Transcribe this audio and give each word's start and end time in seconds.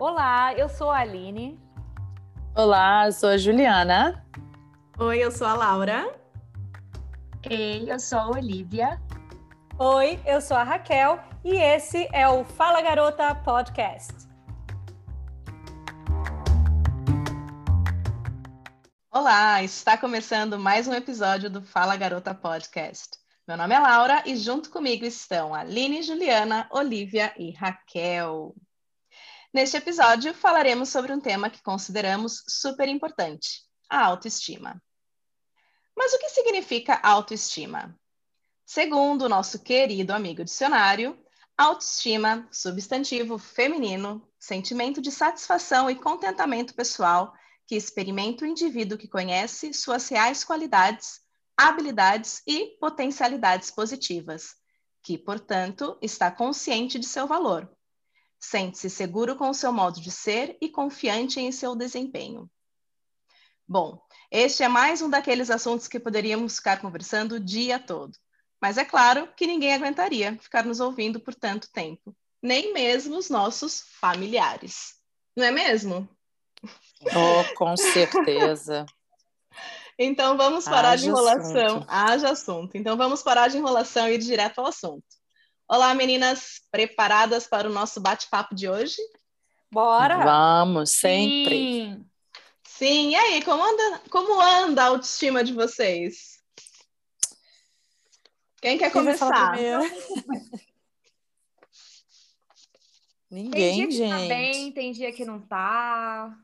Olá, 0.00 0.54
eu 0.54 0.68
sou 0.68 0.92
a 0.92 0.98
Aline. 0.98 1.58
Olá, 2.54 3.06
eu 3.06 3.12
sou 3.12 3.30
a 3.30 3.36
Juliana. 3.36 4.24
Oi, 4.96 5.18
eu 5.18 5.32
sou 5.32 5.44
a 5.44 5.54
Laura. 5.54 6.16
Ei, 7.50 7.90
eu 7.90 7.98
sou 7.98 8.16
a 8.16 8.28
Olivia. 8.28 9.02
Oi, 9.76 10.20
eu 10.24 10.40
sou 10.40 10.56
a 10.56 10.62
Raquel 10.62 11.18
e 11.44 11.56
esse 11.56 12.08
é 12.12 12.28
o 12.28 12.44
Fala 12.44 12.80
Garota 12.80 13.34
Podcast. 13.34 14.14
Olá, 19.10 19.64
está 19.64 19.98
começando 19.98 20.60
mais 20.60 20.86
um 20.86 20.94
episódio 20.94 21.50
do 21.50 21.60
Fala 21.60 21.96
Garota 21.96 22.32
Podcast. 22.32 23.18
Meu 23.48 23.56
nome 23.56 23.74
é 23.74 23.80
Laura 23.80 24.22
e 24.24 24.36
junto 24.36 24.70
comigo 24.70 25.04
estão 25.04 25.52
Aline, 25.52 26.04
Juliana, 26.04 26.68
Olivia 26.70 27.34
e 27.36 27.50
Raquel. 27.50 28.54
Neste 29.52 29.78
episódio 29.78 30.34
falaremos 30.34 30.90
sobre 30.90 31.12
um 31.12 31.20
tema 31.20 31.48
que 31.48 31.62
consideramos 31.62 32.44
super 32.46 32.86
importante: 32.86 33.62
a 33.88 34.04
autoestima. 34.04 34.82
Mas 35.96 36.12
o 36.12 36.18
que 36.18 36.28
significa 36.28 37.00
autoestima? 37.02 37.98
Segundo 38.64 39.22
o 39.22 39.28
nosso 39.28 39.58
querido 39.60 40.12
amigo 40.12 40.44
dicionário, 40.44 41.18
autoestima, 41.56 42.46
substantivo 42.52 43.38
feminino, 43.38 44.28
sentimento 44.38 45.00
de 45.00 45.10
satisfação 45.10 45.90
e 45.90 45.96
contentamento 45.96 46.74
pessoal 46.74 47.32
que 47.66 47.74
experimenta 47.74 48.44
o 48.44 48.48
indivíduo 48.48 48.98
que 48.98 49.08
conhece 49.08 49.72
suas 49.72 50.08
reais 50.08 50.44
qualidades, 50.44 51.20
habilidades 51.56 52.42
e 52.46 52.76
potencialidades 52.78 53.70
positivas, 53.70 54.54
que, 55.02 55.16
portanto, 55.16 55.98
está 56.02 56.30
consciente 56.30 56.98
de 56.98 57.06
seu 57.06 57.26
valor. 57.26 57.68
Sente-se 58.40 58.88
seguro 58.88 59.36
com 59.36 59.50
o 59.50 59.54
seu 59.54 59.72
modo 59.72 60.00
de 60.00 60.10
ser 60.10 60.56
e 60.60 60.68
confiante 60.68 61.40
em 61.40 61.50
seu 61.50 61.74
desempenho. 61.74 62.48
Bom, 63.66 64.00
este 64.30 64.62
é 64.62 64.68
mais 64.68 65.02
um 65.02 65.10
daqueles 65.10 65.50
assuntos 65.50 65.88
que 65.88 66.00
poderíamos 66.00 66.56
ficar 66.56 66.80
conversando 66.80 67.32
o 67.32 67.40
dia 67.40 67.78
todo. 67.78 68.16
Mas 68.60 68.78
é 68.78 68.84
claro 68.84 69.28
que 69.36 69.46
ninguém 69.46 69.74
aguentaria 69.74 70.36
ficar 70.38 70.64
nos 70.64 70.80
ouvindo 70.80 71.20
por 71.20 71.34
tanto 71.34 71.70
tempo, 71.70 72.16
nem 72.42 72.72
mesmo 72.72 73.16
os 73.16 73.28
nossos 73.28 73.84
familiares. 74.00 74.94
Não 75.36 75.44
é 75.44 75.50
mesmo? 75.50 76.08
Oh, 77.02 77.54
com 77.56 77.76
certeza. 77.76 78.86
então 79.98 80.36
vamos 80.36 80.64
parar 80.64 80.92
Haja 80.92 81.02
de 81.02 81.08
enrolação. 81.10 81.66
Assunto. 81.66 81.86
Haja 81.88 82.30
assunto. 82.30 82.76
Então 82.76 82.96
vamos 82.96 83.22
parar 83.22 83.48
de 83.48 83.58
enrolação 83.58 84.08
e 84.08 84.14
ir 84.14 84.18
direto 84.18 84.60
ao 84.60 84.66
assunto. 84.66 85.17
Olá, 85.70 85.94
meninas, 85.94 86.62
preparadas 86.70 87.46
para 87.46 87.68
o 87.68 87.72
nosso 87.72 88.00
bate-papo 88.00 88.54
de 88.54 88.66
hoje? 88.66 88.96
Bora! 89.70 90.24
Vamos, 90.24 90.92
sempre. 90.92 91.50
Sim. 91.50 92.06
Sim, 92.64 93.10
e 93.10 93.14
aí, 93.14 93.44
como 93.44 93.62
anda, 93.62 94.00
como 94.08 94.40
anda 94.40 94.82
a 94.82 94.86
autoestima 94.86 95.44
de 95.44 95.52
vocês? 95.52 96.42
Quem 98.62 98.78
quer 98.78 98.90
começar? 98.90 99.58
Ninguém, 103.30 103.76
tem 103.76 103.88
dia 103.90 104.06
que 104.06 104.08
Tá 104.08 104.18
bem, 104.20 104.72
tem 104.72 104.92
dia 104.92 105.12
que 105.12 105.26
não 105.26 105.38
tá. 105.38 106.34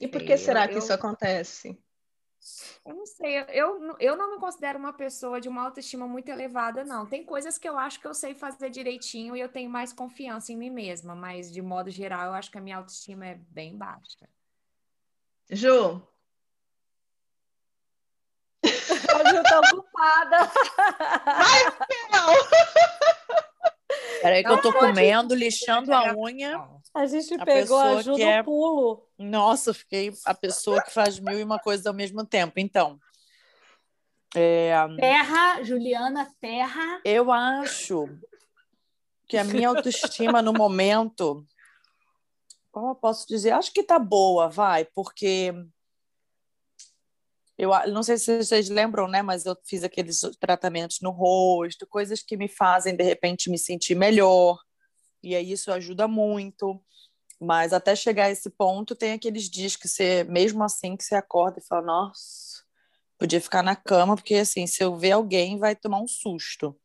E 0.00 0.08
por 0.08 0.24
que 0.24 0.36
será 0.36 0.64
eu, 0.64 0.70
que 0.70 0.78
isso 0.80 0.92
acontece? 0.92 1.80
Eu 2.84 2.94
não 2.94 3.06
sei, 3.06 3.38
eu, 3.48 3.96
eu 3.98 4.16
não 4.16 4.34
me 4.34 4.38
considero 4.38 4.78
uma 4.78 4.92
pessoa 4.92 5.40
de 5.40 5.48
uma 5.48 5.62
autoestima 5.62 6.06
muito 6.06 6.28
elevada, 6.28 6.84
não. 6.84 7.06
Tem 7.06 7.24
coisas 7.24 7.56
que 7.56 7.68
eu 7.68 7.78
acho 7.78 7.98
que 7.98 8.06
eu 8.06 8.12
sei 8.12 8.34
fazer 8.34 8.68
direitinho 8.68 9.34
e 9.34 9.40
eu 9.40 9.48
tenho 9.48 9.70
mais 9.70 9.92
confiança 9.92 10.52
em 10.52 10.56
mim 10.56 10.70
mesma, 10.70 11.14
mas 11.14 11.50
de 11.50 11.62
modo 11.62 11.90
geral, 11.90 12.28
eu 12.28 12.34
acho 12.34 12.50
que 12.50 12.58
a 12.58 12.60
minha 12.60 12.76
autoestima 12.76 13.26
é 13.26 13.34
bem 13.48 13.76
baixa. 13.76 14.28
Ju. 15.50 16.02
A 18.64 19.30
Ju 19.30 19.42
tá 19.42 19.60
ocupada. 19.60 20.50
Vai. 21.24 21.64
Peraí 24.20 24.42
que 24.42 24.48
não 24.48 24.56
eu 24.56 24.62
tô 24.62 24.72
comendo, 24.72 25.34
lixando 25.34 25.92
a 25.92 26.14
unha. 26.14 26.73
A 26.94 27.06
gente 27.06 27.34
a 27.34 27.44
pegou 27.44 27.76
a 27.76 28.00
Ju 28.00 28.12
no 28.12 28.22
é... 28.22 28.42
pulo. 28.42 29.06
Nossa, 29.18 29.74
fiquei 29.74 30.12
a 30.24 30.32
pessoa 30.32 30.80
que 30.80 30.92
faz 30.92 31.18
mil 31.18 31.38
e 31.38 31.42
uma 31.42 31.58
coisas 31.58 31.86
ao 31.86 31.94
mesmo 31.94 32.24
tempo. 32.24 32.60
Então, 32.60 32.98
é... 34.34 34.72
Terra, 34.98 35.62
Juliana, 35.62 36.32
terra. 36.40 37.00
Eu 37.04 37.32
acho 37.32 38.08
que 39.26 39.36
a 39.36 39.44
minha 39.44 39.68
autoestima 39.68 40.40
no 40.40 40.52
momento 40.52 41.44
como 42.74 42.90
eu 42.90 42.94
posso 42.96 43.24
dizer? 43.28 43.52
Acho 43.52 43.72
que 43.72 43.84
tá 43.84 44.00
boa, 44.00 44.48
vai, 44.48 44.84
porque 44.84 45.54
eu 47.56 47.70
não 47.92 48.02
sei 48.02 48.18
se 48.18 48.42
vocês 48.42 48.68
lembram, 48.68 49.06
né? 49.06 49.22
Mas 49.22 49.46
eu 49.46 49.56
fiz 49.64 49.84
aqueles 49.84 50.20
tratamentos 50.40 50.98
no 51.00 51.10
rosto, 51.10 51.86
coisas 51.86 52.20
que 52.20 52.36
me 52.36 52.48
fazem 52.48 52.96
de 52.96 53.04
repente 53.04 53.48
me 53.48 53.56
sentir 53.56 53.94
melhor, 53.94 54.58
e 55.24 55.34
aí 55.34 55.52
isso 55.52 55.72
ajuda 55.72 56.06
muito. 56.06 56.80
Mas 57.40 57.72
até 57.72 57.96
chegar 57.96 58.26
a 58.26 58.30
esse 58.30 58.48
ponto, 58.50 58.94
tem 58.94 59.12
aqueles 59.12 59.50
dias 59.50 59.76
que 59.76 59.88
você, 59.88 60.24
mesmo 60.24 60.62
assim, 60.62 60.96
que 60.96 61.04
você 61.04 61.14
acorda 61.14 61.58
e 61.58 61.66
fala: 61.66 61.82
Nossa, 61.82 62.62
podia 63.18 63.40
ficar 63.40 63.62
na 63.62 63.74
cama, 63.74 64.14
porque 64.14 64.36
assim, 64.36 64.66
se 64.66 64.82
eu 64.82 64.96
ver 64.96 65.12
alguém, 65.12 65.58
vai 65.58 65.74
tomar 65.74 66.00
um 66.00 66.08
susto. 66.08 66.78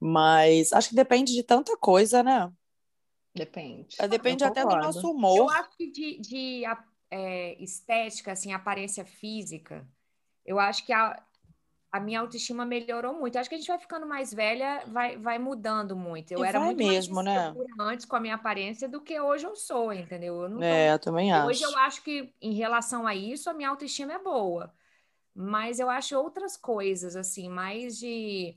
Mas 0.00 0.72
acho 0.72 0.90
que 0.90 0.94
depende 0.94 1.34
de 1.34 1.42
tanta 1.42 1.76
coisa, 1.76 2.22
né? 2.22 2.50
Depende. 3.34 3.96
É, 3.98 4.08
depende 4.08 4.44
até 4.44 4.64
do 4.64 4.76
nosso 4.76 5.10
humor. 5.10 5.38
Eu 5.38 5.50
acho 5.50 5.76
que 5.76 5.90
de, 5.90 6.18
de 6.20 6.62
é, 7.10 7.62
estética, 7.62 8.32
assim, 8.32 8.52
aparência 8.52 9.04
física, 9.04 9.86
eu 10.44 10.58
acho 10.58 10.84
que 10.86 10.92
a, 10.92 11.22
a 11.90 11.98
minha 11.98 12.20
autoestima 12.20 12.64
melhorou 12.64 13.14
muito. 13.14 13.38
Acho 13.38 13.48
que 13.48 13.54
a 13.54 13.58
gente 13.58 13.66
vai 13.66 13.78
ficando 13.78 14.06
mais 14.06 14.32
velha, 14.32 14.82
vai, 14.86 15.16
vai 15.16 15.38
mudando 15.38 15.96
muito. 15.96 16.32
Eu 16.32 16.44
e 16.44 16.46
era 16.46 16.60
muito 16.60 16.76
mesmo, 16.76 17.16
mais 17.16 17.26
né? 17.26 17.54
antes 17.80 18.04
com 18.04 18.16
a 18.16 18.20
minha 18.20 18.34
aparência 18.34 18.88
do 18.88 19.00
que 19.00 19.18
hoje 19.18 19.46
eu 19.46 19.56
sou, 19.56 19.92
entendeu? 19.92 20.42
Eu 20.42 20.48
não 20.48 20.62
é, 20.62 20.92
eu 20.92 20.98
também 20.98 21.32
acho. 21.32 21.48
Hoje 21.48 21.62
eu 21.62 21.78
acho 21.78 22.02
que, 22.02 22.32
em 22.42 22.52
relação 22.52 23.06
a 23.06 23.14
isso, 23.14 23.48
a 23.48 23.54
minha 23.54 23.70
autoestima 23.70 24.12
é 24.12 24.18
boa. 24.18 24.72
Mas 25.34 25.78
eu 25.78 25.88
acho 25.88 26.18
outras 26.18 26.56
coisas, 26.56 27.16
assim, 27.16 27.48
mais 27.48 27.98
de 27.98 28.56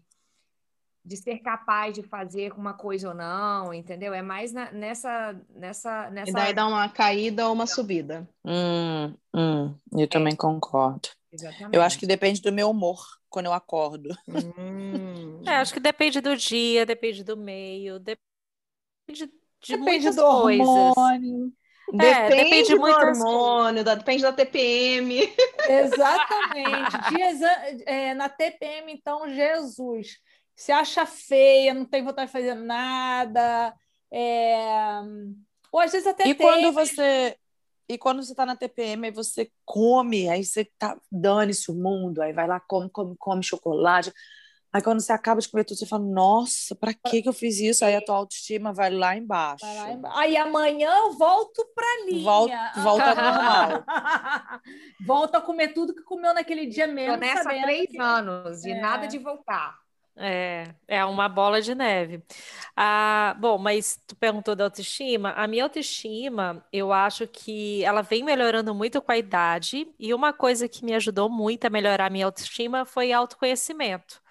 de 1.03 1.17
ser 1.17 1.39
capaz 1.39 1.95
de 1.95 2.03
fazer 2.03 2.53
uma 2.53 2.75
coisa 2.75 3.09
ou 3.09 3.15
não, 3.15 3.73
entendeu? 3.73 4.13
É 4.13 4.21
mais 4.21 4.53
na, 4.53 4.71
nessa, 4.71 5.35
nessa, 5.49 6.11
nessa. 6.11 6.29
E 6.29 6.33
daí 6.33 6.53
dá 6.53 6.67
uma 6.67 6.87
caída 6.89 7.47
ou 7.47 7.53
uma 7.53 7.65
subida. 7.65 8.29
Hum, 8.45 9.11
hum, 9.33 9.75
eu 9.93 10.03
é. 10.03 10.07
também 10.07 10.35
concordo. 10.35 11.09
Exatamente. 11.31 11.75
Eu 11.75 11.81
acho 11.81 11.97
que 11.97 12.05
depende 12.05 12.39
do 12.39 12.51
meu 12.51 12.69
humor 12.69 13.03
quando 13.31 13.47
eu 13.47 13.53
acordo. 13.53 14.15
Hum. 14.27 15.41
É, 15.47 15.55
acho 15.55 15.73
que 15.73 15.79
depende 15.79 16.21
do 16.21 16.35
dia, 16.37 16.85
depende 16.85 17.23
do 17.23 17.35
meio, 17.35 17.97
depende 17.97 18.21
de 19.09 19.77
depende 19.77 19.79
muitas 19.79 20.15
do 20.15 20.23
coisas. 20.23 20.67
Hormônio. 20.67 21.53
É, 21.99 22.29
depende, 22.29 22.45
depende 22.45 22.75
do 22.75 22.81
hormônio, 22.83 23.83
da, 23.83 23.95
depende 23.95 24.23
da 24.23 24.31
TPM. 24.31 25.33
Exatamente. 25.67 26.97
Dias, 27.15 27.41
é, 27.85 28.13
na 28.13 28.29
TPM, 28.29 28.93
então, 28.93 29.27
Jesus 29.27 30.19
se 30.55 30.71
acha 30.71 31.05
feia, 31.05 31.73
não 31.73 31.85
tem 31.85 32.03
vontade 32.03 32.27
de 32.27 32.33
fazer 32.33 32.53
nada. 32.53 33.73
É... 34.11 35.01
Ou 35.71 35.79
às 35.79 35.91
vezes 35.91 36.05
até 36.05 36.27
e 36.27 36.35
tem. 36.35 36.45
Quando 36.45 36.71
você... 36.71 37.35
E 37.87 37.97
quando 37.97 38.23
você 38.23 38.31
está 38.31 38.45
na 38.45 38.55
TPM, 38.55 39.07
aí 39.07 39.11
você 39.11 39.51
come, 39.65 40.29
aí 40.29 40.43
você 40.43 40.65
tá, 40.77 40.97
dane-se 41.11 41.69
o 41.69 41.75
mundo, 41.75 42.21
aí 42.21 42.31
vai 42.31 42.47
lá, 42.47 42.59
come, 42.59 42.89
come, 42.89 43.15
come 43.17 43.43
chocolate. 43.43 44.13
Aí 44.73 44.81
quando 44.81 45.01
você 45.01 45.11
acaba 45.11 45.41
de 45.41 45.49
comer 45.49 45.65
tudo, 45.65 45.77
você 45.77 45.85
fala, 45.85 46.03
nossa, 46.05 46.73
para 46.73 46.93
que 46.93 47.21
que 47.21 47.27
eu 47.27 47.33
fiz 47.33 47.59
isso? 47.59 47.83
Aí 47.83 47.93
a 47.93 48.01
tua 48.01 48.15
autoestima 48.15 48.71
vai 48.71 48.89
lá 48.89 49.17
embaixo. 49.17 49.65
Vai 49.65 49.75
lá 49.75 49.91
embaixo. 49.91 50.17
Aí 50.17 50.37
amanhã 50.37 50.89
eu 50.89 51.11
volto 51.11 51.67
pra 51.75 52.05
linha. 52.05 52.23
Volta, 52.23 52.71
volta 52.77 53.15
normal. 53.15 53.83
volta 55.05 55.37
a 55.39 55.41
comer 55.41 55.73
tudo 55.73 55.93
que 55.93 56.03
comeu 56.03 56.33
naquele 56.33 56.65
dia 56.67 56.87
mesmo. 56.87 57.15
Tô 57.15 57.19
nessa 57.19 57.49
há 57.49 57.61
três 57.61 57.89
que... 57.89 57.99
anos, 57.99 58.63
e 58.63 58.71
é. 58.71 58.79
nada 58.79 59.07
de 59.07 59.17
voltar. 59.17 59.75
É, 60.23 60.75
é 60.87 61.03
uma 61.05 61.27
bola 61.27 61.61
de 61.61 61.73
neve. 61.73 62.23
Ah, 62.75 63.35
bom, 63.39 63.57
mas 63.57 63.99
tu 64.07 64.15
perguntou 64.15 64.55
da 64.55 64.65
autoestima. 64.65 65.31
A 65.31 65.47
minha 65.47 65.63
autoestima, 65.63 66.63
eu 66.71 66.93
acho 66.93 67.27
que 67.27 67.83
ela 67.83 68.01
vem 68.03 68.23
melhorando 68.23 68.75
muito 68.75 69.01
com 69.01 69.11
a 69.11 69.17
idade, 69.17 69.87
e 69.99 70.13
uma 70.13 70.31
coisa 70.33 70.69
que 70.69 70.85
me 70.85 70.93
ajudou 70.93 71.29
muito 71.29 71.65
a 71.65 71.69
melhorar 71.71 72.05
a 72.07 72.09
minha 72.11 72.25
autoestima 72.27 72.85
foi 72.85 73.11
autoconhecimento. 73.11 74.21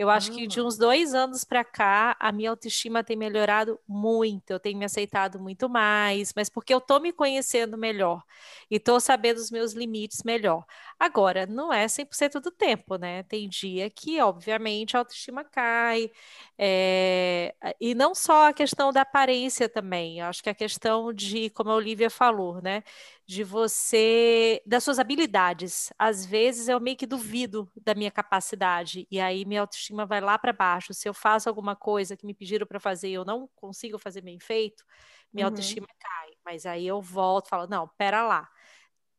Eu 0.00 0.08
acho 0.08 0.32
que 0.32 0.46
de 0.46 0.62
uns 0.62 0.78
dois 0.78 1.12
anos 1.14 1.44
para 1.44 1.62
cá, 1.62 2.16
a 2.18 2.32
minha 2.32 2.48
autoestima 2.48 3.04
tem 3.04 3.16
melhorado 3.16 3.78
muito. 3.86 4.50
Eu 4.50 4.58
tenho 4.58 4.78
me 4.78 4.86
aceitado 4.86 5.38
muito 5.38 5.68
mais, 5.68 6.32
mas 6.34 6.48
porque 6.48 6.72
eu 6.72 6.78
estou 6.78 6.98
me 7.00 7.12
conhecendo 7.12 7.76
melhor 7.76 8.22
e 8.70 8.76
estou 8.76 8.98
sabendo 8.98 9.36
os 9.36 9.50
meus 9.50 9.74
limites 9.74 10.22
melhor. 10.24 10.64
Agora, 10.98 11.46
não 11.46 11.70
é 11.70 11.86
100% 11.86 12.40
do 12.40 12.50
tempo, 12.50 12.96
né? 12.96 13.22
Tem 13.24 13.46
dia 13.46 13.90
que, 13.90 14.18
obviamente, 14.22 14.96
a 14.96 15.00
autoestima 15.00 15.44
cai. 15.44 16.10
É... 16.58 17.54
E 17.78 17.94
não 17.94 18.14
só 18.14 18.48
a 18.48 18.52
questão 18.54 18.90
da 18.92 19.02
aparência 19.02 19.68
também. 19.68 20.20
Eu 20.20 20.26
acho 20.26 20.42
que 20.42 20.48
a 20.50 20.54
questão 20.54 21.12
de, 21.12 21.50
como 21.50 21.70
a 21.70 21.74
Olivia 21.74 22.08
falou, 22.08 22.62
né? 22.62 22.82
De 23.30 23.44
você, 23.44 24.60
das 24.66 24.82
suas 24.82 24.98
habilidades. 24.98 25.92
Às 25.96 26.26
vezes 26.26 26.66
eu 26.66 26.80
meio 26.80 26.96
que 26.96 27.06
duvido 27.06 27.70
da 27.80 27.94
minha 27.94 28.10
capacidade 28.10 29.06
e 29.08 29.20
aí 29.20 29.44
minha 29.44 29.60
autoestima 29.60 30.04
vai 30.04 30.20
lá 30.20 30.36
para 30.36 30.52
baixo. 30.52 30.92
Se 30.92 31.08
eu 31.08 31.14
faço 31.14 31.48
alguma 31.48 31.76
coisa 31.76 32.16
que 32.16 32.26
me 32.26 32.34
pediram 32.34 32.66
para 32.66 32.80
fazer 32.80 33.08
e 33.08 33.14
eu 33.14 33.24
não 33.24 33.48
consigo 33.54 33.98
fazer 33.98 34.20
bem 34.20 34.40
feito, 34.40 34.84
minha 35.32 35.46
uhum. 35.46 35.52
autoestima 35.52 35.86
cai. 35.86 36.30
Mas 36.44 36.66
aí 36.66 36.84
eu 36.84 37.00
volto, 37.00 37.48
falo, 37.48 37.68
não, 37.68 37.86
pera 37.96 38.26
lá. 38.26 38.48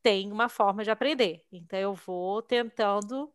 Tem 0.03 0.29
uma 0.29 0.49
forma 0.49 0.83
de 0.83 0.91
aprender. 0.91 1.45
Então 1.49 1.79
eu 1.79 1.93
vou 1.93 2.41
tentando 2.41 3.31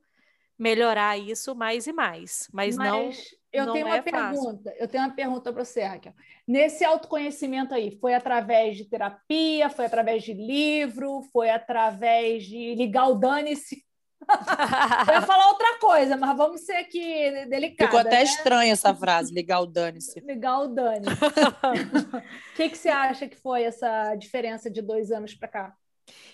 melhorar 0.59 1.19
isso 1.19 1.55
mais 1.55 1.87
e 1.87 1.93
mais, 1.93 2.49
mas, 2.53 2.77
mas 2.77 2.89
não 2.89 3.11
eu 3.57 3.67
não 3.67 3.73
tenho 3.73 3.89
é 3.89 3.95
uma 3.95 4.03
pergunta, 4.03 4.75
eu 4.79 4.89
tenho 4.89 5.05
uma 5.05 5.15
pergunta 5.15 5.53
para 5.53 5.65
você, 5.65 5.83
Raquel. 5.83 6.13
Nesse 6.47 6.85
autoconhecimento 6.85 7.75
aí, 7.75 7.99
foi 7.99 8.15
através 8.15 8.77
de 8.77 8.85
terapia, 8.85 9.71
foi 9.71 9.87
através 9.87 10.23
de 10.23 10.35
livro, 10.35 11.23
foi 11.33 11.49
através 11.49 12.45
de 12.45 12.75
ligar 12.75 13.09
o 13.09 13.15
dane-se? 13.15 13.85
eu 15.09 15.15
ia 15.15 15.23
falar 15.23 15.49
outra 15.49 15.79
coisa, 15.79 16.17
mas 16.17 16.37
vamos 16.37 16.63
ser 16.63 16.77
aqui 16.77 17.47
delicada. 17.49 17.91
Ficou 17.91 18.01
até 18.01 18.19
né? 18.19 18.25
estranha 18.25 18.73
essa 18.73 18.95
frase, 18.95 19.33
ligar 19.33 19.61
o 19.61 19.67
dane-se. 19.67 20.21
Ligar 20.21 20.61
o 20.61 20.69
dane-se. 20.69 21.13
O 21.13 22.17
que, 22.57 22.69
que 22.69 22.77
você 22.79 22.89
acha 22.89 23.29
que 23.29 23.37
foi 23.37 23.65
essa 23.65 24.15
diferença 24.17 24.71
de 24.71 24.83
dois 24.83 25.11
anos 25.11 25.35
para 25.35 25.49
cá? 25.49 25.75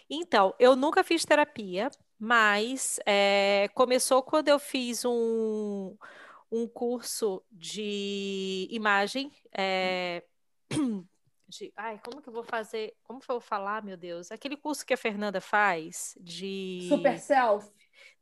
Então, 0.09 0.55
eu 0.59 0.77
nunca 0.77 1.03
fiz 1.03 1.25
terapia, 1.25 1.91
mas 2.25 3.01
é, 3.05 3.69
começou 3.75 4.23
quando 4.23 4.47
eu 4.47 4.57
fiz 4.57 5.05
um, 5.05 5.97
um 6.53 6.69
curso 6.69 7.43
de 7.51 8.69
imagem. 8.71 9.33
É, 9.53 10.23
de, 11.49 11.73
ai, 11.77 12.01
como 12.05 12.23
que 12.23 12.29
eu 12.29 12.33
vou 12.33 12.45
fazer? 12.45 12.95
Como 13.03 13.19
que 13.19 13.29
eu 13.29 13.35
vou 13.35 13.41
falar, 13.41 13.83
meu 13.83 13.97
Deus? 13.97 14.31
Aquele 14.31 14.57
curso 14.57 14.87
que 14.87 14.95
a 14.95 14.97
Fernanda 14.97 15.41
faz 15.41 16.17
de. 16.21 16.87
Super 16.89 17.19
Self. 17.19 17.69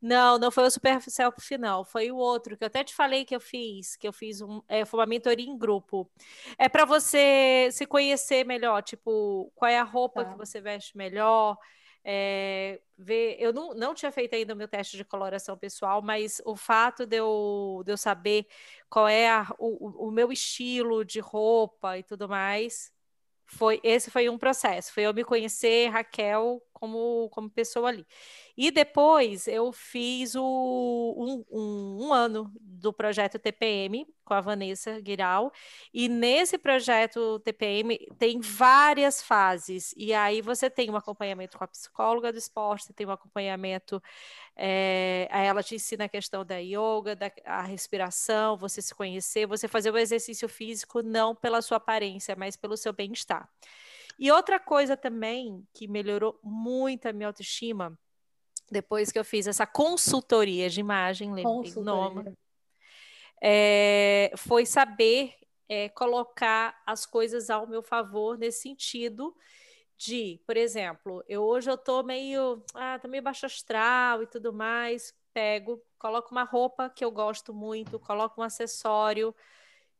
Não, 0.01 0.39
não 0.39 0.49
foi 0.49 0.63
o 0.63 0.71
Super 0.71 0.99
Self, 0.99 1.57
não. 1.59 1.85
Foi 1.85 2.11
o 2.11 2.17
outro 2.17 2.57
que 2.57 2.63
eu 2.63 2.67
até 2.67 2.83
te 2.83 2.95
falei 2.95 3.23
que 3.23 3.35
eu 3.35 3.39
fiz, 3.39 3.95
que 3.95 4.07
eu 4.07 4.13
fiz 4.13 4.41
um, 4.41 4.63
é, 4.67 4.83
foi 4.83 4.99
uma 4.99 5.05
mentoria 5.05 5.45
em 5.45 5.55
grupo. 5.55 6.09
É 6.57 6.67
para 6.67 6.85
você 6.85 7.69
se 7.71 7.85
conhecer 7.85 8.47
melhor, 8.47 8.81
tipo, 8.81 9.51
qual 9.53 9.69
é 9.69 9.77
a 9.77 9.83
roupa 9.83 10.25
tá. 10.25 10.31
que 10.31 10.37
você 10.39 10.59
veste 10.59 10.97
melhor, 10.97 11.55
é, 12.03 12.81
ver. 12.97 13.37
Eu 13.39 13.53
não, 13.53 13.73
não 13.73 13.93
tinha 13.93 14.11
feito 14.11 14.33
ainda 14.35 14.53
o 14.53 14.57
meu 14.57 14.67
teste 14.67 14.97
de 14.97 15.05
coloração 15.05 15.57
pessoal, 15.57 16.01
mas 16.01 16.41
o 16.45 16.55
fato 16.55 17.05
de 17.05 17.17
eu, 17.17 17.81
de 17.85 17.91
eu 17.93 17.97
saber 17.97 18.47
qual 18.89 19.07
é 19.07 19.29
a, 19.29 19.47
o, 19.59 20.07
o 20.07 20.11
meu 20.11 20.31
estilo 20.31 21.03
de 21.05 21.19
roupa 21.19 21.97
e 21.97 22.03
tudo 22.03 22.27
mais, 22.29 22.91
foi 23.51 23.79
esse 23.83 24.09
foi 24.09 24.29
um 24.29 24.37
processo. 24.37 24.93
Foi 24.93 25.03
eu 25.03 25.13
me 25.13 25.23
conhecer, 25.23 25.89
Raquel, 25.89 26.61
como, 26.73 27.29
como 27.29 27.49
pessoa 27.49 27.89
ali. 27.89 28.07
E 28.57 28.71
depois 28.71 29.47
eu 29.47 29.71
fiz 29.71 30.35
o, 30.35 30.41
um, 30.41 31.45
um, 31.51 32.07
um, 32.07 32.13
ano 32.13 32.51
do 32.59 32.93
projeto 32.93 33.37
TPM 33.37 34.07
com 34.23 34.33
a 34.33 34.41
Vanessa 34.41 34.99
Guiral, 35.01 35.51
e 35.93 36.07
nesse 36.07 36.57
projeto 36.57 37.39
TPM 37.41 37.97
tem 38.17 38.39
várias 38.39 39.21
fases, 39.21 39.93
e 39.97 40.13
aí 40.13 40.41
você 40.41 40.69
tem 40.69 40.89
um 40.89 40.95
acompanhamento 40.95 41.57
com 41.57 41.63
a 41.65 41.67
psicóloga 41.67 42.31
do 42.31 42.37
esporte, 42.37 42.85
você 42.85 42.93
tem 42.93 43.05
um 43.05 43.11
acompanhamento, 43.11 44.01
é, 44.63 45.27
ela 45.31 45.63
te 45.63 45.73
ensina 45.73 46.05
a 46.05 46.09
questão 46.09 46.45
da 46.45 46.57
yoga, 46.57 47.15
da 47.15 47.31
a 47.45 47.63
respiração, 47.63 48.55
você 48.55 48.79
se 48.79 48.93
conhecer, 48.93 49.47
você 49.47 49.67
fazer 49.67 49.89
o 49.89 49.97
exercício 49.97 50.47
físico 50.47 51.01
não 51.01 51.35
pela 51.35 51.63
sua 51.63 51.77
aparência, 51.77 52.35
mas 52.35 52.55
pelo 52.55 52.77
seu 52.77 52.93
bem-estar. 52.93 53.49
E 54.19 54.31
outra 54.31 54.59
coisa 54.59 54.95
também 54.95 55.67
que 55.73 55.87
melhorou 55.87 56.39
muito 56.43 57.07
a 57.07 57.13
minha 57.13 57.25
autoestima, 57.25 57.97
depois 58.69 59.11
que 59.11 59.17
eu 59.17 59.25
fiz 59.25 59.47
essa 59.47 59.65
consultoria 59.65 60.69
de 60.69 60.79
imagem, 60.79 61.33
lembrei 61.33 61.73
o 61.75 61.81
nome, 61.81 62.31
é, 63.41 64.31
foi 64.37 64.67
saber 64.67 65.33
é, 65.67 65.89
colocar 65.89 66.79
as 66.85 67.03
coisas 67.07 67.49
ao 67.49 67.65
meu 67.65 67.81
favor 67.81 68.37
nesse 68.37 68.61
sentido 68.61 69.35
de, 70.01 70.41
por 70.47 70.57
exemplo, 70.57 71.23
eu 71.27 71.43
hoje 71.43 71.69
eu 71.69 71.77
tô 71.77 72.01
meio, 72.01 72.63
ah, 72.73 72.97
tô 72.99 73.07
meio 73.07 73.21
baixo 73.21 73.45
astral 73.45 74.23
e 74.23 74.25
tudo 74.27 74.51
mais, 74.51 75.13
pego, 75.31 75.79
coloco 75.99 76.31
uma 76.31 76.43
roupa 76.43 76.89
que 76.89 77.05
eu 77.05 77.11
gosto 77.11 77.53
muito, 77.53 77.99
coloco 77.99 78.41
um 78.41 78.43
acessório 78.43 79.35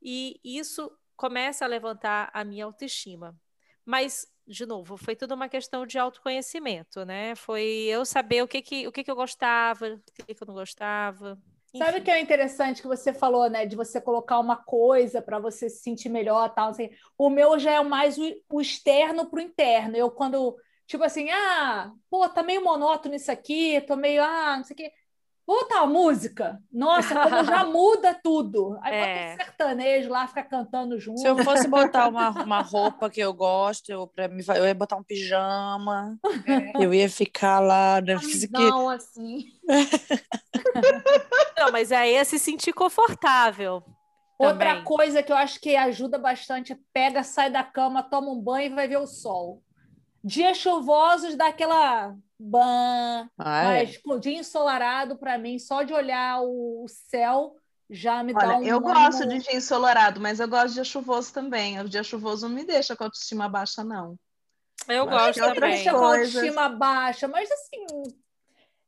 e 0.01 0.39
isso 0.43 0.91
começa 1.15 1.65
a 1.65 1.67
levantar 1.67 2.31
a 2.33 2.43
minha 2.43 2.65
autoestima. 2.65 3.39
Mas 3.85 4.27
de 4.47 4.65
novo, 4.65 4.97
foi 4.97 5.15
tudo 5.15 5.35
uma 5.35 5.47
questão 5.47 5.85
de 5.85 5.99
autoconhecimento, 5.99 7.05
né? 7.05 7.35
Foi 7.35 7.63
eu 7.63 8.03
saber 8.03 8.41
o 8.41 8.47
que 8.47 8.61
que, 8.61 8.87
o 8.87 8.91
que, 8.91 9.03
que 9.03 9.11
eu 9.11 9.15
gostava, 9.15 9.87
o 9.87 10.25
que, 10.25 10.33
que 10.33 10.43
eu 10.43 10.47
não 10.47 10.55
gostava. 10.55 11.39
Sabe 11.77 11.99
o 11.99 12.03
que 12.03 12.11
é 12.11 12.19
interessante 12.19 12.81
que 12.81 12.87
você 12.87 13.13
falou, 13.13 13.49
né? 13.49 13.65
De 13.65 13.75
você 13.75 14.01
colocar 14.01 14.39
uma 14.39 14.57
coisa 14.57 15.21
para 15.21 15.39
você 15.39 15.69
se 15.69 15.79
sentir 15.81 16.09
melhor, 16.09 16.53
tal. 16.53 16.69
Assim. 16.69 16.89
O 17.17 17.29
meu 17.29 17.57
já 17.57 17.71
é 17.71 17.83
mais 17.83 18.17
o, 18.17 18.23
o 18.49 18.61
externo 18.61 19.29
para 19.29 19.37
o 19.39 19.41
interno. 19.41 19.95
Eu 19.95 20.11
quando 20.11 20.57
tipo 20.85 21.03
assim, 21.05 21.29
ah, 21.29 21.91
pô, 22.09 22.27
tá 22.27 22.43
meio 22.43 22.61
monótono 22.63 23.15
isso 23.15 23.31
aqui, 23.31 23.79
tô 23.87 23.95
meio, 23.95 24.21
ah, 24.21 24.57
não 24.57 24.63
sei 24.65 24.73
o 24.73 24.77
quê. 24.77 24.91
Puta 25.51 25.79
a 25.79 25.85
música! 25.85 26.63
Nossa, 26.71 27.13
como 27.13 27.43
já 27.43 27.65
muda 27.67 28.13
tudo. 28.13 28.79
Aí 28.81 28.95
é. 28.95 29.01
bota 29.01 29.33
um 29.33 29.45
sertanejo 29.45 30.09
lá, 30.09 30.25
fica 30.25 30.43
cantando 30.43 30.97
junto. 30.97 31.19
Se 31.19 31.27
eu 31.27 31.37
fosse 31.43 31.67
botar 31.67 32.07
uma, 32.07 32.29
uma 32.41 32.61
roupa 32.61 33.09
que 33.09 33.19
eu 33.19 33.33
gosto, 33.33 33.89
eu, 33.91 34.07
pra 34.07 34.29
mim, 34.29 34.41
eu 34.55 34.65
ia 34.65 34.73
botar 34.73 34.95
um 34.95 35.03
pijama, 35.03 36.17
é. 36.47 36.81
eu 36.81 36.93
ia 36.93 37.09
ficar 37.09 37.59
lá. 37.59 37.99
Né? 37.99 38.15
Não, 38.49 38.87
assim. 38.87 39.51
Não, 41.59 41.69
mas 41.69 41.91
aí 41.91 42.13
é 42.13 42.23
se 42.23 42.39
sentir 42.39 42.71
confortável. 42.71 43.83
Outra 44.39 44.69
também. 44.69 44.83
coisa 44.85 45.21
que 45.21 45.33
eu 45.33 45.37
acho 45.37 45.59
que 45.59 45.75
ajuda 45.75 46.17
bastante 46.17 46.71
é 46.71 46.77
pega, 46.93 47.23
sai 47.23 47.51
da 47.51 47.61
cama, 47.61 48.01
toma 48.01 48.31
um 48.31 48.39
banho 48.39 48.67
e 48.67 48.75
vai 48.75 48.87
ver 48.87 48.99
o 48.99 49.05
sol. 49.05 49.61
Dias 50.23 50.57
chuvosos 50.57 51.35
dá 51.35 51.47
aquela 51.47 52.15
ban, 52.39 53.29
ah, 53.37 53.63
mas 53.63 53.95
é. 53.95 54.19
dia 54.19 54.39
ensolarado 54.39 55.15
para 55.17 55.37
mim, 55.37 55.59
só 55.59 55.83
de 55.83 55.93
olhar 55.93 56.41
o 56.41 56.85
céu 56.87 57.55
já 57.89 58.23
me 58.23 58.33
Olha, 58.33 58.47
dá 58.47 58.57
um 58.57 58.63
Eu 58.63 58.79
gosto 58.79 59.27
de 59.27 59.39
dia 59.39 59.57
ensolarado, 59.57 60.21
mas 60.21 60.39
eu 60.39 60.47
gosto 60.47 60.69
de 60.69 60.73
dia 60.75 60.83
chuvoso 60.85 61.33
também. 61.33 61.79
O 61.81 61.89
dia 61.89 62.03
chuvoso 62.03 62.47
não 62.47 62.55
me 62.55 62.63
deixa 62.63 62.95
com 62.95 63.03
a 63.03 63.07
autoestima 63.07 63.49
baixa, 63.49 63.83
não. 63.83 64.17
Eu 64.87 65.05
gosto 65.05 65.39
também. 65.39 65.71
Deixa 65.71 65.91
com 65.91 65.97
a 65.97 66.07
autoestima 66.07 66.69
baixa, 66.69 67.27
mas 67.27 67.51
assim, 67.51 67.85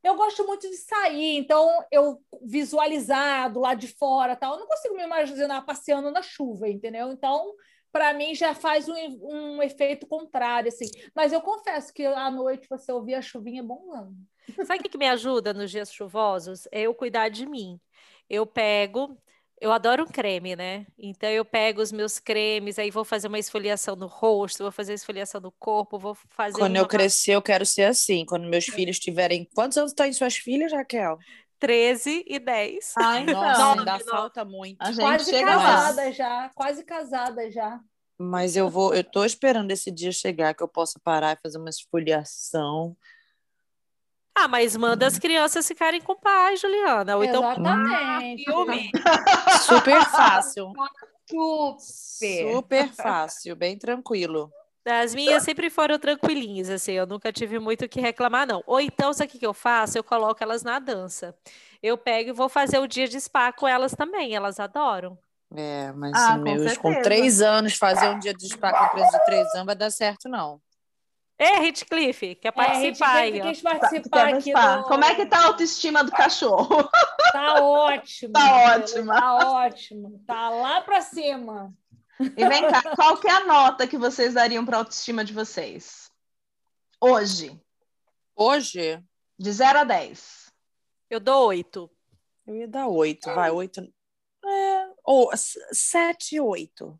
eu 0.03 0.15
gosto 0.15 0.45
muito 0.45 0.69
de 0.69 0.77
sair, 0.77 1.37
então 1.37 1.67
eu 1.91 2.21
visualizar 2.41 3.51
do 3.51 3.59
lado 3.59 3.79
de 3.79 3.87
fora, 3.87 4.35
tal, 4.35 4.53
eu 4.53 4.59
não 4.59 4.67
consigo 4.67 4.95
me 4.95 5.03
imaginar 5.03 5.65
passeando 5.65 6.09
na 6.09 6.21
chuva, 6.21 6.67
entendeu? 6.69 7.11
Então, 7.11 7.53
para 7.93 8.11
mim 8.11 8.33
já 8.33 8.55
faz 8.55 8.89
um, 8.89 8.95
um, 9.21 9.61
efeito 9.61 10.07
contrário, 10.07 10.67
assim. 10.67 10.89
Mas 11.15 11.31
eu 11.31 11.39
confesso 11.39 11.93
que 11.93 12.03
à 12.03 12.31
noite 12.31 12.67
você 12.67 12.91
ouvir 12.91 13.13
a 13.13 13.21
chuvinha 13.21 13.61
é 13.61 13.63
bom 13.63 13.85
não. 13.85 14.65
Sabe 14.65 14.79
o 14.79 14.89
que 14.89 14.97
me 14.97 15.07
ajuda 15.07 15.53
nos 15.53 15.69
dias 15.69 15.93
chuvosos? 15.93 16.67
É 16.71 16.81
eu 16.81 16.93
cuidar 16.95 17.29
de 17.29 17.45
mim. 17.45 17.79
Eu 18.27 18.47
pego, 18.47 19.15
eu 19.61 19.71
adoro 19.71 20.03
um 20.03 20.07
creme, 20.07 20.55
né? 20.55 20.87
Então 20.97 21.29
eu 21.29 21.45
pego 21.45 21.81
os 21.81 21.91
meus 21.91 22.17
cremes, 22.17 22.79
aí 22.79 22.89
vou 22.89 23.05
fazer 23.05 23.27
uma 23.27 23.37
esfoliação 23.37 23.95
no 23.95 24.07
rosto, 24.07 24.63
vou 24.63 24.71
fazer 24.71 24.93
esfoliação 24.93 25.39
no 25.39 25.51
corpo, 25.51 25.99
vou 25.99 26.15
fazer. 26.15 26.57
Quando 26.57 26.75
eu 26.75 26.87
crescer, 26.87 27.33
eu 27.33 27.41
quero 27.43 27.65
ser 27.65 27.83
assim. 27.83 28.25
Quando 28.25 28.49
meus 28.49 28.65
filhos 28.65 28.97
tiverem. 28.97 29.47
Quantos 29.53 29.77
anos 29.77 29.93
têm 29.93 30.11
suas 30.11 30.35
filhas, 30.35 30.73
Raquel? 30.73 31.19
13 31.63 32.25
e 32.27 32.39
10. 32.39 32.93
Ai, 32.97 33.21
então. 33.21 33.41
Nossa, 33.41 33.79
ainda 33.79 33.99
falta 33.99 34.43
muito. 34.43 34.81
A 34.81 34.91
gente 34.91 34.99
quase 34.99 35.31
casada 35.31 36.01
mais. 36.01 36.15
já, 36.17 36.51
quase 36.53 36.83
casada 36.83 37.49
já. 37.49 37.79
Mas 38.19 38.57
eu 38.57 38.69
vou, 38.69 38.93
eu 38.93 39.01
tô 39.01 39.23
esperando 39.23 39.71
esse 39.71 39.89
dia 39.89 40.11
chegar 40.11 40.53
que 40.53 40.61
eu 40.61 40.67
possa 40.67 40.99
parar 41.01 41.37
e 41.37 41.41
fazer 41.41 41.57
uma 41.57 41.69
esfoliação. 41.69 42.97
Ah, 44.35 44.49
mas 44.49 44.75
manda 44.75 45.07
as 45.07 45.17
crianças 45.17 45.65
ficarem 45.65 46.01
com 46.01 46.15
paz, 46.17 46.59
Juliana. 46.59 47.15
Ou 47.15 47.23
então 47.23 47.41
Exatamente. 47.41 48.43
filme. 48.43 48.91
Super 49.61 50.03
fácil. 50.03 50.73
Super. 51.79 52.51
Super 52.51 52.93
fácil, 52.93 53.55
bem 53.55 53.77
tranquilo. 53.77 54.51
As 54.85 55.15
minhas 55.15 55.43
sempre 55.43 55.69
foram 55.69 55.97
tranquilinhas, 55.97 56.69
assim, 56.69 56.91
eu 56.91 57.07
nunca 57.07 57.31
tive 57.31 57.57
muito 57.57 57.85
o 57.85 57.89
que 57.89 58.01
reclamar, 58.01 58.45
não. 58.45 58.61
Ou 58.67 58.81
então, 58.81 59.13
sabe 59.13 59.33
o 59.33 59.39
que 59.39 59.45
eu 59.45 59.53
faço? 59.53 59.97
Eu 59.97 60.03
coloco 60.03 60.43
elas 60.43 60.61
na 60.61 60.77
dança. 60.77 61.33
Eu 61.81 61.97
pego 61.97 62.29
e 62.29 62.33
vou 62.33 62.49
fazer 62.49 62.79
o 62.79 62.87
dia 62.87 63.07
de 63.07 63.19
spa 63.19 63.53
com 63.53 63.67
elas 63.67 63.93
também, 63.93 64.35
elas 64.35 64.59
adoram. 64.59 65.17
É, 65.55 65.91
mas 65.93 66.11
Ah, 66.15 66.37
com 66.37 66.43
meus, 66.43 66.77
com, 66.77 67.01
três 67.01 67.41
anos, 67.41 67.75
fazer 67.75 68.09
um 68.09 68.19
dia 68.19 68.33
de 68.33 68.47
spa 68.47 68.73
com 68.73 68.89
criança 68.95 69.17
de 69.19 69.25
três 69.25 69.47
anos 69.53 69.65
vai 69.65 69.75
dar 69.75 69.91
certo, 69.91 70.27
não. 70.27 70.59
É, 71.37 71.65
Hitcliff, 71.65 72.35
quer 72.35 72.53
É, 72.55 72.61
a 72.61 72.73
gente 72.75 72.99
participar 72.99 73.11
quer, 73.11 73.21
aí, 73.21 73.41
ó. 73.41 73.43
quer 73.43 73.61
participar 73.61 74.27
Quer 74.27 74.35
aqui 74.35 74.53
do... 74.53 74.83
Como 74.83 75.03
é 75.03 75.15
que 75.15 75.25
tá 75.25 75.39
a 75.39 75.45
autoestima 75.45 76.03
do 76.03 76.11
cachorro? 76.11 76.89
Tá 77.31 77.55
ótimo. 77.63 78.33
Tá 78.33 78.55
ótima. 78.75 79.19
Tá 79.19 79.33
ótimo. 79.51 80.23
Tá 80.25 80.49
lá 80.49 80.81
pra 80.81 81.01
cima. 81.01 81.73
E 82.19 82.47
vem 82.47 82.61
cá, 82.69 82.95
qual 82.95 83.17
que 83.19 83.27
é 83.27 83.31
a 83.31 83.45
nota 83.45 83.87
que 83.87 83.97
vocês 83.97 84.33
dariam 84.33 84.65
para 84.65 84.77
a 84.77 84.79
autoestima 84.81 85.23
de 85.25 85.33
vocês? 85.33 86.11
Hoje, 87.01 87.59
Hoje, 88.35 89.03
de 89.37 89.51
0 89.51 89.79
a 89.79 89.83
10. 89.83 90.51
Eu 91.09 91.19
dou 91.19 91.47
oito. 91.47 91.89
eu 92.47 92.55
ia 92.55 92.67
dar 92.67 92.87
oito, 92.87 93.31
vai, 93.33 93.51
oito. 93.51 93.81
É, 94.45 94.89
ou 95.03 95.31
s- 95.33 95.59
sete, 95.71 96.39
oito. 96.39 96.99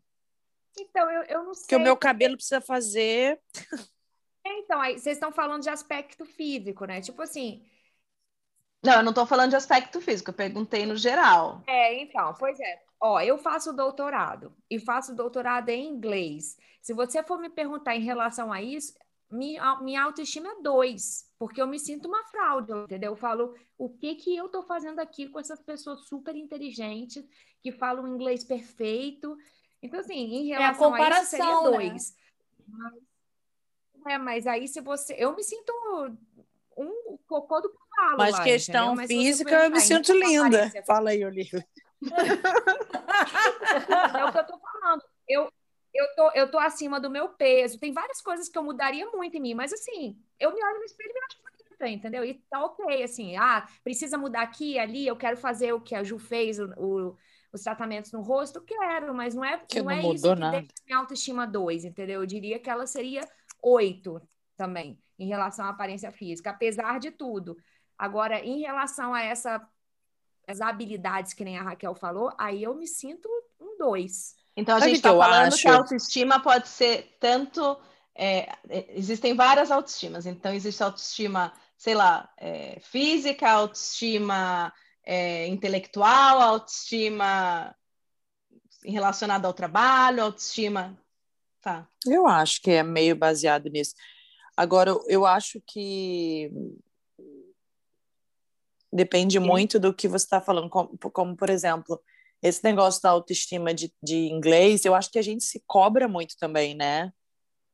Então, 0.78 1.10
eu, 1.10 1.22
eu 1.24 1.44
não 1.44 1.54
sei. 1.54 1.62
Porque 1.62 1.76
o 1.76 1.80
meu 1.80 1.96
cabelo 1.96 2.36
precisa 2.36 2.60
fazer. 2.60 3.40
É, 4.46 4.58
Então, 4.58 4.78
aí 4.78 4.98
vocês 4.98 5.16
estão 5.16 5.32
falando 5.32 5.62
de 5.62 5.70
aspecto 5.70 6.26
físico, 6.26 6.84
né? 6.84 7.00
Tipo 7.00 7.22
assim, 7.22 7.66
Não, 8.84 8.92
eu 8.96 9.02
não 9.02 9.08
estou 9.10 9.24
falando 9.24 9.48
de 9.48 9.56
aspecto 9.56 10.02
físico, 10.02 10.28
eu 10.30 10.34
perguntei 10.34 10.84
no 10.84 10.98
geral. 10.98 11.62
É, 11.66 11.94
então, 12.02 12.34
pois 12.38 12.60
é. 12.60 12.82
Ó, 13.06 13.20
eu 13.20 13.36
faço 13.36 13.70
doutorado 13.70 14.56
e 14.70 14.80
faço 14.80 15.14
doutorado 15.14 15.68
em 15.68 15.86
inglês. 15.86 16.56
Se 16.80 16.94
você 16.94 17.22
for 17.22 17.38
me 17.38 17.50
perguntar 17.50 17.94
em 17.94 18.00
relação 18.00 18.50
a 18.50 18.62
isso, 18.62 18.94
minha, 19.30 19.78
minha 19.82 20.02
autoestima 20.02 20.48
é 20.48 20.62
dois, 20.62 21.30
porque 21.38 21.60
eu 21.60 21.66
me 21.66 21.78
sinto 21.78 22.08
uma 22.08 22.24
fraude, 22.24 22.72
entendeu? 22.72 23.12
Eu 23.12 23.16
falo, 23.16 23.54
o 23.76 23.90
que 23.90 24.14
que 24.14 24.34
eu 24.34 24.48
tô 24.48 24.62
fazendo 24.62 25.00
aqui 25.00 25.28
com 25.28 25.38
essas 25.38 25.60
pessoas 25.60 26.08
super 26.08 26.34
inteligentes, 26.34 27.22
que 27.62 27.70
falam 27.70 28.08
inglês 28.08 28.42
perfeito? 28.42 29.36
Então, 29.82 30.00
assim, 30.00 30.14
em 30.14 30.54
a 30.54 30.58
relação 30.60 30.94
a 30.94 30.98
isso, 30.98 31.26
seria 31.26 31.44
comparação, 31.44 31.70
né? 31.72 31.76
dois. 31.76 32.16
Mas, 32.66 32.94
é, 34.06 34.16
mas 34.16 34.46
aí 34.46 34.66
se 34.66 34.80
você... 34.80 35.14
Eu 35.18 35.36
me 35.36 35.44
sinto 35.44 35.70
um 36.74 37.18
cocô 37.26 37.60
do 37.60 37.68
cavalo 37.68 38.16
Mas 38.16 38.32
lá, 38.32 38.44
questão? 38.44 38.96
Mas 38.96 39.08
física, 39.08 39.64
eu 39.64 39.70
me 39.70 39.80
sinto 39.80 40.14
relação 40.14 40.46
linda. 40.46 40.72
Fala 40.86 41.10
aí, 41.10 41.22
Olivia. 41.22 41.62
É 44.18 44.24
o 44.24 44.32
que 44.32 44.38
eu 44.38 44.46
tô 44.46 44.58
falando. 44.58 45.02
Eu, 45.28 45.50
eu, 45.92 46.06
tô, 46.16 46.30
eu 46.32 46.50
tô 46.50 46.58
acima 46.58 47.00
do 47.00 47.10
meu 47.10 47.28
peso. 47.30 47.78
Tem 47.78 47.92
várias 47.92 48.20
coisas 48.20 48.48
que 48.48 48.58
eu 48.58 48.62
mudaria 48.64 49.06
muito 49.10 49.36
em 49.36 49.40
mim, 49.40 49.54
mas 49.54 49.72
assim, 49.72 50.18
eu 50.38 50.52
me 50.54 50.62
olho 50.64 50.78
no 50.78 50.84
espelho 50.84 51.10
e 51.10 51.14
me 51.14 51.20
acho 51.26 51.38
bonita, 51.42 51.88
entendeu? 51.88 52.24
E 52.24 52.34
tá 52.50 52.64
ok, 52.64 53.02
assim, 53.02 53.36
ah, 53.36 53.66
precisa 53.82 54.18
mudar 54.18 54.42
aqui, 54.42 54.78
ali, 54.78 55.06
eu 55.06 55.16
quero 55.16 55.36
fazer 55.36 55.72
o 55.72 55.80
que 55.80 55.94
a 55.94 56.02
Ju 56.04 56.18
fez, 56.18 56.58
o, 56.58 56.66
o- 56.76 57.16
os 57.52 57.62
tratamentos 57.62 58.10
no 58.10 58.20
rosto, 58.20 58.60
quero, 58.62 59.14
mas 59.14 59.32
não 59.34 59.44
é, 59.44 59.58
Que 59.68 59.78
não 59.78 59.84
não 59.84 59.90
é 59.92 60.02
isso 60.02 60.22
que 60.34 60.40
nada. 60.40 60.58
deixa 60.58 60.72
minha 60.86 60.98
autoestima 60.98 61.46
2, 61.46 61.84
entendeu? 61.84 62.20
Eu 62.20 62.26
diria 62.26 62.58
que 62.58 62.68
ela 62.68 62.84
seria 62.86 63.20
8 63.62 64.20
também, 64.56 64.98
em 65.18 65.28
relação 65.28 65.64
à 65.64 65.68
aparência 65.68 66.10
física, 66.10 66.50
apesar 66.50 66.98
de 66.98 67.12
tudo. 67.12 67.56
Agora, 67.96 68.40
em 68.40 68.60
relação 68.60 69.14
a 69.14 69.22
essa 69.22 69.64
as 70.46 70.60
habilidades 70.60 71.32
que 71.32 71.44
nem 71.44 71.58
a 71.58 71.62
Raquel 71.62 71.94
falou, 71.94 72.32
aí 72.38 72.62
eu 72.62 72.74
me 72.74 72.86
sinto 72.86 73.28
um 73.60 73.76
2. 73.78 74.34
Então 74.56 74.76
a 74.76 74.80
Sabe 74.80 74.90
gente 74.90 74.98
está 74.98 75.10
falando 75.10 75.52
acho? 75.52 75.62
que 75.62 75.68
a 75.68 75.76
autoestima 75.76 76.40
pode 76.40 76.68
ser 76.68 77.16
tanto. 77.20 77.76
é, 78.14 78.52
é, 78.68 78.86
existem 78.96 79.34
várias 79.34 79.70
autoestimas. 79.70 80.26
Então, 80.26 80.52
existe 80.54 80.82
autoestima, 80.82 81.52
sei 81.76 81.94
lá, 81.94 82.32
é, 82.38 82.78
física, 82.80 83.50
autoestima 83.50 84.72
é, 85.04 85.48
intelectual, 85.48 86.40
autoestima 86.40 87.74
relacionada 88.84 89.48
ao 89.48 89.52
trabalho, 89.52 90.22
autoestima. 90.22 90.96
Tá. 91.60 91.88
Eu 92.06 92.26
acho 92.26 92.60
que 92.62 92.70
é 92.70 92.82
meio 92.82 93.16
baseado 93.16 93.68
nisso. 93.68 93.94
Agora, 94.56 94.90
eu 95.08 95.26
acho 95.26 95.60
que 95.66 96.50
depende 98.94 99.40
muito 99.40 99.80
do 99.80 99.92
que 99.92 100.06
você 100.06 100.24
está 100.24 100.40
falando, 100.40 100.70
como, 100.70 100.96
como, 101.12 101.36
por 101.36 101.50
exemplo, 101.50 102.00
esse 102.40 102.62
negócio 102.62 103.02
da 103.02 103.10
autoestima 103.10 103.74
de, 103.74 103.92
de 104.00 104.28
inglês, 104.28 104.84
eu 104.84 104.94
acho 104.94 105.10
que 105.10 105.18
a 105.18 105.22
gente 105.22 105.42
se 105.42 105.60
cobra 105.66 106.06
muito 106.06 106.36
também, 106.38 106.76
né? 106.76 107.12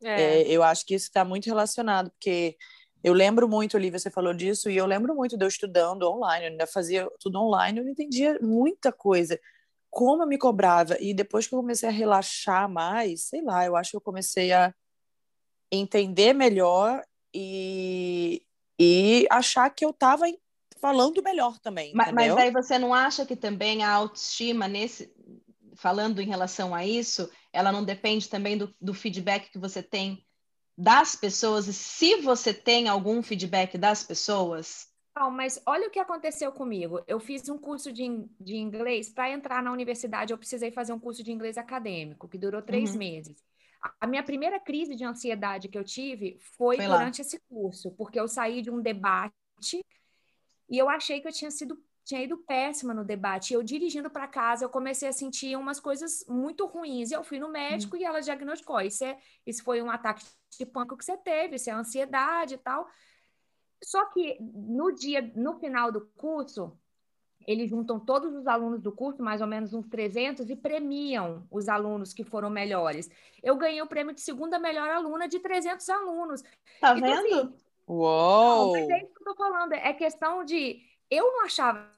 É. 0.03 0.23
É, 0.23 0.43
eu 0.49 0.63
acho 0.63 0.87
que 0.87 0.95
isso 0.95 1.07
está 1.07 1.23
muito 1.23 1.45
relacionado, 1.45 2.11
porque 2.11 2.57
eu 3.05 3.13
lembro 3.13 3.47
muito, 3.47 3.77
Olivia, 3.77 3.99
você 3.99 4.11
falou 4.11 4.33
disso, 4.33 4.71
e 4.71 4.77
eu 4.79 4.87
lembro 4.87 5.15
muito 5.15 5.37
de 5.37 5.45
eu 5.45 5.49
estudando 5.49 6.09
online, 6.09 6.47
eu 6.47 6.51
ainda 6.53 6.67
fazia 6.67 7.07
tudo 7.21 7.39
online, 7.39 7.79
eu 7.79 7.85
não 7.85 7.93
entendia 7.93 8.39
muita 8.41 8.91
coisa. 8.91 9.39
Como 9.91 10.23
eu 10.23 10.27
me 10.27 10.39
cobrava, 10.39 10.97
e 11.01 11.13
depois 11.13 11.47
que 11.47 11.55
eu 11.55 11.59
comecei 11.59 11.89
a 11.89 11.93
relaxar 11.93 12.67
mais, 12.67 13.25
sei 13.25 13.43
lá, 13.43 13.67
eu 13.67 13.77
acho 13.77 13.91
que 13.91 13.97
eu 13.97 14.01
comecei 14.01 14.53
a 14.53 14.73
entender 15.71 16.33
melhor 16.33 17.03
e, 17.35 18.43
e 18.79 19.27
achar 19.31 19.69
que 19.69 19.85
eu 19.85 19.91
estava 19.91 20.27
falando 20.81 21.23
melhor 21.23 21.59
também, 21.61 21.93
Mas, 21.93 22.13
mas 22.13 22.37
aí 22.37 22.51
você 22.51 22.79
não 22.79 22.95
acha 22.95 23.27
que 23.27 23.37
também 23.37 23.83
a 23.83 23.91
autoestima, 23.93 24.69
nesse, 24.69 25.13
falando 25.77 26.21
em 26.21 26.27
relação 26.29 26.75
a 26.75 26.87
isso, 26.87 27.31
ela 27.53 27.73
não 27.73 27.85
depende 27.85 28.29
também 28.29 28.57
do, 28.57 28.75
do 28.81 28.95
feedback 28.95 29.51
que 29.51 29.59
você 29.59 29.83
tem 29.83 30.25
das 30.79 31.17
pessoas? 31.17 31.69
E 31.69 31.73
se 31.75 32.17
você 32.23 32.55
tem 32.55 32.89
algum 32.89 33.23
feedback 33.23 33.79
das 33.79 34.03
pessoas, 34.05 34.89
Não, 35.17 35.31
mas 35.31 35.61
olha 35.67 35.89
o 35.89 35.91
que 35.91 35.99
aconteceu 35.99 36.53
comigo. 36.53 37.03
Eu 37.07 37.19
fiz 37.21 37.49
um 37.49 37.59
curso 37.59 37.93
de, 37.93 38.05
in- 38.05 38.29
de 38.41 38.57
inglês. 38.57 39.11
Para 39.11 39.31
entrar 39.31 39.63
na 39.63 39.73
universidade, 39.73 40.33
eu 40.33 40.39
precisei 40.39 40.71
fazer 40.71 40.93
um 40.93 41.01
curso 41.01 41.23
de 41.23 41.33
inglês 41.33 41.59
acadêmico, 41.59 42.29
que 42.29 42.39
durou 42.39 42.63
três 42.63 42.95
Uhum. 42.95 42.97
meses. 42.97 43.43
A- 44.01 44.07
minha 44.07 44.23
primeira 44.23 44.59
crise 44.61 44.95
de 44.95 45.05
ansiedade 45.05 45.69
que 45.69 45.77
eu 45.79 45.85
tive 45.85 46.39
foi, 46.57 46.77
Foi 46.77 46.89
lá. 46.89 47.01
durante 47.01 47.21
esse 47.21 47.41
curso, 47.49 47.91
porque 47.93 48.19
eu 48.21 48.29
saí 48.29 48.63
de 48.63 48.71
um 48.71 48.81
debate 48.81 49.35
e 50.71 50.79
eu 50.79 50.89
achei 50.89 51.21
que 51.21 51.29
eu 51.29 51.33
tinha 51.33 51.51
sido 51.51 51.83
tinha 52.05 52.23
ido 52.23 52.39
péssima 52.39 52.93
no 52.95 53.05
debate. 53.05 53.53
E 53.53 53.55
eu 53.55 53.63
dirigindo 53.63 54.11
para 54.11 54.27
casa, 54.27 54.65
eu 54.65 54.69
comecei 54.69 55.09
a 55.09 55.13
sentir 55.13 55.57
umas 55.57 55.79
coisas 55.79 56.25
muito 56.29 56.67
ruins. 56.67 57.11
E 57.11 57.15
eu 57.15 57.23
fui 57.23 57.39
no 57.39 57.49
médico 57.49 57.97
e 57.97 58.05
ela 58.05 58.21
diagnosticou: 58.21 58.81
isso, 58.81 59.05
é, 59.05 59.19
isso 59.47 59.63
foi 59.63 59.83
um 59.83 59.91
ataque 59.91 60.25
de 60.59 60.67
pânico 60.67 60.97
que 60.97 61.05
você 61.05 61.17
teve, 61.17 61.57
isso 61.57 61.71
é 61.71 61.73
ansiedade 61.73 62.55
e 62.55 62.59
tal. 62.59 62.89
Só 63.83 64.05
que 64.07 64.39
no 64.41 64.93
dia, 64.93 65.33
no 65.37 65.59
final 65.59 65.91
do 65.93 66.03
curso, 66.17 66.77
eles 67.47 67.71
juntam 67.71 67.99
todos 67.99 68.35
os 68.35 68.47
alunos 68.47 68.83
do 68.83 68.93
curso, 68.93 69.23
mais 69.23 69.41
ou 69.41 69.47
menos 69.47 69.73
uns 69.73 69.89
300, 69.89 70.51
e 70.51 70.57
premiam 70.57 71.47
os 71.51 71.69
alunos 71.69 72.13
que 72.13 72.25
foram 72.25 72.51
melhores. 72.51 73.09
Eu 73.43 73.57
ganhei 73.57 73.81
o 73.81 73.87
prêmio 73.87 74.15
de 74.15 74.21
segunda 74.21 74.59
melhor 74.59 74.91
aluna 74.91 75.27
de 75.27 75.39
300 75.39 75.89
alunos. 75.89 76.43
tá 76.81 76.97
Então, 76.97 77.01
vendo? 77.01 77.27
assim, 77.27 77.55
não, 77.91 77.97
Uou! 77.97 78.73
mas 78.73 78.89
é 78.89 78.99
isso 78.99 79.15
que 79.15 79.21
eu 79.21 79.25
tô 79.25 79.37
falando. 79.37 79.73
É 79.73 79.93
questão 79.93 80.45
de. 80.45 80.81
Eu 81.11 81.25
não 81.33 81.45
achava 81.45 81.89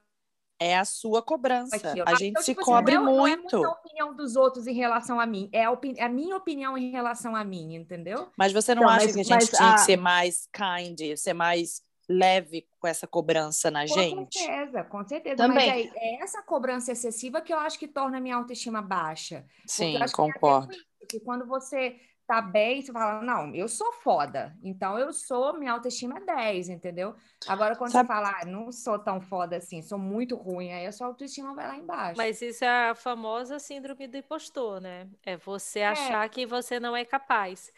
É 0.59 0.77
a 0.77 0.85
sua 0.85 1.21
cobrança. 1.21 1.75
aquilo. 1.75 2.05
A 2.07 2.15
gente 2.15 2.29
então, 2.31 2.41
se 2.41 2.51
tipo 2.51 2.61
assim, 2.61 2.71
cobre 2.71 2.95
não 2.95 3.01
é, 3.01 3.05
não 3.05 3.27
é 3.27 3.35
muito. 3.37 3.57
muito 3.57 3.67
a 3.67 3.71
opinião 3.71 4.15
dos 4.15 4.35
outros 4.35 4.65
em 4.67 4.73
relação 4.73 5.19
a 5.19 5.25
mim. 5.25 5.49
É 5.51 5.65
a, 5.65 5.77
é 5.97 6.03
a 6.03 6.09
minha 6.09 6.35
opinião 6.37 6.77
em 6.77 6.89
relação 6.91 7.35
a 7.35 7.43
mim, 7.43 7.75
entendeu? 7.75 8.29
Mas 8.37 8.51
você 8.53 8.73
não 8.73 8.83
Então, 8.83 8.93
acha 8.95 9.05
mas- 9.05 9.13
que 9.15 9.19
a 9.21 9.23
gente 9.39 9.51
tinha 9.55 9.69
a- 9.71 9.73
que 9.75 9.81
ser 9.81 9.97
mais 9.97 10.47
kind, 10.53 11.15
ser 11.17 11.33
mais 11.33 11.81
leve 12.09 12.67
com 12.79 12.87
essa 12.87 13.07
cobrança 13.07 13.71
na 13.71 13.81
Com 13.87 13.93
gente? 13.93 14.37
certeza, 14.37 14.83
com 14.83 15.07
certeza. 15.07 15.35
Também. 15.37 15.85
Mas 15.85 15.95
é, 15.95 16.15
é 16.15 16.23
essa 16.23 16.41
cobrança 16.41 16.91
excessiva 16.91 17.39
que 17.41 17.53
eu 17.53 17.57
acho 17.59 17.79
que 17.79 17.87
torna 17.87 18.17
a 18.17 18.21
minha 18.21 18.35
autoestima 18.35 18.81
baixa. 18.81 19.45
Sim, 19.65 19.93
que 19.93 19.99
ver 19.99 20.11
concordo. 20.11 20.67
com 20.67 20.73
isso, 20.73 20.85
que 21.07 21.19
quando 21.21 21.45
você 21.45 21.97
tá 22.25 22.41
bem, 22.41 22.81
você 22.81 22.91
fala, 22.91 23.21
não, 23.21 23.53
eu 23.53 23.67
sou 23.67 23.91
foda. 23.93 24.55
Então 24.63 24.97
eu 24.97 25.11
sou, 25.11 25.57
minha 25.57 25.71
autoestima 25.71 26.17
é 26.17 26.21
10, 26.21 26.69
entendeu? 26.69 27.15
Agora, 27.47 27.75
quando 27.75 27.91
Sabe- 27.91 28.07
você 28.07 28.13
fala, 28.13 28.33
ah, 28.41 28.45
não 28.45 28.71
sou 28.71 28.97
tão 28.99 29.19
foda 29.21 29.57
assim, 29.57 29.81
sou 29.81 29.97
muito 29.97 30.35
ruim, 30.35 30.71
aí 30.71 30.85
a 30.85 30.91
sua 30.91 31.07
autoestima 31.07 31.53
vai 31.53 31.67
lá 31.67 31.77
embaixo. 31.77 32.17
Mas 32.17 32.41
isso 32.41 32.63
é 32.63 32.89
a 32.89 32.95
famosa 32.95 33.59
síndrome 33.59 34.07
do 34.07 34.17
impostor, 34.17 34.79
né? 34.79 35.07
É 35.25 35.37
você 35.37 35.81
achar 35.81 36.27
que 36.29 36.45
você 36.45 36.79
não 36.79 36.95
é 36.95 37.03
capaz. 37.05 37.71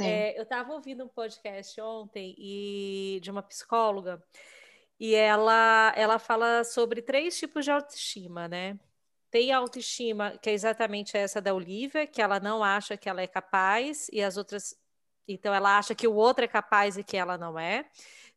É, 0.00 0.36
eu 0.36 0.42
estava 0.42 0.72
ouvindo 0.72 1.04
um 1.04 1.08
podcast 1.08 1.80
ontem 1.80 2.34
e 2.36 3.20
de 3.22 3.30
uma 3.30 3.42
psicóloga 3.42 4.20
e 4.98 5.14
ela 5.14 5.92
ela 5.96 6.18
fala 6.18 6.64
sobre 6.64 7.00
três 7.00 7.38
tipos 7.38 7.64
de 7.64 7.70
autoestima, 7.70 8.48
né? 8.48 8.78
Tem 9.34 9.50
a 9.50 9.58
autoestima 9.58 10.38
que 10.40 10.48
é 10.48 10.52
exatamente 10.52 11.16
essa 11.16 11.40
da 11.40 11.52
Olivia, 11.52 12.06
que 12.06 12.22
ela 12.22 12.38
não 12.38 12.62
acha 12.62 12.96
que 12.96 13.08
ela 13.08 13.20
é 13.20 13.26
capaz 13.26 14.06
e 14.12 14.22
as 14.22 14.36
outras, 14.36 14.76
então 15.26 15.52
ela 15.52 15.76
acha 15.76 15.92
que 15.92 16.06
o 16.06 16.14
outro 16.14 16.44
é 16.44 16.46
capaz 16.46 16.96
e 16.96 17.02
que 17.02 17.16
ela 17.16 17.36
não 17.36 17.58
é. 17.58 17.84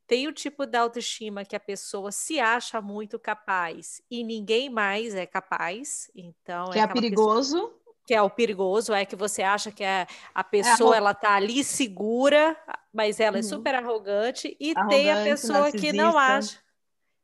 Tem 0.07 0.27
o 0.27 0.31
tipo 0.31 0.65
da 0.65 0.79
autoestima 0.79 1.45
que 1.45 1.55
a 1.55 1.59
pessoa 1.59 2.11
se 2.11 2.39
acha 2.39 2.81
muito 2.81 3.19
capaz 3.19 4.01
e 4.09 4.23
ninguém 4.23 4.71
mais 4.71 5.13
é 5.13 5.27
capaz, 5.27 6.09
então 6.15 6.71
que 6.71 6.79
é 6.79 6.87
pessoa- 6.87 6.93
perigoso. 6.99 7.73
que 8.03 8.15
é 8.15 8.21
o 8.23 8.29
perigoso, 8.31 8.91
é 8.91 9.05
que 9.05 9.15
você 9.15 9.43
acha 9.43 9.71
que 9.71 9.83
é 9.83 10.07
a 10.33 10.43
pessoa 10.43 10.95
é 10.95 10.97
ela 10.97 11.13
tá 11.13 11.35
ali 11.35 11.63
segura, 11.63 12.57
mas 12.91 13.19
ela 13.19 13.37
é 13.37 13.41
uhum. 13.41 13.45
é 13.45 13.49
super 13.49 13.75
arrogante 13.75 14.57
e 14.59 14.73
arrogante, 14.75 15.03
tem 15.03 15.11
a 15.11 15.23
pessoa 15.23 15.59
narcisista. 15.59 15.91
que 15.91 15.93
não 15.95 16.17
acha. 16.17 16.66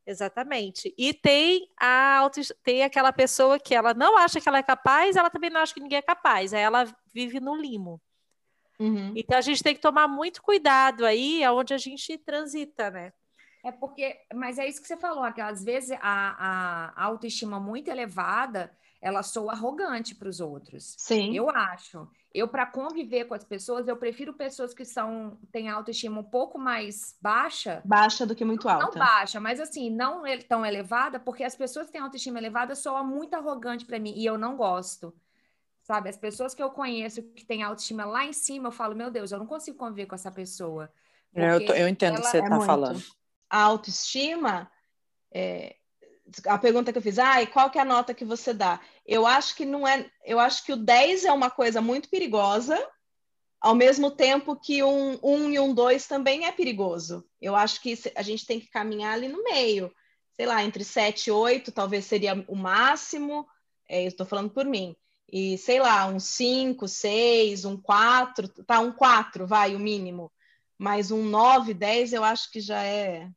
Exatamente. 0.06 0.94
E 0.98 1.14
tem 1.14 1.70
a 1.80 2.18
auto... 2.18 2.42
tem 2.64 2.84
aquela 2.84 3.14
pessoa 3.14 3.58
que 3.58 3.74
ela 3.74 3.94
não 3.94 4.18
acha 4.18 4.42
que 4.42 4.48
ela 4.48 4.58
é 4.58 4.64
capaz, 4.64 5.16
ela 5.16 5.30
também 5.30 5.50
não 5.50 5.62
acha 5.62 5.74
que 5.74 5.80
ninguém 5.80 6.00
é 6.00 6.02
capaz. 6.02 6.54
Aí 6.54 6.62
ela 6.62 6.86
vive 7.14 7.40
no 7.40 7.56
limo. 7.56 8.02
Uhum. 8.80 9.14
Então 9.16 9.38
a 9.38 9.42
gente 9.42 9.64
tem 9.64 9.74
que 9.74 9.82
tomar 9.82 10.08
muito 10.08 10.42
cuidado 10.42 11.06
aí 11.06 11.44
aonde 11.44 11.74
a 11.74 11.78
gente 11.78 12.18
transita, 12.18 12.90
né? 12.90 13.14
É 13.64 13.72
porque, 13.72 14.20
mas 14.34 14.60
é 14.60 14.68
isso 14.68 14.82
que 14.82 14.88
você 14.88 14.98
falou, 14.98 15.32
que 15.32 15.40
às 15.40 15.64
vezes 15.64 15.98
a, 16.02 16.92
a 16.98 17.04
autoestima 17.06 17.62
muito 17.62 17.90
elevada, 17.90 18.76
ela 19.04 19.22
soa 19.22 19.52
arrogante 19.52 20.16
para 20.16 20.30
os 20.30 20.40
outros. 20.40 20.96
Sim. 20.98 21.36
Eu 21.36 21.50
acho. 21.50 22.08
Eu, 22.34 22.48
para 22.48 22.66
conviver 22.66 23.26
com 23.26 23.34
as 23.34 23.44
pessoas, 23.44 23.86
eu 23.86 23.98
prefiro 23.98 24.34
pessoas 24.34 24.74
que 24.74 24.86
são 24.86 25.38
têm 25.52 25.70
autoestima 25.70 26.22
um 26.22 26.24
pouco 26.24 26.58
mais 26.58 27.16
baixa. 27.22 27.82
Baixa 27.84 28.26
do 28.26 28.34
que 28.34 28.46
muito 28.46 28.68
alta. 28.70 28.86
Não 28.86 29.06
baixa, 29.06 29.42
mas 29.42 29.60
assim, 29.60 29.90
não 29.90 30.24
tão 30.48 30.66
elevada, 30.66 31.20
porque 31.20 31.44
as 31.44 31.54
pessoas 31.54 31.88
que 31.88 31.92
têm 31.92 32.02
autoestima 32.02 32.40
elevada 32.40 32.76
soam 32.76 33.06
muito 33.06 33.34
arrogante 33.36 33.86
para 33.86 34.00
mim 34.00 34.14
e 34.16 34.26
eu 34.26 34.38
não 34.38 34.56
gosto. 34.56 35.14
Sabe, 35.84 36.08
as 36.08 36.16
pessoas 36.16 36.56
que 36.56 36.64
eu 36.64 36.70
conheço 36.70 37.22
que 37.22 37.46
têm 37.46 37.62
autoestima 37.62 38.06
lá 38.06 38.24
em 38.26 38.32
cima, 38.32 38.70
eu 38.70 38.72
falo, 38.72 38.96
meu 38.96 39.12
Deus, 39.12 39.34
eu 39.34 39.38
não 39.38 39.46
consigo 39.46 39.78
conviver 39.78 40.06
com 40.06 40.16
essa 40.16 40.32
pessoa. 40.32 40.90
É, 41.36 41.54
eu, 41.54 41.66
tô, 41.66 41.74
eu, 41.74 41.90
entendo 41.90 42.20
o 42.20 42.22
que 42.22 42.28
você 42.28 42.40
está 42.40 42.56
é 42.56 42.66
falando. 42.66 43.04
A 43.50 43.62
autoestima, 43.64 44.72
é, 45.30 45.76
a 46.46 46.58
pergunta 46.58 46.92
que 46.92 46.98
eu 46.98 47.02
fiz, 47.02 47.20
ah, 47.20 47.42
e 47.42 47.48
qual 47.48 47.70
que 47.70 47.78
é 47.78 47.82
a 47.82 47.86
nota 47.86 48.14
que 48.14 48.26
você 48.26 48.54
dá? 48.54 48.80
Eu 49.06 49.26
acho 49.26 49.56
que 49.56 49.66
não 49.66 49.88
é, 49.88 50.10
eu 50.26 50.40
acho 50.40 50.66
que 50.66 50.74
o 50.74 50.78
10 50.78 51.26
é 51.26 51.32
uma 51.32 51.50
coisa 51.50 51.82
muito 51.82 52.10
perigosa, 52.10 52.78
ao 53.64 53.74
mesmo 53.74 54.12
tempo 54.12 54.56
que 54.56 54.84
um 54.84 55.18
1 55.24 55.52
e 55.52 55.60
um 55.60 55.74
2 55.74 56.06
também 56.06 56.46
é 56.46 56.52
perigoso. 56.52 57.26
Eu 57.42 57.56
acho 57.56 57.82
que 57.82 57.98
a 58.16 58.22
gente 58.22 58.46
tem 58.46 58.60
que 58.60 58.70
caminhar 58.70 59.14
ali 59.14 59.30
no 59.30 59.42
meio. 59.44 59.90
Sei 60.34 60.46
lá, 60.46 60.64
entre 60.64 60.84
7 60.84 61.28
e 61.28 61.32
8 61.32 61.72
talvez 61.72 62.06
seria 62.06 62.44
o 62.48 62.56
máximo. 62.56 63.48
É, 63.88 64.04
eu 64.04 64.10
estou 64.10 64.26
falando 64.26 64.50
por 64.50 64.66
mim. 64.66 64.96
E 65.32 65.58
sei 65.58 65.80
lá, 65.80 66.06
um 66.08 66.20
5, 66.20 66.88
6, 66.88 67.64
um 67.64 67.78
4, 67.78 68.50
tá, 68.66 68.82
um 68.82 68.92
4 68.92 69.48
vai 69.48 69.76
o 69.76 69.80
mínimo. 69.80 70.30
Mas 70.78 71.10
um 71.10 71.24
9, 71.24 71.74
10 71.74 72.14
eu 72.14 72.24
acho 72.24 72.52
que 72.52 72.60
já 72.60 72.84
é 72.84 73.30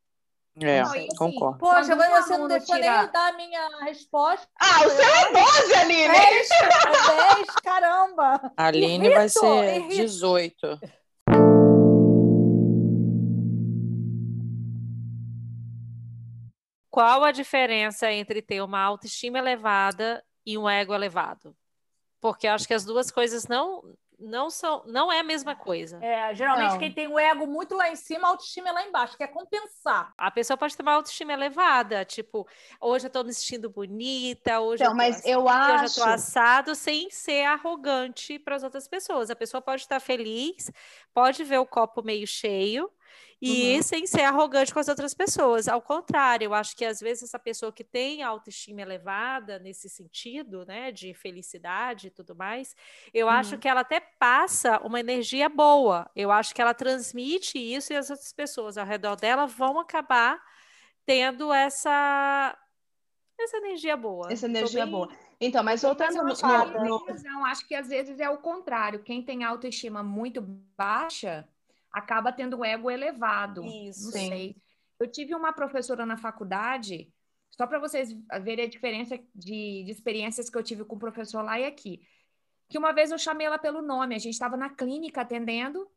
é, 0.60 0.82
não, 0.82 0.90
assim, 0.90 1.08
concordo. 1.18 1.58
Poxa, 1.58 1.94
mas 1.94 2.24
você 2.24 2.38
não 2.38 2.48
deixou 2.48 2.76
tirar... 2.76 3.02
nem 3.02 3.12
dar 3.12 3.28
a 3.28 3.36
minha 3.36 3.68
resposta. 3.84 4.48
Ah, 4.58 4.86
o 4.86 4.90
seu 4.90 5.04
é 5.04 5.32
12, 5.32 5.74
Aline! 5.74 6.02
É, 6.02 6.38
é 6.38 7.34
10, 7.34 7.46
caramba! 7.62 8.52
A 8.56 8.66
Aline 8.66 9.06
irrito, 9.06 9.14
vai 9.14 9.28
ser 9.28 9.76
irrito. 9.76 9.96
18. 9.96 10.80
Qual 16.90 17.24
a 17.24 17.30
diferença 17.30 18.10
entre 18.10 18.40
ter 18.40 18.62
uma 18.62 18.80
autoestima 18.80 19.38
elevada 19.38 20.24
e 20.46 20.56
um 20.56 20.66
ego 20.66 20.94
elevado? 20.94 21.54
Porque 22.18 22.46
eu 22.46 22.52
acho 22.52 22.66
que 22.66 22.72
as 22.72 22.86
duas 22.86 23.10
coisas 23.10 23.46
não, 23.46 23.82
não 24.18 24.48
são, 24.48 24.82
não 24.86 25.12
é 25.12 25.20
a 25.20 25.22
mesma 25.22 25.54
coisa. 25.54 25.98
É, 26.02 26.34
geralmente 26.34 26.72
não. 26.72 26.78
quem 26.78 26.92
tem 26.92 27.06
o 27.06 27.18
ego 27.18 27.46
muito 27.46 27.74
lá 27.74 27.90
em 27.90 27.96
cima, 27.96 28.28
a 28.28 28.30
autoestima 28.30 28.70
é 28.70 28.72
lá 28.72 28.86
embaixo, 28.86 29.16
quer 29.16 29.28
compensar. 29.28 30.12
A 30.16 30.30
pessoa 30.30 30.56
pode 30.56 30.76
ter 30.76 30.82
uma 30.82 30.92
autoestima 30.92 31.32
elevada, 31.32 32.04
tipo, 32.04 32.46
hoje 32.80 33.06
eu 33.06 33.10
tô 33.10 33.22
me 33.22 33.32
sentindo 33.32 33.68
bonita, 33.68 34.60
hoje 34.60 34.82
então, 34.82 34.92
eu 34.92 34.96
mas 34.96 35.24
eu 35.24 35.44
hoje 35.44 35.52
acho... 35.52 36.00
eu 36.00 36.04
tô 36.04 36.10
assado, 36.10 36.74
sem 36.74 37.10
ser 37.10 37.44
arrogante 37.44 38.38
para 38.38 38.56
as 38.56 38.62
outras 38.62 38.88
pessoas. 38.88 39.30
A 39.30 39.36
pessoa 39.36 39.60
pode 39.60 39.82
estar 39.82 40.00
feliz, 40.00 40.70
pode 41.12 41.44
ver 41.44 41.58
o 41.58 41.66
copo 41.66 42.02
meio 42.02 42.26
cheio, 42.26 42.90
e 43.46 43.76
uhum. 43.76 43.82
sem 43.82 44.06
ser 44.06 44.22
arrogante 44.22 44.72
com 44.72 44.80
as 44.80 44.88
outras 44.88 45.14
pessoas. 45.14 45.68
Ao 45.68 45.80
contrário, 45.80 46.46
eu 46.46 46.54
acho 46.54 46.76
que 46.76 46.84
às 46.84 47.00
vezes 47.00 47.24
essa 47.24 47.38
pessoa 47.38 47.72
que 47.72 47.84
tem 47.84 48.22
autoestima 48.22 48.82
elevada 48.82 49.58
nesse 49.58 49.88
sentido, 49.88 50.64
né, 50.66 50.90
de 50.90 51.14
felicidade 51.14 52.08
e 52.08 52.10
tudo 52.10 52.34
mais, 52.34 52.74
eu 53.14 53.26
uhum. 53.26 53.32
acho 53.32 53.58
que 53.58 53.68
ela 53.68 53.80
até 53.80 54.00
passa 54.00 54.80
uma 54.84 54.98
energia 54.98 55.48
boa. 55.48 56.10
Eu 56.14 56.32
acho 56.32 56.54
que 56.54 56.60
ela 56.60 56.74
transmite 56.74 57.58
isso 57.58 57.92
e 57.92 57.96
as 57.96 58.10
outras 58.10 58.32
pessoas 58.32 58.76
ao 58.76 58.86
redor 58.86 59.16
dela 59.16 59.46
vão 59.46 59.78
acabar 59.78 60.40
tendo 61.04 61.52
essa 61.52 62.58
essa 63.38 63.58
energia 63.58 63.96
boa. 63.96 64.32
Essa 64.32 64.46
energia 64.46 64.84
bem... 64.84 64.92
boa. 64.92 65.08
Então, 65.40 65.62
mas 65.62 65.82
voltando 65.82 66.16
no, 66.16 66.24
no... 66.24 67.04
Razão, 67.04 67.44
acho 67.44 67.66
que 67.68 67.74
às 67.74 67.88
vezes 67.88 68.18
é 68.18 68.30
o 68.30 68.38
contrário. 68.38 69.02
Quem 69.02 69.22
tem 69.22 69.44
autoestima 69.44 70.02
muito 70.02 70.40
baixa, 70.76 71.46
acaba 71.96 72.30
tendo 72.30 72.58
um 72.58 72.64
ego 72.64 72.90
elevado. 72.90 73.64
Isso. 73.64 74.04
Não 74.04 74.12
Sim. 74.12 74.28
sei. 74.28 74.56
Eu 75.00 75.10
tive 75.10 75.34
uma 75.34 75.50
professora 75.50 76.04
na 76.04 76.18
faculdade, 76.18 77.10
só 77.50 77.66
para 77.66 77.78
vocês 77.78 78.14
verem 78.42 78.66
a 78.66 78.68
diferença 78.68 79.18
de, 79.34 79.82
de, 79.84 79.90
experiências 79.90 80.50
que 80.50 80.58
eu 80.58 80.62
tive 80.62 80.84
com 80.84 80.96
o 80.96 80.98
professor 80.98 81.42
lá 81.42 81.58
e 81.58 81.64
aqui. 81.64 82.02
Que 82.68 82.76
uma 82.76 82.92
vez 82.92 83.10
eu 83.10 83.18
chamei 83.18 83.46
ela 83.46 83.58
pelo 83.58 83.80
nome, 83.80 84.14
a 84.14 84.18
gente 84.18 84.34
estava 84.34 84.58
na 84.58 84.68
clínica 84.68 85.22
atendendo, 85.22 85.90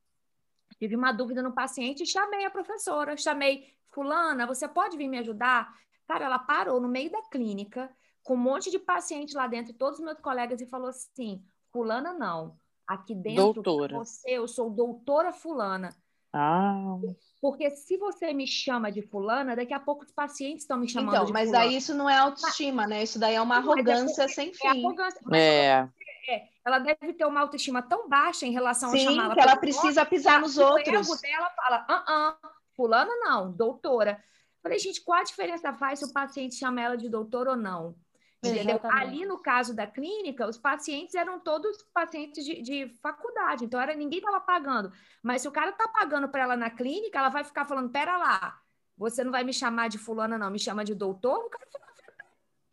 tive 0.77 0.95
uma 0.95 1.11
dúvida 1.11 1.43
no 1.43 1.51
paciente 1.51 2.03
e 2.03 2.07
chamei 2.07 2.45
a 2.45 2.49
professora. 2.49 3.17
Chamei, 3.17 3.67
Fulana, 3.89 4.47
você 4.47 4.69
pode 4.69 4.95
vir 4.95 5.09
me 5.09 5.17
ajudar? 5.17 5.69
Cara, 6.07 6.25
ela 6.25 6.39
parou 6.39 6.79
no 6.79 6.87
meio 6.87 7.11
da 7.11 7.21
clínica, 7.23 7.93
com 8.23 8.35
um 8.35 8.37
monte 8.37 8.71
de 8.71 8.79
paciente 8.79 9.35
lá 9.35 9.47
dentro, 9.47 9.71
e 9.71 9.77
todos 9.77 9.99
os 9.99 10.05
meus 10.05 10.19
colegas, 10.19 10.61
e 10.61 10.65
falou 10.65 10.89
assim: 10.89 11.43
Fulana, 11.71 12.13
não 12.13 12.57
aqui 12.89 13.13
dentro 13.13 13.53
doutora. 13.61 13.99
você, 13.99 14.31
eu 14.31 14.47
sou 14.47 14.69
doutora 14.71 15.31
fulana. 15.31 15.95
Ah. 16.33 16.95
Porque 17.41 17.69
se 17.71 17.97
você 17.97 18.33
me 18.33 18.47
chama 18.47 18.91
de 18.91 19.01
fulana, 19.01 19.55
daqui 19.55 19.73
a 19.73 19.79
pouco 19.79 20.03
os 20.03 20.11
pacientes 20.11 20.63
estão 20.63 20.77
me 20.77 20.89
chamando 20.89 21.15
então, 21.15 21.25
de 21.25 21.31
mas 21.31 21.47
fulana. 21.47 21.63
Mas 21.63 21.71
daí 21.71 21.77
isso 21.77 21.93
não 21.93 22.09
é 22.09 22.17
autoestima, 22.17 22.87
né? 22.87 23.03
Isso 23.03 23.19
daí 23.19 23.35
é 23.35 23.41
uma 23.41 23.57
arrogância 23.57 24.23
é, 24.23 24.27
sem 24.27 24.53
fim. 24.53 24.67
É, 24.67 24.69
arrogância, 24.71 25.19
é. 25.31 25.87
é. 26.27 26.43
Ela 26.65 26.79
deve 26.79 27.13
ter 27.13 27.25
uma 27.25 27.41
autoestima 27.41 27.81
tão 27.81 28.09
baixa 28.09 28.45
em 28.45 28.51
relação 28.51 28.89
Sim, 28.89 28.97
a 28.97 29.09
chamar 29.09 29.25
ela 29.25 29.33
que 29.35 29.41
ela 29.41 29.55
precisa 29.55 30.05
pisar 30.05 30.41
nos 30.41 30.57
outros. 30.57 31.09
O 31.09 31.21
dela 31.21 31.49
fala, 31.51 31.85
ah, 31.87 32.05
ah, 32.07 32.49
fulana 32.75 33.11
não, 33.21 33.51
doutora. 33.51 34.21
Falei, 34.61 34.77
gente, 34.77 35.01
qual 35.01 35.19
a 35.19 35.23
diferença 35.23 35.73
faz 35.73 35.99
se 35.99 36.05
o 36.05 36.13
paciente 36.13 36.55
chama 36.55 36.81
ela 36.81 36.97
de 36.97 37.07
doutora 37.07 37.51
ou 37.51 37.55
não? 37.55 37.95
Entendeu? 38.41 38.79
Ali 38.83 39.25
no 39.25 39.37
caso 39.37 39.75
da 39.75 39.85
clínica, 39.85 40.47
os 40.47 40.57
pacientes 40.57 41.13
eram 41.13 41.39
todos 41.41 41.83
pacientes 41.93 42.45
de, 42.45 42.61
de 42.61 42.89
faculdade, 43.01 43.65
então 43.65 43.79
era 43.79 43.93
ninguém 43.93 44.19
estava 44.19 44.39
pagando. 44.39 44.93
Mas 45.21 45.41
se 45.41 45.47
o 45.47 45.51
cara 45.51 45.71
está 45.71 45.89
pagando 45.89 46.29
para 46.29 46.43
ela 46.43 46.55
na 46.55 46.69
clínica, 46.69 47.19
ela 47.19 47.29
vai 47.29 47.43
ficar 47.43 47.65
falando: 47.65 47.91
pera 47.91 48.17
lá, 48.17 48.57
você 48.97 49.25
não 49.25 49.31
vai 49.31 49.43
me 49.43 49.51
chamar 49.51 49.89
de 49.89 49.97
fulana, 49.97 50.37
não, 50.37 50.49
me 50.49 50.59
chama 50.59 50.85
de 50.85 50.95
doutor, 50.95 51.45
o 51.45 51.49
cara 51.49 51.65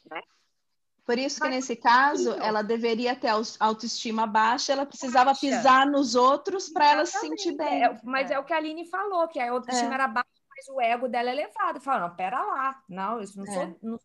né? 0.09 0.23
Por 1.05 1.19
isso 1.19 1.41
que, 1.41 1.49
nesse 1.49 1.75
caso, 1.75 2.33
ela 2.35 2.63
deveria 2.63 3.17
ter 3.17 3.31
autoestima 3.59 4.25
baixa, 4.25 4.73
ela 4.73 4.87
precisava 4.87 5.27
baixa. 5.27 5.41
pisar 5.41 5.87
nos 5.87 6.15
outros 6.15 6.69
para 6.69 6.91
ela 6.93 7.07
se 7.07 7.19
sentir 7.19 7.57
bem. 7.57 7.85
É, 7.85 8.01
mas 8.05 8.31
é. 8.31 8.35
é. 8.35 8.39
o 8.39 8.45
que 8.45 8.53
a 8.53 8.57
Aline 8.57 8.89
falou, 8.89 9.27
que 9.27 9.41
a 9.41 9.51
autoestima 9.51 9.91
é. 9.91 9.95
era 9.95 10.07
baixa, 10.07 10.29
mas 10.49 10.69
o 10.69 10.81
ego 10.81 11.09
dela 11.09 11.31
é 11.31 11.33
elevado. 11.33 11.81
Fala, 11.81 12.09
não, 12.09 12.15
pera 12.15 12.41
lá, 12.41 12.81
não, 12.89 13.21
isso 13.21 13.37
não 13.37 13.47
é. 13.47 13.51
sou... 13.53 13.79
Não... 13.83 13.99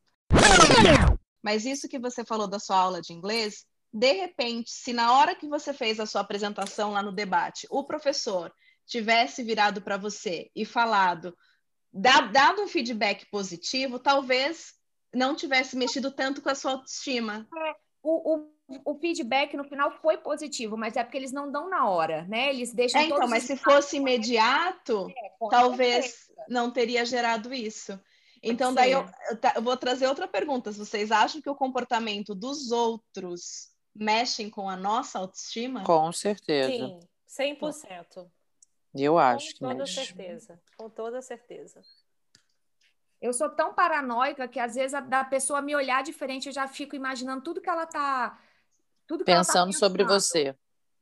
Mas 1.43 1.65
isso 1.65 1.87
que 1.87 1.99
você 1.99 2.23
falou 2.23 2.47
da 2.47 2.59
sua 2.59 2.77
aula 2.77 3.01
de 3.01 3.13
inglês, 3.13 3.65
de 3.93 4.11
repente, 4.13 4.71
se 4.71 4.93
na 4.93 5.13
hora 5.13 5.35
que 5.35 5.47
você 5.47 5.73
fez 5.73 5.99
a 5.99 6.05
sua 6.05 6.21
apresentação 6.21 6.91
lá 6.91 7.01
no 7.01 7.11
debate, 7.11 7.67
o 7.69 7.83
professor 7.83 8.53
tivesse 8.85 9.43
virado 9.43 9.81
para 9.81 9.97
você 9.97 10.49
e 10.55 10.65
falado, 10.65 11.35
dado 11.93 12.61
um 12.61 12.67
feedback 12.67 13.25
positivo, 13.29 13.99
talvez 13.99 14.73
não 15.13 15.35
tivesse 15.35 15.75
mexido 15.75 16.11
tanto 16.11 16.41
com 16.41 16.49
a 16.49 16.55
sua 16.55 16.71
autoestima. 16.71 17.47
É, 17.57 17.75
o, 18.01 18.35
o, 18.35 18.93
o, 18.93 18.99
feedback 18.99 19.55
no 19.57 19.65
final 19.65 19.91
foi 20.01 20.17
positivo, 20.17 20.77
mas 20.77 20.95
é 20.95 21.03
porque 21.03 21.17
eles 21.17 21.33
não 21.33 21.51
dão 21.51 21.69
na 21.69 21.89
hora, 21.89 22.25
né? 22.27 22.49
Eles 22.49 22.73
deixam. 22.73 23.01
É, 23.01 23.05
então, 23.05 23.27
mas 23.27 23.43
se 23.43 23.57
fosse 23.57 23.97
imediato, 23.97 25.07
é, 25.09 25.49
talvez 25.49 26.31
não 26.47 26.71
teria 26.71 27.05
gerado 27.05 27.53
isso. 27.53 27.99
Então, 28.43 28.73
daí 28.73 28.91
eu, 28.91 29.05
eu, 29.55 29.61
vou 29.61 29.77
trazer 29.77 30.07
outra 30.07 30.27
pergunta. 30.27 30.71
Vocês 30.71 31.11
acham 31.11 31.41
que 31.41 31.49
o 31.49 31.55
comportamento 31.55 32.33
dos 32.33 32.71
outros 32.71 33.69
mexem 33.93 34.49
com 34.49 34.67
a 34.67 34.75
nossa 34.75 35.19
autoestima? 35.19 35.83
Com 35.83 36.11
certeza. 36.11 36.99
Sim, 37.27 37.55
100%. 37.55 38.29
Eu 38.95 39.17
acho 39.17 39.53
com 39.57 39.69
toda 39.69 39.85
certeza. 39.85 40.59
Com 40.77 40.89
toda 40.89 41.21
certeza. 41.21 41.81
Eu 43.21 43.33
sou 43.33 43.49
tão 43.49 43.73
paranoica 43.73 44.47
que 44.47 44.59
às 44.59 44.73
vezes 44.73 44.95
a, 44.95 44.99
da 44.99 45.23
pessoa 45.23 45.61
me 45.61 45.75
olhar 45.75 46.01
diferente, 46.03 46.47
eu 46.47 46.53
já 46.53 46.67
fico 46.67 46.95
imaginando 46.95 47.43
tudo 47.43 47.61
que 47.61 47.69
ela 47.69 47.83
está 47.83 48.37
tudo 49.05 49.19
que 49.19 49.25
pensando, 49.25 49.35
ela 49.35 49.45
tá 49.45 49.65
pensando 49.65 49.79
sobre 49.79 50.03
você. 50.03 50.55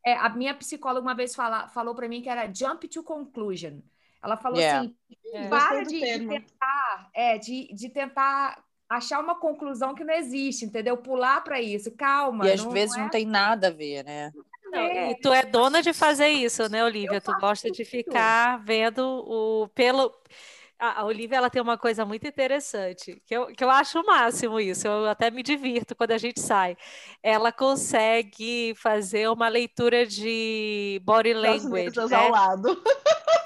É, 0.05 0.13
a 0.13 0.29
minha 0.29 0.53
psicóloga 0.53 1.01
uma 1.01 1.15
vez 1.15 1.33
fala, 1.33 1.69
falou 1.69 1.95
para 1.95 2.07
mim 2.07 2.21
que 2.21 2.29
era 2.29 2.53
jump 2.53 2.87
to 2.87 3.03
conclusion. 3.03 3.79
Ela 4.21 4.35
falou 4.35 4.59
yeah. 4.59 4.81
assim: 4.81 4.95
é. 5.33 5.47
para 5.47 5.83
de, 5.83 5.99
de, 5.99 6.45
tentar, 6.89 7.09
é, 7.13 7.37
de, 7.37 7.73
de 7.73 7.89
tentar 7.89 8.63
achar 8.89 9.19
uma 9.19 9.35
conclusão 9.35 9.93
que 9.93 10.03
não 10.03 10.13
existe, 10.13 10.65
entendeu? 10.65 10.97
Pular 10.97 11.43
para 11.43 11.61
isso, 11.61 11.91
calma. 11.91 12.47
E 12.47 12.51
às 12.51 12.63
não, 12.63 12.71
vezes 12.71 12.95
não, 12.95 13.01
é... 13.01 13.03
não, 13.03 13.09
tem 13.11 13.25
nada 13.25 13.67
a 13.67 13.71
ver, 13.71 14.03
né? 14.03 14.31
Não, 14.71 14.79
é. 14.79 15.11
E 15.11 15.15
tu 15.15 15.31
é 15.31 15.43
dona 15.43 15.81
de 15.81 15.93
fazer 15.93 16.27
isso, 16.27 16.69
né, 16.69 16.83
Olivia? 16.83 17.21
tu 17.21 17.31
gosta 17.39 17.69
de 17.71 17.83
ficar 17.85 18.57
vendo 18.63 19.01
o 19.01 19.67
pelo 19.69 20.13
a 20.81 21.03
Olivia 21.03 21.35
ela 21.35 21.49
tem 21.49 21.61
uma 21.61 21.77
coisa 21.77 22.05
muito 22.05 22.25
interessante, 22.25 23.21
que 23.25 23.35
eu, 23.35 23.47
que 23.47 23.61
eu 23.61 23.69
acho 23.69 23.99
o 23.99 24.05
máximo 24.05 24.61
isso, 24.61 24.87
eu 24.87 25.07
até 25.07 25.29
me 25.29 25.43
divirto 25.43 25.93
quando 25.93 26.11
a 26.11 26.17
gente 26.17 26.39
sai. 26.39 26.77
Ela 27.21 27.51
consegue 27.51 28.73
fazer 28.77 29.29
uma 29.29 29.49
leitura 29.49 30.05
de 30.05 31.01
body 31.03 31.33
language. 31.33 31.99
né? 32.07 32.15
ao 32.15 32.31
lado. 32.31 32.81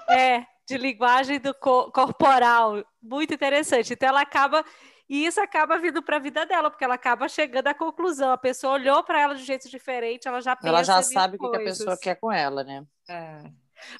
É, 0.09 0.45
de 0.67 0.77
linguagem 0.77 1.39
do 1.39 1.53
co 1.53 1.91
corporal, 1.91 2.83
muito 3.01 3.33
interessante. 3.33 3.93
Então 3.93 4.09
ela 4.09 4.21
acaba 4.21 4.63
e 5.09 5.25
isso 5.25 5.39
acaba 5.41 5.77
vindo 5.77 6.01
para 6.01 6.15
a 6.15 6.19
vida 6.19 6.45
dela, 6.45 6.69
porque 6.69 6.83
ela 6.83 6.95
acaba 6.95 7.27
chegando 7.27 7.67
à 7.67 7.73
conclusão. 7.73 8.31
A 8.31 8.37
pessoa 8.37 8.73
olhou 8.73 9.03
para 9.03 9.21
ela 9.21 9.35
de 9.35 9.41
um 9.41 9.45
jeito 9.45 9.69
diferente, 9.69 10.27
ela 10.27 10.41
já 10.41 10.55
pensa 10.55 10.67
Ela 10.69 10.83
já 10.83 11.01
sabe 11.01 11.35
o 11.35 11.39
que, 11.39 11.49
que, 11.49 11.57
a 11.57 11.63
pessoa 11.63 11.97
quer 11.97 12.15
com 12.15 12.31
ela, 12.31 12.63
né? 12.63 12.85
É. 13.09 13.43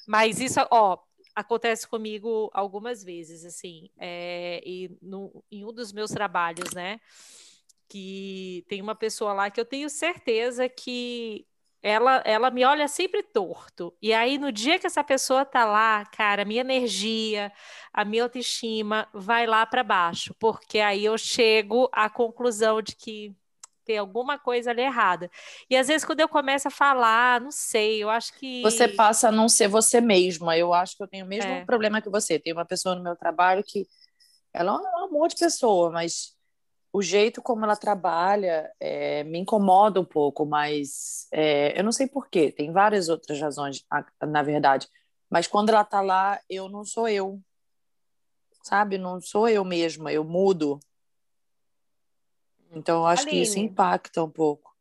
Mas 0.08 0.40
isso, 0.40 0.58
ó, 0.70 0.98
acontece 1.34 1.86
comigo 1.86 2.50
algumas 2.54 3.04
vezes, 3.04 3.44
assim, 3.44 3.90
é, 3.98 4.62
e 4.64 4.96
no, 5.02 5.44
em 5.50 5.64
um 5.64 5.72
dos 5.72 5.92
meus 5.92 6.10
trabalhos, 6.10 6.72
né? 6.72 6.98
Que 7.88 8.64
tem 8.66 8.80
uma 8.80 8.94
pessoa 8.94 9.32
lá 9.34 9.50
que 9.50 9.60
eu 9.60 9.64
tenho 9.64 9.90
certeza 9.90 10.68
que 10.68 11.46
ela, 11.84 12.22
ela 12.24 12.50
me 12.50 12.64
olha 12.64 12.88
sempre 12.88 13.22
torto. 13.22 13.94
E 14.00 14.14
aí, 14.14 14.38
no 14.38 14.50
dia 14.50 14.78
que 14.78 14.86
essa 14.86 15.04
pessoa 15.04 15.44
tá 15.44 15.66
lá, 15.66 16.06
cara, 16.06 16.40
a 16.40 16.44
minha 16.46 16.62
energia, 16.62 17.52
a 17.92 18.06
minha 18.06 18.22
autoestima 18.22 19.06
vai 19.12 19.46
lá 19.46 19.66
para 19.66 19.84
baixo, 19.84 20.34
porque 20.40 20.78
aí 20.78 21.04
eu 21.04 21.18
chego 21.18 21.90
à 21.92 22.08
conclusão 22.08 22.80
de 22.80 22.96
que 22.96 23.36
tem 23.84 23.98
alguma 23.98 24.38
coisa 24.38 24.70
ali 24.70 24.80
errada. 24.80 25.30
E 25.68 25.76
às 25.76 25.88
vezes, 25.88 26.06
quando 26.06 26.20
eu 26.20 26.28
começo 26.28 26.68
a 26.68 26.70
falar, 26.70 27.38
não 27.38 27.50
sei, 27.50 28.02
eu 28.02 28.08
acho 28.08 28.32
que. 28.38 28.62
Você 28.62 28.88
passa 28.88 29.28
a 29.28 29.32
não 29.32 29.46
ser 29.46 29.68
você 29.68 30.00
mesma. 30.00 30.56
Eu 30.56 30.72
acho 30.72 30.96
que 30.96 31.02
eu 31.02 31.06
tenho 31.06 31.26
o 31.26 31.28
mesmo 31.28 31.50
é. 31.50 31.66
problema 31.66 32.00
que 32.00 32.08
você. 32.08 32.38
Tem 32.38 32.54
uma 32.54 32.64
pessoa 32.64 32.94
no 32.94 33.02
meu 33.02 33.14
trabalho 33.14 33.62
que 33.62 33.86
ela 34.54 34.72
é 34.72 34.74
um 34.74 35.04
amor 35.04 35.28
de 35.28 35.36
pessoa, 35.36 35.90
mas 35.90 36.33
o 36.94 37.02
jeito 37.02 37.42
como 37.42 37.64
ela 37.64 37.74
trabalha 37.74 38.72
é, 38.78 39.24
me 39.24 39.40
incomoda 39.40 40.00
um 40.00 40.04
pouco, 40.04 40.46
mas 40.46 41.26
é, 41.32 41.76
eu 41.76 41.82
não 41.82 41.90
sei 41.90 42.06
porquê, 42.06 42.52
tem 42.52 42.70
várias 42.70 43.08
outras 43.08 43.40
razões, 43.40 43.84
na 44.22 44.44
verdade. 44.44 44.88
Mas 45.28 45.48
quando 45.48 45.70
ela 45.70 45.82
tá 45.84 46.00
lá, 46.00 46.40
eu 46.48 46.68
não 46.68 46.84
sou 46.84 47.08
eu. 47.08 47.42
Sabe? 48.62 48.96
Não 48.96 49.20
sou 49.20 49.48
eu 49.48 49.64
mesma, 49.64 50.12
eu 50.12 50.22
mudo. 50.22 50.78
Então, 52.70 53.00
eu 53.00 53.06
acho 53.06 53.22
Aline. 53.22 53.38
que 53.38 53.42
isso 53.42 53.58
impacta 53.58 54.22
um 54.22 54.30
pouco. 54.30 54.73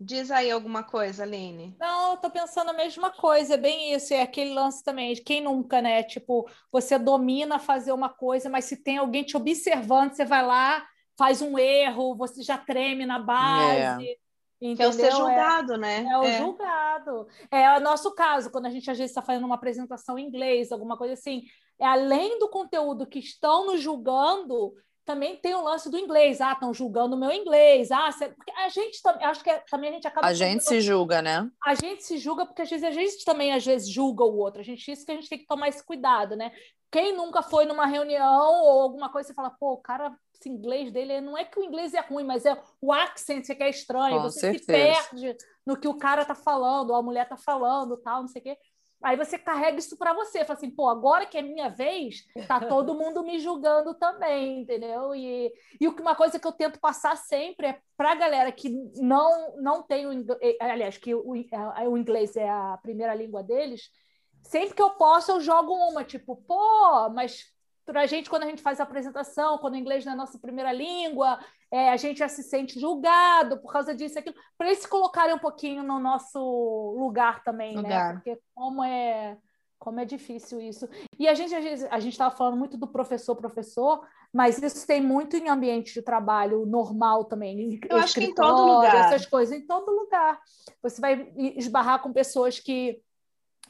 Diz 0.00 0.30
aí 0.30 0.50
alguma 0.50 0.82
coisa, 0.82 1.22
Aline. 1.22 1.76
Não, 1.78 2.12
eu 2.12 2.16
tô 2.16 2.28
pensando 2.28 2.70
a 2.70 2.74
mesma 2.74 3.10
coisa, 3.10 3.54
é 3.54 3.56
bem 3.56 3.94
isso, 3.94 4.12
é 4.12 4.22
aquele 4.22 4.52
lance 4.52 4.82
também, 4.82 5.14
de 5.14 5.22
quem 5.22 5.40
nunca, 5.40 5.80
né? 5.80 6.02
Tipo, 6.02 6.48
você 6.70 6.98
domina 6.98 7.58
fazer 7.58 7.92
uma 7.92 8.08
coisa, 8.08 8.50
mas 8.50 8.64
se 8.64 8.76
tem 8.82 8.98
alguém 8.98 9.22
te 9.22 9.36
observando, 9.36 10.12
você 10.12 10.24
vai 10.24 10.44
lá, 10.44 10.84
faz 11.16 11.40
um 11.40 11.58
erro, 11.58 12.16
você 12.16 12.42
já 12.42 12.58
treme 12.58 13.06
na 13.06 13.18
base. 13.18 14.08
É. 14.08 14.16
Entendeu? 14.60 14.86
É 14.86 14.88
o 14.88 14.92
ser 14.92 15.12
julgado, 15.12 15.74
é, 15.74 15.78
né? 15.78 16.06
É 16.10 16.18
o 16.18 16.24
é. 16.24 16.38
julgado. 16.38 17.28
É 17.50 17.76
o 17.76 17.80
nosso 17.80 18.14
caso, 18.14 18.50
quando 18.50 18.66
a 18.66 18.70
gente 18.70 18.90
às 18.90 18.96
vezes 18.96 19.10
está 19.10 19.20
fazendo 19.22 19.44
uma 19.44 19.56
apresentação 19.56 20.18
em 20.18 20.26
inglês, 20.26 20.72
alguma 20.72 20.96
coisa 20.96 21.14
assim. 21.14 21.42
É 21.78 21.86
além 21.86 22.38
do 22.38 22.48
conteúdo 22.48 23.06
que 23.06 23.18
estão 23.18 23.66
nos 23.66 23.80
julgando, 23.80 24.74
também 25.04 25.36
tem 25.36 25.54
o 25.54 25.62
lance 25.62 25.90
do 25.90 25.98
inglês. 25.98 26.40
Ah, 26.40 26.52
estão 26.52 26.72
julgando 26.72 27.14
o 27.14 27.18
meu 27.18 27.30
inglês. 27.30 27.90
Ah, 27.90 28.08
porque 28.34 28.52
a 28.52 28.68
gente 28.68 29.02
também, 29.02 29.26
acho 29.26 29.44
que 29.44 29.50
é, 29.50 29.58
também 29.70 29.90
a 29.90 29.92
gente 29.92 30.06
acaba. 30.06 30.26
A 30.26 30.34
gente 30.34 30.64
se 30.64 30.80
julga, 30.80 31.20
né? 31.20 31.50
A 31.64 31.74
gente 31.74 32.02
se 32.02 32.16
julga 32.18 32.46
porque 32.46 32.62
às 32.62 32.70
vezes 32.70 32.84
a 32.84 32.90
gente 32.90 33.24
também 33.24 33.52
às 33.52 33.64
vezes 33.64 33.88
julga 33.88 34.24
o 34.24 34.36
outro. 34.36 34.60
A 34.60 34.64
gente 34.64 34.90
isso 34.90 35.04
que 35.04 35.12
a 35.12 35.14
gente 35.14 35.28
tem 35.28 35.38
que 35.38 35.46
tomar 35.46 35.68
esse 35.68 35.84
cuidado, 35.84 36.36
né? 36.36 36.52
Quem 36.90 37.14
nunca 37.14 37.42
foi 37.42 37.64
numa 37.64 37.86
reunião 37.86 38.64
ou 38.64 38.82
alguma 38.82 39.10
coisa 39.10 39.32
e 39.32 39.34
fala, 39.34 39.50
pô, 39.50 39.72
o 39.72 39.78
cara, 39.78 40.14
esse 40.32 40.48
inglês 40.48 40.92
dele 40.92 41.20
não 41.20 41.36
é 41.36 41.44
que 41.44 41.58
o 41.58 41.64
inglês 41.64 41.92
é 41.92 42.00
ruim, 42.00 42.24
mas 42.24 42.46
é 42.46 42.56
o 42.80 42.92
accent 42.92 43.44
que 43.44 43.62
é 43.62 43.68
estranho. 43.68 44.16
Com 44.16 44.22
você 44.22 44.52
certeza. 44.52 44.62
se 44.62 45.10
perde 45.10 45.36
no 45.66 45.76
que 45.76 45.88
o 45.88 45.98
cara 45.98 46.24
tá 46.24 46.34
falando, 46.34 46.90
ou 46.90 46.96
a 46.96 47.02
mulher 47.02 47.28
tá 47.28 47.36
falando, 47.36 47.96
tal, 47.96 48.20
não 48.20 48.28
sei 48.28 48.40
o 48.40 48.44
quê. 48.44 48.58
Aí 49.04 49.16
você 49.18 49.38
carrega 49.38 49.78
isso 49.78 49.98
para 49.98 50.14
você, 50.14 50.46
fala 50.46 50.56
assim, 50.56 50.70
pô, 50.70 50.88
agora 50.88 51.26
que 51.26 51.36
é 51.36 51.42
minha 51.42 51.68
vez, 51.68 52.24
tá 52.48 52.58
todo 52.58 52.94
mundo 52.98 53.22
me 53.22 53.38
julgando 53.38 53.92
também, 53.94 54.62
entendeu? 54.62 55.14
E, 55.14 55.52
e 55.78 55.86
uma 55.86 56.14
coisa 56.14 56.38
que 56.38 56.46
eu 56.46 56.52
tento 56.52 56.80
passar 56.80 57.14
sempre 57.16 57.66
é 57.66 57.80
para 57.98 58.12
a 58.12 58.14
galera 58.14 58.50
que 58.50 58.70
não, 58.96 59.56
não 59.58 59.82
tem 59.82 60.06
o 60.06 60.12
inglês, 60.12 60.40
eh, 60.40 60.56
aliás, 60.58 60.96
que 60.96 61.14
o, 61.14 61.22
o 61.28 61.98
inglês 61.98 62.34
é 62.34 62.48
a 62.48 62.78
primeira 62.82 63.14
língua 63.14 63.42
deles, 63.42 63.90
sempre 64.42 64.74
que 64.74 64.82
eu 64.82 64.90
posso 64.90 65.32
eu 65.32 65.40
jogo 65.40 65.74
uma, 65.74 66.02
tipo, 66.02 66.36
pô, 66.36 67.10
mas 67.10 67.53
para 67.84 68.02
a 68.02 68.06
gente, 68.06 68.30
quando 68.30 68.44
a 68.44 68.46
gente 68.46 68.62
faz 68.62 68.80
a 68.80 68.84
apresentação, 68.84 69.58
quando 69.58 69.74
o 69.74 69.76
inglês 69.76 70.04
não 70.04 70.12
é 70.12 70.14
a 70.14 70.18
nossa 70.18 70.38
primeira 70.38 70.72
língua, 70.72 71.38
é, 71.70 71.90
a 71.90 71.96
gente 71.96 72.18
já 72.18 72.28
se 72.28 72.42
sente 72.42 72.80
julgado 72.80 73.58
por 73.58 73.72
causa 73.72 73.94
disso, 73.94 74.18
aquilo, 74.18 74.36
para 74.56 74.68
eles 74.68 74.80
se 74.80 74.88
colocarem 74.88 75.34
um 75.34 75.38
pouquinho 75.38 75.82
no 75.82 75.98
nosso 75.98 76.38
lugar 76.98 77.42
também, 77.44 77.74
né? 77.74 77.82
lugar. 77.82 78.08
né? 78.08 78.12
Porque 78.14 78.40
como 78.54 78.82
é 78.82 79.36
como 79.84 80.00
é 80.00 80.04
difícil 80.06 80.62
isso. 80.62 80.88
E 81.18 81.28
a 81.28 81.34
gente 81.34 81.54
a 81.54 82.00
gente 82.00 82.12
estava 82.12 82.34
falando 82.34 82.56
muito 82.56 82.78
do 82.78 82.86
professor 82.88 83.36
professor, 83.36 84.00
mas 84.32 84.60
isso 84.62 84.86
tem 84.86 85.02
muito 85.02 85.36
em 85.36 85.50
ambiente 85.50 85.92
de 85.92 86.00
trabalho 86.00 86.64
normal 86.64 87.26
também. 87.26 87.78
Eu 87.90 87.98
acho 87.98 88.14
que 88.14 88.24
em 88.24 88.34
todo 88.34 88.76
lugar. 88.76 89.12
Essas 89.12 89.26
coisas, 89.26 89.54
em 89.54 89.66
todo 89.66 89.90
lugar. 89.90 90.40
Você 90.82 91.02
vai 91.02 91.30
esbarrar 91.36 92.00
com 92.00 92.14
pessoas 92.14 92.58
que 92.58 92.98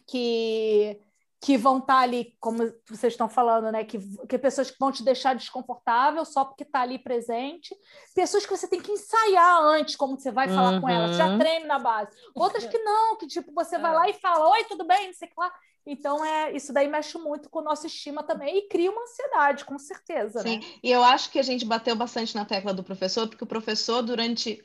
que 0.07 1.01
que 1.45 1.59
vão 1.59 1.77
estar 1.77 1.97
tá 1.97 2.01
ali, 2.01 2.35
como 2.41 2.73
vocês 2.89 3.13
estão 3.13 3.29
falando, 3.29 3.71
né? 3.71 3.85
Que, 3.85 3.99
que 4.27 4.39
pessoas 4.39 4.71
que 4.71 4.79
vão 4.81 4.91
te 4.91 5.05
deixar 5.05 5.35
desconfortável 5.35 6.25
só 6.25 6.43
porque 6.43 6.63
está 6.63 6.81
ali 6.81 6.99
presente. 6.99 7.77
Pessoas 8.15 8.47
que 8.47 8.57
você 8.57 8.67
tem 8.67 8.81
que 8.81 8.91
ensaiar 8.91 9.61
antes 9.63 9.95
como 9.95 10.19
você 10.19 10.31
vai 10.31 10.49
falar 10.49 10.73
uhum. 10.73 10.81
com 10.81 10.89
elas, 10.89 11.19
já 11.19 11.29
uhum. 11.29 11.39
treine 11.39 11.67
na 11.67 11.79
base. 11.79 12.17
Outras 12.35 12.65
que 12.65 12.79
não, 12.79 13.19
que 13.19 13.27
tipo, 13.27 13.53
você 13.53 13.79
vai 13.79 13.93
é. 13.93 13.95
lá 13.95 14.09
e 14.09 14.15
fala, 14.15 14.53
oi, 14.53 14.65
tudo 14.65 14.87
bem, 14.87 15.09
não 15.09 15.13
sei 15.13 15.29
o 15.29 15.31
que 15.33 15.39
lá. 15.39 15.53
Então, 15.85 16.25
é, 16.25 16.57
isso 16.57 16.73
daí 16.73 16.89
mexe 16.89 17.19
muito 17.19 17.51
com 17.51 17.59
a 17.59 17.65
nossa 17.65 17.87
estima 17.89 18.23
também 18.23 18.57
e 18.57 18.69
cria 18.69 18.91
uma 18.91 19.03
ansiedade, 19.03 19.67
com 19.67 19.79
certeza. 19.79 20.41
Sim, 20.41 20.61
né? 20.61 20.67
e 20.83 20.91
eu 20.91 21.05
acho 21.05 21.31
que 21.31 21.39
a 21.39 21.43
gente 21.43 21.67
bateu 21.67 21.95
bastante 21.95 22.35
na 22.35 22.47
tecla 22.47 22.73
do 22.73 22.83
professor, 22.83 23.29
porque 23.29 23.45
o 23.45 23.47
professor, 23.47 24.01
durante 24.01 24.65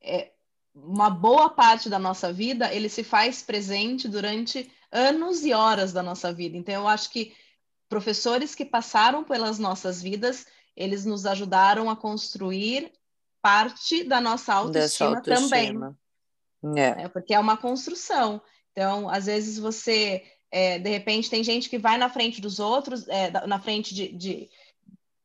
é, 0.00 0.30
uma 0.72 1.10
boa 1.10 1.50
parte 1.50 1.90
da 1.90 1.98
nossa 1.98 2.32
vida, 2.32 2.72
ele 2.72 2.88
se 2.88 3.02
faz 3.02 3.42
presente 3.42 4.06
durante 4.06 4.70
anos 4.92 5.44
e 5.44 5.52
horas 5.52 5.92
da 5.92 6.02
nossa 6.02 6.32
vida. 6.32 6.56
Então, 6.56 6.74
eu 6.74 6.88
acho 6.88 7.10
que 7.10 7.34
professores 7.88 8.54
que 8.54 8.64
passaram 8.64 9.24
pelas 9.24 9.58
nossas 9.58 10.00
vidas, 10.00 10.46
eles 10.76 11.04
nos 11.04 11.26
ajudaram 11.26 11.90
a 11.90 11.96
construir 11.96 12.92
parte 13.42 14.04
da 14.04 14.20
nossa 14.20 14.54
autoestima, 14.54 15.16
autoestima. 15.16 15.96
também. 16.62 16.82
É. 16.82 17.04
é. 17.04 17.08
Porque 17.08 17.34
é 17.34 17.38
uma 17.38 17.56
construção. 17.56 18.40
Então, 18.72 19.08
às 19.08 19.26
vezes 19.26 19.58
você, 19.58 20.22
é, 20.50 20.78
de 20.78 20.88
repente, 20.88 21.30
tem 21.30 21.42
gente 21.42 21.68
que 21.68 21.78
vai 21.78 21.98
na 21.98 22.08
frente 22.08 22.40
dos 22.40 22.58
outros, 22.58 23.08
é, 23.08 23.30
na 23.46 23.58
frente 23.58 23.94
de, 23.94 24.12
de, 24.12 24.50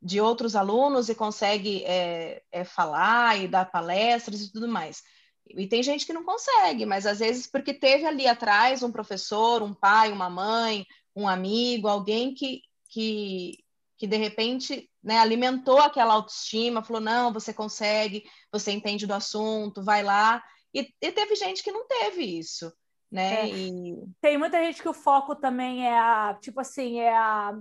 de, 0.01 0.21
outros 0.21 0.55
alunos 0.55 1.09
e 1.09 1.15
consegue 1.15 1.83
é, 1.85 2.41
é, 2.51 2.63
falar 2.63 3.39
e 3.39 3.47
dar 3.47 3.71
palestras 3.71 4.41
e 4.41 4.51
tudo 4.51 4.67
mais. 4.67 5.03
E 5.49 5.67
tem 5.67 5.83
gente 5.83 6.05
que 6.05 6.13
não 6.13 6.23
consegue, 6.23 6.85
mas 6.85 7.05
às 7.05 7.19
vezes 7.19 7.47
porque 7.47 7.73
teve 7.73 8.05
ali 8.05 8.27
atrás 8.27 8.81
um 8.83 8.91
professor, 8.91 9.61
um 9.61 9.73
pai, 9.73 10.11
uma 10.11 10.29
mãe, 10.29 10.85
um 11.15 11.27
amigo, 11.27 11.87
alguém 11.87 12.33
que, 12.33 12.61
que, 12.89 13.63
que 13.97 14.07
de 14.07 14.17
repente 14.17 14.89
né, 15.03 15.19
alimentou 15.19 15.79
aquela 15.79 16.15
autoestima, 16.15 16.83
falou: 16.83 17.01
não, 17.01 17.31
você 17.31 17.53
consegue, 17.53 18.23
você 18.51 18.71
entende 18.71 19.05
do 19.05 19.13
assunto, 19.13 19.83
vai 19.83 20.03
lá. 20.03 20.43
E, 20.73 20.93
e 21.01 21.11
teve 21.11 21.35
gente 21.35 21.63
que 21.63 21.71
não 21.71 21.87
teve 21.87 22.23
isso. 22.23 22.73
Né? 23.11 23.49
É. 23.49 23.49
E... 23.49 23.95
Tem 24.19 24.37
muita 24.37 24.61
gente 24.63 24.81
que 24.81 24.89
o 24.89 24.93
foco 24.93 25.35
também 25.35 25.87
é 25.87 25.97
a, 25.97 26.37
tipo 26.41 26.59
assim, 26.59 26.99
é 26.99 27.15
a, 27.15 27.57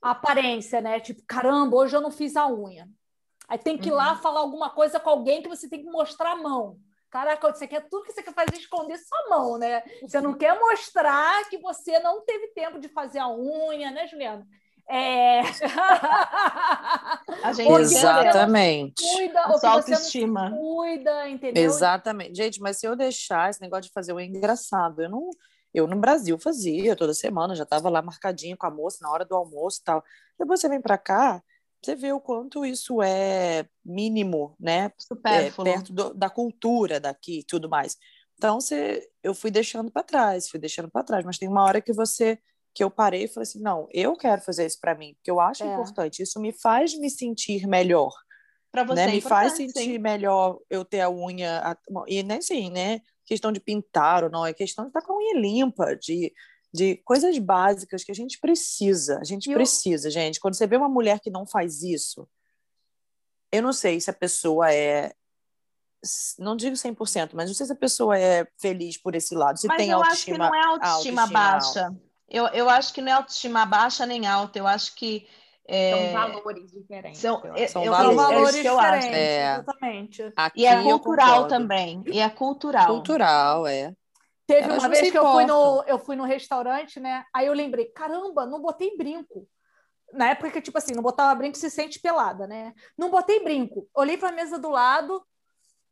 a 0.00 0.10
aparência, 0.10 0.80
né? 0.80 0.98
Tipo, 0.98 1.22
caramba, 1.26 1.76
hoje 1.76 1.94
eu 1.94 2.00
não 2.00 2.10
fiz 2.10 2.34
a 2.36 2.48
unha. 2.48 2.88
Aí 3.48 3.58
tem 3.58 3.76
que 3.76 3.88
ir 3.88 3.92
uhum. 3.92 3.98
lá 3.98 4.16
falar 4.16 4.40
alguma 4.40 4.70
coisa 4.70 4.98
com 4.98 5.10
alguém 5.10 5.42
que 5.42 5.48
você 5.48 5.68
tem 5.68 5.84
que 5.84 5.90
mostrar 5.90 6.32
a 6.32 6.36
mão. 6.36 6.78
Caraca, 7.12 7.52
você 7.52 7.68
quer 7.68 7.86
tudo 7.90 8.04
que 8.04 8.12
você 8.12 8.22
quer 8.22 8.32
fazer 8.32 8.54
é 8.54 8.58
esconder 8.58 8.96
sua 8.96 9.28
mão, 9.28 9.58
né? 9.58 9.82
Você 10.00 10.18
não 10.18 10.32
quer 10.32 10.58
mostrar 10.58 11.46
que 11.50 11.58
você 11.58 12.00
não 12.00 12.24
teve 12.24 12.48
tempo 12.54 12.80
de 12.80 12.88
fazer 12.88 13.18
a 13.18 13.28
unha, 13.28 13.90
né, 13.90 14.06
Juliana? 14.06 14.48
É... 14.88 15.42
a 17.44 17.52
gente 17.52 17.70
Exatamente. 17.70 19.02
Cuida, 19.02 19.46
ou 19.48 19.60
autoestima. 19.62 20.56
cuida, 20.56 21.28
entendeu? 21.28 21.62
Exatamente. 21.62 22.34
Gente, 22.34 22.62
mas 22.62 22.78
se 22.78 22.86
eu 22.86 22.96
deixar 22.96 23.50
esse 23.50 23.60
negócio 23.60 23.84
de 23.84 23.92
fazer 23.92 24.14
o 24.14 24.20
engraçado, 24.20 25.02
eu 25.02 25.10
não 25.10 25.28
eu 25.74 25.86
no 25.86 25.96
Brasil 25.96 26.38
fazia 26.38 26.96
toda 26.96 27.12
semana, 27.12 27.54
já 27.54 27.64
estava 27.64 27.90
lá 27.90 28.00
marcadinho 28.00 28.56
com 28.56 28.66
a 28.66 28.70
moça 28.70 28.98
na 29.02 29.10
hora 29.10 29.26
do 29.26 29.34
almoço 29.34 29.80
e 29.82 29.84
tal. 29.84 30.02
Depois 30.38 30.60
você 30.60 30.68
vem 30.68 30.80
para 30.80 30.96
cá, 30.96 31.42
você 31.82 31.96
vê 31.96 32.12
o 32.12 32.20
quanto 32.20 32.64
isso 32.64 33.02
é 33.02 33.66
mínimo, 33.84 34.54
né? 34.58 34.92
É, 35.26 35.50
perto 35.50 35.92
do, 35.92 36.14
da 36.14 36.30
cultura 36.30 37.00
daqui 37.00 37.40
e 37.40 37.44
tudo 37.44 37.68
mais. 37.68 37.96
Então, 38.34 38.60
você, 38.60 39.08
eu 39.22 39.34
fui 39.34 39.50
deixando 39.50 39.90
para 39.90 40.02
trás, 40.02 40.48
fui 40.48 40.58
deixando 40.58 40.90
para 40.90 41.04
trás, 41.04 41.24
mas 41.24 41.38
tem 41.38 41.48
uma 41.48 41.64
hora 41.64 41.80
que 41.80 41.92
você 41.92 42.38
que 42.74 42.82
eu 42.82 42.90
parei 42.90 43.24
e 43.24 43.28
falei 43.28 43.42
assim, 43.42 43.60
não, 43.60 43.86
eu 43.92 44.16
quero 44.16 44.40
fazer 44.40 44.64
isso 44.64 44.80
para 44.80 44.94
mim, 44.94 45.14
porque 45.14 45.30
eu 45.30 45.38
acho 45.38 45.62
é. 45.62 45.66
importante, 45.72 46.22
isso 46.22 46.40
me 46.40 46.52
faz 46.52 46.94
me 46.94 47.10
sentir 47.10 47.66
melhor. 47.66 48.12
Para 48.70 48.84
você 48.84 48.94
né? 48.94 49.10
é 49.10 49.14
me 49.14 49.20
faz 49.20 49.52
sentir 49.52 49.78
sim. 49.78 49.98
melhor 49.98 50.58
eu 50.70 50.82
ter 50.82 51.00
a 51.00 51.10
unha 51.10 51.76
e 52.08 52.22
nem 52.22 52.38
assim, 52.38 52.70
né? 52.70 53.00
Questão 53.26 53.52
de 53.52 53.60
pintar 53.60 54.24
ou 54.24 54.30
não, 54.30 54.46
é 54.46 54.54
questão 54.54 54.86
de 54.86 54.88
estar 54.88 55.02
com 55.02 55.12
a 55.12 55.16
unha 55.18 55.38
limpa, 55.38 55.94
de 55.94 56.32
de 56.72 56.96
coisas 57.04 57.36
básicas 57.38 58.02
que 58.02 58.12
a 58.12 58.14
gente 58.14 58.38
precisa. 58.38 59.18
A 59.18 59.24
gente 59.24 59.50
e 59.50 59.54
precisa, 59.54 60.08
eu... 60.08 60.12
gente. 60.12 60.40
Quando 60.40 60.54
você 60.54 60.66
vê 60.66 60.76
uma 60.76 60.88
mulher 60.88 61.20
que 61.20 61.30
não 61.30 61.46
faz 61.46 61.82
isso, 61.82 62.28
eu 63.50 63.62
não 63.62 63.72
sei 63.72 64.00
se 64.00 64.10
a 64.10 64.14
pessoa 64.14 64.72
é 64.72 65.12
não 66.38 66.56
digo 66.56 66.74
100%, 66.74 67.30
mas 67.32 67.48
não 67.48 67.54
sei 67.54 67.66
se 67.66 67.72
a 67.72 67.76
pessoa 67.76 68.18
é 68.18 68.44
feliz 68.60 68.96
por 68.96 69.14
esse 69.14 69.36
lado, 69.36 69.60
se 69.60 69.68
mas 69.68 69.76
tem 69.76 69.90
eu 69.90 69.98
autoestima 69.98 70.46
acho 70.46 70.52
que 70.52 70.56
não 70.56 70.62
é 70.62 70.66
autoestima, 70.66 71.22
autoestima 71.22 71.26
baixa. 71.26 71.96
Eu, 72.28 72.46
eu 72.48 72.68
acho 72.68 72.92
que 72.92 73.00
não 73.00 73.12
é 73.12 73.12
autoestima 73.12 73.64
baixa 73.64 74.04
nem 74.04 74.26
alta, 74.26 74.58
eu 74.58 74.66
acho 74.66 74.96
que 74.96 75.28
é... 75.64 76.10
São 76.10 76.12
valores 76.12 76.72
diferentes. 76.72 77.20
São, 77.20 77.40
são 77.68 77.84
eu, 77.84 77.92
valores, 77.92 78.16
valores 78.16 78.56
é 78.56 78.62
diferentes, 78.62 79.08
é. 79.16 79.52
exatamente. 79.52 80.22
e 80.56 80.66
é 80.66 80.82
cultural 80.82 81.46
também. 81.46 82.02
E 82.06 82.18
é 82.18 82.28
cultural. 82.28 82.86
Cultural, 82.86 83.66
é. 83.66 83.94
Teve 84.46 84.64
Elas 84.64 84.82
uma 84.82 84.88
vez 84.88 85.10
que 85.10 85.18
eu 85.18 85.32
fui, 85.32 85.44
no, 85.44 85.84
eu 85.86 85.98
fui 85.98 86.16
no 86.16 86.24
restaurante, 86.24 86.98
né? 86.98 87.24
Aí 87.32 87.46
eu 87.46 87.52
lembrei, 87.52 87.86
caramba, 87.86 88.44
não 88.44 88.60
botei 88.60 88.96
brinco. 88.96 89.48
Na 90.12 90.30
época 90.30 90.50
que, 90.50 90.60
tipo 90.60 90.76
assim, 90.76 90.94
não 90.94 91.02
botava 91.02 91.34
brinco, 91.34 91.56
se 91.56 91.70
sente 91.70 92.00
pelada, 92.00 92.46
né? 92.46 92.74
Não 92.98 93.10
botei 93.10 93.42
brinco. 93.42 93.88
Olhei 93.94 94.18
para 94.18 94.28
a 94.28 94.32
mesa 94.32 94.58
do 94.58 94.68
lado. 94.68 95.24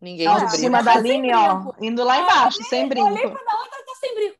Ninguém 0.00 0.28
de 0.28 0.34
brinco. 0.34 0.56
cima 0.56 0.82
da 0.82 0.96
linha, 0.96 1.38
ó. 1.38 1.72
Indo 1.80 2.04
lá 2.04 2.18
embaixo, 2.18 2.58
olhei, 2.58 2.68
sem 2.68 2.88
brinco. 2.88 3.08
Olhei 3.08 3.30
para 3.30 3.52
a 3.52 3.60
outra, 3.60 3.84
tá 3.84 3.94
sem 4.00 4.14
brinco. 4.14 4.36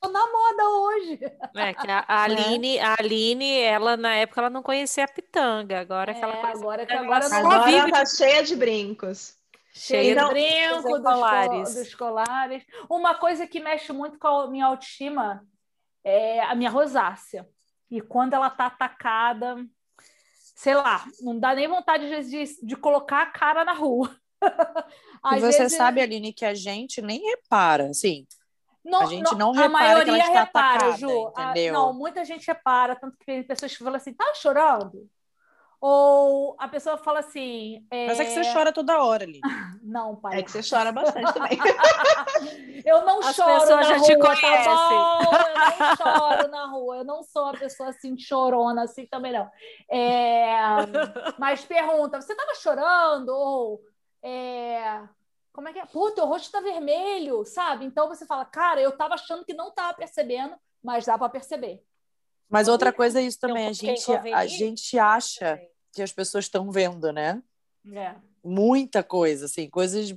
Tô 0.00 0.10
na 0.10 0.26
moda 0.30 0.68
hoje. 0.68 1.18
É, 1.56 1.72
que 1.72 1.90
a, 1.90 2.04
a 2.06 2.28
né? 2.28 2.34
Aline, 2.34 2.78
a 2.78 2.96
Aline, 2.98 3.60
ela 3.60 3.96
na 3.96 4.14
época 4.16 4.42
ela 4.42 4.50
não 4.50 4.62
conhecia 4.62 5.04
a 5.04 5.08
pitanga. 5.08 5.80
Agora 5.80 6.10
é, 6.10 6.14
que 6.14 6.22
ela 6.22 6.36
conhece 6.36 6.60
agora 6.60 6.86
que 6.86 6.92
agora, 6.92 7.26
agora 7.26 7.70
ela 7.70 7.90
tá 7.90 8.04
cheia 8.04 8.42
de 8.42 8.54
brincos. 8.54 9.38
Cheio 9.76 10.12
então, 10.12 10.28
de 10.28 10.34
brinco, 10.34 10.82
dos 10.82 11.02
colares. 11.02 11.74
dos 11.74 11.94
colares. 11.96 12.64
Uma 12.88 13.16
coisa 13.16 13.44
que 13.44 13.58
mexe 13.58 13.92
muito 13.92 14.18
com 14.20 14.28
a 14.28 14.48
minha 14.48 14.66
autoestima 14.66 15.44
é 16.04 16.40
a 16.42 16.54
minha 16.54 16.70
rosácea. 16.70 17.48
E 17.90 18.00
quando 18.00 18.34
ela 18.34 18.48
tá 18.48 18.66
atacada, 18.66 19.56
sei 20.54 20.74
lá, 20.74 21.04
não 21.20 21.38
dá 21.40 21.56
nem 21.56 21.66
vontade 21.66 22.08
de, 22.28 22.44
de, 22.64 22.76
colocar 22.76 23.22
a 23.22 23.26
cara 23.26 23.64
na 23.64 23.72
rua. 23.72 24.14
e 25.36 25.40
você 25.40 25.62
vezes... 25.62 25.76
sabe, 25.76 26.00
Aline, 26.00 26.32
que 26.32 26.44
a 26.44 26.54
gente 26.54 27.02
nem 27.02 27.20
repara, 27.20 27.88
assim. 27.88 28.26
Não, 28.84 29.02
a 29.02 29.06
gente 29.06 29.24
não, 29.32 29.38
não 29.38 29.52
repara 29.52 29.66
a 29.66 29.70
maioria 29.70 30.04
que 30.04 30.20
ela 30.20 30.28
está 30.28 30.40
repara, 30.44 30.76
atacada, 30.76 30.96
Ju. 30.98 31.32
A, 31.34 31.54
não, 31.72 31.92
muita 31.92 32.24
gente 32.24 32.46
repara, 32.46 32.94
tanto 32.94 33.16
que 33.18 33.24
tem 33.24 33.42
pessoas 33.42 33.72
que 33.72 33.82
falam 33.82 33.96
assim, 33.96 34.12
tá 34.12 34.32
chorando? 34.36 35.10
Ou 35.86 36.56
a 36.58 36.66
pessoa 36.66 36.96
fala 36.96 37.18
assim. 37.18 37.86
É... 37.90 38.06
Mas 38.06 38.18
é 38.18 38.24
que 38.24 38.30
você 38.30 38.54
chora 38.54 38.72
toda 38.72 39.04
hora, 39.04 39.24
ali. 39.24 39.38
Não, 39.84 40.16
pai. 40.16 40.38
É 40.38 40.42
que 40.42 40.50
você 40.50 40.62
chora 40.62 40.90
bastante 40.90 41.34
também. 41.34 41.58
eu 42.86 43.04
não 43.04 43.20
As 43.20 43.36
choro. 43.36 43.50
As 43.50 43.62
pessoas 43.64 43.88
já 43.88 43.96
rua, 43.98 44.06
te 44.06 44.18
conhecem. 44.18 44.64
Tá 44.64 45.44
eu 45.60 45.78
não 45.78 45.96
choro 46.00 46.48
na 46.48 46.66
rua. 46.68 46.96
Eu 46.96 47.04
não 47.04 47.22
sou 47.22 47.42
uma 47.42 47.52
pessoa 47.52 47.90
assim, 47.90 48.16
chorona, 48.16 48.84
assim 48.84 49.04
também 49.04 49.34
não. 49.34 49.50
É... 49.90 50.56
Mas 51.38 51.66
pergunta: 51.66 52.18
você 52.18 52.32
estava 52.32 52.54
chorando? 52.54 53.28
Ou. 53.28 53.82
É... 54.22 55.02
Como 55.52 55.68
é 55.68 55.72
que 55.74 55.80
é? 55.80 55.84
Puta, 55.84 56.24
o 56.24 56.26
rosto 56.26 56.50
tá 56.50 56.62
vermelho, 56.62 57.44
sabe? 57.44 57.84
Então 57.84 58.08
você 58.08 58.24
fala, 58.24 58.46
cara, 58.46 58.80
eu 58.80 58.96
tava 58.96 59.14
achando 59.14 59.44
que 59.44 59.52
não 59.52 59.70
tava 59.70 59.92
percebendo, 59.92 60.54
mas 60.82 61.04
dá 61.04 61.18
para 61.18 61.28
perceber. 61.28 61.84
Mas 62.48 62.68
outra 62.68 62.90
coisa 62.90 63.20
é 63.20 63.24
isso 63.24 63.38
também, 63.38 63.68
a 63.68 63.72
gente, 63.72 64.10
a 64.10 64.46
gente 64.46 64.98
acha 64.98 65.60
que 65.94 66.02
as 66.02 66.12
pessoas 66.12 66.44
estão 66.44 66.70
vendo, 66.70 67.12
né? 67.12 67.42
É. 67.92 68.14
Muita 68.42 69.02
coisa, 69.02 69.46
assim, 69.46 69.68
coisas 69.70 70.14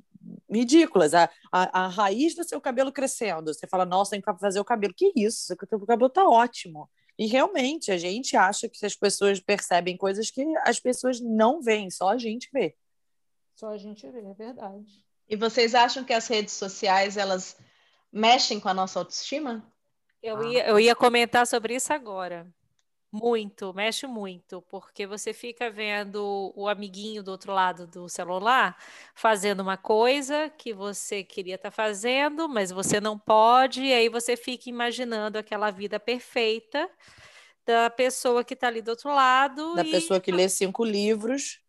ridículas. 0.50 1.14
A, 1.14 1.30
a, 1.52 1.86
a, 1.86 1.88
raiz 1.88 2.36
do 2.36 2.44
seu 2.44 2.60
cabelo 2.60 2.92
crescendo. 2.92 3.54
Você 3.54 3.68
fala, 3.68 3.86
nossa, 3.86 4.12
tem 4.12 4.22
que 4.22 4.40
fazer 4.40 4.60
o 4.60 4.66
cabelo. 4.66 4.94
Que 4.94 5.12
isso? 5.16 5.54
O 5.54 5.68
seu 5.68 5.86
cabelo 5.86 6.10
tá 6.10 6.28
ótimo. 6.28 6.90
E 7.18 7.26
realmente, 7.26 7.92
a 7.92 7.98
gente 7.98 8.38
acha 8.38 8.70
que 8.70 8.86
as 8.86 8.96
pessoas 8.96 9.40
percebem 9.40 9.98
coisas 9.98 10.30
que 10.30 10.46
as 10.64 10.80
pessoas 10.80 11.20
não 11.20 11.62
veem, 11.62 11.90
só 11.90 12.10
a 12.10 12.18
gente 12.18 12.50
vê. 12.54 12.76
Só 13.56 13.70
a 13.70 13.78
gente 13.78 14.08
vê, 14.08 14.20
é 14.20 14.34
verdade. 14.34 15.04
E 15.28 15.36
vocês 15.36 15.74
acham 15.74 16.04
que 16.04 16.14
as 16.14 16.28
redes 16.28 16.54
sociais, 16.54 17.18
elas 17.18 17.58
mexem 18.12 18.60
com 18.60 18.70
a 18.70 18.74
nossa 18.74 19.00
autoestima? 19.00 19.66
Eu, 20.22 20.38
ah. 20.38 20.46
ia, 20.46 20.68
eu 20.68 20.80
ia 20.80 20.96
comentar 20.96 21.48
sobre 21.48 21.76
isso 21.76 21.92
agora. 21.92 22.48
Muito, 23.12 23.74
mexe 23.74 24.06
muito, 24.06 24.62
porque 24.64 25.08
você 25.08 25.34
fica 25.34 25.72
vendo 25.72 26.52
o 26.56 26.68
amiguinho 26.68 27.24
do 27.24 27.32
outro 27.32 27.54
lado 27.54 27.88
do 27.88 28.10
celular 28.10 28.78
fazendo 29.16 29.62
uma 29.62 29.78
coisa 29.78 30.50
que 30.50 30.74
você 30.74 31.24
queria 31.24 31.56
estar 31.56 31.72
tá 31.72 31.76
fazendo, 31.76 32.50
mas 32.50 32.70
você 32.70 33.00
não 33.00 33.18
pode, 33.18 33.82
e 33.82 33.94
aí 33.94 34.10
você 34.10 34.36
fica 34.36 34.70
imaginando 34.70 35.38
aquela 35.38 35.72
vida 35.72 36.00
perfeita 36.00 36.90
da 37.66 37.90
pessoa 37.90 38.44
que 38.44 38.54
está 38.54 38.68
ali 38.68 38.82
do 38.82 38.90
outro 38.90 39.10
lado. 39.14 39.76
Da 39.76 39.84
e... 39.84 39.92
pessoa 39.92 40.20
que 40.20 40.32
lê 40.32 40.50
cinco 40.50 40.84
livros 40.84 41.62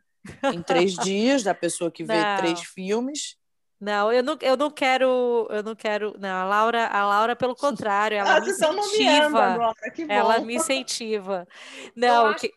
em 0.53 0.61
três 0.61 0.95
dias, 1.05 1.45
da 1.45 1.55
pessoa 1.55 1.91
que 1.91 2.03
vê 2.03 2.21
não. 2.21 2.37
três 2.39 2.63
filmes. 2.63 3.37
Não, 3.81 4.13
eu 4.13 4.23
não, 4.23 4.37
eu 4.41 4.57
não 4.57 4.71
quero, 4.71 5.47
eu 5.51 5.63
não 5.63 5.75
quero. 5.77 6.17
Não, 6.19 6.37
a 6.37 6.45
Laura, 6.45 6.87
a 6.87 7.07
Laura, 7.07 7.37
pelo 7.37 7.55
contrário, 7.55 8.19
ela 8.19 8.37
ah, 8.37 8.41
me 8.41 8.51
incentiva. 8.51 9.45
Agora, 9.45 9.75
ela 10.09 10.41
me 10.41 10.55
incentiva. 10.57 11.47
Não, 11.95 12.27
eu 12.27 12.33
acho, 12.33 12.41
que, 12.41 12.53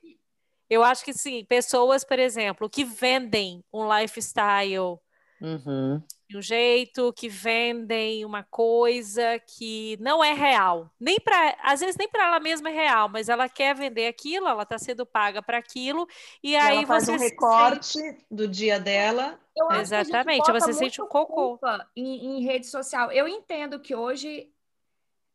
eu 0.70 0.84
acho 0.84 1.06
que 1.06 1.14
sim, 1.14 1.46
pessoas, 1.46 2.04
por 2.04 2.18
exemplo, 2.18 2.68
que 2.68 2.84
vendem 2.84 3.64
um 3.72 3.88
lifestyle 4.00 5.00
uhum 5.40 6.02
de 6.32 6.38
um 6.38 6.42
jeito, 6.42 7.12
que 7.12 7.28
vendem 7.28 8.24
uma 8.24 8.42
coisa 8.44 9.38
que 9.40 9.98
não 10.00 10.24
é 10.24 10.34
real. 10.34 10.90
Nem 10.98 11.20
para, 11.20 11.58
às 11.62 11.82
vezes 11.82 11.98
nem 11.98 12.08
para 12.08 12.26
ela 12.26 12.40
mesma 12.40 12.70
é 12.70 12.74
real, 12.74 13.10
mas 13.10 13.28
ela 13.28 13.50
quer 13.50 13.76
vender 13.76 14.08
aquilo, 14.08 14.48
ela 14.48 14.64
está 14.64 14.78
sendo 14.78 15.06
paga 15.06 15.42
para 15.42 15.58
aquilo 15.58 16.08
e, 16.42 16.52
e 16.52 16.56
aí 16.56 16.78
ela 16.78 16.88
faz 16.88 17.10
um 17.10 17.18
recorte 17.18 18.00
sente... 18.00 18.26
do 18.32 18.48
dia 18.48 18.80
dela. 18.80 19.38
Exatamente, 19.82 20.50
você 20.50 20.72
sente 20.72 21.02
um 21.02 21.08
cocô 21.08 21.60
em, 21.94 22.38
em, 22.38 22.44
rede 22.46 22.66
social. 22.66 23.12
Eu 23.12 23.28
entendo 23.28 23.78
que 23.82 23.94
hoje 23.94 24.50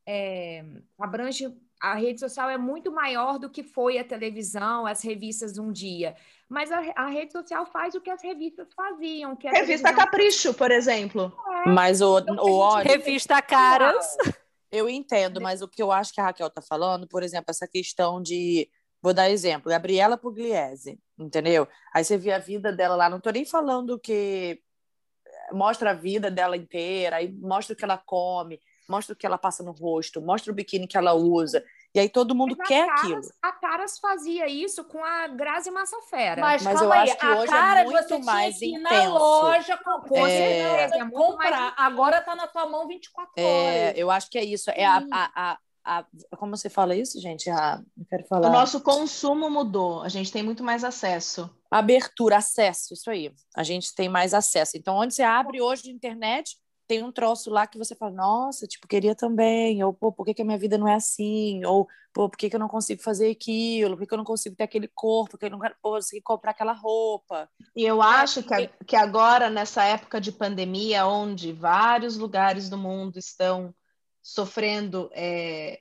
é, 0.07 0.65
abrange 0.99 1.55
a 1.81 1.95
rede 1.95 2.21
social 2.21 2.49
é 2.49 2.57
muito 2.57 2.91
maior 2.91 3.39
do 3.39 3.51
que 3.51 3.63
foi 3.63 3.99
a 3.99 4.05
televisão, 4.05 4.87
as 4.87 5.03
revistas 5.03 5.59
um 5.59 5.71
dia. 5.71 6.17
Mas 6.49 6.71
a, 6.71 6.79
a 6.97 7.07
rede 7.09 7.33
social 7.33 7.67
faz 7.67 7.95
o 7.95 8.01
que 8.01 8.11
as 8.11 8.23
revistas 8.23 8.69
faziam. 8.75 9.37
Que 9.37 9.49
Revista 9.49 9.89
televisão... 9.89 9.95
Capricho, 9.95 10.55
por 10.55 10.71
exemplo. 10.71 11.33
É, 11.67 11.69
mas 11.69 12.01
o, 12.01 12.19
então, 12.19 12.37
o 12.37 12.77
Revista 12.77 13.43
Caras. 13.43 14.17
Eu 14.71 14.89
entendo, 14.89 15.41
mas 15.41 15.63
o 15.63 15.69
que 15.69 15.83
eu 15.83 15.93
acho 15.93 16.13
que 16.13 16.21
a 16.21 16.25
Raquel 16.25 16.49
está 16.49 16.61
falando, 16.61 17.07
por 17.07 17.23
exemplo, 17.23 17.47
essa 17.51 17.69
questão 17.69 18.21
de. 18.21 18.69
Vou 19.01 19.15
dar 19.15 19.31
exemplo, 19.31 19.71
Gabriela 19.71 20.17
Pugliese, 20.17 20.99
entendeu? 21.19 21.69
Aí 21.95 22.03
você 22.03 22.17
vê 22.17 22.33
a 22.33 22.39
vida 22.39 22.73
dela 22.73 22.97
lá, 22.97 23.09
não 23.09 23.19
estou 23.19 23.33
nem 23.33 23.45
falando 23.45 24.01
que 24.01 24.61
mostra 25.53 25.91
a 25.91 25.95
vida 25.95 26.31
dela 26.31 26.57
inteira, 26.57 27.17
aí 27.17 27.33
mostra 27.33 27.75
o 27.75 27.77
que 27.77 27.85
ela 27.85 27.99
come, 27.99 28.61
mostra 28.89 29.13
o 29.13 29.17
que 29.17 29.27
ela 29.27 29.39
passa 29.39 29.63
no 29.63 29.73
rosto, 29.73 30.21
mostra 30.21 30.53
o 30.53 30.55
biquíni 30.55 30.87
que 30.87 30.97
ela 30.97 31.15
usa. 31.15 31.65
E 31.95 31.99
aí 31.99 32.09
todo 32.09 32.35
mundo 32.35 32.55
Mas 32.59 32.69
quer 32.69 32.85
a 32.85 32.87
Caras, 32.87 33.03
aquilo. 33.03 33.21
A 33.43 33.53
Caras 33.53 33.99
fazia 33.99 34.47
isso 34.49 34.85
com 34.85 35.03
a 35.03 35.29
Grazi 35.29 35.71
Massafera. 35.71 36.41
Mas, 36.41 36.63
Mas 36.63 36.81
eu 36.81 36.93
aí, 36.93 37.11
acho 37.11 37.19
que 37.19 37.27
hoje 37.27 37.55
é 37.55 37.85
muito 37.85 38.25
mais 38.25 38.61
intenso. 38.61 38.83
na 38.83 39.09
loja 39.09 39.79
com, 39.79 40.17
é... 40.17 40.85
é 40.85 41.11
comprar. 41.11 41.75
Agora 41.77 42.19
está 42.19 42.37
na 42.37 42.47
tua 42.47 42.67
mão 42.67 42.87
24 42.87 43.33
é, 43.37 43.43
horas. 43.43 43.99
Eu 43.99 44.11
acho 44.11 44.29
que 44.29 44.39
é 44.39 44.45
isso. 44.45 44.71
É 44.71 44.85
a, 44.85 45.03
a, 45.11 45.53
a 45.53 45.59
a, 45.87 46.05
como 46.37 46.57
você 46.57 46.69
fala 46.69 46.97
isso, 46.97 47.21
gente? 47.21 47.49
A, 47.49 47.81
eu 47.97 48.05
quero 48.11 48.27
falar. 48.27 48.49
O 48.49 48.53
nosso 48.53 48.81
consumo 48.81 49.49
mudou, 49.49 50.03
a 50.03 50.09
gente 50.09 50.33
tem 50.33 50.43
muito 50.43 50.65
mais 50.65 50.83
acesso. 50.83 51.49
Abertura, 51.71 52.39
acesso, 52.39 52.93
isso 52.93 53.09
aí. 53.09 53.33
A 53.57 53.63
gente 53.63 53.95
tem 53.95 54.09
mais 54.09 54.35
acesso. 54.35 54.77
Então, 54.77 54.97
onde 54.97 55.15
você 55.15 55.23
abre 55.23 55.61
hoje 55.61 55.85
de 55.85 55.93
internet, 55.93 56.59
tem 56.87 57.03
um 57.03 57.11
troço 57.11 57.51
lá 57.51 57.67
que 57.67 57.79
você 57.79 57.95
fala, 57.95 58.13
nossa, 58.13 58.67
tipo, 58.67 58.87
queria 58.87 59.15
também, 59.15 59.83
ou, 59.83 59.93
pô, 59.93 60.13
por 60.13 60.25
que, 60.25 60.35
que 60.35 60.43
a 60.43 60.45
minha 60.45 60.59
vida 60.59 60.79
não 60.79 60.87
é 60.87 60.95
assim? 60.95 61.65
Ou, 61.65 61.87
pô, 62.13 62.29
por 62.29 62.37
que, 62.37 62.49
que 62.49 62.57
eu 62.57 62.61
não 62.61 62.69
consigo 62.69 63.03
fazer 63.03 63.31
aquilo? 63.31 63.97
Por 63.97 64.01
que, 64.03 64.07
que 64.07 64.15
eu 64.15 64.19
não 64.19 64.25
consigo 64.25 64.57
ter 64.57 64.65
aquele 64.65 64.89
corpo? 64.89 65.33
Por 65.33 65.39
que 65.39 65.47
eu 65.47 65.51
não 65.51 65.61
consigo 65.83 66.23
comprar 66.25 66.53
aquela 66.53 66.73
roupa? 66.73 67.49
E 67.75 67.85
eu 67.85 68.01
acho 68.01 68.43
que, 68.43 68.69
que 68.87 68.97
agora, 68.97 69.51
nessa 69.51 69.85
época 69.85 70.21
de 70.21 70.31
pandemia, 70.31 71.07
onde 71.07 71.53
vários 71.53 72.17
lugares 72.17 72.69
do 72.69 72.79
mundo 72.79 73.19
estão 73.19 73.75
sofrendo 74.23 75.11
é, 75.13 75.81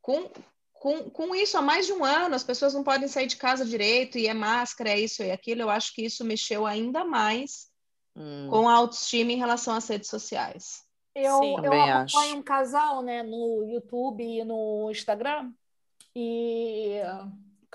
com, 0.00 0.30
com, 0.72 1.10
com 1.10 1.34
isso 1.34 1.58
há 1.58 1.62
mais 1.62 1.86
de 1.86 1.92
um 1.92 2.04
ano, 2.04 2.34
as 2.34 2.44
pessoas 2.44 2.74
não 2.74 2.84
podem 2.84 3.08
sair 3.08 3.26
de 3.26 3.36
casa 3.36 3.64
direito 3.64 4.18
e 4.18 4.26
é 4.26 4.34
máscara, 4.34 4.90
é 4.90 5.00
isso 5.00 5.22
e 5.22 5.30
aquilo. 5.30 5.62
Eu 5.62 5.70
acho 5.70 5.94
que 5.94 6.04
isso 6.04 6.24
mexeu 6.24 6.66
ainda 6.66 7.04
mais 7.04 7.74
hum. 8.16 8.48
com 8.50 8.68
a 8.68 8.74
autoestima 8.74 9.32
em 9.32 9.36
relação 9.36 9.74
às 9.74 9.86
redes 9.88 10.08
sociais. 10.08 10.84
Eu, 11.14 11.38
Sim, 11.38 11.52
eu 11.52 11.58
acompanho 11.58 11.94
acho. 11.94 12.34
um 12.34 12.42
casal 12.42 13.02
né, 13.02 13.22
no 13.22 13.64
YouTube 13.64 14.22
e 14.22 14.44
no 14.44 14.90
Instagram, 14.90 15.50
e 16.14 17.00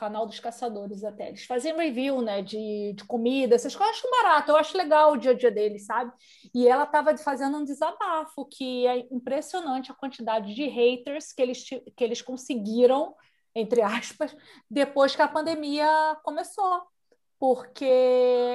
canal 0.01 0.25
dos 0.25 0.39
caçadores 0.39 1.03
até. 1.03 1.27
Eles 1.27 1.45
fazem 1.45 1.75
review, 1.75 2.23
né, 2.23 2.41
de, 2.41 2.93
de 2.93 3.03
comida, 3.05 3.53
essas 3.53 3.75
coisas. 3.75 3.95
Eu 4.03 4.09
acho 4.09 4.23
barato, 4.23 4.51
eu 4.51 4.55
acho 4.55 4.75
legal 4.75 5.13
o 5.13 5.17
dia 5.17 5.29
a 5.29 5.33
dia 5.35 5.51
deles, 5.51 5.85
sabe? 5.85 6.11
E 6.55 6.67
ela 6.67 6.85
estava 6.85 7.15
fazendo 7.17 7.57
um 7.57 7.63
desabafo, 7.63 8.45
que 8.45 8.87
é 8.87 9.07
impressionante 9.11 9.91
a 9.91 9.95
quantidade 9.95 10.55
de 10.55 10.67
haters 10.67 11.31
que 11.31 11.41
eles, 11.41 11.63
que 11.63 12.03
eles 12.03 12.19
conseguiram, 12.19 13.15
entre 13.53 13.81
aspas, 13.83 14.35
depois 14.67 15.15
que 15.15 15.21
a 15.21 15.27
pandemia 15.27 16.17
começou 16.23 16.81
porque 17.41 17.89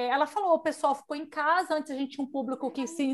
ela 0.09 0.25
falou, 0.25 0.53
o 0.53 0.59
pessoal 0.59 0.95
ficou 0.95 1.13
em 1.13 1.25
casa, 1.25 1.75
antes 1.75 1.91
a 1.91 1.93
gente 1.93 2.11
tinha 2.11 2.23
um 2.23 2.31
público 2.31 2.71
que 2.71 2.87
se, 2.87 3.13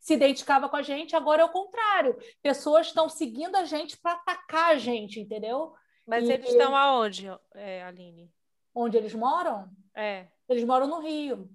se 0.00 0.14
identificava 0.14 0.66
com 0.66 0.76
a 0.76 0.80
gente, 0.80 1.14
agora 1.14 1.42
é 1.42 1.44
o 1.44 1.50
contrário. 1.50 2.16
Pessoas 2.42 2.86
estão 2.86 3.06
seguindo 3.06 3.54
a 3.54 3.66
gente 3.66 3.98
para 3.98 4.12
atacar 4.12 4.70
a 4.70 4.78
gente, 4.78 5.20
entendeu? 5.20 5.74
Mas 6.06 6.26
e... 6.26 6.32
eles 6.32 6.48
estão 6.48 6.74
aonde, 6.74 7.26
é, 7.54 7.82
Aline? 7.84 8.32
Onde 8.74 8.96
eles 8.96 9.12
moram? 9.14 9.68
É. 9.94 10.26
Eles 10.48 10.64
moram 10.64 10.86
no 10.86 11.00
Rio. 11.00 11.50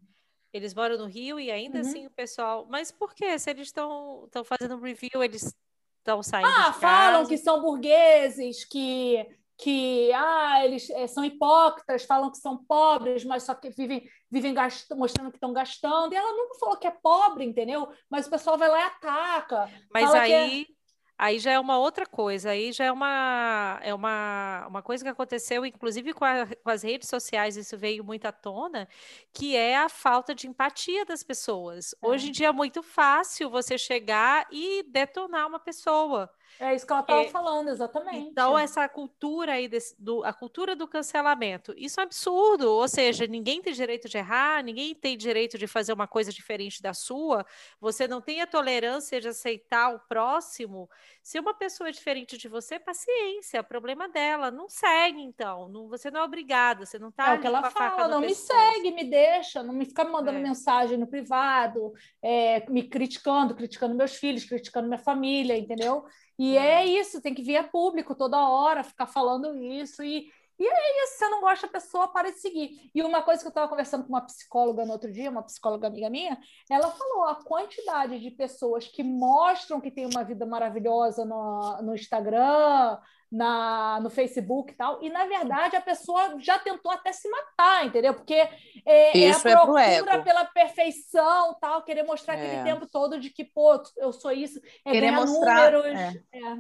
Eles 0.54 0.76
moram 0.76 1.00
no 1.00 1.08
Rio 1.08 1.40
e 1.40 1.50
ainda 1.50 1.80
uhum. 1.80 1.82
assim 1.82 2.06
o 2.06 2.12
pessoal. 2.12 2.68
Mas 2.70 2.92
por 2.92 3.16
quê? 3.16 3.40
Se 3.40 3.50
eles 3.50 3.70
estão 3.70 4.30
fazendo 4.46 4.80
review, 4.80 5.24
eles 5.24 5.58
estão 5.98 6.22
saindo. 6.22 6.48
Ah, 6.48 6.72
falam 6.72 7.26
que 7.26 7.36
são 7.36 7.64
burgueses, 7.64 8.64
que 8.64 9.28
que 9.58 10.12
ah, 10.14 10.66
eles 10.66 10.90
é, 10.90 11.08
são 11.08 11.24
hipócritas, 11.24 12.04
falam 12.04 12.30
que 12.30 12.38
são 12.38 12.58
pobres, 12.66 13.24
mas 13.24 13.44
só 13.44 13.56
que 13.56 13.70
vivem, 13.70 14.08
vivem 14.30 14.54
gast... 14.54 14.94
mostrando 14.96 15.32
que 15.32 15.38
estão 15.38 15.54
gastando. 15.54 16.14
E 16.14 16.16
ela 16.16 16.32
nunca 16.34 16.60
falou 16.60 16.78
que 16.78 16.88
é 16.88 16.92
pobre, 16.92 17.46
entendeu? 17.46 17.88
Mas 18.10 18.28
o 18.28 18.30
pessoal 18.30 18.58
vai 18.58 18.70
lá 18.70 18.80
e 18.80 18.84
ataca. 18.84 19.70
Mas 19.94 20.14
é 20.14 20.20
aí. 20.20 20.68
É... 20.70 20.76
Aí 21.18 21.40
já 21.40 21.52
é 21.52 21.60
uma 21.60 21.78
outra 21.78 22.06
coisa, 22.06 22.50
aí 22.50 22.74
já 22.74 22.84
é 22.84 22.92
uma, 22.92 23.80
é 23.82 23.94
uma, 23.94 24.68
uma 24.68 24.82
coisa 24.84 25.02
que 25.02 25.10
aconteceu, 25.10 25.66
inclusive 25.66 26.14
com, 26.14 26.26
a, 26.26 26.46
com 26.46 26.70
as 26.70 26.84
redes 26.84 27.08
sociais, 27.08 27.56
isso 27.56 27.78
veio 27.78 28.04
muito 28.04 28.26
à 28.26 28.34
tona, 28.34 28.86
que 29.32 29.56
é 29.56 29.78
a 29.78 29.88
falta 29.88 30.36
de 30.36 30.46
empatia 30.46 31.06
das 31.06 31.24
pessoas. 31.24 31.94
É. 32.04 32.06
Hoje 32.06 32.28
em 32.28 32.32
dia 32.34 32.48
é 32.48 32.52
muito 32.52 32.84
fácil 32.84 33.50
você 33.50 33.78
chegar 33.78 34.46
e 34.52 34.84
detonar 34.90 35.48
uma 35.48 35.60
pessoa. 35.60 36.30
É 36.60 36.74
isso 36.74 36.86
que 36.86 36.94
ela 36.94 37.02
estava 37.02 37.22
é, 37.22 37.30
falando, 37.30 37.70
exatamente. 37.70 38.30
Então, 38.30 38.58
essa 38.58 38.88
cultura 38.88 39.54
aí, 39.54 39.68
desse, 39.68 39.96
do, 40.02 40.24
a 40.24 40.34
cultura 40.34 40.76
do 40.76 40.88
cancelamento, 40.88 41.74
isso 41.78 42.00
é 42.00 42.04
absurdo. 42.04 42.72
Ou 42.72 42.88
seja, 42.88 43.28
ninguém 43.28 43.62
tem 43.62 43.74
direito 43.74 44.08
de 44.08 44.18
errar, 44.18 44.64
ninguém 44.64 44.96
tem 44.96 45.18
direito 45.18 45.58
de 45.58 45.68
fazer 45.68 45.94
uma 45.94 46.08
coisa 46.08 46.32
diferente 46.32 46.82
da 46.82 46.94
sua. 46.94 47.46
Você 47.80 48.08
não 48.08 48.22
tem 48.22 48.42
a 48.42 48.48
tolerância 48.48 49.20
de 49.20 49.28
aceitar 49.28 49.94
o 49.94 50.00
próximo. 50.08 50.90
Se 51.22 51.40
uma 51.40 51.54
pessoa 51.54 51.90
é 51.90 51.92
diferente 51.92 52.38
de 52.38 52.48
você, 52.48 52.80
paciência, 52.80 53.58
é 53.58 53.64
problema 53.64 54.08
dela. 54.08 54.50
Não 54.50 54.70
segue, 54.70 55.22
então. 55.22 55.68
Não, 55.68 55.90
você 55.90 56.10
não 56.10 56.22
é 56.22 56.24
obrigada, 56.24 56.86
você 56.86 56.98
não 56.98 57.10
está. 57.10 57.34
É 57.34 57.36
o 57.36 57.42
que 57.42 57.48
ela 57.48 57.70
fala, 57.70 58.08
não 58.08 58.22
me 58.22 58.34
segue, 58.34 58.92
me 58.92 59.04
deixa, 59.04 59.62
não 59.62 59.74
me 59.74 59.86
fica 59.86 60.04
me 60.04 60.12
mandando 60.12 60.38
é. 60.38 60.42
mensagem 60.42 60.98
no 60.98 61.08
privado, 61.08 61.94
é, 62.22 62.70
me 62.70 62.84
criticando, 62.84 63.56
criticando 63.56 63.96
meus 63.96 64.16
filhos, 64.16 64.46
criticando 64.46 64.88
minha 64.88 65.00
família, 65.00 65.58
entendeu? 65.58 66.06
E 66.38 66.58
é 66.58 66.82
uhum. 66.82 66.88
isso, 67.00 67.22
tem 67.22 67.34
que 67.34 67.44
vir 67.44 67.58
a 67.58 67.64
público 67.64 68.16
toda 68.16 68.50
hora, 68.50 68.84
ficar 68.84 69.08
falando 69.08 69.56
isso. 69.56 70.04
E, 70.04 70.30
e 70.60 70.68
é 70.68 71.04
isso, 71.04 71.14
se 71.14 71.20
você 71.20 71.30
não 71.30 71.42
gosta 71.42 71.68
da 71.68 71.74
pessoa, 71.74 72.08
para 72.08 72.32
de 72.32 72.40
seguir. 72.40 72.90
E 72.94 73.02
uma 73.02 73.22
coisa 73.22 73.42
que 73.42 73.48
eu 73.48 73.50
estava 73.50 73.68
conversando 73.68 74.04
com 74.04 74.10
uma 74.10 74.22
psicóloga 74.22 74.86
no 74.86 74.92
outro 74.92 75.12
dia, 75.12 75.30
uma 75.30 75.44
psicóloga 75.44 75.88
amiga 75.88 76.10
minha, 76.10 76.38
ela 76.70 76.92
falou 76.92 77.24
a 77.26 77.36
quantidade 77.36 78.20
de 78.20 78.32
pessoas 78.32 78.88
que 78.88 79.04
mostram 79.04 79.82
que 79.82 79.92
tem 79.92 80.06
uma 80.06 80.24
vida 80.24 80.46
maravilhosa 80.46 81.26
no, 81.26 81.82
no 81.82 81.96
Instagram, 81.96 82.98
na, 83.32 84.00
no 84.02 84.10
Facebook 84.10 84.72
e 84.72 84.76
tal, 84.76 85.04
e 85.04 85.10
na 85.10 85.26
verdade 85.26 85.76
a 85.76 85.82
pessoa 85.82 86.36
já 86.40 86.58
tentou 86.60 86.92
até 86.92 87.12
se 87.12 87.30
matar, 87.30 87.86
entendeu? 87.86 88.14
Porque 88.14 88.34
é, 88.34 88.50
é 88.86 89.32
a 89.32 89.36
é 89.36 89.40
procura 89.40 90.24
pela 90.24 90.46
perfeição, 90.46 91.56
tal, 91.60 91.84
querer 91.84 92.04
mostrar 92.04 92.36
é. 92.36 92.46
aquele 92.46 92.64
tempo 92.64 92.88
todo 92.88 93.20
de 93.20 93.30
que, 93.30 93.44
pô, 93.44 93.82
eu 93.98 94.14
sou 94.14 94.32
isso, 94.32 94.60
é 94.86 94.92
querer 94.92 95.12
mostrar, 95.12 95.72
números, 95.72 96.00
é. 96.00 96.14
é. 96.34 96.58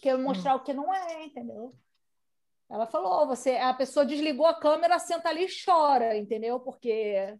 querer 0.00 0.18
mostrar 0.18 0.54
hum. 0.54 0.58
o 0.58 0.60
que 0.60 0.72
não 0.72 0.94
é, 0.94 1.24
entendeu? 1.24 1.74
Ela 2.70 2.86
falou, 2.86 3.26
você, 3.26 3.56
a 3.56 3.74
pessoa 3.74 4.06
desligou 4.06 4.46
a 4.46 4.58
câmera, 4.58 4.98
senta 4.98 5.28
ali 5.28 5.44
e 5.44 5.64
chora, 5.64 6.16
entendeu? 6.16 6.58
Porque 6.58 7.36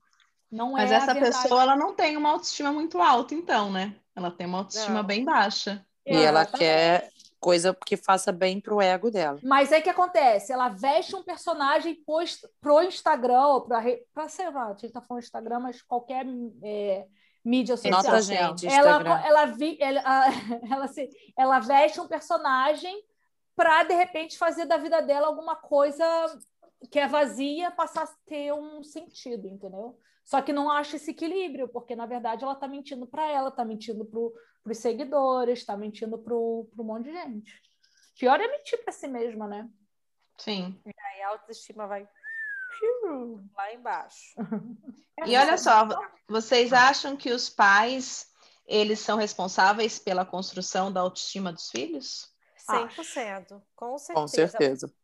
não 0.50 0.72
Mas 0.72 0.92
é 0.92 0.96
essa 0.96 1.14
pessoa 1.14 1.62
ela 1.62 1.74
não 1.74 1.94
tem 1.94 2.18
uma 2.18 2.28
autoestima 2.28 2.70
muito 2.70 3.00
alta, 3.00 3.34
então, 3.34 3.72
né? 3.72 3.96
Ela 4.14 4.30
tem 4.30 4.46
uma 4.46 4.58
autoestima 4.58 4.96
não. 4.96 5.04
bem 5.04 5.24
baixa. 5.24 5.82
E 6.04 6.16
ela 6.16 6.44
quer 6.44 7.11
coisa 7.42 7.76
que 7.84 7.96
faça 7.96 8.30
bem 8.30 8.60
pro 8.60 8.80
ego 8.80 9.10
dela. 9.10 9.40
Mas 9.42 9.72
aí 9.72 9.82
que 9.82 9.90
acontece? 9.90 10.52
Ela 10.52 10.68
veste 10.68 11.16
um 11.16 11.24
personagem 11.24 11.96
post, 12.06 12.46
pro 12.60 12.80
Instagram, 12.82 13.46
ou 13.48 13.60
pra, 13.62 13.82
pra 14.14 14.28
sei 14.28 14.48
lá, 14.48 14.68
a 14.68 14.74
gente 14.74 14.92
tá 14.92 15.00
falando 15.02 15.24
Instagram, 15.24 15.58
mas 15.58 15.82
qualquer 15.82 16.24
é, 16.62 17.04
mídia 17.44 17.76
social. 17.76 18.00
Nota, 18.00 18.22
gente, 18.22 18.66
ela, 18.66 19.26
ela, 19.26 19.46
vi, 19.46 19.76
ela, 19.80 20.00
ela, 20.70 20.86
se, 20.86 21.10
ela 21.36 21.58
veste 21.58 22.00
um 22.00 22.06
personagem 22.06 23.02
para 23.56 23.82
de 23.82 23.94
repente 23.94 24.38
fazer 24.38 24.64
da 24.64 24.76
vida 24.76 25.02
dela 25.02 25.26
alguma 25.26 25.56
coisa 25.56 26.04
que 26.90 26.98
é 26.98 27.08
vazia 27.08 27.72
passar 27.72 28.04
a 28.04 28.14
ter 28.24 28.52
um 28.52 28.84
sentido, 28.84 29.48
entendeu? 29.48 29.98
Só 30.24 30.40
que 30.40 30.52
não 30.52 30.70
acha 30.70 30.94
esse 30.94 31.10
equilíbrio, 31.10 31.68
porque 31.68 31.96
na 31.96 32.06
verdade 32.06 32.44
ela 32.44 32.52
está 32.52 32.68
mentindo 32.68 33.04
para 33.04 33.28
ela, 33.28 33.48
está 33.48 33.64
mentindo 33.64 34.04
para 34.04 34.20
os 34.64 34.78
seguidores, 34.78 35.58
está 35.60 35.76
mentindo 35.76 36.18
para 36.18 36.34
um 36.34 36.68
monte 36.76 37.04
de 37.04 37.12
gente. 37.12 37.60
Pior 38.18 38.40
é 38.40 38.46
mentir 38.46 38.82
para 38.84 38.92
si 38.92 39.08
mesma, 39.08 39.46
né? 39.48 39.68
Sim. 40.38 40.80
E 40.86 40.90
aí 40.90 41.22
a 41.22 41.28
autoestima 41.30 41.86
vai 41.86 42.08
lá 43.56 43.74
embaixo. 43.74 44.34
e 45.26 45.36
olha 45.36 45.58
só, 45.58 45.88
vocês 46.28 46.72
acham 46.72 47.16
que 47.16 47.30
os 47.30 47.48
pais 47.48 48.30
eles 48.66 49.00
são 49.00 49.18
responsáveis 49.18 49.98
pela 49.98 50.24
construção 50.24 50.92
da 50.92 51.00
autoestima 51.00 51.52
dos 51.52 51.68
filhos? 51.68 52.32
100%, 52.68 53.60
com 53.74 53.98
certeza. 53.98 54.14
Com 54.14 54.28
certeza. 54.28 54.94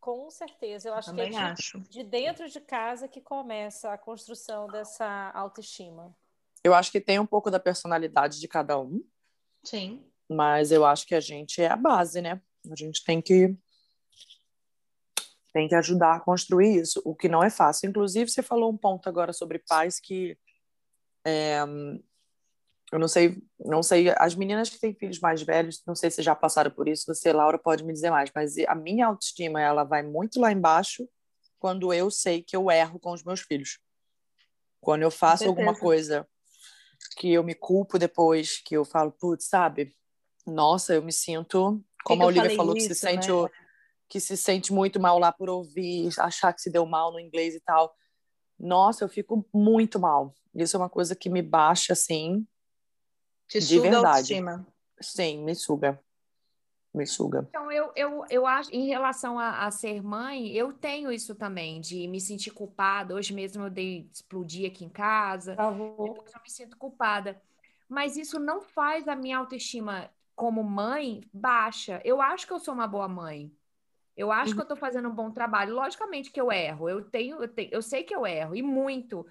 Com 0.00 0.30
certeza, 0.30 0.88
eu 0.88 0.94
acho 0.94 1.12
que 1.12 1.20
é 1.20 1.28
de, 1.28 1.36
acho. 1.36 1.80
de 1.80 2.04
dentro 2.04 2.48
de 2.48 2.60
casa 2.60 3.08
que 3.08 3.20
começa 3.20 3.92
a 3.92 3.98
construção 3.98 4.68
dessa 4.68 5.30
autoestima. 5.34 6.16
Eu 6.62 6.74
acho 6.74 6.90
que 6.90 7.00
tem 7.00 7.18
um 7.18 7.26
pouco 7.26 7.50
da 7.50 7.60
personalidade 7.60 8.40
de 8.40 8.48
cada 8.48 8.78
um. 8.78 9.02
Sim. 9.64 10.04
Mas 10.28 10.70
eu 10.70 10.84
acho 10.84 11.06
que 11.06 11.14
a 11.14 11.20
gente 11.20 11.62
é 11.62 11.68
a 11.68 11.76
base, 11.76 12.20
né? 12.20 12.40
A 12.70 12.76
gente 12.76 13.04
tem 13.04 13.20
que 13.20 13.56
tem 15.52 15.66
que 15.66 15.74
ajudar 15.74 16.16
a 16.16 16.20
construir 16.20 16.80
isso, 16.82 17.00
o 17.04 17.14
que 17.14 17.28
não 17.28 17.42
é 17.42 17.50
fácil. 17.50 17.88
Inclusive, 17.88 18.30
você 18.30 18.42
falou 18.42 18.70
um 18.70 18.76
ponto 18.76 19.08
agora 19.08 19.32
sobre 19.32 19.58
pais 19.58 19.98
que 19.98 20.38
é, 21.24 21.60
eu 22.92 22.98
não 22.98 23.08
sei, 23.08 23.42
não 23.58 23.82
sei, 23.82 24.10
as 24.16 24.34
meninas 24.34 24.70
que 24.70 24.78
têm 24.78 24.94
filhos 24.94 25.20
mais 25.20 25.42
velhos, 25.42 25.82
não 25.86 25.94
sei 25.94 26.10
se 26.10 26.22
já 26.22 26.34
passaram 26.34 26.70
por 26.70 26.88
isso, 26.88 27.06
você, 27.06 27.32
Laura, 27.32 27.58
pode 27.58 27.84
me 27.84 27.92
dizer 27.92 28.10
mais, 28.10 28.30
mas 28.34 28.56
a 28.66 28.74
minha 28.74 29.06
autoestima, 29.06 29.60
ela 29.60 29.84
vai 29.84 30.02
muito 30.02 30.40
lá 30.40 30.52
embaixo 30.52 31.08
quando 31.58 31.92
eu 31.92 32.10
sei 32.10 32.42
que 32.42 32.56
eu 32.56 32.70
erro 32.70 32.98
com 32.98 33.12
os 33.12 33.22
meus 33.22 33.40
filhos. 33.40 33.78
Quando 34.80 35.02
eu 35.02 35.10
faço 35.10 35.44
alguma 35.44 35.76
coisa 35.76 36.26
que 37.16 37.32
eu 37.32 37.42
me 37.42 37.54
culpo 37.54 37.98
depois, 37.98 38.60
que 38.64 38.76
eu 38.76 38.84
falo, 38.84 39.12
putz, 39.12 39.46
sabe? 39.46 39.94
Nossa, 40.46 40.94
eu 40.94 41.02
me 41.02 41.12
sinto, 41.12 41.84
como 42.04 42.20
que 42.20 42.24
a 42.24 42.26
Olivia 42.26 42.56
falou, 42.56 42.76
isso, 42.76 42.88
que 42.88 42.94
se 42.94 43.00
sente 43.00 43.30
né? 43.30 43.48
que 44.08 44.20
se 44.20 44.36
sente 44.36 44.72
muito 44.72 44.98
mal 44.98 45.18
lá 45.18 45.30
por 45.30 45.50
ouvir, 45.50 46.08
achar 46.18 46.52
que 46.52 46.62
se 46.62 46.70
deu 46.70 46.86
mal 46.86 47.12
no 47.12 47.20
inglês 47.20 47.54
e 47.54 47.60
tal. 47.60 47.94
Nossa, 48.58 49.04
eu 49.04 49.08
fico 49.08 49.46
muito 49.52 50.00
mal. 50.00 50.34
Isso 50.54 50.76
é 50.76 50.80
uma 50.80 50.88
coisa 50.88 51.14
que 51.14 51.28
me 51.28 51.42
baixa 51.42 51.92
assim, 51.92 52.46
te 53.46 53.60
de 53.60 53.78
verdade. 53.78 54.06
autoestima. 54.06 54.66
Sim, 55.00 55.44
me 55.44 55.54
suga. 55.54 56.02
Me 56.94 57.06
suga. 57.06 57.46
Então, 57.48 57.70
eu, 57.70 57.92
eu, 57.94 58.24
eu 58.30 58.46
acho, 58.46 58.70
em 58.74 58.86
relação 58.86 59.38
a, 59.38 59.66
a, 59.66 59.70
ser 59.70 60.02
mãe, 60.02 60.50
eu 60.52 60.72
tenho 60.72 61.12
isso 61.12 61.34
também, 61.34 61.80
de 61.80 62.08
me 62.08 62.20
sentir 62.20 62.50
culpada. 62.50 63.14
Hoje 63.14 63.34
mesmo 63.34 63.64
eu 63.64 63.70
dei 63.70 64.08
explodir 64.12 64.70
aqui 64.70 64.84
em 64.84 64.88
casa, 64.88 65.56
uhum. 65.60 66.04
depois 66.04 66.32
eu 66.32 66.40
me 66.42 66.50
sinto 66.50 66.76
culpada. 66.76 67.40
Mas 67.88 68.16
isso 68.16 68.38
não 68.38 68.60
faz 68.60 69.06
a 69.06 69.14
minha 69.14 69.38
autoestima 69.38 70.10
como 70.34 70.62
mãe 70.62 71.22
baixa. 71.32 72.00
Eu 72.04 72.22
acho 72.22 72.46
que 72.46 72.52
eu 72.52 72.60
sou 72.60 72.72
uma 72.72 72.86
boa 72.86 73.08
mãe. 73.08 73.52
Eu 74.16 74.32
acho 74.32 74.50
uhum. 74.50 74.54
que 74.56 74.60
eu 74.60 74.62
estou 74.64 74.76
fazendo 74.76 75.08
um 75.08 75.14
bom 75.14 75.30
trabalho. 75.30 75.74
Logicamente 75.74 76.30
que 76.30 76.40
eu 76.40 76.50
erro. 76.50 76.88
Eu 76.88 77.04
tenho, 77.04 77.40
eu 77.40 77.48
tenho, 77.48 77.68
eu 77.70 77.82
sei 77.82 78.02
que 78.02 78.14
eu 78.14 78.26
erro, 78.26 78.56
e 78.56 78.62
muito. 78.62 79.26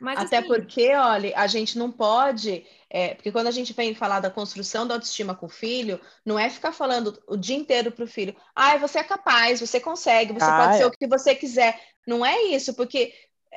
Mas, 0.00 0.18
Até 0.18 0.38
assim... 0.38 0.46
porque, 0.46 0.94
olha, 0.94 1.32
a 1.36 1.46
gente 1.46 1.78
não 1.78 1.90
pode. 1.90 2.64
É, 2.90 3.14
porque 3.14 3.32
quando 3.32 3.48
a 3.48 3.52
gente 3.52 3.72
vem 3.72 3.94
falar 3.94 4.20
da 4.20 4.30
construção 4.30 4.86
da 4.86 4.94
autoestima 4.94 5.34
com 5.34 5.46
o 5.46 5.50
filho, 5.50 6.00
não 6.24 6.38
é 6.38 6.48
ficar 6.48 6.72
falando 6.72 7.20
o 7.26 7.36
dia 7.36 7.56
inteiro 7.56 7.90
para 7.92 8.04
o 8.04 8.08
filho, 8.08 8.34
ah, 8.54 8.76
você 8.78 9.00
é 9.00 9.04
capaz, 9.04 9.60
você 9.60 9.78
consegue, 9.80 10.32
você 10.32 10.46
ah, 10.46 10.58
pode 10.58 10.74
é. 10.74 10.78
ser 10.78 10.84
o 10.86 10.90
que 10.90 11.06
você 11.06 11.34
quiser. 11.34 11.80
Não 12.06 12.24
é 12.24 12.44
isso, 12.44 12.74
porque 12.74 13.12
é, 13.52 13.56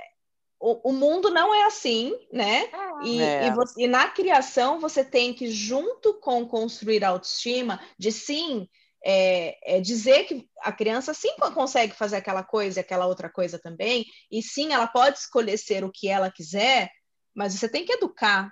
o, 0.60 0.90
o 0.90 0.94
mundo 0.94 1.30
não 1.30 1.54
é 1.54 1.64
assim, 1.66 2.14
né? 2.32 2.64
É. 2.64 3.06
E, 3.06 3.22
é. 3.22 3.48
e, 3.48 3.52
você, 3.52 3.84
e 3.84 3.88
na 3.88 4.10
criação 4.10 4.80
você 4.80 5.04
tem 5.04 5.34
que, 5.34 5.50
junto 5.50 6.16
com 6.16 6.46
construir 6.46 7.04
a 7.06 7.10
autoestima, 7.10 7.80
de 7.98 8.12
sim 8.12 8.68
é, 9.04 9.78
é, 9.78 9.82
dizer 9.82 10.26
que 10.26 10.48
a 10.62 10.72
criança 10.72 11.14
sim 11.14 11.36
consegue 11.54 11.94
fazer 11.94 12.18
aquela 12.18 12.44
coisa 12.44 12.80
e 12.80 12.82
aquela 12.82 13.08
outra 13.08 13.30
coisa 13.30 13.60
também, 13.60 14.06
e 14.32 14.42
sim, 14.42 14.74
ela 14.74 14.88
pode 14.88 15.18
escolher 15.18 15.58
ser 15.58 15.84
o 15.84 15.92
que 15.92 16.08
ela 16.08 16.32
quiser, 16.32 16.90
mas 17.36 17.54
você 17.54 17.68
tem 17.68 17.86
que 17.86 17.94
educar. 17.94 18.52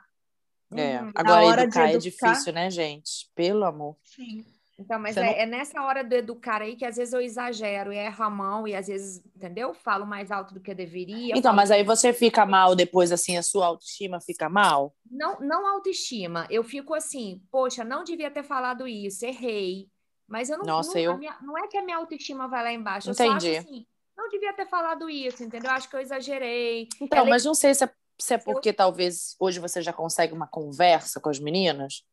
É, 0.75 1.01
hum, 1.01 1.11
agora 1.15 1.63
educar, 1.63 1.89
educar, 1.89 1.93
é 1.93 1.97
difícil, 1.97 2.53
né, 2.53 2.69
gente? 2.69 3.29
Pelo 3.35 3.65
amor. 3.65 3.97
Sim. 4.03 4.45
Então, 4.79 4.97
mas 4.97 5.17
é, 5.17 5.21
não... 5.21 5.29
é, 5.31 5.45
nessa 5.45 5.83
hora 5.83 6.03
do 6.03 6.15
educar 6.15 6.61
aí 6.61 6.75
que 6.75 6.85
às 6.85 6.95
vezes 6.95 7.13
eu 7.13 7.19
exagero 7.19 7.91
e 7.91 7.97
erro 7.97 8.23
a 8.23 8.29
mão 8.29 8.65
e 8.65 8.73
às 8.73 8.87
vezes, 8.87 9.21
entendeu? 9.35 9.73
Falo 9.73 10.05
mais 10.05 10.31
alto 10.31 10.53
do 10.53 10.61
que 10.61 10.71
eu 10.71 10.75
deveria. 10.75 11.33
Então, 11.37 11.53
mas 11.53 11.69
aí 11.69 11.83
você 11.83 12.13
fica 12.13 12.45
mal 12.45 12.75
depois, 12.75 13.11
assim, 13.11 13.37
a 13.37 13.43
sua 13.43 13.65
autoestima 13.65 14.21
fica 14.21 14.47
mal? 14.47 14.95
Não, 15.11 15.37
não 15.41 15.67
autoestima. 15.67 16.47
Eu 16.49 16.63
fico 16.63 16.93
assim, 16.93 17.41
poxa, 17.51 17.83
não 17.83 18.05
devia 18.05 18.31
ter 18.31 18.43
falado 18.43 18.87
isso, 18.87 19.25
errei. 19.25 19.87
Mas 20.29 20.49
eu 20.49 20.59
não. 20.59 20.65
Nossa, 20.65 20.93
não, 20.93 20.99
eu... 20.99 21.17
Minha, 21.17 21.35
não 21.41 21.57
é 21.57 21.67
que 21.67 21.77
a 21.77 21.81
minha 21.81 21.97
autoestima 21.97 22.47
vai 22.47 22.63
lá 22.63 22.71
embaixo. 22.71 23.09
Entendi. 23.09 23.47
Eu 23.47 23.53
só 23.53 23.59
acho 23.59 23.67
assim, 23.67 23.87
não 24.15 24.29
devia 24.29 24.53
ter 24.53 24.67
falado 24.67 25.09
isso, 25.09 25.43
entendeu? 25.43 25.71
Acho 25.71 25.89
que 25.89 25.95
eu 25.95 25.99
exagerei. 25.99 26.87
Então, 27.01 27.19
Ela... 27.19 27.29
mas 27.29 27.43
não 27.43 27.55
sei 27.55 27.73
se 27.73 27.83
é, 27.83 27.91
se 28.19 28.33
é 28.35 28.37
porque 28.37 28.69
eu... 28.69 28.73
talvez 28.73 29.35
hoje 29.39 29.59
você 29.59 29.81
já 29.81 29.91
consegue 29.91 30.33
uma 30.33 30.47
conversa 30.47 31.19
com 31.19 31.29
as 31.29 31.39
meninas. 31.39 32.05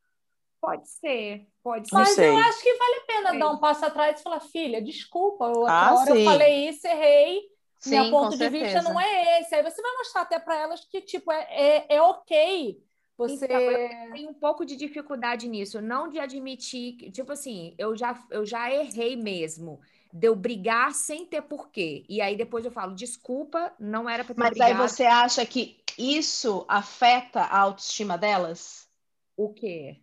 Pode 0.61 0.89
ser, 0.89 1.47
pode 1.63 1.89
ser. 1.89 1.95
Mas 1.95 2.19
eu 2.19 2.37
acho 2.39 2.63
que 2.63 2.75
vale 2.75 2.95
a 2.97 3.01
pena 3.07 3.39
dar 3.39 3.51
um 3.51 3.59
passo 3.59 3.85
atrás 3.85 4.19
e 4.19 4.23
falar, 4.23 4.41
filha, 4.41 4.81
desculpa, 4.81 5.45
eu, 5.45 5.67
ah, 5.67 5.95
hora 5.95 6.13
sim. 6.13 6.19
eu 6.19 6.25
falei 6.25 6.69
isso, 6.69 6.87
errei. 6.87 7.43
Sim, 7.79 7.91
Meu 7.91 8.11
ponto 8.11 8.37
de 8.37 8.49
vista 8.49 8.83
não 8.83 8.99
é 8.99 9.41
esse. 9.41 9.55
Aí 9.55 9.63
você 9.63 9.81
vai 9.83 9.93
mostrar 9.99 10.23
até 10.23 10.39
para 10.39 10.57
elas 10.57 10.85
que, 10.87 11.03
tipo, 11.03 11.31
é, 11.31 11.47
é, 11.51 11.87
é 11.97 12.03
ok 12.03 12.83
você 13.17 13.47
então, 13.47 14.13
tem 14.13 14.29
um 14.29 14.35
pouco 14.35 14.65
de 14.65 14.77
dificuldade 14.77 15.49
nisso, 15.49 15.81
não 15.81 16.09
de 16.09 16.19
admitir, 16.19 17.11
tipo 17.11 17.33
assim, 17.33 17.75
eu 17.79 17.97
já, 17.97 18.23
eu 18.31 18.45
já 18.45 18.71
errei 18.71 19.17
mesmo, 19.17 19.81
de 20.13 20.29
eu 20.29 20.37
brigar 20.37 20.93
sem 20.93 21.25
ter 21.25 21.41
porquê. 21.43 22.05
E 22.09 22.21
aí 22.21 22.37
depois 22.37 22.65
eu 22.65 22.71
falo, 22.71 22.95
desculpa, 22.95 23.75
não 23.81 24.09
era 24.09 24.23
para 24.23 24.35
ter 24.35 24.41
Mas 24.41 24.51
brigado. 24.51 24.83
aí 24.83 24.89
você 24.89 25.05
acha 25.05 25.47
que 25.47 25.81
isso 25.97 26.67
afeta 26.69 27.41
a 27.41 27.59
autoestima 27.61 28.19
delas? 28.19 28.87
O 29.35 29.53
quê? 29.53 30.03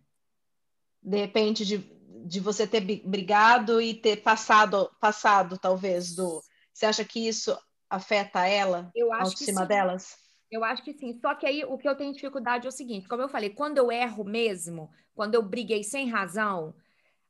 De 1.00 1.16
repente 1.18 1.64
de, 1.64 1.78
de 2.26 2.40
você 2.40 2.66
ter 2.66 2.80
brigado 2.80 3.80
e 3.80 3.94
ter 3.94 4.22
passado, 4.22 4.90
passado 5.00 5.56
talvez 5.56 6.16
do. 6.16 6.42
Você 6.72 6.86
acha 6.86 7.04
que 7.04 7.28
isso 7.28 7.56
afeta 7.88 8.44
ela? 8.44 8.90
Eu 8.92 9.12
acho 9.12 9.20
a 9.20 9.24
autoestima 9.24 9.60
que 9.60 9.66
sim. 9.66 9.68
delas? 9.68 10.23
Eu 10.54 10.62
acho 10.62 10.84
que 10.84 10.92
sim. 10.92 11.18
Só 11.20 11.34
que 11.34 11.44
aí 11.46 11.64
o 11.64 11.76
que 11.76 11.88
eu 11.88 11.96
tenho 11.96 12.12
dificuldade 12.12 12.66
é 12.66 12.68
o 12.68 12.72
seguinte: 12.72 13.08
como 13.08 13.22
eu 13.22 13.28
falei, 13.28 13.50
quando 13.50 13.78
eu 13.78 13.90
erro 13.90 14.24
mesmo, 14.24 14.88
quando 15.12 15.34
eu 15.34 15.42
briguei 15.42 15.82
sem 15.82 16.08
razão, 16.08 16.74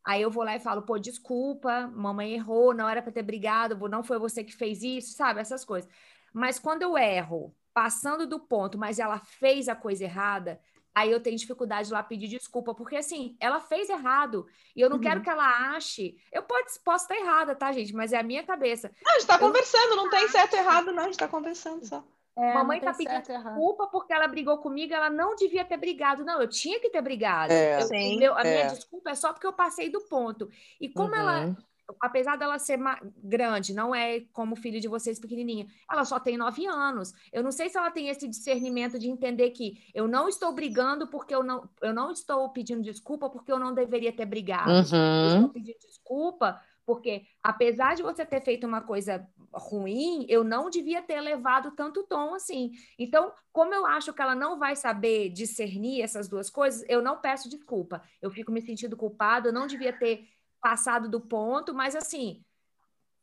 aí 0.05 0.21
eu 0.21 0.31
vou 0.31 0.45
lá 0.45 0.55
e 0.55 0.61
falo, 0.61 0.83
pô, 0.83 0.99
desculpa, 0.99 1.91
mamãe 1.95 2.35
errou, 2.35 2.75
não 2.75 2.87
era 2.87 3.01
para 3.01 3.13
ter 3.13 3.23
brigado, 3.23 3.89
não 3.89 4.05
foi 4.05 4.19
você 4.19 4.45
que 4.45 4.55
fez 4.55 4.83
isso, 4.83 5.17
sabe? 5.17 5.41
Essas 5.41 5.65
coisas. 5.65 5.91
Mas 6.35 6.59
quando 6.59 6.83
eu 6.83 6.99
erro, 6.99 7.55
passando 7.73 8.27
do 8.27 8.39
ponto, 8.39 8.77
mas 8.77 8.99
ela 8.99 9.19
fez 9.19 9.69
a 9.69 9.75
coisa 9.75 10.05
errada, 10.05 10.61
aí 10.95 11.11
eu 11.11 11.21
tenho 11.21 11.39
dificuldade 11.39 11.91
lá 11.91 12.03
pedir 12.03 12.29
desculpa, 12.29 12.75
porque 12.75 12.97
assim, 12.97 13.37
ela 13.41 13.59
fez 13.59 13.89
errado, 13.89 14.47
e 14.77 14.83
eu 14.83 14.91
não 14.91 14.97
uhum. 14.97 15.03
quero 15.03 15.23
que 15.23 15.31
ela 15.31 15.75
ache. 15.75 16.17
Eu 16.31 16.43
pode, 16.43 16.79
posso 16.85 17.05
estar 17.05 17.17
errada, 17.17 17.55
tá, 17.55 17.73
gente? 17.73 17.95
Mas 17.95 18.13
é 18.13 18.19
a 18.19 18.23
minha 18.23 18.45
cabeça. 18.45 18.93
Não, 19.03 19.13
a 19.13 19.19
gente 19.19 19.27
tá 19.27 19.37
eu 19.37 19.41
conversando, 19.41 19.97
não 19.97 20.11
tem 20.11 20.29
certo 20.29 20.55
e 20.55 20.59
errado, 20.59 20.93
não, 20.93 21.05
a 21.05 21.07
gente 21.07 21.19
tá 21.19 21.29
conversando 21.29 21.87
só. 21.87 22.05
É, 22.37 22.55
Mamãe 22.55 22.81
tá 22.81 22.93
pedindo 22.93 23.23
desculpa 23.23 23.87
porque 23.87 24.13
ela 24.13 24.27
brigou 24.27 24.59
comigo, 24.59 24.93
ela 24.93 25.09
não 25.09 25.37
devia 25.37 25.65
ter 25.65 25.77
brigado. 25.77 26.25
Não, 26.25 26.41
eu 26.41 26.49
tinha 26.49 26.81
que 26.81 26.91
ter 26.91 27.01
brigado. 27.01 27.53
É, 27.53 27.81
eu, 27.81 27.87
sim, 27.87 28.19
meu, 28.19 28.35
a 28.35 28.41
é. 28.41 28.55
minha 28.55 28.67
desculpa 28.75 29.11
é 29.11 29.15
só 29.15 29.33
porque 29.33 29.47
eu 29.47 29.53
passei 29.53 29.89
do 29.89 30.01
ponto. 30.01 30.49
E 30.81 30.89
como 30.89 31.13
uhum. 31.13 31.21
ela, 31.21 31.57
apesar 32.01 32.37
dela 32.37 32.59
ser 32.59 32.79
grande, 33.23 33.73
não 33.73 33.95
é 33.95 34.21
como 34.33 34.57
filho 34.57 34.81
de 34.81 34.89
vocês 34.89 35.21
pequenininha, 35.21 35.67
ela 35.89 36.05
só 36.05 36.19
tem 36.19 36.37
nove 36.37 36.67
anos. 36.67 37.13
Eu 37.33 37.43
não 37.45 37.53
sei 37.53 37.69
se 37.69 37.79
ela 37.79 37.91
tem 37.91 38.09
esse 38.09 38.27
discernimento 38.27 38.99
de 38.99 39.09
entender 39.09 39.51
que 39.51 39.79
eu 39.95 40.09
não 40.09 40.29
estou 40.29 40.53
brigando 40.53 41.07
porque 41.07 41.35
eu 41.35 41.45
não, 41.45 41.69
eu 41.81 41.95
não 41.95 42.11
estou 42.11 42.49
pedindo 42.51 42.83
desculpa 42.83 43.31
porque 43.31 43.53
eu 43.53 43.61
não 43.61 43.73
deveria 43.73 44.13
ter 44.13 44.27
brigado. 44.27 44.71
Uhum. 44.71 45.31
Eu 45.31 45.37
estou 45.37 45.49
pedindo 45.51 45.79
desculpa 45.79 46.61
porque, 46.87 47.27
apesar 47.43 47.95
de 47.95 48.03
você 48.03 48.27
ter 48.27 48.43
feito 48.43 48.67
uma 48.67 48.81
coisa 48.81 49.27
ruim, 49.53 50.27
eu 50.29 50.45
não 50.45 50.69
devia 50.69 51.03
ter 51.03 51.21
levado 51.21 51.71
tanto 51.73 52.03
tom 52.05 52.35
assim. 52.35 52.73
Então, 52.99 53.33
como 53.53 53.75
eu 53.75 53.87
acho 53.87 54.13
que 54.13 54.21
ela 54.21 54.35
não 54.35 54.59
vai 54.59 54.77
saber 54.77 55.31
discernir 55.31 56.03
essas 56.03 56.29
duas 56.29 56.51
coisas, 56.51 56.85
eu 56.89 57.01
não 57.01 57.21
peço 57.21 57.49
desculpa. 57.49 58.03
Eu 58.21 58.31
fico 58.31 58.53
me 58.53 58.61
sentindo 58.61 58.97
culpado, 58.97 59.49
eu 59.49 59.53
não 59.53 59.67
devia 59.67 59.93
ter 59.93 60.29
passado 60.61 61.09
do 61.09 61.21
ponto, 61.21 61.75
mas 61.75 61.97
assim, 61.97 62.45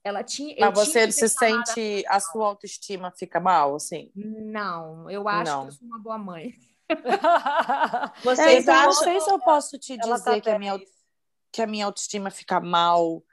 ela 0.03 0.24
tinha. 0.24 0.55
Mas 0.59 0.74
você 0.74 1.12
se 1.12 1.30
sente. 1.30 2.03
A 2.07 2.20
sua 2.20 2.47
autoestima 2.47 3.12
fica 3.12 3.39
mal, 3.39 3.76
assim? 3.76 4.12
Não, 4.16 5.09
eu 5.09 5.28
acho 5.28 5.51
não. 5.51 5.62
que 5.64 5.68
eu 5.68 5.74
sou 5.74 5.88
uma 5.88 5.99
boa 5.99 6.18
mãe. 6.18 6.55
Vocês 8.24 8.39
é, 8.39 8.59
então, 8.59 8.74
acham... 8.74 8.88
Não 8.88 8.93
sei 8.93 9.22
se 9.22 9.32
eu 9.32 9.39
posso 9.39 9.78
te 9.78 9.97
tá 9.97 10.03
dizer 10.03 10.24
tá 10.24 10.41
que, 10.41 10.49
a 10.49 10.59
minha, 10.59 10.80
que 11.51 11.62
a 11.62 11.68
minha 11.68 11.86
autoestima 11.86 12.30
fica 12.30 12.59
mal 12.59 13.24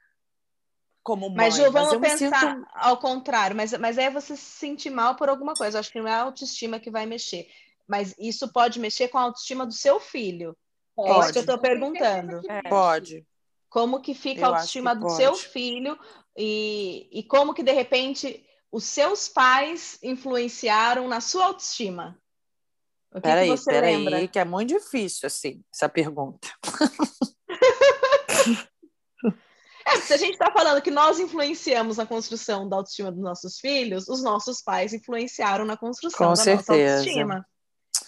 como 1.08 1.30
mãe. 1.30 1.46
Mas, 1.46 1.56
Ju, 1.56 1.72
vamos 1.72 1.98
mas 1.98 2.20
pensar 2.20 2.54
sinto... 2.54 2.66
ao 2.74 2.98
contrário, 2.98 3.56
mas, 3.56 3.72
mas 3.78 3.96
aí 3.96 4.10
você 4.10 4.36
se 4.36 4.42
sentir 4.42 4.90
mal 4.90 5.16
por 5.16 5.30
alguma 5.30 5.54
coisa. 5.54 5.78
acho 5.78 5.90
que 5.90 5.98
não 5.98 6.06
é 6.06 6.12
a 6.12 6.20
autoestima 6.20 6.78
que 6.78 6.90
vai 6.90 7.06
mexer. 7.06 7.48
Mas 7.86 8.14
isso 8.18 8.52
pode 8.52 8.78
mexer 8.78 9.08
com 9.08 9.16
a 9.16 9.22
autoestima 9.22 9.64
do 9.64 9.72
seu 9.72 9.98
filho. 9.98 10.54
Pode. 10.94 11.10
É 11.10 11.20
isso 11.20 11.32
que 11.32 11.38
eu 11.38 11.42
estou 11.42 11.58
perguntando. 11.58 12.42
É. 12.46 12.60
Pode. 12.68 13.26
Como 13.70 14.02
que 14.02 14.12
fica 14.12 14.42
eu 14.42 14.44
a 14.44 14.48
autoestima 14.48 14.94
do 14.94 15.06
pode. 15.06 15.16
seu 15.16 15.34
filho 15.34 15.98
e, 16.36 17.08
e 17.10 17.22
como 17.22 17.54
que, 17.54 17.62
de 17.62 17.72
repente, 17.72 18.46
os 18.70 18.84
seus 18.84 19.30
pais 19.30 19.98
influenciaram 20.02 21.08
na 21.08 21.22
sua 21.22 21.46
autoestima? 21.46 22.20
Peraí, 23.22 23.54
peraí, 23.64 24.28
que 24.28 24.38
é 24.38 24.44
muito 24.44 24.74
difícil, 24.74 25.26
assim, 25.26 25.64
essa 25.72 25.88
pergunta. 25.88 26.48
É, 29.88 30.00
se 30.00 30.12
a 30.12 30.16
gente 30.16 30.34
está 30.34 30.50
falando 30.50 30.82
que 30.82 30.90
nós 30.90 31.18
influenciamos 31.18 31.96
na 31.96 32.06
construção 32.06 32.68
da 32.68 32.76
autoestima 32.76 33.10
dos 33.10 33.22
nossos 33.22 33.58
filhos, 33.58 34.08
os 34.08 34.22
nossos 34.22 34.60
pais 34.60 34.92
influenciaram 34.92 35.64
na 35.64 35.76
construção 35.76 36.28
Com 36.28 36.32
da 36.32 36.36
certeza. 36.36 36.72
nossa 36.72 36.90
autoestima. 36.90 37.46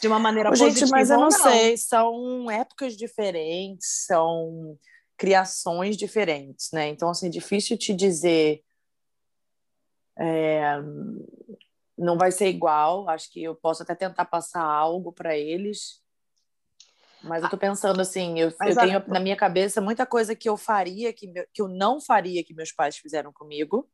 De 0.01 0.07
uma 0.07 0.19
maneira 0.19 0.51
Ô, 0.51 0.53
positiva. 0.53 0.79
Gente, 0.79 0.91
mas 0.91 1.11
eu 1.11 1.17
não, 1.17 1.25
não, 1.25 1.31
sei, 1.31 1.77
são 1.77 2.51
épocas 2.51 2.97
diferentes, 2.97 4.05
são 4.07 4.79
criações 5.17 5.97
diferentes, 5.97 6.71
né? 6.73 6.89
Então, 6.89 7.11
assim, 7.11 7.29
difícil 7.29 7.77
te 7.77 7.95
dizer. 7.95 8.63
É, 10.19 10.77
não 11.97 12.17
vai 12.17 12.31
ser 12.31 12.49
igual, 12.49 13.09
acho 13.09 13.31
que 13.31 13.43
eu 13.43 13.55
posso 13.55 13.83
até 13.83 13.95
tentar 13.95 14.25
passar 14.25 14.63
algo 14.63 15.13
para 15.13 15.37
eles, 15.37 16.01
mas 17.23 17.43
eu 17.43 17.51
tô 17.51 17.59
pensando 17.59 18.01
assim, 18.01 18.39
eu, 18.39 18.49
eu 18.49 18.77
tenho 18.77 19.05
na 19.07 19.21
minha 19.21 19.37
cabeça 19.37 19.81
muita 19.81 20.07
coisa 20.07 20.35
que 20.35 20.49
eu 20.49 20.57
faria, 20.57 21.13
que, 21.13 21.33
que 21.53 21.63
eu 21.63 21.69
não 21.69 22.01
faria 22.01 22.43
que 22.43 22.55
meus 22.55 22.73
pais 22.73 22.97
fizeram 22.97 23.33
comigo. 23.33 23.89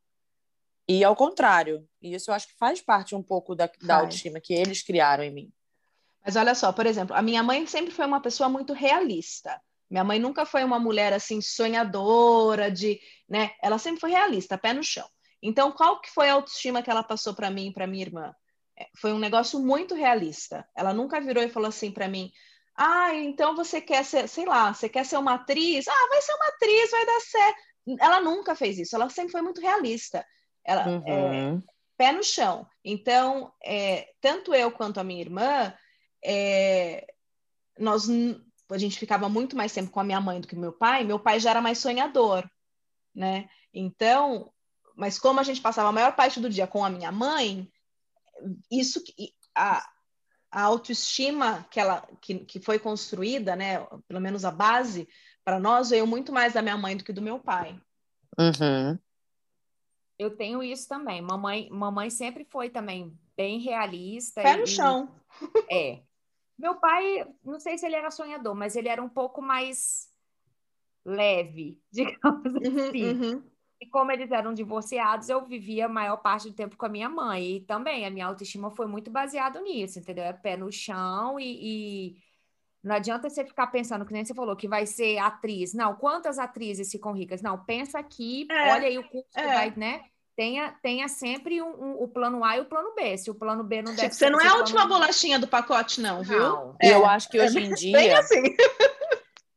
E 0.87 1.03
ao 1.03 1.15
contrário. 1.15 1.87
E 2.01 2.15
isso 2.15 2.31
eu 2.31 2.35
acho 2.35 2.47
que 2.47 2.57
faz 2.57 2.81
parte 2.81 3.13
um 3.13 3.21
pouco 3.21 3.53
da, 3.53 3.69
da 3.81 3.97
autoestima 3.97 4.39
que 4.39 4.53
eles 4.53 4.81
criaram 4.81 5.23
em 5.23 5.33
mim. 5.33 5.53
Mas 6.25 6.35
olha 6.35 6.55
só, 6.55 6.71
por 6.71 6.85
exemplo, 6.85 7.15
a 7.15 7.21
minha 7.21 7.43
mãe 7.43 7.65
sempre 7.67 7.93
foi 7.93 8.05
uma 8.05 8.21
pessoa 8.21 8.49
muito 8.49 8.73
realista. 8.73 9.61
Minha 9.89 10.03
mãe 10.03 10.19
nunca 10.19 10.45
foi 10.45 10.63
uma 10.63 10.79
mulher 10.79 11.13
assim 11.13 11.41
sonhadora 11.41 12.69
de, 12.69 12.99
né? 13.29 13.51
Ela 13.61 13.77
sempre 13.77 14.01
foi 14.01 14.11
realista, 14.11 14.57
pé 14.57 14.73
no 14.73 14.83
chão. 14.83 15.07
Então, 15.41 15.71
qual 15.71 16.01
que 16.01 16.09
foi 16.09 16.29
a 16.29 16.33
autoestima 16.33 16.81
que 16.81 16.89
ela 16.89 17.03
passou 17.03 17.33
para 17.33 17.49
mim 17.49 17.67
e 17.67 17.73
para 17.73 17.87
minha 17.87 18.03
irmã? 18.03 18.33
É, 18.77 18.87
foi 18.97 19.13
um 19.13 19.19
negócio 19.19 19.59
muito 19.59 19.95
realista. 19.95 20.67
Ela 20.75 20.93
nunca 20.93 21.21
virou 21.21 21.43
e 21.43 21.49
falou 21.49 21.69
assim 21.69 21.91
para 21.91 22.07
mim: 22.07 22.31
ah, 22.77 23.13
então 23.15 23.55
você 23.55 23.81
quer 23.81 24.05
ser, 24.05 24.29
sei 24.29 24.45
lá, 24.45 24.71
você 24.71 24.87
quer 24.87 25.03
ser 25.03 25.17
uma 25.17 25.33
atriz? 25.33 25.87
Ah, 25.87 26.07
vai 26.09 26.21
ser 26.21 26.33
uma 26.33 26.47
atriz, 26.49 26.91
vai 26.91 27.05
dar 27.05 27.21
certo. 27.21 27.59
Ela 27.99 28.21
nunca 28.21 28.55
fez 28.55 28.77
isso, 28.77 28.95
ela 28.95 29.09
sempre 29.09 29.31
foi 29.31 29.41
muito 29.41 29.59
realista. 29.59 30.23
Ela, 30.63 30.83
é, 30.83 30.89
uhum. 30.89 31.57
é, 31.57 31.61
pé 31.97 32.11
no 32.11 32.23
chão. 32.23 32.67
Então, 32.83 33.51
é, 33.65 34.07
tanto 34.21 34.53
eu 34.53 34.71
quanto 34.71 34.99
a 34.99 35.03
minha 35.03 35.21
irmã, 35.21 35.73
é, 36.23 37.07
nós, 37.79 38.07
a 38.69 38.77
gente 38.77 38.99
ficava 38.99 39.27
muito 39.27 39.55
mais 39.55 39.73
tempo 39.73 39.89
com 39.89 39.99
a 39.99 40.03
minha 40.03 40.21
mãe 40.21 40.39
do 40.39 40.47
que 40.47 40.55
meu 40.55 40.71
pai. 40.71 41.03
Meu 41.03 41.19
pai 41.19 41.39
já 41.39 41.49
era 41.49 41.61
mais 41.61 41.79
sonhador, 41.79 42.47
né? 43.15 43.49
Então, 43.73 44.53
mas 44.95 45.17
como 45.17 45.39
a 45.39 45.43
gente 45.43 45.61
passava 45.61 45.89
a 45.89 45.93
maior 45.93 46.15
parte 46.15 46.39
do 46.39 46.49
dia 46.49 46.67
com 46.67 46.85
a 46.85 46.89
minha 46.91 47.11
mãe, 47.11 47.71
isso 48.69 49.01
a, 49.55 49.83
a 50.51 50.61
autoestima 50.63 51.65
que 51.69 51.79
ela 51.79 52.07
que, 52.21 52.39
que 52.39 52.59
foi 52.59 52.79
construída, 52.79 53.55
né, 53.55 53.85
pelo 54.07 54.21
menos 54.21 54.45
a 54.45 54.51
base 54.51 55.07
para 55.43 55.59
nós 55.59 55.89
veio 55.89 56.05
muito 56.05 56.31
mais 56.33 56.53
da 56.53 56.61
minha 56.61 56.77
mãe 56.77 56.95
do 56.97 57.03
que 57.03 57.13
do 57.13 57.21
meu 57.21 57.39
pai. 57.39 57.79
Uhum. 58.37 58.97
Eu 60.19 60.35
tenho 60.35 60.63
isso 60.63 60.87
também. 60.87 61.21
Mamãe, 61.21 61.69
mamãe 61.69 62.09
sempre 62.09 62.43
foi 62.43 62.69
também 62.69 63.17
bem 63.35 63.59
realista. 63.59 64.41
Pé 64.41 64.57
no 64.57 64.63
e, 64.63 64.67
chão. 64.67 65.15
É. 65.71 66.01
Meu 66.57 66.75
pai, 66.75 67.27
não 67.43 67.59
sei 67.59 67.77
se 67.77 67.85
ele 67.85 67.95
era 67.95 68.09
sonhador, 68.09 68.55
mas 68.55 68.75
ele 68.75 68.89
era 68.89 69.01
um 69.01 69.09
pouco 69.09 69.41
mais 69.41 70.09
leve, 71.05 71.79
digamos 71.91 72.53
uhum, 72.53 72.87
assim. 72.87 73.05
Uhum. 73.05 73.43
E 73.79 73.85
como 73.85 74.11
eles 74.11 74.31
eram 74.31 74.53
divorciados, 74.53 75.29
eu 75.29 75.45
vivia 75.45 75.85
a 75.85 75.89
maior 75.89 76.17
parte 76.17 76.49
do 76.49 76.55
tempo 76.55 76.75
com 76.75 76.85
a 76.85 76.89
minha 76.89 77.07
mãe. 77.07 77.57
E 77.57 77.61
também 77.61 78.05
a 78.05 78.09
minha 78.09 78.25
autoestima 78.25 78.71
foi 78.71 78.87
muito 78.87 79.11
baseada 79.11 79.61
nisso, 79.61 79.99
entendeu? 79.99 80.23
É 80.23 80.33
pé 80.33 80.57
no 80.57 80.71
chão 80.71 81.39
e, 81.39 81.45
e, 81.61 82.17
não 82.83 82.95
adianta 82.95 83.29
você 83.29 83.45
ficar 83.45 83.67
pensando, 83.67 84.05
que 84.05 84.13
nem 84.13 84.25
você 84.25 84.33
falou, 84.33 84.55
que 84.55 84.67
vai 84.67 84.87
ser 84.87 85.19
atriz. 85.19 85.73
Não, 85.73 85.95
quantas 85.95 86.39
atrizes 86.39 86.91
ficam 86.91 87.11
ricas? 87.11 87.41
Não, 87.41 87.63
pensa 87.65 87.99
aqui, 87.99 88.47
é, 88.49 88.73
olha 88.73 88.87
aí 88.87 88.97
o 88.97 89.07
curso 89.07 89.27
é. 89.35 89.41
que 89.41 89.47
vai, 89.47 89.73
né? 89.77 90.01
Tenha, 90.35 90.71
tenha 90.83 91.07
sempre 91.07 91.61
um, 91.61 91.67
um, 91.67 92.03
o 92.03 92.07
plano 92.07 92.43
A 92.43 92.57
e 92.57 92.61
o 92.61 92.65
plano 92.65 92.93
B. 92.95 93.17
Se 93.17 93.29
o 93.29 93.35
plano 93.35 93.63
B 93.63 93.81
não 93.81 93.95
der 93.95 94.11
Você 94.11 94.29
não 94.29 94.39
é 94.39 94.47
a 94.47 94.55
última 94.55 94.81
plano... 94.81 95.01
bolachinha 95.01 95.39
do 95.39 95.47
pacote, 95.47 95.99
não, 95.99 96.21
viu? 96.21 96.39
Não. 96.39 96.75
É, 96.79 96.93
eu 96.93 97.05
acho 97.05 97.27
que 97.27 97.39
hoje 97.39 97.59
em 97.59 97.73
dia. 97.73 97.97
Bem 97.97 98.13
assim. 98.13 98.43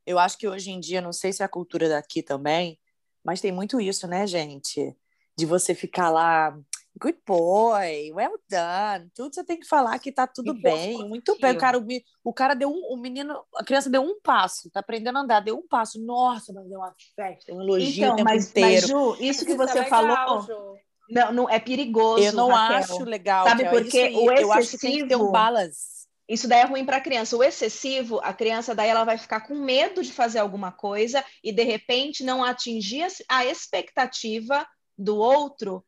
eu 0.06 0.18
acho 0.18 0.38
que 0.38 0.48
hoje 0.48 0.70
em 0.70 0.80
dia, 0.80 1.02
não 1.02 1.12
sei 1.12 1.32
se 1.32 1.42
é 1.42 1.44
a 1.44 1.48
cultura 1.48 1.86
daqui 1.86 2.22
também, 2.22 2.78
mas 3.24 3.40
tem 3.40 3.52
muito 3.52 3.80
isso, 3.80 4.06
né, 4.06 4.26
gente? 4.26 4.96
De 5.36 5.46
você 5.46 5.74
ficar 5.74 6.10
lá, 6.10 6.56
good 6.98 7.18
boy, 7.26 8.12
well 8.12 8.38
done, 8.48 9.10
tudo 9.14 9.34
você 9.34 9.44
tem 9.44 9.58
que 9.58 9.66
falar 9.66 9.98
que 9.98 10.12
tá 10.12 10.26
tudo 10.26 10.54
e 10.54 10.60
bem, 10.60 11.08
muito 11.08 11.36
bem. 11.38 11.52
O 11.52 11.58
cara, 11.58 11.78
o, 11.78 11.86
o 12.24 12.32
cara 12.32 12.54
deu 12.54 12.70
um, 12.70 12.92
o 12.92 12.96
menino, 12.96 13.42
a 13.56 13.64
criança 13.64 13.88
deu 13.88 14.02
um 14.02 14.20
passo, 14.20 14.70
tá 14.70 14.80
aprendendo 14.80 15.18
a 15.18 15.22
andar, 15.22 15.40
deu 15.40 15.56
um 15.56 15.66
passo, 15.66 16.04
nossa, 16.04 16.52
mas 16.52 16.68
deu 16.68 16.78
uma 16.78 16.94
festa, 17.16 17.54
um 17.54 17.62
elogio 17.62 18.04
então, 18.04 18.12
o 18.12 18.16
tempo 18.16 18.28
mas, 18.28 18.50
inteiro. 18.50 18.70
Mas, 18.70 18.88
Ju, 18.88 19.16
isso 19.20 19.46
que 19.46 19.54
você 19.54 19.78
é 19.78 19.82
legal, 19.82 19.88
falou. 19.88 20.42
Ju. 20.42 20.80
Não, 21.10 21.32
não, 21.32 21.50
é 21.50 21.58
perigoso. 21.58 22.22
Eu 22.22 22.32
não 22.32 22.48
Raquel. 22.50 22.76
acho 22.76 23.04
legal. 23.04 23.44
Sabe, 23.48 23.64
é 23.64 23.70
porque 23.70 23.98
o 24.14 24.30
excessivo. 24.30 24.32
Eu 24.32 24.52
acho 24.52 24.70
que 24.70 24.78
tem 24.78 24.98
que 24.98 25.06
ter 25.08 25.16
um 25.16 25.32
balance. 25.32 25.99
Isso 26.31 26.47
daí 26.47 26.61
é 26.61 26.64
ruim 26.64 26.85
para 26.85 26.99
a 26.99 27.01
criança. 27.01 27.37
O 27.37 27.43
excessivo, 27.43 28.20
a 28.22 28.33
criança 28.33 28.72
daí 28.72 28.89
ela 28.89 29.03
vai 29.03 29.18
ficar 29.18 29.41
com 29.41 29.57
medo 29.57 30.01
de 30.01 30.12
fazer 30.12 30.39
alguma 30.39 30.70
coisa 30.70 31.24
e 31.43 31.51
de 31.51 31.64
repente 31.64 32.22
não 32.22 32.45
atingir 32.45 33.05
a 33.28 33.45
expectativa 33.45 34.64
do 34.97 35.16
outro 35.16 35.85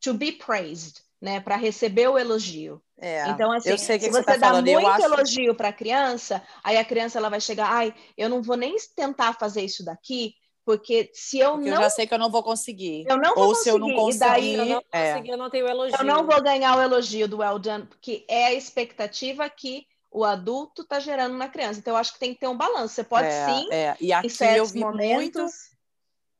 to 0.00 0.12
be 0.12 0.32
praised, 0.32 1.00
né, 1.22 1.38
para 1.38 1.54
receber 1.54 2.08
o 2.08 2.18
elogio. 2.18 2.82
É, 2.98 3.28
então 3.28 3.52
assim, 3.52 3.76
se 3.76 3.86
você, 3.86 3.98
você 4.10 4.24
tá 4.24 4.36
dá 4.36 4.48
falando, 4.48 4.66
muito 4.66 4.86
acho... 4.88 5.04
elogio 5.04 5.54
para 5.54 5.68
a 5.68 5.72
criança, 5.72 6.42
aí 6.64 6.76
a 6.76 6.84
criança 6.84 7.18
ela 7.18 7.28
vai 7.28 7.40
chegar, 7.40 7.70
ai, 7.70 7.94
eu 8.18 8.28
não 8.28 8.42
vou 8.42 8.56
nem 8.56 8.74
tentar 8.96 9.34
fazer 9.34 9.62
isso 9.62 9.84
daqui, 9.84 10.34
porque 10.64 11.10
se 11.12 11.38
eu 11.38 11.52
porque 11.52 11.70
não. 11.70 11.76
Eu 11.76 11.82
já 11.82 11.90
sei 11.90 12.06
que 12.06 12.14
eu 12.14 12.18
não 12.18 12.30
vou 12.30 12.42
conseguir. 12.42 13.04
Eu 13.06 13.18
não 13.18 13.34
vou 13.34 13.44
Ou 13.44 13.48
conseguir. 13.50 13.62
se 13.64 13.68
eu 13.68 13.78
não 13.78 13.94
conseguir. 13.94 14.18
daí, 14.18 14.54
eu 14.54 14.66
não 14.66 14.82
é. 14.90 15.12
conseguir, 15.12 15.30
eu 15.30 15.36
não 15.36 15.50
tenho 15.50 15.68
elogio. 15.68 15.96
Eu 15.98 16.04
não 16.04 16.26
vou 16.26 16.42
ganhar 16.42 16.76
o 16.76 16.82
elogio 16.82 17.28
do 17.28 17.38
well 17.38 17.58
done, 17.58 17.86
porque 17.86 18.24
é 18.28 18.46
a 18.46 18.54
expectativa 18.54 19.48
que 19.50 19.86
o 20.10 20.24
adulto 20.24 20.82
está 20.82 20.98
gerando 20.98 21.36
na 21.36 21.48
criança. 21.48 21.80
Então, 21.80 21.92
eu 21.92 21.98
acho 21.98 22.14
que 22.14 22.18
tem 22.18 22.32
que 22.32 22.40
ter 22.40 22.48
um 22.48 22.56
balanço. 22.56 22.94
Você 22.94 23.04
pode 23.04 23.26
é, 23.26 23.46
sim. 23.46 23.68
É. 23.72 23.96
E 24.00 24.12
aqui 24.12 24.28
eu 24.56 24.66
vi 24.66 24.80
momentos... 24.80 25.12
muito. 25.12 25.46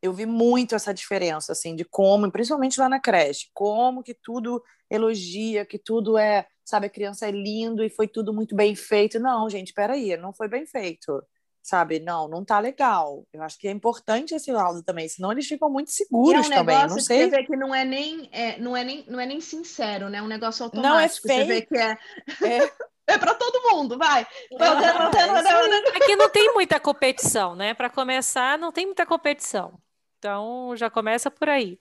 Eu 0.01 0.12
vi 0.12 0.27
muito 0.27 0.75
essa 0.75 0.93
diferença, 0.93 1.53
assim, 1.53 1.75
de 1.75 1.83
como, 1.83 2.31
principalmente 2.31 2.79
lá 2.79 2.91
na 2.91 3.01
creche, 3.01 3.49
como 3.55 4.03
que 4.03 4.12
tudo 4.12 4.62
elogia, 4.91 5.64
que 5.64 5.79
tudo 5.79 6.18
é, 6.18 6.47
sabe, 6.62 6.87
a 6.87 6.91
criança 6.91 7.27
é 7.27 7.31
lindo 7.31 7.83
e 7.83 7.89
foi 7.89 8.07
tudo 8.07 8.33
muito 8.33 8.55
bem 8.55 8.75
feito. 8.75 9.18
Não, 9.18 9.49
gente, 9.49 9.72
peraí, 9.72 10.14
não 10.18 10.31
foi 10.31 10.47
bem 10.47 10.66
feito 10.66 11.25
sabe? 11.65 11.99
Não, 11.99 12.29
não 12.29 12.45
tá 12.45 12.61
legal. 12.61 13.27
Eu 13.33 13.43
acho 13.43 13.59
que 13.59 13.67
é 13.67 13.71
importante 13.71 14.35
esse 14.35 14.53
lado 14.53 14.83
também, 14.83 15.09
senão 15.09 15.33
eles 15.33 15.47
ficam 15.47 15.71
muito 15.71 15.91
seguros 15.91 16.47
e 16.47 16.53
é 16.53 16.55
um 16.55 16.59
também. 16.59 16.87
Não 16.87 17.01
sei. 17.01 17.25
Você 17.25 17.31
vê 17.31 17.45
que 17.45 17.57
não 17.57 17.75
é 17.75 17.87
nem 17.87 18.29
é, 18.31 18.59
não 18.59 18.77
é 18.77 18.85
nem 18.85 19.05
não 19.09 19.19
é 19.19 19.25
nem 19.25 19.41
sincero, 19.41 20.11
né? 20.11 20.19
É 20.19 20.23
um 20.23 20.27
negócio 20.27 20.62
automático. 20.62 20.95
Não 20.95 21.01
é 21.01 21.09
feio. 21.09 21.39
Você 21.39 21.45
vê 21.47 21.62
que 21.62 21.75
é 21.75 21.99
é... 22.43 22.73
é 23.15 23.19
para 23.19 23.35
todo 23.35 23.62
mundo, 23.71 23.97
vai. 23.97 24.27
É 24.53 25.97
Aqui 25.97 26.17
não 26.17 26.29
tem 26.29 26.53
muita 26.53 26.79
competição, 26.79 27.57
né? 27.57 27.73
Para 27.73 27.89
começar, 27.89 28.59
não 28.59 28.71
tem 28.71 28.85
muita 28.85 29.07
competição. 29.07 29.81
Então 30.19 30.77
já 30.77 30.91
começa 30.91 31.31
por 31.31 31.49
aí. 31.49 31.79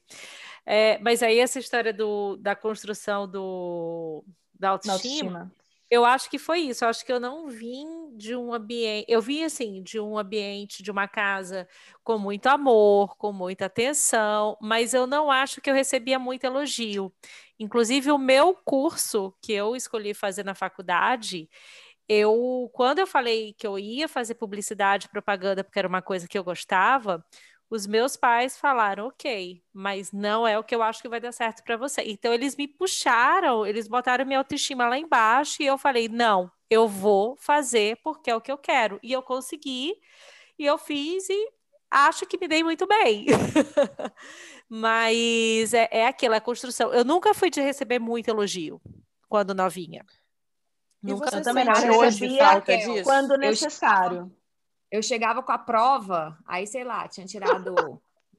É, 0.65 0.97
mas 0.99 1.21
aí 1.21 1.39
essa 1.39 1.59
história 1.59 1.91
do, 1.91 2.37
da 2.37 2.55
construção 2.55 3.27
do, 3.27 4.23
da 4.57 4.69
autoestima, 4.69 5.31
da 5.31 5.39
autoestima 5.39 5.62
eu 5.93 6.03
acho 6.05 6.27
que 6.29 6.39
foi 6.39 6.59
isso. 6.61 6.83
Eu 6.83 6.89
acho 6.89 7.05
que 7.05 7.13
eu 7.13 7.19
não 7.19 7.47
vim 7.47 7.85
de 8.17 8.35
um 8.35 8.51
ambiente. 8.51 9.05
Eu 9.07 9.21
vim 9.21 9.43
assim 9.43 9.83
de 9.83 9.99
um 9.99 10.17
ambiente, 10.17 10.81
de 10.81 10.89
uma 10.89 11.07
casa 11.07 11.67
com 12.03 12.17
muito 12.17 12.47
amor, 12.47 13.15
com 13.15 13.31
muita 13.31 13.65
atenção, 13.67 14.57
mas 14.59 14.95
eu 14.95 15.05
não 15.05 15.29
acho 15.29 15.61
que 15.61 15.69
eu 15.69 15.73
recebia 15.75 16.17
muito 16.17 16.45
elogio. 16.45 17.13
Inclusive, 17.59 18.11
o 18.11 18.17
meu 18.17 18.55
curso 18.55 19.35
que 19.39 19.53
eu 19.53 19.75
escolhi 19.75 20.15
fazer 20.15 20.43
na 20.43 20.55
faculdade, 20.55 21.47
eu, 22.09 22.69
quando 22.73 22.99
eu 22.99 23.07
falei 23.07 23.53
que 23.53 23.65
eu 23.67 23.77
ia 23.77 24.07
fazer 24.07 24.35
publicidade 24.35 25.07
propaganda, 25.09 25.63
porque 25.63 25.79
era 25.79 25.87
uma 25.87 26.01
coisa 26.01 26.27
que 26.27 26.37
eu 26.37 26.43
gostava, 26.43 27.23
os 27.73 27.87
meus 27.87 28.15
pais 28.15 28.55
falaram, 28.55 29.07
ok, 29.07 29.59
mas 29.73 30.11
não 30.11 30.47
é 30.47 30.59
o 30.59 30.63
que 30.63 30.75
eu 30.75 30.83
acho 30.83 31.01
que 31.01 31.09
vai 31.09 31.19
dar 31.19 31.31
certo 31.31 31.63
para 31.63 31.75
você. 31.75 32.03
Então 32.03 32.31
eles 32.31 32.55
me 32.55 32.67
puxaram, 32.67 33.65
eles 33.65 33.87
botaram 33.87 34.23
minha 34.27 34.37
autoestima 34.37 34.87
lá 34.87 34.95
embaixo 34.95 35.63
e 35.63 35.65
eu 35.65 35.75
falei, 35.75 36.07
não, 36.07 36.51
eu 36.69 36.87
vou 36.87 37.35
fazer 37.35 37.97
porque 38.03 38.29
é 38.29 38.35
o 38.35 38.41
que 38.41 38.51
eu 38.51 38.59
quero. 38.59 38.99
E 39.01 39.11
eu 39.11 39.23
consegui, 39.23 39.95
e 40.59 40.67
eu 40.67 40.77
fiz 40.77 41.27
e 41.27 41.51
acho 41.89 42.27
que 42.27 42.37
me 42.37 42.47
dei 42.47 42.63
muito 42.63 42.85
bem. 42.85 43.25
mas 44.69 45.73
é, 45.73 45.89
é 45.89 46.07
aquilo, 46.07 46.35
é 46.35 46.37
a 46.37 46.41
construção. 46.41 46.93
Eu 46.93 47.03
nunca 47.03 47.33
fui 47.33 47.49
de 47.49 47.59
receber 47.59 47.97
muito 47.97 48.27
elogio 48.27 48.79
quando 49.27 49.55
novinha. 49.55 50.05
E 51.03 51.07
nunca 51.07 51.31
você 51.31 51.41
também 51.41 51.65
hoje 51.97 52.37
falta 52.37 52.77
disso? 52.77 53.03
Quando 53.03 53.35
necessário. 53.35 54.31
Eu 54.31 54.42
eu 54.93 55.01
chegava 55.01 55.41
com 55.41 55.51
a 55.51 55.57
prova, 55.57 56.37
aí 56.45 56.67
sei 56.67 56.83
lá, 56.83 57.07
tinha 57.07 57.25
tirado 57.25 57.73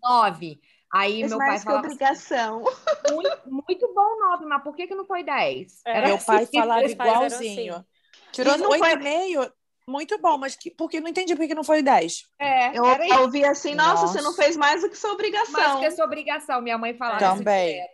nove. 0.00 0.60
Aí 0.92 1.22
mas 1.22 1.30
meu 1.30 1.38
pai 1.38 1.58
falava. 1.58 1.80
Que 1.80 1.94
obrigação. 1.94 2.62
Assim, 2.68 3.12
muito, 3.12 3.40
muito 3.46 3.92
bom 3.92 4.20
nove, 4.20 4.46
mas 4.46 4.62
por 4.62 4.76
que, 4.76 4.86
que 4.86 4.94
não 4.94 5.04
foi 5.04 5.24
dez? 5.24 5.80
É, 5.84 6.06
meu 6.06 6.14
assim, 6.14 6.26
pai 6.26 6.46
falava 6.46 6.84
igualzinho. 6.84 7.74
Assim. 7.74 7.84
Tirou 8.30 8.70
oito 8.70 8.86
e 8.86 8.96
meio, 8.96 9.52
muito 9.84 10.16
bom, 10.18 10.38
mas 10.38 10.54
que, 10.54 10.70
porque 10.70 11.00
não 11.00 11.08
entendi 11.08 11.34
por 11.34 11.44
que 11.44 11.56
não 11.56 11.64
foi 11.64 11.82
dez. 11.82 12.24
É, 12.38 12.78
eu, 12.78 12.84
eu 12.84 13.22
ouvi 13.22 13.44
assim, 13.44 13.74
nossa, 13.74 14.02
nossa, 14.02 14.06
você 14.06 14.20
não 14.22 14.32
fez 14.32 14.56
mais 14.56 14.82
do 14.82 14.88
que 14.88 14.96
sua 14.96 15.10
obrigação. 15.10 15.60
Mais 15.60 15.80
que 15.80 15.86
a 15.86 15.90
sua 15.90 16.04
obrigação, 16.04 16.62
minha 16.62 16.78
mãe 16.78 16.94
falava. 16.94 17.18
Também. 17.18 17.84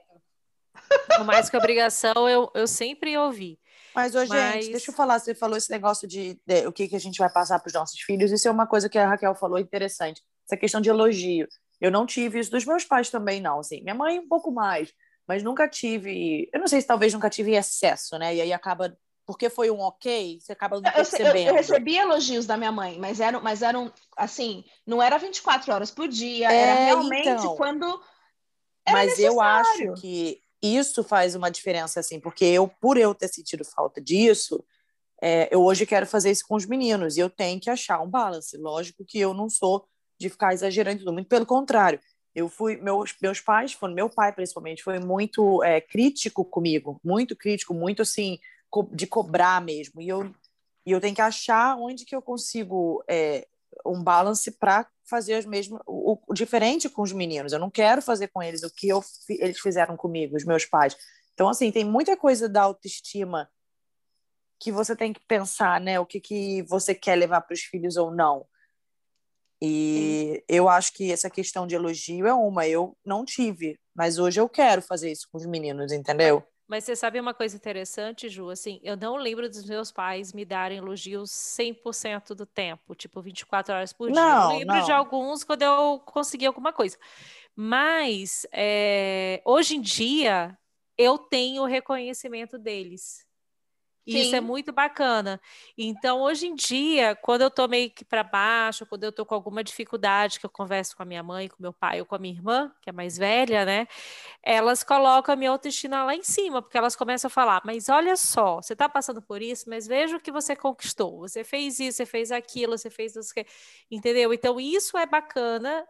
mais 1.25 1.49
que 1.49 1.57
obrigação, 1.57 2.29
eu, 2.29 2.51
eu 2.55 2.67
sempre 2.67 3.17
ouvi. 3.17 3.59
Mas, 3.95 4.15
ô, 4.15 4.19
Mas... 4.27 4.29
gente, 4.29 4.71
deixa 4.71 4.91
eu 4.91 4.95
falar, 4.95 5.19
você 5.19 5.35
falou 5.35 5.57
esse 5.57 5.71
negócio 5.71 6.07
de, 6.07 6.41
de 6.47 6.67
o 6.67 6.73
que, 6.73 6.89
que 6.89 6.97
a 6.97 7.01
gente 7.01 7.19
vai 7.19 7.31
passar 7.31 7.59
para 7.59 7.69
os 7.69 7.75
nossos 7.75 8.01
filhos, 8.01 8.31
isso 8.31 8.49
é 8.49 8.51
uma 8.51 8.67
coisa 8.67 8.89
que 8.89 8.99
a 8.99 9.09
Raquel 9.09 9.35
falou 9.35 9.59
interessante, 9.59 10.23
essa 10.47 10.57
questão 10.57 10.81
de 10.81 10.91
elogio. 10.91 11.47
Eu 11.81 11.91
não 11.91 12.07
tive 12.07 12.39
isso 12.39 12.51
dos 12.51 12.65
meus 12.65 12.85
pais 12.85 13.11
também, 13.11 13.41
não, 13.41 13.61
assim, 13.61 13.83
minha 13.83 13.95
mãe 13.95 14.19
um 14.19 14.29
pouco 14.29 14.53
mais, 14.53 14.93
mas 15.27 15.43
nunca 15.43 15.69
tive, 15.69 16.49
eu 16.53 16.61
não 16.61 16.67
sei 16.67 16.81
se 16.81 16.87
talvez 16.87 17.13
nunca 17.13 17.31
tive 17.31 17.53
excesso, 17.53 18.19
né, 18.19 18.35
e 18.35 18.41
aí 18.41 18.53
acaba, 18.53 18.97
porque 19.27 19.49
foi 19.49 19.71
um 19.71 19.81
ok, 19.81 20.39
você 20.41 20.53
acaba 20.53 20.81
não 20.81 20.93
percebendo. 20.93 21.37
Eu, 21.37 21.43
eu, 21.43 21.49
eu 21.49 21.55
recebi 21.55 21.97
elogios 21.97 22.47
da 22.47 22.57
minha 22.57 22.73
mãe, 22.73 22.99
mas 22.99 23.21
eram, 23.21 23.41
mas 23.41 23.63
eram, 23.63 23.93
assim, 24.17 24.65
não 24.87 25.03
era 25.03 25.19
24 25.19 25.73
horas 25.73 25.91
por 25.91 26.07
dia, 26.07 26.53
é, 26.53 26.57
era 26.57 26.75
realmente 26.85 27.29
então, 27.29 27.57
quando 27.57 28.01
era 28.87 28.99
Mas 28.99 29.11
necessário. 29.11 29.35
eu 29.35 29.41
acho 29.41 30.01
que 30.01 30.41
isso 30.63 31.03
faz 31.03 31.35
uma 31.35 31.51
diferença, 31.51 32.01
assim, 32.01 32.21
porque 32.21 32.45
eu, 32.45 32.69
por 32.69 32.97
eu 32.97 33.15
ter 33.15 33.29
sentido 33.29 33.65
falta 33.65 34.01
disso, 34.01 34.65
é, 35.23 35.49
eu 35.55 35.63
hoje 35.63 35.87
quero 35.87 36.07
fazer 36.07 36.31
isso 36.31 36.47
com 36.47 36.55
os 36.55 36.67
meninos 36.67 37.17
e 37.17 37.21
eu 37.21 37.29
tenho 37.29 37.61
que 37.61 37.71
achar 37.71 38.01
um 38.01 38.09
balance. 38.09 38.57
Lógico 38.57 39.05
que 39.05 39.19
eu 39.19 39.35
não 39.35 39.49
sou 39.49 39.87
de 40.19 40.29
ficar 40.29 40.53
exagerando 40.53 41.01
tudo, 41.01 41.13
muito 41.13 41.29
pelo 41.29 41.47
contrário. 41.47 42.01
Eu 42.35 42.49
fui, 42.49 42.77
meus, 42.77 43.15
meus 43.21 43.41
pais, 43.41 43.73
foram, 43.73 43.95
meu 43.95 44.09
pai 44.09 44.33
principalmente, 44.33 44.83
foi 44.83 44.99
muito 45.01 45.63
é, 45.65 45.81
crítico 45.81 46.45
comigo, 46.45 47.01
muito 47.05 47.35
crítico, 47.35 47.75
muito 47.75 48.03
assim, 48.03 48.39
co 48.69 48.89
de 48.93 49.07
cobrar 49.07 49.61
mesmo. 49.61 50.01
E 50.01 50.09
eu, 50.09 50.33
e 50.87 50.93
eu 50.93 51.01
tenho 51.01 51.15
que 51.15 51.23
achar 51.23 51.77
onde 51.77 52.05
que 52.05 52.15
eu 52.15 52.23
consigo 52.23 53.03
é, 53.09 53.47
um 53.85 54.03
balance 54.03 54.51
para 54.53 54.87
fazer 55.11 55.35
as 55.35 55.45
mesmas, 55.45 55.83
o, 55.85 56.19
o, 56.27 56.33
diferente 56.33 56.89
com 56.89 57.03
os 57.03 57.13
meninos. 57.13 57.53
Eu 57.53 57.59
não 57.59 57.71
quero 57.71 58.01
fazer 58.01 58.29
com 58.29 58.43
eles 58.43 58.63
o 58.63 58.71
que 58.71 58.89
eu, 58.89 59.05
eles 59.29 59.59
fizeram 59.61 59.97
comigo, 59.97 60.37
os 60.37 60.45
meus 60.45 60.65
pais. 60.65 60.97
Então, 61.35 61.49
assim, 61.49 61.73
tem 61.73 61.85
muita 61.85 62.17
coisa 62.17 62.49
da 62.49 62.63
autoestima 62.63 63.51
que 64.61 64.71
você 64.71 64.95
tem 64.95 65.13
que 65.13 65.21
pensar, 65.27 65.81
né? 65.81 65.99
O 65.99 66.07
que, 66.07 66.21
que 66.21 66.63
você 66.63 66.95
quer 66.95 67.17
levar 67.17 67.41
para 67.41 67.55
os 67.55 67.63
filhos 67.63 67.97
ou 67.97 68.15
não. 68.15 68.47
E 69.61 70.43
eu 70.49 70.69
acho 70.69 70.93
que 70.95 71.13
essa 71.13 71.29
questão 71.29 71.67
de 71.67 71.75
elogio 71.75 72.27
é 72.27 72.33
uma. 72.33 72.67
Eu 72.67 72.97
não 73.05 73.25
tive, 73.25 73.79
mas 73.95 74.19
hoje 74.19 74.41
eu 74.41 74.49
quero 74.49 74.81
fazer 74.81 75.11
isso 75.11 75.27
com 75.31 75.39
os 75.39 75.47
meninos, 75.47 75.93
entendeu? 75.93 76.43
Mas 76.71 76.85
você 76.85 76.95
sabe 76.95 77.19
uma 77.19 77.35
coisa 77.35 77.57
interessante, 77.57 78.29
Ju? 78.29 78.49
Assim, 78.49 78.79
eu 78.85 78.97
não 78.97 79.17
lembro 79.17 79.49
dos 79.51 79.65
meus 79.65 79.91
pais 79.91 80.33
me 80.33 80.45
darem 80.45 80.79
elogios 80.79 81.29
100% 81.33 82.33
do 82.33 82.47
tempo, 82.47 82.95
tipo 82.95 83.21
24 83.21 83.75
horas 83.75 83.93
por 83.93 84.09
dia. 84.09 84.23
Não, 84.23 84.53
eu 84.53 84.59
lembro 84.59 84.77
não. 84.77 84.85
de 84.85 84.93
alguns 84.93 85.43
quando 85.43 85.63
eu 85.63 85.99
consegui 86.07 86.47
alguma 86.47 86.73
coisa. 86.73 86.97
Mas 87.57 88.47
é, 88.53 89.43
hoje 89.45 89.75
em 89.75 89.81
dia 89.81 90.57
eu 90.97 91.19
tenho 91.19 91.63
o 91.63 91.67
reconhecimento 91.67 92.57
deles. 92.57 93.27
E 94.07 94.21
isso 94.21 94.35
é 94.35 94.41
muito 94.41 94.73
bacana. 94.73 95.41
Então, 95.77 96.21
hoje 96.23 96.47
em 96.47 96.55
dia, 96.55 97.15
quando 97.17 97.43
eu 97.43 97.51
tô 97.51 97.69
meio 97.69 97.91
que 97.91 98.05
para 98.05 98.23
baixo, 98.25 98.87
quando 98.87 99.05
eu 99.05 99.13
tô 99.13 99.25
com 99.27 99.35
alguma 99.35 99.63
dificuldade, 99.63 100.41
que 100.41 100.47
eu 100.47 100.51
converso 100.51 100.97
com 100.97 101.03
a 101.03 101.07
minha 101.07 101.23
mãe, 101.23 101.49
com 101.49 101.57
meu 101.61 101.73
pai 101.73 102.01
ou 102.01 102.07
com 102.07 102.15
a 102.15 102.19
minha 102.19 102.35
irmã, 102.35 102.73
que 102.81 102.91
é 102.91 102.93
mais 102.93 103.17
velha, 103.19 103.65
né? 103.65 103.87
Elas 104.43 104.83
colocam 104.83 105.33
a 105.33 105.37
minha 105.37 105.51
autoestima 105.51 106.05
lá 106.05 106.15
em 106.15 106.23
cima, 106.23 106.63
porque 106.63 106.79
elas 106.79 106.97
começam 106.97 107.29
a 107.29 107.31
falar: 107.31 107.63
Mas 107.65 107.89
olha 107.89 108.17
só, 108.17 108.57
você 108.57 108.73
está 108.73 108.89
passando 108.89 109.23
por 109.23 109.43
isso, 109.43 109.69
mas 109.69 109.87
veja 109.87 110.17
o 110.17 110.21
que 110.21 110.33
você 110.33 110.57
conquistou. 110.57 111.21
Você 111.21 111.45
fez 111.45 111.79
isso, 111.81 111.99
você 111.99 112.07
fez 112.07 112.33
aquilo, 112.33 112.77
você 112.79 112.91
fez 112.91 113.17
isso. 113.17 113.35
que-" 113.35 113.47
Entendeu? 113.91 114.33
Então, 114.33 114.59
isso 114.61 114.97
é 114.99 115.07
bacana 115.07 115.87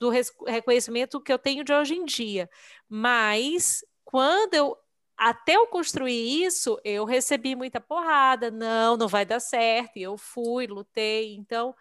do 0.00 0.10
reconhecimento 0.10 1.20
que 1.20 1.32
eu 1.32 1.38
tenho 1.38 1.62
de 1.64 1.72
hoje 1.72 1.94
em 1.94 2.04
dia. 2.04 2.50
Mas 2.88 3.84
quando 4.04 4.54
eu 4.54 4.76
até 5.30 5.54
eu 5.56 5.66
construir 5.66 6.44
isso, 6.44 6.80
eu 6.84 7.04
recebi 7.04 7.54
muita 7.54 7.80
porrada. 7.80 8.50
Não, 8.50 8.96
não 8.96 9.08
vai 9.08 9.24
dar 9.24 9.40
certo. 9.40 9.96
E 9.96 10.02
eu 10.02 10.16
fui, 10.18 10.66
lutei. 10.66 11.34
Então 11.36 11.74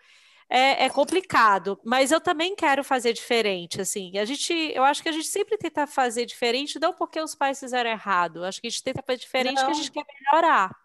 é, 0.49 0.85
é 0.85 0.89
complicado. 0.89 1.79
Mas 1.83 2.11
eu 2.11 2.19
também 2.21 2.55
quero 2.55 2.83
fazer 2.83 3.13
diferente. 3.13 3.79
Assim, 3.81 4.17
a 4.17 4.25
gente, 4.25 4.53
eu 4.75 4.83
acho 4.83 5.01
que 5.01 5.09
a 5.09 5.11
gente 5.11 5.27
sempre 5.27 5.57
tenta 5.57 5.87
fazer 5.87 6.25
diferente, 6.25 6.79
não 6.79 6.93
porque 6.93 7.19
os 7.21 7.33
pais 7.33 7.59
fizeram 7.59 7.89
errado. 7.89 8.43
Acho 8.43 8.59
que 8.61 8.67
a 8.67 8.69
gente 8.69 8.83
tenta 8.83 9.01
fazer 9.01 9.19
diferente 9.19 9.55
porque 9.55 9.65
a 9.65 9.69
Não. 9.69 9.73
gente 9.75 9.91
quer 9.91 10.05
melhorar. 10.19 10.75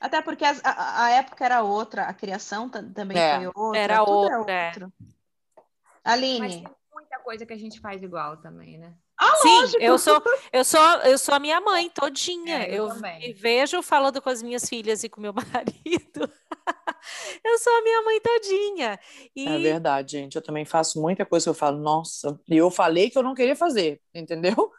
Até 0.00 0.20
porque 0.20 0.44
a, 0.44 0.52
a 1.04 1.10
época 1.10 1.44
era 1.44 1.62
outra, 1.62 2.02
a 2.06 2.12
criação 2.12 2.68
ta- 2.68 2.82
também 2.82 3.16
É, 3.16 3.36
foi 3.36 3.46
outra. 3.54 3.78
era 3.80 3.98
tudo 4.04 4.10
outra, 4.38 4.52
é. 4.52 4.66
outro. 4.68 4.92
Mas 6.04 6.14
Aline, 6.14 6.48
tem 6.48 6.66
muita 6.92 7.18
coisa 7.20 7.46
que 7.46 7.52
a 7.52 7.56
gente 7.56 7.78
faz 7.78 8.02
igual 8.02 8.36
também, 8.38 8.76
né? 8.78 8.92
Sim, 9.42 9.76
eu 9.80 9.98
sou, 9.98 10.22
eu 10.52 10.64
sou, 10.64 10.80
eu 11.04 11.18
sou 11.18 11.34
a 11.34 11.38
minha 11.38 11.60
mãe 11.60 11.90
todinha. 11.94 12.64
É, 12.64 12.70
eu 12.74 12.88
eu 12.88 12.94
me 12.96 13.32
vejo 13.32 13.82
falando 13.82 14.20
com 14.20 14.28
as 14.28 14.42
minhas 14.42 14.68
filhas 14.68 15.04
e 15.04 15.08
com 15.08 15.20
meu 15.20 15.32
marido. 15.52 16.32
eu 17.44 17.58
sou 17.58 17.76
a 17.76 17.82
minha 17.82 18.02
mãe 18.02 18.20
todinha. 18.20 19.00
E 19.34 19.46
É 19.46 19.58
verdade, 19.58 20.12
gente. 20.12 20.36
Eu 20.36 20.42
também 20.42 20.64
faço 20.64 21.00
muita 21.00 21.24
coisa 21.24 21.44
que 21.44 21.50
eu 21.50 21.54
falo, 21.54 21.78
nossa, 21.78 22.38
e 22.48 22.56
eu 22.56 22.70
falei 22.70 23.10
que 23.10 23.18
eu 23.18 23.22
não 23.22 23.34
queria 23.34 23.56
fazer, 23.56 24.00
entendeu? 24.14 24.72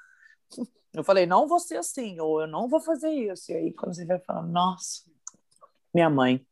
Eu 0.94 1.04
falei, 1.04 1.26
não 1.26 1.48
vou 1.48 1.60
ser 1.60 1.78
assim, 1.78 2.20
ou 2.20 2.42
eu 2.42 2.48
não 2.48 2.68
vou 2.68 2.80
fazer 2.80 3.10
isso. 3.10 3.52
E 3.52 3.56
aí, 3.56 3.74
quando 3.74 3.96
você 3.96 4.06
vai 4.06 4.20
falar, 4.20 4.44
nossa, 4.44 5.02
minha 5.94 6.10
mãe. 6.10 6.46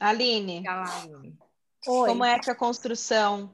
Aline. 0.00 0.64
Oi. 1.86 2.08
como 2.08 2.24
é 2.24 2.38
que 2.38 2.50
a 2.50 2.54
construção 2.54 3.50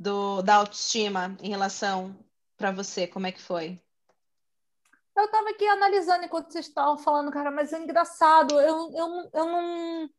do, 0.00 0.40
da 0.40 0.54
autoestima 0.54 1.36
em 1.42 1.50
relação 1.50 2.16
para 2.56 2.72
você, 2.72 3.06
como 3.06 3.26
é 3.26 3.32
que 3.32 3.42
foi? 3.42 3.78
Eu 5.14 5.26
estava 5.26 5.50
aqui 5.50 5.66
analisando 5.66 6.24
enquanto 6.24 6.50
vocês 6.50 6.66
estavam 6.66 6.96
falando, 6.96 7.30
cara, 7.30 7.50
mas 7.50 7.74
é 7.74 7.78
engraçado. 7.78 8.58
Eu, 8.58 8.90
eu, 8.94 9.30
eu, 9.34 9.44
não, 9.44 10.10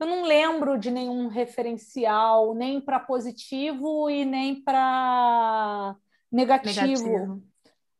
eu 0.00 0.06
não 0.06 0.22
lembro 0.22 0.78
de 0.78 0.90
nenhum 0.90 1.28
referencial, 1.28 2.54
nem 2.54 2.80
para 2.80 2.98
positivo 2.98 4.08
e 4.08 4.24
nem 4.24 4.62
para 4.62 5.94
negativo. 6.32 7.42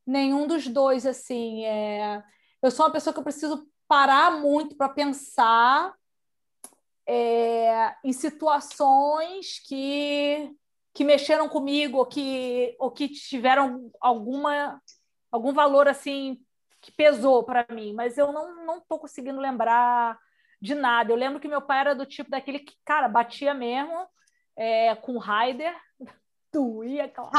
Nenhum 0.06 0.46
dos 0.46 0.66
dois, 0.66 1.04
assim. 1.04 1.66
É... 1.66 2.22
Eu 2.62 2.70
sou 2.70 2.86
uma 2.86 2.92
pessoa 2.92 3.12
que 3.12 3.20
eu 3.20 3.24
preciso 3.24 3.68
parar 3.86 4.30
muito 4.40 4.76
para 4.76 4.88
pensar 4.88 5.94
é, 7.06 7.94
em 8.02 8.12
situações 8.12 9.58
que, 9.66 10.54
que 10.98 11.04
mexeram 11.04 11.48
comigo 11.48 11.98
ou 11.98 12.06
que, 12.06 12.74
ou 12.76 12.90
que 12.90 13.08
tiveram 13.08 13.88
alguma 14.00 14.82
algum 15.30 15.52
valor 15.52 15.86
assim 15.86 16.44
que 16.80 16.90
pesou 16.90 17.44
para 17.44 17.64
mim, 17.72 17.92
mas 17.92 18.18
eu 18.18 18.32
não 18.32 18.66
não 18.66 18.80
tô 18.80 18.98
conseguindo 18.98 19.38
lembrar 19.38 20.18
de 20.60 20.74
nada. 20.74 21.12
Eu 21.12 21.16
lembro 21.16 21.38
que 21.38 21.46
meu 21.46 21.62
pai 21.62 21.78
era 21.82 21.94
do 21.94 22.04
tipo 22.04 22.28
daquele 22.28 22.58
que, 22.58 22.74
cara, 22.84 23.06
batia 23.06 23.54
mesmo 23.54 24.08
é, 24.56 24.96
com 24.96 25.18
Raider, 25.18 25.72
doía 26.52 27.04
aquela 27.04 27.30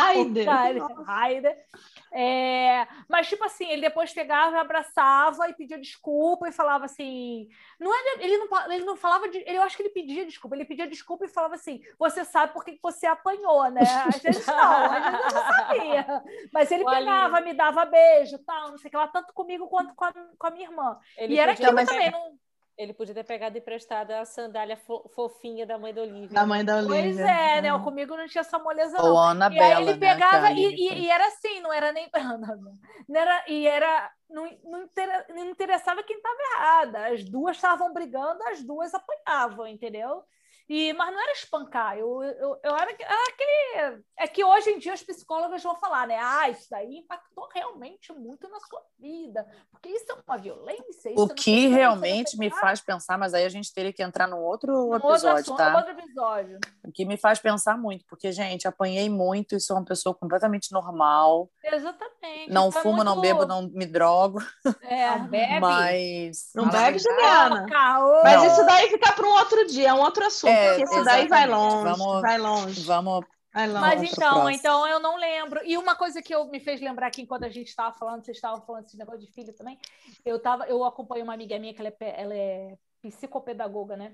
porcaria, 0.45 0.82
Raider. 1.03 1.66
É, 2.12 2.88
mas 3.07 3.28
tipo 3.28 3.43
assim, 3.43 3.70
ele 3.70 3.82
depois 3.82 4.14
pegava, 4.14 4.60
abraçava 4.60 5.47
e 5.49 5.53
pedia 5.53 5.80
desculpa 5.80 6.47
e 6.47 6.51
falava 6.51 6.86
assim, 6.86 7.47
não 7.80 7.93
era, 7.93 8.24
ele 8.24 8.38
não 8.38 8.72
ele 8.72 8.86
não 8.86 8.95
falava 8.95 9.28
de, 9.30 9.38
ele, 9.39 9.57
eu 9.57 9.64
acho 9.64 9.76
que 9.78 9.84
ele 9.84 9.89
pedia 9.89 10.26
desculpa, 10.26 10.55
ele 10.55 10.66
pedia 10.66 10.88
desculpa 10.88 11.26
e 11.26 11.30
falava 11.30 11.55
assim, 11.55 11.82
você 11.97 12.24
sabe 12.26 12.53
por 12.53 12.64
que 12.64 12.80
você 12.82 13.05
apanhou, 13.05 13.70
né? 13.70 13.82
Às 14.07 14.22
vezes 14.22 14.45
não, 14.45 14.55
às 14.86 15.03
vezes 15.03 15.20
eu 15.20 15.34
não 15.36 15.55
sabia. 15.55 16.24
Mas 16.51 16.72
ele 16.72 16.86
pegava, 16.86 17.41
me 17.41 17.53
dava 17.53 17.86
beijo, 17.86 18.38
tal, 18.39 18.70
não 18.72 18.78
sei 18.78 18.88
o 18.88 18.91
que 18.91 18.97
lá, 18.97 19.07
tanto 19.07 19.34
comigo 19.34 19.68
quanto 19.68 19.93
com 19.95 20.05
a, 20.05 20.14
com 20.38 20.47
a 20.47 20.51
minha 20.51 20.66
irmã. 20.68 20.97
ele 21.18 21.36
e 21.36 21.39
era 21.39 21.51
aquilo 21.51 21.76
também, 21.76 21.86
pegado- 21.86 22.12
não, 22.12 22.39
Ele 22.80 22.93
podia 22.93 23.13
ter 23.13 23.25
pegado 23.25 23.57
emprestado 23.57 24.11
a 24.11 24.23
sandália 24.23 24.77
fo- 24.77 25.03
fofinha 25.13 25.65
da 25.65 25.77
mãe 25.77 25.93
da 25.93 26.01
Olivia. 26.01 26.30
Da 26.30 26.45
mãe 26.45 26.63
da 26.63 26.77
Olivia. 26.77 27.01
Pois 27.01 27.19
é, 27.19 27.61
né? 27.61 27.77
Comigo 27.84 28.15
não 28.15 28.25
tinha 28.25 28.39
essa 28.39 28.57
moleza, 28.57 28.97
não. 28.97 29.11
Ou 29.11 29.17
Ana 29.19 29.47
E 29.51 29.59
aí 29.59 29.59
Bela, 29.59 29.82
ele 29.82 29.99
né? 29.99 30.13
pegava 30.13 30.47
e, 30.47 30.51
Aline 30.51 30.73
e- 30.75 30.89
fez. 30.89 31.01
e 31.03 31.09
era 31.11 31.27
assim, 31.27 31.59
não 31.59 31.73
era 31.73 31.91
nem. 31.91 32.09
Não, 33.09 33.19
era, 33.19 33.43
e 33.49 33.67
era. 33.67 34.09
Não, 34.30 34.49
não 34.63 35.45
interessava 35.49 36.03
quem 36.03 36.15
estava 36.15 36.38
errada. 36.55 37.07
As 37.07 37.23
duas 37.25 37.57
estavam 37.57 37.91
brigando, 37.91 38.41
as 38.43 38.63
duas 38.63 38.93
apanhavam, 38.93 39.67
entendeu? 39.67 40.23
E, 40.70 40.93
mas 40.93 41.11
não 41.11 41.20
era 41.22 41.32
espancar, 41.32 41.97
eu, 41.97 42.22
eu, 42.22 42.59
eu 42.63 42.76
era, 42.76 42.91
era 42.91 43.24
aquele. 43.28 44.03
É 44.17 44.28
que 44.28 44.43
hoje 44.43 44.70
em 44.70 44.78
dia 44.78 44.93
os 44.93 45.01
psicólogos 45.01 45.63
vão 45.63 45.76
falar, 45.78 46.05
né? 46.07 46.17
Ah, 46.22 46.47
isso 46.47 46.67
daí 46.70 46.97
impactou 46.97 47.49
realmente 47.53 48.13
muito 48.13 48.47
na 48.47 48.59
sua 48.59 48.80
vida, 48.99 49.47
porque 49.72 49.89
isso 49.89 50.05
é 50.11 50.15
uma 50.28 50.38
violência. 50.38 51.09
isso 51.09 51.24
O 51.24 51.28
não 51.28 51.34
que 51.36 51.67
não 51.67 51.76
realmente 51.76 52.38
me 52.38 52.51
faz 52.51 52.82
pensar, 52.82 53.17
mas 53.17 53.34
aí 53.34 53.45
a 53.45 53.49
gente 53.49 53.74
teria 53.74 53.91
que 53.91 54.03
entrar 54.03 54.28
num 54.28 54.38
outro 54.43 54.72
No 54.72 54.91
outro 54.93 55.09
episódio, 55.09 55.39
assunto, 55.41 55.57
tá? 55.57 55.76
outro 55.76 55.91
episódio. 55.91 56.59
O 56.86 56.91
que 56.91 57.03
me 57.03 57.17
faz 57.17 57.39
pensar 57.39 57.76
muito, 57.76 58.05
porque, 58.07 58.32
gente, 58.32 58.67
apanhei 58.67 59.09
muito 59.09 59.55
e 59.55 59.59
sou 59.59 59.76
uma 59.76 59.86
pessoa 59.86 60.13
completamente 60.13 60.72
normal. 60.72 61.49
Exatamente. 61.63 62.51
Não 62.51 62.70
Tá 62.70 62.82
fumo, 62.82 63.03
não 63.03 63.15
muito- 63.15 63.22
bebo, 63.28 63.45
não 63.45 63.63
me 63.70 63.86
drogo, 63.88 64.39
É, 64.84 65.17
Não 65.17 65.28
bebe? 65.28 65.59
mas. 65.61 66.51
Não 66.53 66.70
bebe. 66.70 66.99
Juliana? 66.99 67.65
Mas 68.24 68.36
Não. 68.43 68.45
isso 68.47 68.65
daí 68.65 68.88
fica 68.89 69.11
para 69.13 69.26
um 69.26 69.32
outro 69.32 69.65
dia, 69.67 69.89
é 69.89 69.93
um 69.93 70.01
outro 70.01 70.24
assunto. 70.26 70.49
É, 70.51 70.59
porque 70.68 70.84
isso 70.84 71.03
daí 71.03 71.28
vai 71.28 71.47
longe, 71.47 71.97
Vamos- 71.97 72.22
vai 72.22 72.38
longe, 72.38 72.82
Vamos. 72.84 73.26
vai 73.53 73.68
longe. 73.68 73.80
Mas 73.80 74.03
então, 74.03 74.49
então 74.49 74.88
eu 74.88 74.99
não 74.99 75.18
lembro. 75.18 75.62
E 75.66 75.78
uma 75.78 75.95
coisa 75.95 76.22
que 76.22 76.34
eu 76.34 76.45
me 76.45 76.60
fez 76.60 76.82
lembrar 76.82 77.07
aqui 77.07 77.22
enquanto 77.22 77.43
a 77.45 77.49
gente 77.49 77.68
estava 77.68 77.95
falando, 77.97 78.24
vocês 78.24 78.38
estavam 78.38 78.62
falando 78.62 78.84
desse 78.84 78.97
negócio 78.97 79.22
de 79.22 79.32
filho 79.32 79.53
também. 79.53 79.78
Eu 80.26 80.39
tava, 80.39 80.66
eu 80.66 80.84
acompanho 80.84 81.24
uma 81.24 81.34
amiga 81.34 81.57
minha 81.60 81.74
que 81.74 81.82
ela 81.82 81.89
é, 81.99 82.22
ela 82.22 82.36
é 82.36 82.78
psicopedagoga, 83.01 83.95
né? 83.95 84.14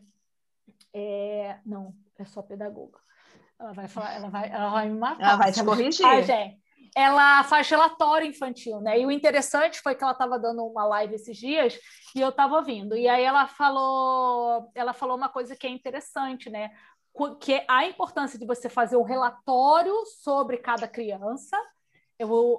É, 0.93 1.57
não, 1.65 1.93
é 2.17 2.25
só 2.25 2.41
pedagoga. 2.41 2.99
Ela 3.59 3.71
vai 3.73 3.87
falar, 3.87 4.13
ela 4.13 4.29
vai, 4.29 4.49
ela 4.51 4.69
vai 4.69 4.89
me 4.89 4.97
matar. 4.99 5.23
Ela 5.23 5.35
vai 5.37 5.51
te 5.51 5.63
corrigir. 5.63 6.05
Ah, 6.05 6.21
gente. 6.21 6.59
Ela 6.95 7.43
faz 7.43 7.69
relatório 7.69 8.25
infantil, 8.25 8.79
né? 8.79 8.99
E 8.99 9.05
o 9.05 9.11
interessante 9.11 9.81
foi 9.81 9.95
que 9.95 10.03
ela 10.03 10.13
estava 10.13 10.39
dando 10.39 10.65
uma 10.65 10.85
live 10.85 11.15
esses 11.15 11.37
dias 11.37 11.77
e 12.15 12.21
eu 12.21 12.29
estava 12.29 12.55
ouvindo. 12.55 12.95
E 12.95 13.07
aí 13.07 13.23
ela 13.23 13.47
falou, 13.47 14.71
ela 14.73 14.93
falou 14.93 15.17
uma 15.17 15.27
coisa 15.27 15.55
que 15.55 15.67
é 15.67 15.69
interessante, 15.69 16.49
né? 16.49 16.71
Que 17.41 17.55
é 17.55 17.65
a 17.67 17.85
importância 17.85 18.39
de 18.39 18.45
você 18.45 18.69
fazer 18.69 18.95
um 18.95 19.03
relatório 19.03 19.93
sobre 20.05 20.57
cada 20.57 20.87
criança 20.87 21.57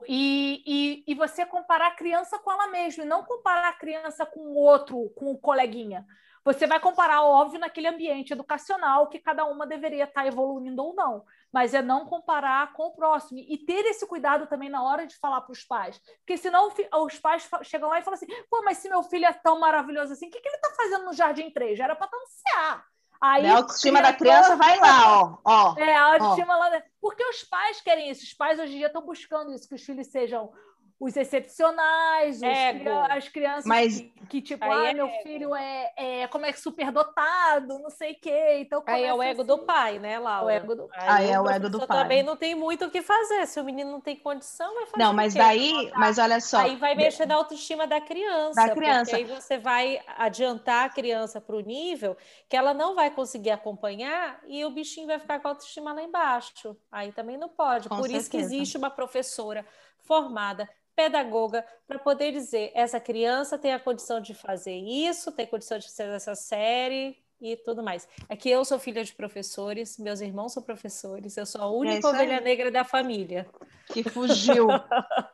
e, 0.07 0.63
e, 0.67 1.05
e 1.07 1.15
você 1.15 1.47
comparar 1.47 1.89
a 1.89 1.97
criança 1.97 2.39
com 2.39 2.53
ela 2.53 2.69
mesma, 2.69 3.05
e 3.05 3.07
não 3.07 3.25
comparar 3.25 3.71
a 3.71 3.79
criança 3.79 4.27
com 4.27 4.41
o 4.41 4.55
outro, 4.55 5.11
com 5.17 5.33
o 5.33 5.39
coleguinha. 5.39 6.07
Você 6.45 6.67
vai 6.67 6.79
comparar, 6.79 7.23
óbvio, 7.23 7.59
naquele 7.59 7.89
ambiente 7.89 8.33
educacional 8.33 9.09
que 9.09 9.19
cada 9.19 9.45
uma 9.47 9.67
deveria 9.67 10.05
estar 10.05 10.27
evoluindo 10.27 10.83
ou 10.83 10.95
não, 10.95 11.25
mas 11.57 11.73
é 11.73 11.81
não 11.81 12.05
comparar 12.05 12.75
com 12.75 12.89
o 12.89 12.91
próximo. 12.91 13.41
E 13.41 13.57
ter 13.57 13.83
esse 13.87 14.07
cuidado 14.07 14.47
também 14.47 14.69
na 14.69 14.83
hora 14.83 15.07
de 15.07 15.17
falar 15.17 15.41
para 15.41 15.55
os 15.55 15.65
pais. 15.65 15.99
Porque 16.19 16.37
senão 16.37 16.69
os 17.03 17.19
pais 17.19 17.49
chegam 17.63 17.89
lá 17.89 17.99
e 17.99 18.03
falam 18.03 18.19
assim: 18.19 18.27
pô, 18.51 18.61
mas 18.63 18.77
se 18.77 18.91
meu 18.91 19.03
filho 19.03 19.25
é 19.25 19.33
tão 19.33 19.59
maravilhoso 19.59 20.13
assim, 20.13 20.29
o 20.29 20.31
que, 20.31 20.39
que 20.39 20.47
ele 20.47 20.57
está 20.57 20.69
fazendo 20.77 21.07
no 21.07 21.15
Jardim 21.15 21.51
3? 21.51 21.79
Já 21.79 21.85
era 21.85 21.97
para 21.97 22.05
estar 22.05 22.19
no 22.19 22.25
CA. 22.45 22.85
Aí, 23.19 23.47
a 23.47 23.57
autoestima 23.57 24.03
da 24.03 24.13
criança 24.13 24.55
vai 24.55 24.79
lá, 24.79 25.17
ó. 25.17 25.39
ó. 25.47 25.75
é, 25.79 25.97
a 25.97 26.13
autoestima 26.13 26.59
lá. 26.59 26.69
dentro. 26.69 26.91
Porque 27.01 27.25
os 27.27 27.43
pais 27.45 27.81
querem 27.81 28.11
isso. 28.11 28.23
Os 28.23 28.35
pais 28.35 28.61
hoje 28.61 28.75
em 28.75 28.77
dia 28.77 28.89
estão 28.89 29.01
buscando 29.01 29.55
isso, 29.55 29.67
que 29.67 29.77
os 29.77 29.83
filhos 29.83 30.09
sejam 30.09 30.53
os 30.99 31.15
excepcionais, 31.17 32.37
os 32.37 32.43
Ego. 32.43 32.81
cria- 32.81 33.07
as 33.07 33.29
crianças 33.29 33.65
Mas- 33.67 34.01
que, 34.01 34.13
que, 34.29 34.43
tipo, 34.43 34.65
Aí 34.65 34.87
ah, 34.87 34.91
é 34.91 34.95
meu 34.95 35.07
ego. 35.07 35.23
filho 35.23 35.55
é, 35.55 35.93
é 35.97 36.27
como 36.29 36.47
é 36.47 36.53
que 36.53 36.59
superdotado, 36.61 37.79
não 37.79 37.91
sei 37.91 38.13
o 38.13 38.19
quê. 38.21 38.59
Então 38.61 38.83
Aí 38.87 39.05
é 39.05 39.13
o 39.13 39.23
ego 39.23 39.43
assim, 39.43 39.47
do 39.49 39.59
pai, 39.59 39.99
né, 39.99 40.19
Laura? 40.19 40.47
o 40.47 40.51
ego 40.51 40.75
do 40.75 40.89
Aí 40.95 41.31
é 41.31 41.41
o 41.41 41.49
ego 41.49 41.69
do 41.69 41.87
pai. 41.87 41.99
também 42.03 42.23
não 42.23 42.37
tem 42.37 42.55
muito 42.55 42.87
o 42.87 42.91
que 42.91 43.03
fazer. 43.03 43.47
Se 43.47 43.61
o 43.61 43.65
menino 43.65 43.91
não 43.91 44.01
tem 44.01 44.17
condição, 44.17 44.75
vai 44.75 44.87
fazer 44.87 45.03
Não, 45.03 45.13
o 45.13 45.15
mas 45.15 45.33
quê? 45.35 45.39
daí, 45.39 45.93
mas 45.97 46.19
olha 46.19 46.41
só. 46.41 46.59
Aí 46.61 46.77
vai 46.77 46.95
mexer 46.95 47.27
na 47.27 47.35
autoestima 47.37 47.87
da 47.87 48.01
criança. 48.01 48.67
Da 48.67 48.75
criança. 48.75 49.11
Porque 49.11 49.17
aí 49.17 49.25
você 49.41 49.59
vai 49.59 50.01
adiantar 50.17 50.87
a 50.87 50.89
criança 50.89 51.41
para 51.41 51.57
o 51.57 51.61
nível 51.61 52.17
que 52.49 52.57
ela 52.57 52.73
não 52.73 52.95
vai 52.95 53.11
conseguir 53.11 53.51
acompanhar 53.51 54.41
e 54.47 54.65
o 54.65 54.71
bichinho 54.71 55.07
vai 55.07 55.19
ficar 55.19 55.41
com 55.41 55.49
a 55.49 55.51
autoestima 55.53 55.93
lá 55.93 56.03
embaixo. 56.03 56.77
Aí 56.91 57.13
também 57.13 57.37
não 57.37 57.49
pode. 57.49 57.89
Com 57.89 57.97
Por 57.97 58.07
isso 58.11 58.31
que 58.31 58.39
certeza. 58.39 58.55
existe 58.55 58.77
uma 58.79 58.91
professora 58.91 59.65
formada, 60.07 60.69
pedagoga, 60.95 61.65
para 61.87 61.99
poder 61.99 62.33
dizer: 62.33 62.71
essa 62.75 62.99
criança 63.01 63.59
tem 63.59 63.73
a 63.75 63.79
condição 63.81 64.21
de 64.21 64.33
fazer 64.35 64.77
isso, 64.77 65.33
tem 65.33 65.47
condição 65.47 65.79
de 65.79 65.87
fazer 65.87 66.05
essa 66.15 66.35
série. 66.35 67.17
E 67.39 67.55
tudo 67.55 67.83
mais. 67.83 68.09
É 68.31 68.35
que 68.35 68.49
eu 68.49 68.65
sou 68.65 68.79
filha 68.79 69.05
de 69.05 69.13
professores, 69.13 69.99
meus 69.99 70.23
irmãos 70.23 70.55
são 70.55 70.63
professores, 70.63 71.37
eu 71.37 71.45
sou 71.45 71.61
a 71.61 71.71
única 71.71 71.97
É 71.97 71.99
isso 71.99 72.09
aí. 72.09 72.15
ovelha 72.15 72.41
negra 72.41 72.71
da 72.71 72.83
família 72.83 73.47
Que 73.93 74.03
fugiu. 74.03 74.69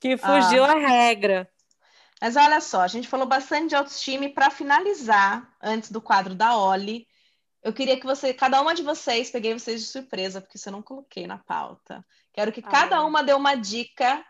que 0.00 0.16
fugiu 0.16 0.64
Ah. 0.64 0.72
a 0.72 0.74
regra. 0.76 1.48
Mas 2.20 2.34
olha 2.36 2.60
só, 2.60 2.80
a 2.80 2.88
gente 2.88 3.06
falou 3.06 3.26
bastante 3.26 3.68
de 3.68 3.76
autoestima 3.76 4.28
para 4.28 4.50
finalizar, 4.50 5.48
antes 5.62 5.92
do 5.92 6.02
quadro 6.02 6.34
da 6.34 6.56
Oli, 6.58 7.06
eu 7.62 7.72
queria 7.72 7.98
que 7.98 8.06
você, 8.06 8.32
cada 8.32 8.60
uma 8.60 8.74
de 8.74 8.82
vocês, 8.82 9.30
peguei 9.30 9.52
vocês 9.52 9.80
de 9.82 9.86
surpresa, 9.88 10.40
porque 10.40 10.56
isso 10.56 10.68
eu 10.68 10.72
não 10.72 10.82
coloquei 10.82 11.26
na 11.26 11.38
pauta. 11.38 12.04
Quero 12.32 12.52
que 12.52 12.60
Ah, 12.64 12.70
cada 12.70 12.96
é. 12.96 13.00
uma 13.00 13.22
dê 13.22 13.32
uma 13.34 13.54
dica 13.54 14.24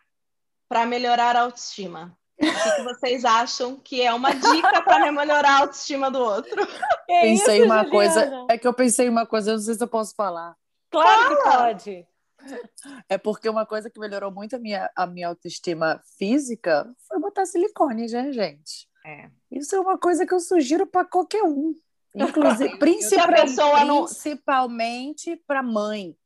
para 0.69 0.87
melhorar 0.87 1.37
a 1.37 1.43
autoestima. 1.43 2.17
O 2.39 2.43
que, 2.43 2.77
que 2.77 2.83
vocês 2.83 3.25
acham 3.25 3.77
que 3.77 4.01
é 4.01 4.13
uma 4.15 4.33
dica 4.35 4.83
para 4.83 5.13
melhorar 5.13 5.51
a 5.51 5.59
autoestima 5.61 6.11
do 6.11 6.19
outro? 6.21 6.67
Que 6.67 7.21
pensei 7.21 7.59
isso, 7.59 7.67
uma 7.67 7.85
Juliana? 7.85 7.91
coisa. 7.91 8.47
É 8.49 8.57
que 8.59 8.67
eu 8.67 8.73
pensei 8.73 9.09
uma 9.09 9.27
coisa, 9.27 9.51
eu 9.51 9.57
não 9.57 9.63
sei 9.63 9.75
se 9.75 9.83
eu 9.83 9.89
posso 9.89 10.15
falar. 10.15 10.57
Claro 10.91 11.37
que 11.37 11.43
pode. 11.43 12.07
É 13.09 13.19
porque 13.19 13.49
uma 13.49 13.67
coisa 13.67 13.91
que 13.91 14.01
melhorou 14.01 14.31
muito 14.31 14.57
a 14.57 14.59
minha, 14.59 14.91
a 14.97 15.07
minha 15.07 15.29
autoestima 15.29 16.01
física 16.17 16.91
foi 17.07 17.21
botar 17.21 17.45
silicone, 17.45 18.07
né, 18.07 18.33
gente? 18.33 18.89
É. 19.05 19.29
Isso 19.51 19.77
é 19.77 19.81
uma 19.81 19.99
coisa 19.99 20.25
que 20.27 20.33
eu 20.33 20.41
sugiro 20.41 20.87
para 20.87 21.05
qualquer 21.05 21.43
um. 21.43 21.75
Inclusive, 22.15 22.69
Se 22.71 22.75
a 22.75 22.79
principal- 22.79 23.33
pessoa 23.35 23.85
não- 23.85 24.05
principalmente 24.05 25.37
para 25.47 25.63
mãe 25.63 26.17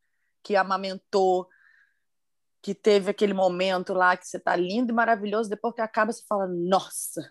que 0.43 0.57
amamentou, 0.57 1.49
que 2.62 2.74
teve 2.74 3.11
aquele 3.11 3.35
momento 3.35 3.93
lá 3.93 4.16
que 4.16 4.26
você 4.26 4.39
tá 4.39 4.57
lindo 4.57 4.91
e 4.91 4.95
maravilhoso, 4.95 5.51
depois 5.51 5.74
que 5.74 5.80
acaba 5.82 6.12
você 6.12 6.22
fala, 6.26 6.47
nossa, 6.47 7.30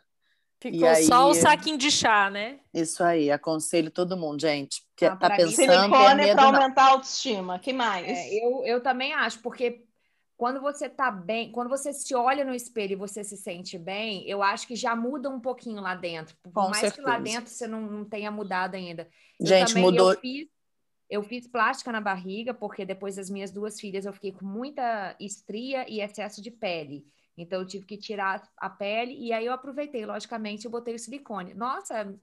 Ficou 0.62 0.88
aí- 0.88 1.04
só 1.06 1.30
o 1.30 1.34
saquinho 1.34 1.78
de 1.78 1.92
chá, 1.92 2.30
né? 2.30 2.60
isso 2.74 3.04
aí, 3.04 3.30
aconselho 3.32 3.92
todo 3.92 4.16
mundo, 4.16 4.40
gente, 4.40 4.82
que 4.96 5.06
Ah, 5.06 5.16
tá 5.16 5.30
mim, 5.32 5.36
pensando, 5.38 5.72
é 5.72 5.80
Silicone 5.82 6.16
medo 6.16 6.36
para 6.36 6.46
aumentar 6.46 6.84
a 6.84 6.90
autoestima. 6.92 7.60
que 7.60 7.74
mais? 7.74 8.08
É, 8.08 8.34
eu, 8.46 8.64
eu 8.66 8.82
também 8.82 9.12
acho, 9.14 9.40
porque 9.40 9.84
quando 10.36 10.60
você 10.62 10.90
tá 10.90 11.12
bem, 11.12 11.52
quando 11.52 11.70
você 11.70 11.94
se 11.94 12.14
olha 12.16 12.44
no 12.44 12.54
espelho 12.54 12.94
e 12.94 12.96
você 12.96 13.24
se 13.24 13.38
sente 13.38 13.78
bem, 13.78 14.28
eu 14.28 14.42
acho 14.42 14.68
que 14.68 14.76
já 14.76 14.96
muda 14.96 15.30
um 15.30 15.40
pouquinho 15.40 15.82
lá 15.82 15.96
dentro. 15.96 16.36
Por 16.42 16.52
Com 16.52 16.70
mais 16.70 16.92
que 16.92 17.02
lá 17.02 17.14
certeza. 17.14 17.38
dentro 17.38 17.54
você 17.54 17.68
não, 17.68 17.82
não 17.82 18.06
tenha 18.06 18.32
mudado 18.32 18.76
ainda. 18.76 19.08
Gente, 19.40 19.70
também- 19.70 19.84
mudou. 19.84 20.12
Eu 20.14 20.20
fiz, 20.20 20.48
eu 21.10 21.24
fiz 21.24 21.48
plástica 21.48 21.92
na 21.92 22.02
barriga, 22.02 22.54
porque 22.54 22.86
depois 22.86 23.16
das 23.16 23.30
minhas 23.30 23.52
duas 23.52 23.80
filhas 23.80 24.06
eu 24.06 24.14
fiquei 24.14 24.32
com 24.32 24.46
muita 24.46 25.16
estria 25.20 25.90
e 25.90 26.02
excesso 26.02 26.42
de 26.42 26.50
pele. 26.50 27.06
Então 27.38 27.60
eu 27.62 27.68
tive 27.68 27.86
que 27.86 27.98
tirar 27.98 28.48
a 28.58 28.70
pele 28.70 29.14
e 29.14 29.32
aí 29.32 29.46
eu 29.46 29.54
aproveitei, 29.54 30.06
logicamente, 30.06 30.66
eu 30.66 30.72
botei 30.72 30.96
o 30.96 31.00
silicone. 31.00 31.54
Nossa, 31.54 32.14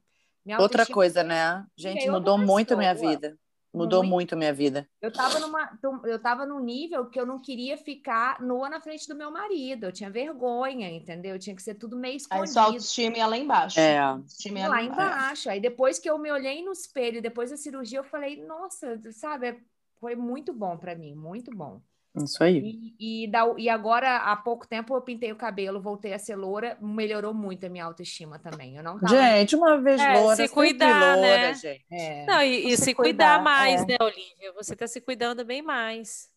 minha 0.45 0.61
Outra 0.61 0.87
coisa, 0.87 1.23
né? 1.23 1.65
Gente, 1.77 2.07
eu 2.07 2.13
mudou 2.13 2.39
muito 2.39 2.75
a 2.75 2.77
minha 2.77 2.95
vida. 2.95 3.37
Mudou 3.73 4.01
Muito. 4.03 4.11
muito 4.11 4.33
a 4.35 4.37
minha 4.37 4.53
vida. 4.53 4.89
Eu 5.01 5.13
tava 5.13 5.39
numa, 5.39 5.79
eu 6.05 6.21
tava 6.21 6.45
num 6.45 6.59
nível 6.59 7.09
que 7.09 7.21
eu 7.21 7.25
não 7.25 7.41
queria 7.41 7.77
ficar 7.77 8.41
nua 8.41 8.69
na 8.69 8.81
frente 8.81 9.07
do 9.07 9.15
meu 9.15 9.31
marido. 9.31 9.85
Eu 9.85 9.93
tinha 9.93 10.11
vergonha, 10.11 10.91
entendeu? 10.91 11.39
Tinha 11.39 11.55
que 11.55 11.63
ser 11.63 11.75
tudo 11.77 11.97
meio 11.97 12.15
Aí 12.15 12.17
escondido. 12.17 12.53
sua 12.53 12.63
autoestima 12.65 13.19
ia 13.19 13.27
lá 13.29 13.39
embaixo. 13.39 13.79
É. 13.79 13.99
Autoestima 13.99 14.59
ia 14.59 14.69
lá 14.69 14.83
embaixo. 14.83 15.49
Aí 15.49 15.61
depois 15.61 16.01
que 16.01 16.11
eu 16.11 16.19
me 16.19 16.33
olhei 16.33 16.65
no 16.65 16.73
espelho, 16.73 17.23
depois 17.23 17.51
da 17.51 17.57
cirurgia, 17.57 18.01
eu 18.01 18.05
falei, 18.05 18.45
nossa, 18.45 19.01
sabe, 19.13 19.49
é- 19.49 19.61
foi 20.01 20.17
muito 20.17 20.53
bom 20.53 20.77
pra 20.77 20.97
mim, 20.97 21.15
muito 21.15 21.51
bom. 21.53 21.81
Isso 22.17 22.43
aí. 22.43 22.59
E, 22.99 23.25
e, 23.25 23.29
da- 23.31 23.55
e 23.57 23.69
agora, 23.69 24.17
há 24.17 24.35
pouco 24.37 24.67
tempo, 24.67 24.95
eu 24.95 25.01
pintei 25.01 25.31
o 25.31 25.37
cabelo, 25.37 25.81
voltei 25.81 26.13
a 26.13 26.19
ser 26.19 26.35
loura, 26.35 26.77
melhorou 26.81 27.33
muito 27.33 27.65
a 27.67 27.69
minha 27.69 27.85
autoestima 27.85 28.39
também. 28.39 28.77
Eu 28.77 28.83
não 28.83 28.99
tava. 28.99 29.15
Gente, 29.17 29.55
uma 29.55 29.81
vez 29.81 30.01
É, 30.01 30.19
loura, 30.19 30.37
se 30.37 30.49
cuidar, 30.49 31.15
loura, 31.17 31.21
né? 31.39 31.55
gente. 31.55 31.85
É. 31.91 32.27
Não, 32.27 32.43
e, 32.43 32.67
e 32.73 32.77
Se 32.77 32.85
se 32.87 32.95
cuidar, 32.95 33.37
cuidar, 33.39 33.43
mais, 33.45 33.83
é. 33.83 33.87
né, 33.87 33.97
Olivia? 34.01 34.53
Você 34.57 34.75
tá 34.75 34.89
se 34.89 35.01
cuidando 35.01 35.45
bem 35.45 35.63
mais. 35.63 36.29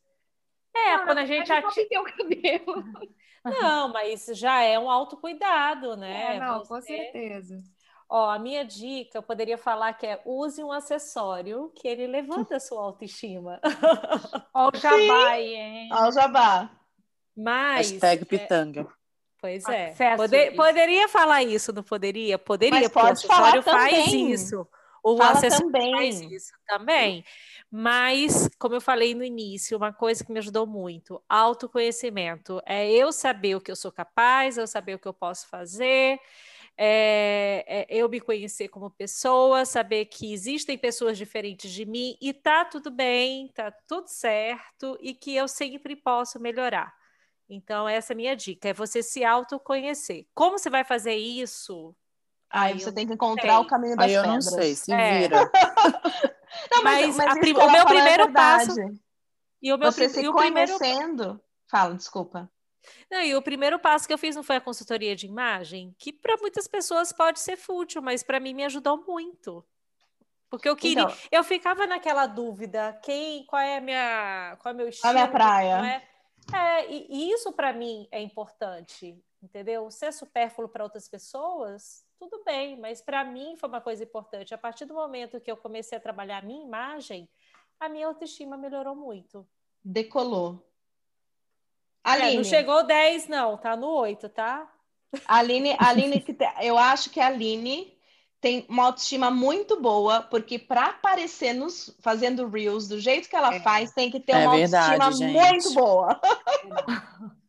É, 0.76 0.98
Não, 0.98 1.06
quando 1.06 1.18
a 1.20 1.26
gente 1.26 1.50
eu 1.52 1.58
ati- 1.58 1.88
o 1.98 2.04
cabelo. 2.04 2.84
Não, 3.46 3.92
mas 3.92 4.26
já 4.34 4.62
é 4.62 4.80
um 4.80 4.90
autocuidado, 4.90 5.98
né? 5.98 6.36
É, 6.36 6.40
não, 6.40 6.60
com 6.60 6.66
Você- 6.66 6.88
certeza. 6.96 7.62
Ó, 8.16 8.30
a 8.30 8.38
minha 8.38 8.64
dica, 8.64 9.18
eu 9.18 9.24
poderia 9.24 9.58
falar 9.58 9.94
que 9.94 10.06
é 10.06 10.22
use 10.24 10.64
um 10.64 10.72
acessório 10.72 11.72
que 11.76 11.88
ele 11.88 12.06
levanta 12.06 12.58
a 12.58 12.60
sua 12.60 12.84
autoestima. 12.84 13.60
Ó, 14.54 14.70
o 14.70 14.72
jabá 14.78 15.30
aí, 15.32 15.56
hein? 15.56 15.90
Ó, 15.92 16.10
o 16.10 16.12
jabá. 16.12 16.70
Mas, 17.36 17.90
Hashtag 17.90 18.24
pitanga. 18.26 18.88
pois 19.42 19.68
é, 19.68 19.90
Acessos. 19.90 20.18
Pode- 20.30 20.52
poderia 20.52 21.08
falar 21.10 21.42
isso, 21.42 21.74
não 21.74 21.82
poderia? 21.82 22.38
Poderia, 22.38 22.82
Mas 22.82 22.88
porque 22.92 23.00
o 23.00 23.10
pode 23.10 23.26
falar 23.26 23.48
acessório 23.58 23.64
faz 23.64 24.06
também. 24.06 24.32
isso. 24.32 24.68
O 25.04 25.18
Fala 25.18 25.32
acessório 25.32 25.72
faz 25.72 26.16
também. 26.20 26.34
isso 26.36 26.54
também. 26.68 27.26
Mas, 27.72 28.48
como 28.60 28.76
eu 28.76 28.80
falei 28.80 29.16
no 29.16 29.24
início, 29.24 29.76
uma 29.76 29.92
coisa 29.92 30.24
que 30.24 30.32
me 30.32 30.38
ajudou 30.38 30.68
muito, 30.68 31.20
autoconhecimento. 31.28 32.62
É 32.66 32.88
eu 32.90 33.12
saber 33.12 33.56
o 33.56 33.60
que 33.62 33.72
eu 33.72 33.76
sou 33.76 33.92
capaz, 33.92 34.58
eu 34.58 34.68
saber 34.68 34.94
o 34.94 35.00
que 35.00 35.08
eu 35.08 35.14
posso 35.14 35.48
fazer, 35.50 36.20
é, 36.78 37.64
é 37.68 37.86
eu 37.90 38.10
me 38.10 38.20
conhecer 38.20 38.68
como 38.70 38.90
pessoa, 38.90 39.66
saber 39.66 40.06
que 40.06 40.34
existem 40.34 40.78
pessoas 40.78 41.18
diferentes 41.18 41.72
de 41.72 41.86
mim 41.86 42.18
e 42.22 42.34
tá 42.34 42.66
tudo 42.66 42.90
bem, 42.92 43.48
tá 43.54 43.72
tudo 43.88 44.08
certo 44.08 44.98
e 45.02 45.14
que 45.14 45.36
eu 45.36 45.48
sempre 45.48 45.96
posso 45.96 46.40
melhorar. 46.40 46.94
Então, 47.50 47.88
essa 47.88 48.14
é 48.14 48.16
a 48.16 48.18
minha 48.18 48.36
dica, 48.36 48.70
é 48.70 48.74
você 48.74 49.04
se 49.04 49.24
autoconhecer. 49.24 50.26
Como 50.34 50.58
você 50.58 50.70
vai 50.70 50.84
fazer 50.84 51.16
isso? 51.16 51.96
Aí 52.50 52.74
Aí 52.74 52.80
você 52.80 52.92
tem 52.92 53.06
que 53.08 53.14
encontrar 53.14 53.54
sei. 53.56 53.62
o 53.62 53.68
caminho 53.68 53.96
das 53.96 54.06
Aí 54.06 54.14
eu 54.14 54.24
não 54.24 54.30
pedras. 54.40 54.46
sei, 54.54 54.76
se 54.76 54.92
É. 54.94 55.20
vira. 55.22 55.52
Não, 56.72 56.84
Mas 56.84 57.16
prim- 57.40 57.54
que 57.56 57.60
o 57.60 57.72
meu 57.72 57.82
é 57.82 57.86
primeiro 57.86 58.32
passo-. 58.32 58.80
E 59.62 59.74
o 59.74 59.78
meu 59.78 59.92
Você 59.92 60.02
prim- 60.08 60.14
se 60.14 60.22
e 60.24 60.28
o 60.30 60.36
primeiro 60.36 60.78
conhecendo. 60.78 61.42
Fala, 61.70 61.96
desculpa. 61.96 62.48
Não, 63.10 63.22
e 63.22 63.36
o 63.36 63.42
primeiro 63.42 63.80
passo 63.80 64.08
que 64.08 64.14
eu 64.14 64.18
fiz 64.18 64.36
não 64.36 64.44
foi 64.44 64.58
a 64.58 64.62
consultoria 64.62 65.16
de 65.16 65.26
imagem, 65.26 65.96
que 65.98 66.12
para 66.12 66.38
muitas 66.38 66.68
pessoas 66.68 67.12
pode 67.14 67.40
ser 67.40 67.56
fútil, 67.58 68.02
mas 68.02 68.24
para 68.24 68.40
mim 68.40 68.54
me 68.54 68.64
ajudou 68.66 69.04
muito. 69.06 69.66
Porque 70.50 70.70
eu 70.70 70.76
queria, 70.76 71.04
Então- 71.04 71.16
eu 71.32 71.44
ficava 71.44 71.88
naquela 71.88 72.28
dúvida, 72.28 73.00
quem, 73.04 73.46
qual 73.46 73.62
é 73.62 73.78
a 73.78 73.82
minha, 73.82 74.58
qual 74.62 74.74
é 74.74 74.78
meu 74.78 74.88
estilo, 74.90 75.14
minha 75.14 75.28
praia. 75.28 75.86
é? 75.86 76.08
É, 76.56 76.92
e, 76.92 77.08
e 77.10 77.32
isso 77.34 77.52
para 77.54 77.72
mim 77.74 78.08
é 78.12 78.22
importante, 78.22 79.18
entendeu? 79.42 79.90
Se 79.90 80.06
é 80.06 80.12
supérfluo 80.12 80.68
para 80.68 80.84
outras 80.84 81.08
pessoas, 81.08 82.06
tudo 82.20 82.44
bem, 82.44 82.78
mas 82.78 83.02
para 83.02 83.24
mim 83.24 83.56
foi 83.58 83.70
uma 83.70 83.82
coisa 83.82 84.04
importante. 84.04 84.54
A 84.54 84.58
partir 84.58 84.86
do 84.86 84.94
momento 84.94 85.40
que 85.40 85.50
eu 85.50 85.58
comecei 85.58 85.98
a 85.98 86.02
trabalhar 86.02 86.40
a 86.44 86.46
minha 86.46 86.64
imagem, 86.64 87.30
a 87.80 87.88
minha 87.90 88.08
autoestima 88.08 88.58
melhorou 88.58 88.96
muito. 88.96 89.48
Decolou. 89.84 90.62
É, 92.06 92.12
Aline, 92.12 92.36
não 92.38 92.44
chegou 92.44 92.84
10, 92.84 93.28
não, 93.28 93.58
tá 93.58 93.76
no 93.76 93.88
8, 93.88 94.30
tá? 94.30 94.68
Aline, 95.28 95.76
Aline 95.80 96.20
que 96.22 96.36
eu 96.62 96.78
acho 96.78 97.10
que 97.10 97.20
a 97.20 97.28
Aline 97.28 97.94
tem 98.42 98.66
uma 98.68 98.86
autoestima 98.88 99.32
muito 99.32 99.80
boa, 99.82 100.22
porque 100.22 100.60
para 100.60 100.88
aparecer 100.88 101.54
nos 101.54 101.96
fazendo 102.02 102.48
reels 102.50 102.88
do 102.90 103.00
jeito 103.00 103.30
que 103.30 103.36
ela 103.36 103.56
É. 103.56 103.60
faz, 103.62 103.92
tem 103.94 104.12
que 104.12 104.20
ter 104.20 104.34
É 104.34 104.48
uma 104.48 104.58
verdade, 104.58 105.02
autoestima 105.02 105.28
gente. 105.34 105.42
muito 105.42 105.74
boa. 105.74 106.20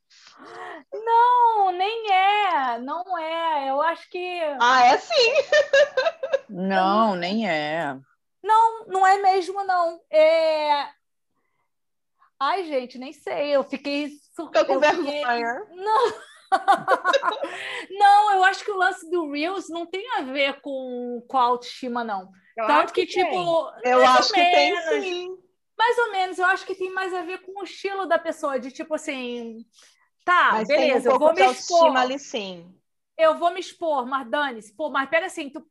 Não, 0.93 1.73
nem 1.73 2.13
é, 2.13 2.79
não 2.79 3.19
é. 3.19 3.71
Eu 3.71 3.81
acho 3.83 4.09
que 4.11 4.41
Ah, 4.61 4.85
é 4.87 4.99
sim. 4.99 5.33
Não, 6.49 7.15
nem 7.17 7.49
é. 7.49 7.97
não, 8.43 8.87
não 8.87 9.07
é 9.07 9.19
mesmo, 9.19 9.65
não. 9.65 10.01
É... 10.11 10.89
Ai, 12.39 12.65
gente, 12.65 12.99
nem 12.99 13.13
sei. 13.13 13.55
Eu 13.57 13.65
fiquei. 13.65 14.11
su- 14.35 14.47
Ficou 14.47 14.65
com 14.67 14.73
eu 14.75 14.81
fiquei- 14.83 15.03
vergonha. 15.25 15.67
Não. 15.75 16.13
não, 17.91 18.33
eu 18.35 18.45
acho 18.45 18.65
que 18.65 18.71
o 18.71 18.77
lance 18.77 19.09
do 19.11 19.31
Reels 19.33 19.69
não 19.69 19.87
tem 19.87 20.09
a 20.17 20.23
ver 20.23 20.61
com, 20.61 21.25
com 21.29 21.37
a 21.39 21.43
autoestima, 21.43 22.05
não. 22.05 22.31
Claro 22.55 22.81
Tanto 22.83 22.93
que, 22.93 23.07
tem. 23.07 23.25
tipo, 23.25 23.73
Eu 23.83 24.07
acho 24.07 24.33
que 24.33 24.41
tem 24.41 24.77
sim. 25.03 25.39
mais 25.77 25.99
ou 25.99 26.13
menos, 26.13 26.39
eu 26.39 26.45
acho 26.47 26.65
que 26.65 26.75
tem 26.75 26.93
mais 26.93 27.13
a 27.13 27.23
ver 27.23 27.39
com 27.43 27.61
o 27.61 27.65
estilo 27.65 28.07
da 28.07 28.19
pessoa, 28.19 28.59
de 28.61 28.71
tipo 28.71 28.95
assim, 28.95 29.65
Tá, 30.25 30.53
Mas 30.53 30.69
tem 30.69 30.77
um 30.77 30.81
beleza, 30.81 31.11
eu 31.11 31.19
vou 31.19 31.35
me 31.35 31.43
expor. 31.53 31.97
ali 31.97 32.19
sim. 32.19 32.75
Eu 33.19 33.35
vou 33.39 33.53
me 33.53 33.61
expor, 33.61 34.07
mas 34.07 34.29
dane-se. 34.31 34.75
Pô, 34.75 34.89
mas 34.91 35.09
pega 35.11 35.27
assim, 35.27 35.51
tu- 35.51 35.65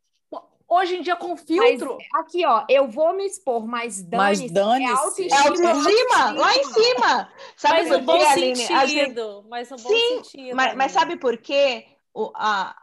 hoje 0.76 0.98
em 0.98 1.02
dia 1.02 1.16
com 1.16 1.30
Mas 1.30 1.42
filtro. 1.42 1.98
aqui, 2.14 2.46
ó, 2.46 2.66
eu 2.70 2.88
vou 2.88 3.14
me 3.14 3.26
expor, 3.26 3.66
mas 3.68 4.02
Mas 4.02 4.40
dane-se. 4.40 4.54
dane-se. 4.54 4.84
É 4.84 4.94
É 5.32 5.38
autoestima. 5.38 5.70
autoestima, 5.72 6.32
lá 6.32 6.56
em 6.56 6.64
cima. 6.64 7.34
Sabe 7.56 7.80
Mas 7.80 7.88
por 7.90 7.98
no 8.00 8.04
bom 8.04 8.18
quê, 8.20 8.26
Aline? 8.26 8.56
sentido. 8.56 8.76
A 8.78 8.86
gente- 8.86 9.48
Mas 9.50 9.70
no 9.70 9.78
bom 9.78 9.90
Sim, 9.90 10.24
sentido. 10.24 10.56
Mas, 10.56 10.76
mas 10.76 10.76
Aline. 10.76 10.90
sabe 10.90 11.18
por 11.18 11.38
quê? 11.38 11.86
O, 12.14 12.32
a, 12.36 12.76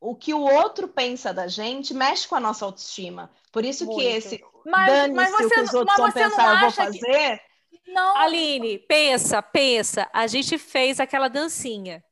o 0.00 0.14
que 0.14 0.32
o 0.34 0.40
outro 0.40 0.88
pensa 0.88 1.32
da 1.34 1.46
gente 1.48 1.92
mexe 1.94 2.26
com 2.28 2.34
a 2.34 2.40
nossa 2.40 2.64
autoestima. 2.64 3.30
Por 3.52 3.64
isso 3.64 3.86
Muito. 3.86 3.98
que 4.00 4.06
esse 4.06 4.44
Mas, 4.64 5.10
mas 5.12 5.30
o 5.32 5.36
você, 5.36 5.54
que 5.54 5.60
os 5.60 5.74
outros 5.74 5.96
mas 5.96 5.96
vão 5.96 6.10
você 6.12 6.20
não 6.20 6.30
pensar, 6.30 6.42
eu 6.52 6.58
vou 6.58 6.68
acha 6.68 6.90
que. 6.90 6.98
fazer. 7.00 7.40
Não, 7.86 8.16
Aline, 8.16 8.78
pensa, 8.78 9.42
pensa. 9.42 10.08
A 10.12 10.26
gente 10.26 10.56
fez 10.58 10.98
aquela 11.00 11.28
dancinha. 11.28 12.02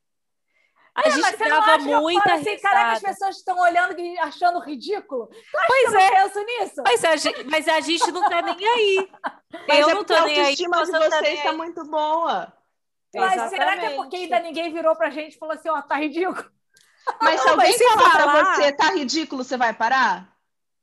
A 0.95 1.01
É, 1.07 1.11
gente 1.11 1.21
mas 1.21 1.37
dava 1.39 1.89
eu 1.89 2.01
muita 2.01 2.33
assim, 2.35 2.57
caraca, 2.59 2.91
as 2.91 2.99
risada. 2.99 3.13
pessoas 3.13 3.37
estão 3.37 3.59
olhando 3.59 3.99
e 3.99 4.19
achando 4.19 4.59
ridículo? 4.59 5.27
Acha 5.31 5.65
Pois 5.67 5.89
que 5.89 5.95
eu 5.95 5.99
é. 5.99 6.05
não 6.11 6.29
penso 6.29 6.45
nisso? 6.45 6.81
Mas 6.85 7.03
a, 7.03 7.15
gente, 7.15 7.43
mas 7.45 7.67
a 7.67 7.79
gente 7.79 8.11
não 8.11 8.29
tá 8.29 8.41
nem 8.43 8.67
aí. 8.67 9.09
Mas 9.67 9.79
eu 9.79 9.89
é 9.89 9.93
não 9.93 10.03
tô 10.03 10.13
a 10.15 10.21
nem 10.25 10.33
aí. 10.35 10.39
autoestima 10.41 10.83
de 10.85 10.91
tá 10.91 10.99
vocês 10.99 11.33
está 11.39 11.49
aí. 11.51 11.57
muito 11.57 11.83
boa. 11.85 12.53
Mas 13.15 13.33
será 13.33 13.47
que 13.49 13.55
é 13.55 13.73
Exatamente. 13.73 13.95
porque 13.95 14.15
ainda 14.17 14.39
ninguém 14.39 14.73
virou 14.73 14.95
pra 14.95 15.09
gente 15.11 15.35
e 15.35 15.37
falou 15.37 15.53
assim, 15.53 15.69
ó, 15.69 15.79
tá 15.81 15.95
ridículo? 15.95 16.43
Mas 17.21 17.39
se 17.41 17.49
alguém 17.49 17.67
mas 17.69 17.75
se 17.77 17.83
falar 17.89 18.09
pra 18.11 18.19
falar- 18.23 18.55
você, 18.55 18.71
tá 18.71 18.91
ridículo, 18.93 19.43
você 19.43 19.55
vai 19.57 19.73
parar? 19.73 20.33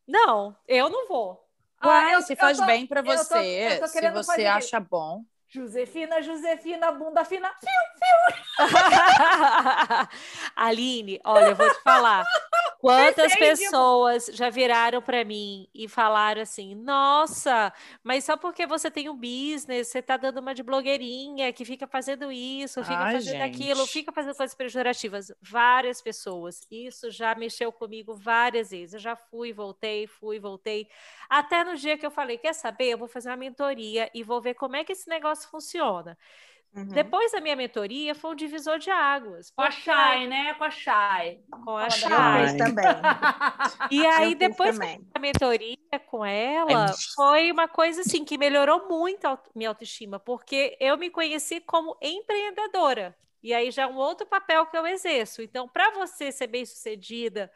Não, 0.06 0.56
eu 0.68 0.88
não 0.88 1.08
vou. 1.08 1.44
Ah, 1.80 1.88
Uai, 1.88 2.14
eu- 2.14 2.22
se 2.22 2.32
eu 2.34 2.36
faz 2.36 2.58
tô- 2.58 2.66
bem 2.66 2.86
pra 2.86 3.00
eu 3.00 3.04
tô- 3.04 3.10
você, 3.16 3.38
eu 3.74 3.80
tô 3.80 3.86
se 3.88 4.00
você 4.10 4.24
fazer 4.26 4.46
acha 4.46 4.78
bom. 4.80 5.22
Josefina, 5.52 6.22
Josefina, 6.22 6.92
bunda 6.92 7.24
fina. 7.24 7.50
Aline, 10.54 11.20
olha, 11.24 11.46
eu 11.46 11.56
vou 11.56 11.68
te 11.68 11.82
falar. 11.82 12.24
Quantas 12.80 13.36
pessoas 13.36 14.30
já 14.32 14.48
viraram 14.48 15.02
para 15.02 15.22
mim 15.22 15.68
e 15.74 15.86
falaram 15.86 16.40
assim: 16.40 16.74
Nossa, 16.74 17.70
mas 18.02 18.24
só 18.24 18.38
porque 18.38 18.66
você 18.66 18.90
tem 18.90 19.06
um 19.10 19.14
business, 19.14 19.88
você 19.88 20.00
tá 20.00 20.16
dando 20.16 20.38
uma 20.38 20.54
de 20.54 20.62
blogueirinha 20.62 21.52
que 21.52 21.62
fica 21.62 21.86
fazendo 21.86 22.32
isso, 22.32 22.82
fica 22.82 23.04
Ai, 23.04 23.12
fazendo 23.12 23.42
aquilo, 23.42 23.80
gente. 23.80 23.92
fica 23.92 24.10
fazendo 24.10 24.34
coisas 24.34 24.54
pejorativas. 24.54 25.30
Várias 25.42 26.00
pessoas. 26.00 26.66
Isso 26.70 27.10
já 27.10 27.34
mexeu 27.34 27.70
comigo 27.70 28.14
várias 28.14 28.70
vezes. 28.70 28.94
Eu 28.94 29.00
já 29.00 29.14
fui, 29.14 29.52
voltei, 29.52 30.06
fui, 30.06 30.38
voltei. 30.38 30.88
Até 31.28 31.62
no 31.62 31.76
dia 31.76 31.98
que 31.98 32.06
eu 32.06 32.10
falei: 32.10 32.38
Quer 32.38 32.54
saber? 32.54 32.86
Eu 32.92 32.98
vou 32.98 33.08
fazer 33.08 33.28
uma 33.28 33.36
mentoria 33.36 34.10
e 34.14 34.22
vou 34.22 34.40
ver 34.40 34.54
como 34.54 34.76
é 34.76 34.84
que 34.84 34.92
esse 34.92 35.06
negócio 35.06 35.50
funciona. 35.50 36.16
Uhum. 36.72 36.86
Depois 36.86 37.32
da 37.32 37.40
minha 37.40 37.56
mentoria, 37.56 38.14
foi 38.14 38.30
um 38.30 38.34
divisor 38.34 38.78
de 38.78 38.90
águas. 38.90 39.50
Com 39.50 39.62
a 39.62 39.70
Shai, 39.70 40.28
né? 40.28 40.54
Com 40.54 40.64
a 40.64 40.70
Shai. 40.70 41.40
Com 41.50 41.76
a 41.76 41.88
Eu 41.90 42.48
fiz 42.48 42.56
também. 42.56 42.84
E 43.90 44.06
aí, 44.06 44.34
depois 44.36 44.78
também. 44.78 45.04
da 45.12 45.20
mentoria 45.20 45.76
com 46.06 46.24
ela, 46.24 46.92
foi 47.16 47.50
uma 47.50 47.66
coisa 47.66 48.02
assim 48.02 48.24
que 48.24 48.38
melhorou 48.38 48.88
muito 48.88 49.26
a 49.26 49.38
minha 49.54 49.70
autoestima, 49.70 50.20
porque 50.20 50.76
eu 50.80 50.96
me 50.96 51.10
conheci 51.10 51.60
como 51.60 51.96
empreendedora. 52.00 53.16
E 53.42 53.52
aí 53.52 53.70
já 53.70 53.82
é 53.82 53.86
um 53.86 53.96
outro 53.96 54.26
papel 54.26 54.66
que 54.66 54.76
eu 54.76 54.86
exerço. 54.86 55.42
Então, 55.42 55.68
para 55.68 55.90
você 55.90 56.30
ser 56.30 56.46
bem-sucedida 56.46 57.50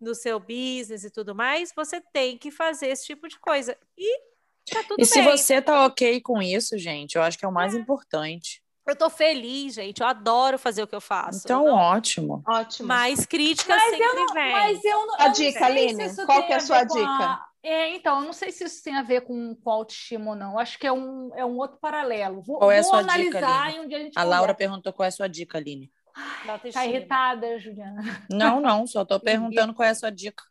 no 0.00 0.14
seu 0.14 0.38
business 0.38 1.02
e 1.02 1.10
tudo 1.10 1.34
mais, 1.34 1.72
você 1.74 2.00
tem 2.00 2.38
que 2.38 2.50
fazer 2.50 2.88
esse 2.88 3.06
tipo 3.06 3.26
de 3.26 3.38
coisa. 3.38 3.76
E 3.98 4.29
tá 4.70 4.82
tudo 4.86 5.00
E 5.00 5.04
se 5.04 5.20
bem. 5.22 5.24
você 5.36 5.60
tá 5.62 5.84
ok 5.86 6.20
com 6.20 6.40
isso, 6.42 6.78
gente, 6.78 7.16
eu 7.16 7.22
acho 7.22 7.38
que 7.38 7.44
é 7.44 7.48
o 7.48 7.52
mais 7.52 7.74
importante. 7.74 8.62
Eu 8.86 8.96
tô 8.96 9.08
feliz, 9.08 9.74
gente. 9.74 10.00
Eu 10.00 10.06
adoro 10.06 10.58
fazer 10.58 10.82
o 10.82 10.86
que 10.86 10.94
eu 10.94 11.00
faço. 11.00 11.42
Então, 11.44 11.64
Eu 11.66 11.72
não- 11.72 11.78
ótimo. 11.78 12.42
Ótimo. 12.48 12.88
Mas 12.88 13.24
críticas 13.24 13.76
Mas 13.76 13.90
sempre 13.90 14.04
eu 14.04 14.14
não, 14.16 14.34
vêm. 14.34 14.52
mas 14.52 14.84
eu 14.84 15.06
não, 15.06 15.14
A 15.20 15.26
eu 15.26 15.32
dica, 15.32 15.66
Aline, 15.66 16.08
se 16.08 16.26
qual 16.26 16.44
que 16.46 16.52
é 16.52 16.56
a 16.56 16.60
sua 16.60 16.82
dica? 16.82 17.40
É, 17.62 17.94
então, 17.94 18.18
eu 18.20 18.24
não 18.24 18.32
sei 18.32 18.50
se 18.50 18.64
isso 18.64 18.82
tem 18.82 18.96
a 18.96 19.02
ver 19.02 19.20
com, 19.20 19.54
com 19.54 19.70
autoestima 19.70 20.30
ou 20.30 20.36
não. 20.36 20.58
Acho 20.58 20.78
que 20.78 20.86
é 20.86 20.92
um, 20.92 21.30
é 21.36 21.44
um 21.44 21.56
outro 21.58 21.78
paralelo. 21.78 22.42
Vou, 22.42 22.58
Qual 22.58 22.72
é 22.72 22.78
a 22.78 22.82
sua 22.82 23.02
dica, 23.02 23.12
analisar 23.12 23.62
Aline? 23.66 23.76
e 23.76 23.80
um 23.80 23.88
dia 23.88 23.98
a 23.98 24.00
gente 24.00 24.18
A 24.18 24.22
Laura 24.24 24.54
perguntou 24.54 24.92
qual 24.92 25.04
é 25.04 25.08
a 25.08 25.12
sua 25.12 25.28
dica, 25.28 25.58
Aline. 25.58 25.92
Da 26.46 26.58
Tá 26.58 26.84
irritada, 26.86 27.58
Juliana. 27.60 28.02
Não, 28.30 28.60
não, 28.60 28.86
só 28.86 29.04
tô 29.04 29.20
perguntando 29.20 29.72
qual 29.74 29.86
é 29.86 29.90
a 29.90 29.94
sua 29.94 30.10
dica. 30.10 30.42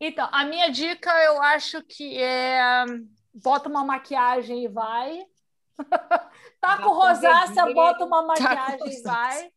Então, 0.00 0.28
a 0.30 0.44
minha 0.44 0.68
dica 0.70 1.10
eu 1.24 1.42
acho 1.42 1.82
que 1.82 2.16
é 2.18 2.84
bota 3.42 3.68
uma 3.68 3.84
maquiagem 3.84 4.64
e 4.64 4.68
vai. 4.68 5.24
tá 6.60 6.78
com 6.78 6.90
rosácea, 6.90 7.72
bota 7.72 8.04
uma 8.04 8.20
com 8.20 8.26
maquiagem 8.28 8.76
e 8.76 8.96
rosácea. 8.96 9.02
vai. 9.04 9.52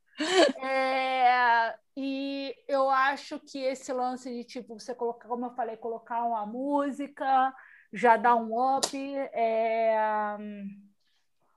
É, 0.62 1.76
e 1.98 2.56
eu 2.68 2.90
acho 2.90 3.40
que 3.40 3.60
esse 3.60 3.92
lance 3.92 4.32
de 4.32 4.44
tipo 4.44 4.80
você 4.80 4.94
colocar, 4.94 5.28
como 5.28 5.46
eu 5.48 5.56
falei, 5.56 5.78
colocar 5.78 6.24
uma 6.24 6.46
música 6.46 7.54
já 7.92 8.18
dá 8.18 8.36
um 8.36 8.78
up. 8.78 8.88
É, 9.34 10.38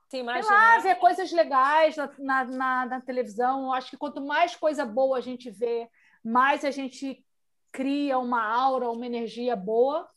Se 0.04 0.10
sei 0.10 0.20
imaginar. 0.20 0.76
lá, 0.76 0.78
ver 0.78 0.96
coisas 0.96 1.30
legais 1.32 1.96
na, 1.96 2.10
na, 2.18 2.44
na, 2.44 2.86
na 2.86 3.00
televisão. 3.00 3.66
Eu 3.66 3.72
acho 3.72 3.90
que 3.90 3.96
quanto 3.96 4.24
mais 4.24 4.56
coisa 4.56 4.84
boa 4.84 5.18
a 5.18 5.20
gente 5.20 5.50
vê, 5.50 5.88
mais 6.24 6.64
a 6.64 6.70
gente 6.70 7.24
cria 7.70 8.18
uma 8.18 8.42
aura, 8.42 8.90
uma 8.90 9.06
energia 9.06 9.54
boa. 9.54 10.08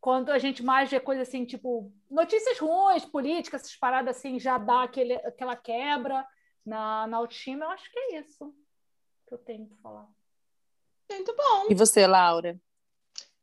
Quando 0.00 0.30
a 0.30 0.38
gente 0.38 0.62
mais 0.62 0.90
vê 0.90 1.00
coisas 1.00 1.28
assim, 1.28 1.44
tipo, 1.44 1.92
notícias 2.10 2.58
ruins, 2.58 3.04
políticas, 3.04 3.62
essas 3.62 3.76
paradas 3.76 4.16
assim, 4.16 4.38
já 4.38 4.56
dá 4.56 4.84
aquele, 4.84 5.14
aquela 5.14 5.56
quebra 5.56 6.26
na, 6.64 7.06
na 7.06 7.16
autoestima. 7.16 7.64
Eu 7.64 7.70
acho 7.70 7.90
que 7.90 7.98
é 7.98 8.20
isso 8.20 8.54
que 9.26 9.34
eu 9.34 9.38
tenho 9.38 9.66
para 9.66 9.76
falar. 9.78 10.08
Muito 11.10 11.34
bom. 11.34 11.66
E 11.70 11.74
você, 11.74 12.06
Laura? 12.06 12.60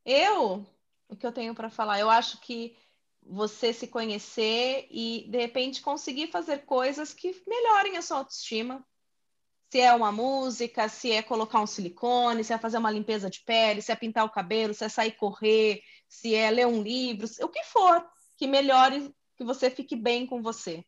Eu, 0.05 0.65
o 1.09 1.15
que 1.15 1.25
eu 1.25 1.31
tenho 1.31 1.55
para 1.55 1.69
falar, 1.69 1.99
eu 1.99 2.09
acho 2.09 2.39
que 2.39 2.77
você 3.25 3.73
se 3.73 3.87
conhecer 3.87 4.87
e 4.91 5.25
de 5.29 5.37
repente 5.37 5.81
conseguir 5.81 6.27
fazer 6.27 6.59
coisas 6.59 7.13
que 7.13 7.41
melhorem 7.47 7.97
a 7.97 8.01
sua 8.01 8.17
autoestima. 8.17 8.85
Se 9.71 9.81
é 9.81 9.91
uma 9.93 10.11
música, 10.11 10.87
se 10.87 11.11
é 11.11 11.23
colocar 11.23 11.59
um 11.59 11.65
silicone, 11.65 12.43
se 12.43 12.53
é 12.53 12.57
fazer 12.57 12.77
uma 12.77 12.91
limpeza 12.91 13.29
de 13.29 13.41
pele, 13.41 13.81
se 13.81 13.91
é 13.91 13.95
pintar 13.95 14.23
o 14.23 14.29
cabelo, 14.29 14.75
se 14.75 14.85
é 14.85 14.89
sair 14.89 15.13
correr, 15.13 15.81
se 16.07 16.33
é 16.35 16.49
ler 16.51 16.67
um 16.67 16.81
livro, 16.81 17.27
o 17.41 17.49
que 17.49 17.63
for 17.65 18.05
que 18.37 18.47
melhore, 18.47 19.13
que 19.37 19.43
você 19.43 19.69
fique 19.69 19.95
bem 19.95 20.25
com 20.27 20.41
você. 20.41 20.83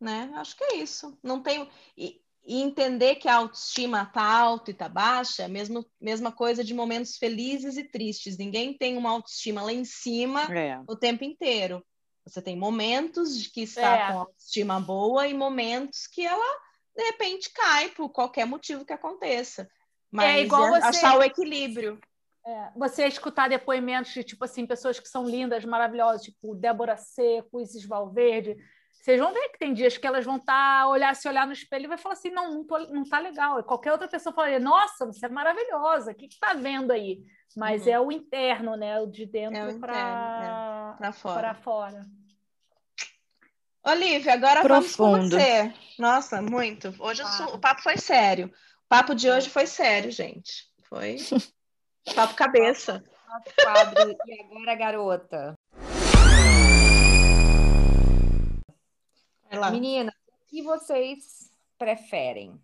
Né? 0.00 0.30
Acho 0.36 0.56
que 0.56 0.64
é 0.64 0.76
isso. 0.76 1.18
Não 1.22 1.42
tenho 1.42 1.68
e, 1.96 2.20
e 2.44 2.60
entender 2.62 3.16
que 3.16 3.28
a 3.28 3.36
autoestima 3.36 4.04
tá 4.06 4.22
alta 4.22 4.70
e 4.70 4.74
tá 4.74 4.88
baixa, 4.88 5.42
é 5.42 5.46
a 5.46 5.82
mesma, 6.00 6.32
coisa 6.32 6.62
de 6.62 6.74
momentos 6.74 7.16
felizes 7.16 7.76
e 7.76 7.84
tristes. 7.84 8.36
Ninguém 8.36 8.76
tem 8.76 8.96
uma 8.96 9.10
autoestima 9.10 9.62
lá 9.62 9.72
em 9.72 9.84
cima 9.84 10.42
É. 10.54 10.80
o 10.86 10.94
tempo 10.96 11.24
inteiro. 11.24 11.84
Você 12.26 12.40
tem 12.40 12.56
momentos 12.56 13.38
de 13.38 13.50
que 13.50 13.62
está 13.62 13.96
É. 13.96 14.12
com 14.12 14.18
autoestima 14.20 14.80
boa 14.80 15.26
e 15.26 15.34
momentos 15.34 16.06
que 16.06 16.24
ela, 16.24 16.60
de 16.96 17.02
repente, 17.04 17.50
cai 17.52 17.88
por 17.90 18.08
qualquer 18.10 18.46
motivo 18.46 18.84
que 18.84 18.92
aconteça. 18.92 19.68
Mas 20.10 20.44
igual 20.44 20.74
é 20.76 20.80
você- 20.80 20.98
achar 20.98 21.18
o 21.18 21.22
equilíbrio. 21.24 22.00
É, 22.46 22.70
você 22.76 23.06
escutar 23.06 23.48
depoimentos 23.48 24.12
de 24.12 24.22
tipo 24.22 24.44
assim, 24.44 24.66
pessoas 24.66 25.00
que 25.00 25.08
são 25.08 25.24
lindas, 25.26 25.64
maravilhosas, 25.64 26.22
tipo 26.22 26.54
Débora 26.54 26.96
Seco, 26.96 27.60
Isis 27.60 27.86
Valverde. 27.86 28.54
Vocês 28.92 29.18
vão 29.18 29.32
ver 29.32 29.48
que 29.50 29.58
tem 29.58 29.72
dias 29.74 29.96
que 29.98 30.06
elas 30.06 30.24
vão 30.24 30.36
estar 30.36 30.86
olhar, 30.88 31.14
se 31.14 31.26
olhar 31.28 31.46
no 31.46 31.52
espelho 31.52 31.84
e 31.84 31.88
vai 31.88 31.98
falar 31.98 32.14
assim: 32.14 32.30
não, 32.30 32.50
não, 32.54 32.64
tô, 32.66 32.78
não 32.78 33.04
tá 33.04 33.18
legal. 33.18 33.58
E 33.60 33.62
qualquer 33.62 33.92
outra 33.92 34.08
pessoa 34.08 34.34
falaria: 34.34 34.60
nossa, 34.60 35.06
você 35.06 35.24
é 35.26 35.28
maravilhosa, 35.28 36.12
o 36.12 36.14
que, 36.14 36.28
que 36.28 36.38
tá 36.38 36.52
vendo 36.54 36.90
aí? 36.90 37.22
Mas 37.56 37.86
Uhum. 37.86 37.92
é 37.92 38.00
o 38.00 38.12
interno, 38.12 38.76
né? 38.76 39.00
O 39.00 39.06
de 39.06 39.22
É 39.22 39.26
dentro 39.26 39.56
interno, 39.70 39.78
para 39.80 40.94
Para 40.98 41.12
fora. 41.12 41.40
para 41.40 41.54
fora. 41.54 42.06
Olivia, 43.86 44.32
agora 44.32 44.62
Profundo. 44.62 44.96
vamos 44.96 45.30
com 45.30 45.36
você. 45.38 45.72
Nossa, 45.98 46.40
muito. 46.42 46.94
Hoje 46.98 47.22
o 47.22 47.26
su- 47.26 47.54
o 47.54 47.58
papo 47.58 47.82
foi 47.82 47.96
sério. 47.98 48.46
O 48.46 48.88
papo 48.88 49.14
de 49.14 49.28
hoje 49.30 49.50
foi 49.50 49.66
sério, 49.66 50.10
gente. 50.10 50.64
Foi 50.88 51.16
papo 52.12 52.34
cabeça. 52.34 53.02
Nosso 53.28 53.54
quadro. 53.62 54.16
E 54.26 54.40
agora, 54.40 54.74
garota? 54.74 55.54
Vai 59.50 59.58
lá. 59.58 59.70
Meninas, 59.70 60.14
o 60.14 60.46
que 60.48 60.62
vocês 60.62 61.50
preferem? 61.78 62.60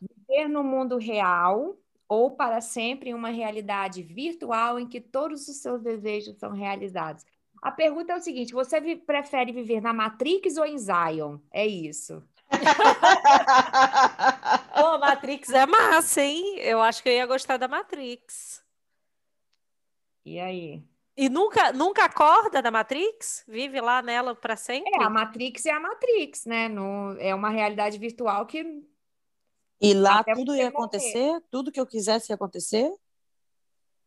Viver 0.00 0.48
no 0.48 0.64
mundo 0.64 0.96
real 0.96 1.76
ou 2.08 2.30
para 2.30 2.60
sempre 2.60 3.10
em 3.10 3.14
uma 3.14 3.28
realidade 3.30 4.02
virtual 4.02 4.78
em 4.78 4.88
que 4.88 5.00
todos 5.00 5.46
os 5.48 5.56
seus 5.58 5.82
desejos 5.82 6.36
são 6.38 6.52
realizados? 6.52 7.24
A 7.60 7.70
pergunta 7.70 8.12
é 8.12 8.16
o 8.16 8.20
seguinte: 8.20 8.52
você 8.52 8.80
vi- 8.80 8.96
prefere 8.96 9.52
viver 9.52 9.80
na 9.80 9.92
Matrix 9.92 10.56
ou 10.56 10.64
em 10.64 10.78
Zion? 10.78 11.38
É 11.52 11.66
isso. 11.66 12.22
Pô, 14.74 14.98
Matrix 14.98 15.50
é 15.50 15.66
massa, 15.66 16.22
hein? 16.22 16.58
Eu 16.60 16.80
acho 16.82 17.02
que 17.02 17.08
eu 17.08 17.12
ia 17.14 17.26
gostar 17.26 17.56
da 17.56 17.68
Matrix. 17.68 18.62
E 20.24 20.38
aí? 20.40 20.82
E 21.16 21.28
nunca, 21.28 21.72
nunca 21.72 22.04
acorda 22.04 22.62
da 22.62 22.70
Matrix? 22.70 23.44
Vive 23.46 23.80
lá 23.80 24.00
nela 24.02 24.34
para 24.34 24.56
sempre? 24.56 24.90
É, 24.94 25.04
a 25.04 25.10
Matrix 25.10 25.66
é 25.66 25.70
a 25.70 25.80
Matrix, 25.80 26.44
né? 26.46 26.68
No, 26.68 27.16
é 27.18 27.34
uma 27.34 27.50
realidade 27.50 27.98
virtual 27.98 28.46
que. 28.46 28.62
E 29.82 29.92
lá 29.94 30.20
Até 30.20 30.34
tudo 30.34 30.54
ia 30.56 30.70
morrer. 30.70 30.70
acontecer? 30.70 31.42
Tudo 31.50 31.70
que 31.72 31.80
eu 31.80 31.86
quisesse 31.86 32.32
ia 32.32 32.36
acontecer? 32.36 32.90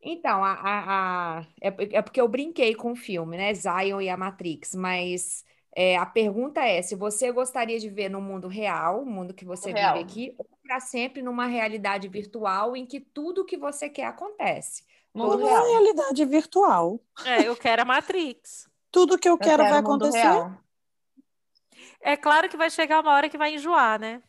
Então, 0.01 0.43
a, 0.43 0.53
a, 0.53 1.39
a- 1.39 1.47
é, 1.61 1.67
é 1.97 2.01
porque 2.01 2.21
eu 2.21 2.27
brinquei 2.27 2.75
com 2.75 2.91
o 2.91 2.95
filme, 2.95 3.37
né? 3.37 3.53
Zion 3.53 4.01
e 4.01 4.09
a 4.09 4.17
Matrix, 4.17 4.75
mas 4.75 5.43
é, 5.75 5.97
a 5.97 6.05
pergunta 6.05 6.61
é 6.61 6.81
se 6.81 6.95
você 6.95 7.31
gostaria 7.31 7.77
de 7.77 7.89
ver 7.89 8.09
no 8.09 8.21
mundo 8.21 8.47
real, 8.47 9.01
o 9.01 9.05
mundo 9.05 9.33
que 9.33 9.43
você 9.43 9.73
real. 9.73 9.93
vive 9.97 10.05
aqui, 10.05 10.35
ou 10.37 10.47
para 10.63 10.79
sempre 10.79 11.21
numa 11.21 11.45
realidade 11.47 12.07
virtual 12.07 12.75
em 12.77 12.85
que 12.85 13.01
tudo 13.01 13.45
que 13.45 13.57
você 13.57 13.89
quer 13.89 14.05
acontece. 14.05 14.83
Mundo 15.13 15.41
é 15.47 15.49
real. 15.49 15.65
realidade 15.65 16.25
virtual. 16.25 16.99
É, 17.25 17.47
eu 17.47 17.55
quero 17.55 17.81
a 17.81 17.85
Matrix. 17.85 18.69
Tudo 18.89 19.17
que 19.19 19.27
eu 19.27 19.33
Eu 19.33 19.37
quero 19.37 19.63
vai 19.63 19.81
mundo 19.81 20.05
acontecer. 20.05 20.17
real. 20.19 20.57
É 22.01 22.15
claro 22.15 22.47
que 22.47 22.55
vai 22.55 22.69
chegar 22.69 23.01
uma 23.01 23.13
hora 23.13 23.27
que 23.29 23.37
vai 23.37 23.55
enjoar, 23.55 23.99
né? 23.99 24.21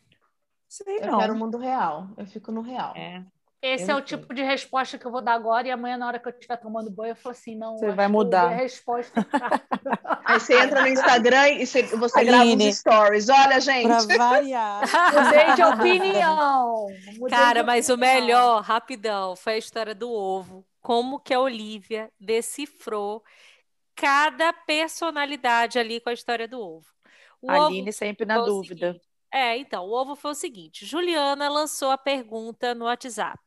Sei 0.69 0.99
Eu 0.99 1.13
não. 1.13 1.19
quero 1.19 1.33
o 1.35 1.37
mundo 1.37 1.59
real. 1.59 2.09
Eu 2.17 2.27
fico 2.27 2.51
no 2.51 2.61
real. 2.61 2.95
É. 2.97 3.25
Esse 3.63 3.91
Eu 3.91 3.97
é 3.97 3.99
o 3.99 4.03
tipo 4.03 4.35
de 4.35 4.43
resposta 4.43 4.99
que 4.99 5.07
eu 5.07 5.11
vou 5.11 5.23
dar 5.23 5.33
agora, 5.33 5.67
e 5.67 5.71
amanhã, 5.71 5.97
na 5.97 6.07
hora 6.07 6.19
que 6.19 6.29
eu 6.29 6.33
estiver 6.33 6.57
tomando 6.59 6.91
banho, 6.91 7.13
eu 7.13 7.17
falo 7.17 7.35
assim: 7.35 7.57
não, 7.57 7.79
Você 7.79 7.91
vai 7.91 8.07
mudar. 8.07 8.47
a 8.47 8.49
resposta. 8.51 9.27
Aí 10.25 10.39
você 10.41 10.61
entra 10.61 10.83
no 10.83 10.89
Instagram 10.89 11.49
e 11.49 11.67
você, 11.67 11.83
você 11.85 12.25
grava 12.25 12.45
uns 12.45 12.77
stories. 12.77 13.29
Olha, 13.29 13.61
gente. 13.61 14.07
Pra 14.07 14.17
variar. 14.19 14.83
Mudei 15.15 15.55
de 15.55 15.63
opinião. 15.63 16.87
Mudei 17.19 17.37
Cara, 17.39 17.61
de 17.61 17.67
mas 17.67 17.89
o 17.89 17.97
melhor, 17.97 18.63
rapidão, 18.63 19.35
foi 19.37 19.55
a 19.55 19.59
história 19.59 19.95
do 19.95 20.11
ovo. 20.11 20.67
Como 20.81 21.19
que 21.19 21.33
a 21.33 21.41
Olivia 21.41 22.11
decifrou 22.21 23.23
cada 23.95 24.53
personalidade 24.53 25.79
ali 25.79 26.01
com 26.01 26.11
a 26.11 26.13
história 26.13 26.47
do 26.47 26.61
ovo. 26.61 26.87
O 27.41 27.51
ovo 27.51 27.67
Aline 27.67 27.93
sempre 27.93 28.27
na 28.27 28.39
dúvida. 28.39 29.01
É, 29.37 29.59
então, 29.59 29.85
o 29.85 29.93
ovo 29.93 30.17
foi 30.17 30.31
o 30.31 30.35
seguinte: 30.35 30.87
Juliana 30.87 31.51
lançou 31.51 31.91
a 31.91 31.99
pergunta 31.99 32.75
no 32.75 32.87
WhatsApp. 32.87 33.39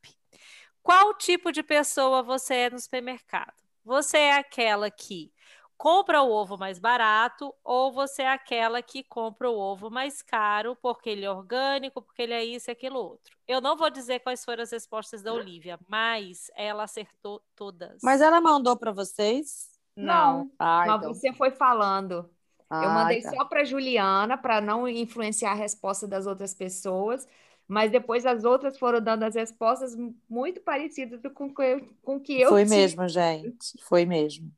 Qual 0.83 1.15
tipo 1.15 1.51
de 1.51 1.63
pessoa 1.63 2.21
você 2.21 2.53
é 2.53 2.69
no 2.69 2.79
supermercado? 2.79 3.55
Você 3.83 4.17
é 4.19 4.33
aquela 4.33 4.91
que 4.91 5.33
compra 5.75 6.21
o 6.21 6.29
ovo 6.29 6.59
mais 6.59 6.77
barato 6.77 7.51
ou 7.63 7.91
você 7.91 8.21
é 8.21 8.29
aquela 8.29 8.83
que 8.83 9.03
compra 9.03 9.49
o 9.49 9.57
ovo 9.57 9.89
mais 9.89 10.21
caro 10.21 10.75
porque 10.75 11.09
ele 11.09 11.25
é 11.25 11.31
orgânico, 11.31 12.03
porque 12.03 12.21
ele 12.21 12.33
é 12.33 12.45
isso 12.45 12.69
e 12.69 12.73
aquilo 12.73 12.99
outro? 12.99 13.35
Eu 13.47 13.59
não 13.59 13.75
vou 13.75 13.89
dizer 13.89 14.19
quais 14.19 14.45
foram 14.45 14.61
as 14.61 14.71
respostas 14.71 15.23
da 15.23 15.33
Olivia, 15.33 15.79
mas 15.87 16.51
ela 16.55 16.83
acertou 16.83 17.41
todas. 17.55 17.99
Mas 18.03 18.21
ela 18.21 18.39
mandou 18.39 18.77
para 18.77 18.91
vocês? 18.91 19.69
Não, 19.95 20.51
Ah, 20.59 20.83
mas 20.85 20.97
então. 20.97 21.13
você 21.15 21.33
foi 21.33 21.49
falando. 21.49 22.29
Eu 22.71 22.89
Ah, 22.89 22.93
mandei 22.93 23.21
tá. 23.21 23.31
só 23.31 23.45
para 23.45 23.63
Juliana, 23.63 24.37
para 24.37 24.61
não 24.61 24.87
influenciar 24.87 25.51
a 25.51 25.55
resposta 25.55 26.07
das 26.07 26.27
outras 26.27 26.53
pessoas, 26.53 27.27
mas 27.67 27.91
depois 27.91 28.25
as 28.25 28.43
outras 28.43 28.77
foram 28.77 29.01
dando 29.01 29.23
as 29.23 29.35
respostas 29.35 29.95
muito 30.29 30.61
parecidas 30.61 31.21
com 31.33 31.45
o 31.47 31.53
que 31.53 31.61
eu, 31.61 31.89
com 32.03 32.19
que 32.19 32.39
eu 32.39 32.49
Foi 32.49 32.63
tive. 32.63 32.69
mesmo, 32.69 33.07
gente. 33.07 33.83
Foi 33.83 34.05
mesmo. 34.05 34.51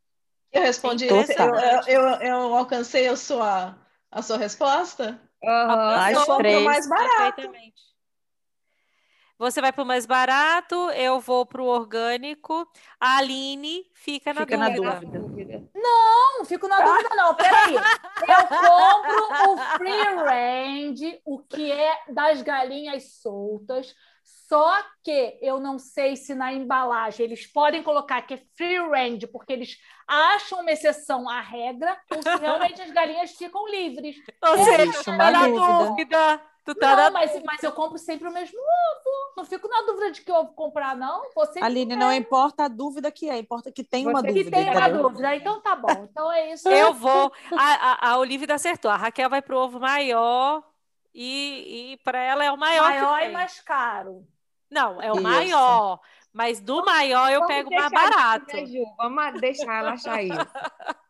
Eu 0.52 0.62
respondi. 0.62 1.08
Total. 1.08 1.56
Eu, 1.56 1.82
eu, 1.88 2.02
eu, 2.02 2.22
eu 2.22 2.56
alcancei 2.56 3.08
a 3.08 3.16
sua, 3.16 3.78
a 4.12 4.22
sua 4.22 4.38
resposta? 4.38 5.22
Aham. 5.44 5.96
As 5.96 6.12
eu 6.12 6.26
compro 6.26 6.38
três. 6.38 6.64
mais 6.66 6.90
barato. 6.90 7.36
Perfeitamente. 7.36 7.92
Você 9.38 9.60
vai 9.60 9.74
para 9.74 9.84
o 9.84 9.88
mais 9.88 10.06
barato, 10.06 10.76
eu 10.92 11.20
vou 11.20 11.48
para 11.48 11.64
o 11.64 11.66
orgânico. 11.66 12.68
A 13.00 13.18
Aline 13.18 13.90
fica 13.96 14.34
na 14.36 14.42
Fica 14.42 14.56
na 14.56 14.70
dúvida. 14.70 15.20
Dúvida. 15.32 15.64
Não, 15.74 16.46
fico 16.46 16.68
na 16.68 16.82
dúvida, 16.82 17.10
não. 17.16 17.36
Peraí. 17.36 17.76
Eu 17.76 18.48
compro 18.48 19.54
o 19.54 19.58
free 19.78 20.16
range, 20.16 21.22
o 21.26 21.40
que 21.40 21.72
é 21.72 21.98
das 22.10 22.42
galinhas 22.42 23.20
soltas. 23.22 23.96
Só 24.24 24.84
que 25.02 25.40
eu 25.42 25.60
não 25.60 25.80
sei 25.80 26.18
se 26.18 26.36
na 26.36 26.52
embalagem 26.52 27.26
eles 27.26 27.48
podem 27.48 27.82
colocar 27.82 28.22
que 28.22 28.34
é 28.34 28.42
free 28.58 28.78
range, 28.78 29.26
porque 29.28 29.54
eles 29.54 29.78
acham 30.06 30.60
uma 30.60 30.72
exceção 30.72 31.30
à 31.30 31.40
regra, 31.40 31.98
ou 32.14 32.22
se 32.22 32.36
realmente 32.38 32.82
as 32.82 32.92
galinhas 32.92 33.32
ficam 33.32 33.66
livres. 33.70 34.18
Ou 34.44 34.58
seja, 34.66 34.84
Existe 34.84 35.06
tu 35.06 35.12
uma 35.12 35.18
tá 35.18 35.32
na 35.32 35.48
dúvida. 35.48 36.42
Dúvida. 36.66 36.74
Tu 36.74 36.76
tá 36.76 36.96
Não, 36.96 37.12
mas, 37.12 37.44
mas 37.44 37.64
eu 37.64 37.72
compro 37.72 37.98
sempre 37.98 38.28
o 38.28 38.32
mesmo 38.32 38.60
ovo. 38.60 39.34
Não 39.38 39.46
fico 39.46 39.68
na 39.68 39.82
dúvida 39.82 40.12
de 40.12 40.22
que 40.22 40.32
ovo 40.32 40.54
comprar, 40.54 40.96
não. 40.96 41.24
Sempre 41.46 41.64
Aline, 41.64 41.96
não 41.96 42.14
importa 42.14 42.66
a 42.66 42.68
dúvida 42.68 43.12
que 43.12 43.30
é, 43.30 43.38
importa 43.38 43.72
que 43.72 43.84
tem 43.84 44.08
uma 44.08 44.22
Você 44.22 44.28
que 44.28 44.44
dúvida, 44.44 44.58
tem 44.58 44.70
uma 44.70 44.90
dúvida. 44.90 45.36
Então 45.36 45.62
tá 45.62 45.76
bom. 45.76 46.08
Então 46.10 46.32
é 46.32 46.54
isso. 46.54 46.70
Eu 46.70 46.94
vou. 46.94 47.32
A, 47.58 48.10
a, 48.10 48.12
a 48.12 48.18
Olivia 48.18 48.54
acertou. 48.54 48.92
A 48.92 48.96
Raquel 48.98 49.30
vai 49.30 49.42
pro 49.42 49.58
ovo 49.58 49.80
maior 49.80 50.64
e, 51.14 51.94
e 51.94 51.98
para 51.98 52.20
ela 52.20 52.44
é 52.44 52.52
o 52.52 52.58
maior. 52.58 52.92
que 52.92 53.00
maior 53.00 53.22
e 53.24 53.30
mais 53.32 53.60
caro. 53.62 54.28
Não, 54.70 55.02
é 55.02 55.12
o 55.12 55.16
Isso. 55.16 55.24
maior. 55.24 56.00
Mas 56.32 56.62
do 56.62 56.84
maior 56.86 57.30
eu 57.30 57.42
Vamos 57.42 57.54
pego 57.54 57.70
o 57.70 57.74
mais 57.76 57.92
isso, 57.92 57.94
barato. 57.94 58.56
né, 58.56 58.66
Ju? 58.66 58.86
Vamos 58.98 59.42
deixar 59.42 59.80
ela 59.80 59.92
achar 59.92 60.24
isso. 60.24 60.38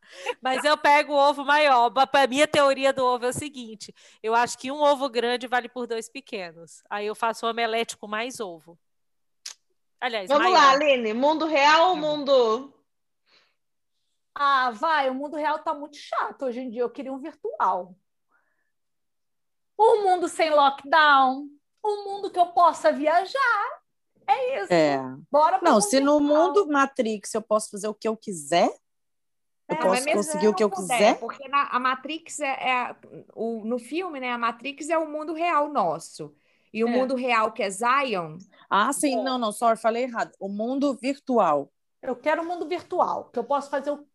Mas 0.41 0.63
eu 0.63 0.77
pego 0.77 1.13
o 1.13 1.17
ovo 1.17 1.43
maior. 1.45 1.91
A 1.95 2.27
minha 2.27 2.47
teoria 2.47 2.91
do 2.91 3.05
ovo 3.05 3.25
é 3.25 3.29
o 3.29 3.33
seguinte: 3.33 3.93
eu 4.21 4.33
acho 4.33 4.57
que 4.57 4.71
um 4.71 4.81
ovo 4.81 5.09
grande 5.09 5.47
vale 5.47 5.69
por 5.69 5.87
dois 5.87 6.09
pequenos. 6.09 6.83
Aí 6.89 7.07
eu 7.07 7.15
faço 7.15 7.45
um 7.45 7.49
omelete 7.49 7.97
com 7.97 8.07
mais 8.07 8.39
ovo. 8.39 8.77
Aliás, 9.99 10.27
Vamos 10.27 10.51
maior. 10.51 10.57
lá, 10.57 10.71
Aline. 10.71 11.13
Mundo 11.13 11.45
real 11.45 11.89
ou 11.89 11.95
mundo. 11.95 12.73
Ah, 14.33 14.71
vai, 14.71 15.09
o 15.09 15.13
mundo 15.13 15.35
real 15.37 15.59
tá 15.59 15.73
muito 15.73 15.97
chato 15.97 16.45
hoje 16.45 16.61
em 16.61 16.69
dia. 16.69 16.81
Eu 16.81 16.89
queria 16.89 17.13
um 17.13 17.19
virtual. 17.19 17.95
Um 19.77 20.03
mundo 20.03 20.27
sem 20.27 20.49
lockdown. 20.49 21.47
Um 21.83 22.03
mundo 22.05 22.31
que 22.31 22.39
eu 22.39 22.47
possa 22.47 22.91
viajar. 22.91 23.81
É 24.27 24.63
isso. 24.63 24.73
É. 24.73 24.99
Bora 25.31 25.59
Não, 25.61 25.81
se 25.81 25.99
no 25.99 26.19
mundo 26.19 26.67
Matrix 26.67 27.33
eu 27.33 27.41
posso 27.41 27.69
fazer 27.69 27.87
o 27.87 27.93
que 27.93 28.07
eu 28.07 28.15
quiser, 28.15 28.73
eu 29.71 29.77
É, 29.77 29.81
posso 29.81 30.05
conseguir 30.11 30.41
se 30.41 30.47
o 30.47 30.53
que 30.53 30.63
eu 30.63 30.69
puder, 30.69 30.97
quiser. 30.97 31.19
Porque 31.19 31.47
na- 31.47 31.67
a 31.71 31.79
Matrix 31.79 32.39
é, 32.39 32.47
é 32.69 32.95
o, 33.33 33.63
no 33.65 33.79
filme, 33.79 34.19
né? 34.19 34.31
A 34.31 34.37
Matrix 34.37 34.89
é 34.89 34.97
o 34.97 35.09
mundo 35.09 35.33
real 35.33 35.71
nosso. 35.71 36.33
E 36.73 36.83
o 36.83 36.87
É. 36.87 36.91
mundo 36.91 37.15
real 37.15 37.51
que 37.51 37.63
é 37.63 37.69
Zion, 37.69 38.37
Ah, 38.69 38.93
sim, 38.93 39.21
não, 39.21 39.37
não, 39.37 39.51
sorry, 39.51 39.77
falei 39.77 40.03
errado. 40.03 40.31
O 40.39 40.47
mundo 40.47 40.93
virtual. 41.01 41.69
Eu 42.01 42.15
quero 42.15 42.41
um 42.41 42.45
mundo 42.45 42.65
virtual, 42.67 43.25
que 43.25 43.37
eu 43.37 43.43
posso 43.43 43.69
fazer 43.69 43.91
o. 43.91 44.05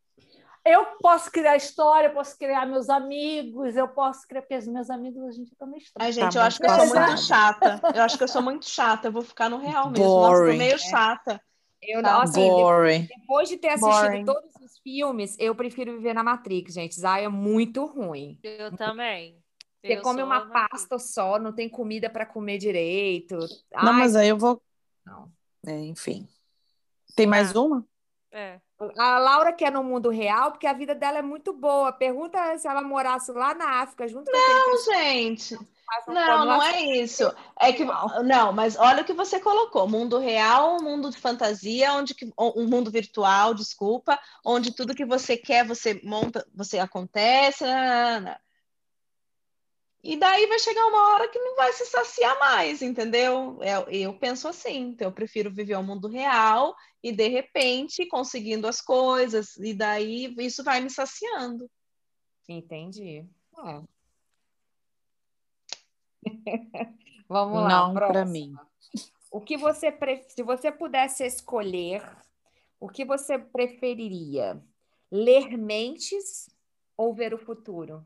Eu 0.64 0.84
posso 1.00 1.30
criar 1.30 1.54
história, 1.56 2.08
eu 2.08 2.12
posso 2.12 2.36
criar 2.36 2.66
meus 2.66 2.88
amigos, 2.88 3.76
eu 3.76 3.86
posso 3.86 4.26
criar. 4.26 4.42
Porque 4.42 4.56
os 4.56 4.66
meus 4.66 4.90
amigos 4.90 5.22
a 5.24 5.30
gente 5.30 5.54
também 5.54 5.78
está. 5.78 6.02
Ai, 6.02 6.10
gente, 6.10 6.32
Tá 6.32 6.40
eu 6.40 6.42
acho 6.44 6.58
que 6.58 6.66
eu 6.66 6.70
sou 6.70 6.86
muito 6.96 7.20
chata. 7.20 7.80
Eu 7.94 8.02
acho 8.02 8.18
que 8.18 8.24
eu 8.24 8.28
sou 8.28 8.42
muito 8.42 8.66
chata. 8.68 9.08
Eu 9.08 9.12
vou 9.12 9.22
ficar 9.22 9.48
no 9.48 9.58
real 9.58 9.90
mesmo. 9.90 10.06
Nossa, 10.06 10.30
Boring. 10.42 10.58
meio 10.58 10.78
chata. 10.78 11.40
Eu 11.82 12.02
Tá 12.02 12.12
não, 12.12 12.20
assim, 12.22 12.40
Boring. 12.48 13.06
depois 13.06 13.48
de 13.48 13.56
ter 13.56 13.68
assistido 13.68 14.02
Boring. 14.02 14.24
todos 14.24 14.54
os 14.62 14.78
filmes, 14.78 15.36
eu 15.38 15.54
prefiro 15.54 15.92
viver 15.96 16.14
na 16.14 16.22
Matrix, 16.22 16.74
gente. 16.74 16.94
Zion 16.94 17.08
é 17.16 17.28
muito 17.28 17.84
ruim. 17.86 18.38
Eu 18.42 18.76
também. 18.76 19.38
Você 19.84 19.94
Eu 19.98 20.02
come 20.02 20.22
uma 20.22 20.46
pasta 20.50 20.98
só, 20.98 21.38
não 21.38 21.52
tem 21.52 21.68
comida 21.68 22.10
para 22.10 22.26
comer 22.26 22.58
direito. 22.58 23.36
Não, 23.72 23.92
Ai, 23.92 23.92
mas 23.92 24.16
aí 24.16 24.28
eu 24.28 24.36
vou. 24.38 24.60
não. 25.04 25.30
É, 25.66 25.78
enfim. 25.80 26.28
Tem 27.16 27.26
mais 27.26 27.54
uma? 27.54 27.84
É. 28.32 28.60
A 28.98 29.18
Laura 29.18 29.52
quer 29.52 29.72
no 29.72 29.82
mundo 29.82 30.10
real 30.10 30.50
porque 30.52 30.66
a 30.66 30.72
vida 30.72 30.94
dela 30.94 31.18
é 31.18 31.22
muito 31.22 31.52
boa. 31.52 31.92
Pergunta 31.92 32.58
se 32.58 32.68
ela 32.68 32.82
morasse 32.82 33.32
lá 33.32 33.54
na 33.54 33.80
África 33.80 34.06
junto 34.06 34.30
com 34.30 34.36
aquele 34.36 34.54
Não, 34.54 34.84
gente. 34.84 35.58
Não, 36.08 36.44
não 36.44 36.62
é 36.62 36.82
isso. 36.82 37.22
É 37.58 37.72
que 37.72 37.84
não, 37.84 38.52
mas 38.52 38.76
olha 38.76 39.02
o 39.02 39.04
que 39.04 39.12
você 39.12 39.40
colocou: 39.40 39.88
mundo 39.88 40.18
real, 40.18 40.82
mundo 40.82 41.10
de 41.10 41.18
fantasia, 41.18 41.92
onde 41.92 42.14
que 42.14 42.32
um 42.38 42.66
mundo 42.66 42.90
virtual, 42.90 43.54
desculpa, 43.54 44.18
onde 44.44 44.74
tudo 44.74 44.94
que 44.94 45.04
você 45.04 45.36
quer 45.36 45.66
você 45.66 46.00
monta, 46.02 46.46
você 46.54 46.78
acontece. 46.78 47.64
nananana. 47.64 48.40
E 50.02 50.16
daí 50.16 50.46
vai 50.46 50.58
chegar 50.60 50.86
uma 50.86 51.14
hora 51.14 51.28
que 51.28 51.38
não 51.38 51.56
vai 51.56 51.72
se 51.72 51.84
saciar 51.86 52.38
mais, 52.38 52.80
entendeu? 52.80 53.58
Eu, 53.60 53.88
eu 53.90 54.16
penso 54.16 54.46
assim, 54.46 54.90
então 54.90 55.08
eu 55.08 55.12
prefiro 55.12 55.52
viver 55.52 55.74
o 55.74 55.82
mundo 55.82 56.06
real 56.06 56.76
e 57.02 57.10
de 57.10 57.26
repente 57.26 58.06
conseguindo 58.06 58.68
as 58.68 58.80
coisas, 58.80 59.56
e 59.56 59.74
daí 59.74 60.32
isso 60.38 60.62
vai 60.62 60.80
me 60.80 60.90
saciando. 60.90 61.68
Entendi. 62.48 63.26
É. 63.66 63.95
Vamos 67.28 67.62
lá, 67.62 67.68
Não 67.68 67.94
para 67.94 68.24
mim. 68.24 68.54
O 69.30 69.40
que 69.40 69.56
você 69.56 69.90
pre... 69.90 70.24
se 70.28 70.42
você 70.42 70.70
pudesse 70.70 71.24
escolher, 71.24 72.02
o 72.80 72.88
que 72.88 73.04
você 73.04 73.38
preferiria? 73.38 74.62
Ler 75.10 75.56
mentes 75.56 76.48
ou 76.96 77.14
ver 77.14 77.34
o 77.34 77.38
futuro? 77.38 78.04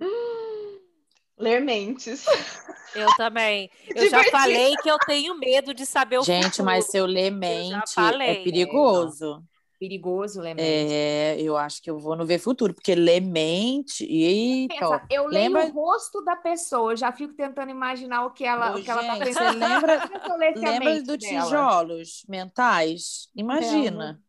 Ler 1.38 1.60
mentes. 1.60 2.24
Eu 2.94 3.08
também. 3.16 3.70
Eu 3.94 4.08
já 4.10 4.22
falei 4.24 4.76
que 4.76 4.90
eu 4.90 4.98
tenho 4.98 5.34
medo 5.38 5.72
de 5.72 5.86
saber 5.86 6.18
o 6.18 6.22
Gente, 6.22 6.44
futuro. 6.50 6.66
mas 6.66 6.86
se 6.86 6.98
eu 6.98 7.06
ler 7.06 7.30
mente, 7.30 7.94
falei. 7.94 8.28
é 8.28 8.44
perigoso. 8.44 9.42
Perigoso, 9.86 10.40
Lemente. 10.40 10.62
É, 10.94 11.36
eu 11.40 11.56
acho 11.56 11.82
que 11.82 11.90
eu 11.90 11.98
vou 11.98 12.14
no 12.14 12.24
ver 12.24 12.38
futuro, 12.38 12.72
porque 12.72 12.94
Lemente. 12.94 14.04
Eita, 14.04 14.74
Pensa, 14.76 15.02
eu 15.10 15.26
leio 15.26 15.52
lembra- 15.52 15.66
o 15.66 15.72
rosto 15.72 16.22
da 16.24 16.36
pessoa, 16.36 16.92
eu 16.92 16.96
já 16.96 17.10
fico 17.10 17.34
tentando 17.34 17.70
imaginar 17.72 18.24
o 18.26 18.30
que 18.30 18.44
ela, 18.44 18.76
Ô, 18.76 18.78
o 18.78 18.84
que 18.84 18.88
ela 18.88 19.02
tá 19.02 19.14
gente, 19.16 19.24
pensando. 19.24 19.50
você 19.50 19.56
lembra, 19.58 19.98
a 19.98 20.70
lembra 20.70 21.02
do 21.02 21.16
dela. 21.16 21.42
tijolos 21.44 22.22
mentais? 22.28 23.28
Imagina. 23.34 24.20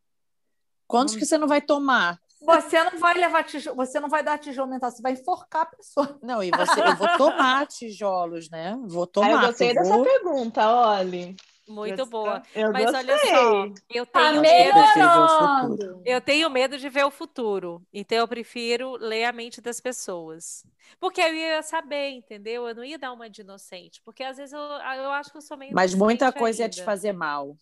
Quantos 0.88 1.14
Hum. 1.14 1.20
que 1.20 1.26
você 1.28 1.38
não 1.38 1.48
vai 1.48 1.62
tomar? 1.62 2.20
Você 2.42 2.84
não 2.84 2.98
vai 3.00 3.14
levar 3.14 3.44
tijolo, 3.44 3.76
você 3.78 4.00
não 4.00 4.10
vai 4.10 4.24
dar 4.24 4.40
tijolo 4.40 4.68
mental, 4.72 4.90
você 4.90 5.04
vai 5.04 5.12
enforcar 5.12 5.62
a 5.62 5.66
pessoa. 5.68 6.18
Não, 6.24 6.42
e 6.44 6.50
você, 6.50 6.82
eu 6.82 6.96
vou 6.96 7.08
tomar 7.16 7.68
tijolos, 7.68 8.50
né? 8.50 8.76
Vou 8.88 9.04
Ah, 9.04 9.08
tomar. 9.08 9.30
eu 9.34 9.40
gostei 9.50 9.70
eu 9.70 9.76
dessa 9.76 9.96
vou- 9.96 10.04
pergunta, 10.04 10.68
olha. 10.68 11.36
Muito 11.68 11.96
Gostou? 11.98 12.06
boa. 12.24 12.44
Eu 12.54 12.72
Mas 12.74 12.92
gostei. 12.92 13.00
olha 13.00 13.18
só, 13.20 13.66
eu 13.90 14.06
Tá 14.06 14.20
tenho 14.30 14.42
medo. 14.42 14.76
melhorando. 14.76 16.02
Eu 16.06 16.20
tenho 16.22 16.50
medo 16.50 16.78
de 16.78 16.90
ver 16.90 17.06
o 17.06 17.12
futuro, 17.12 17.82
então 17.94 18.18
eu 18.18 18.28
prefiro 18.28 18.98
ler 18.98 19.24
a 19.26 19.32
mente 19.32 19.62
das 19.62 19.80
pessoas. 19.80 20.66
Porque 21.00 21.22
eu 21.22 21.34
ia 21.34 21.64
saber, 21.64 22.10
entendeu? 22.10 22.68
Eu 22.68 22.76
não 22.76 22.84
ia 22.84 22.98
dar 23.00 23.14
uma 23.14 23.30
de 23.30 23.42
inocente, 23.42 24.02
porque 24.04 24.24
às 24.24 24.36
vezes 24.38 24.52
eu, 24.54 24.60
eu 24.60 25.12
acho 25.12 25.32
que 25.32 25.38
eu 25.38 25.42
sou 25.42 25.56
meio 25.56 25.74
Mas 25.74 25.94
muita 25.96 26.32
coisa 26.34 26.64
ia 26.64 26.66
ainda. 26.66 26.76
te 26.76 26.84
fazer 26.84 27.14
mal. 27.14 27.58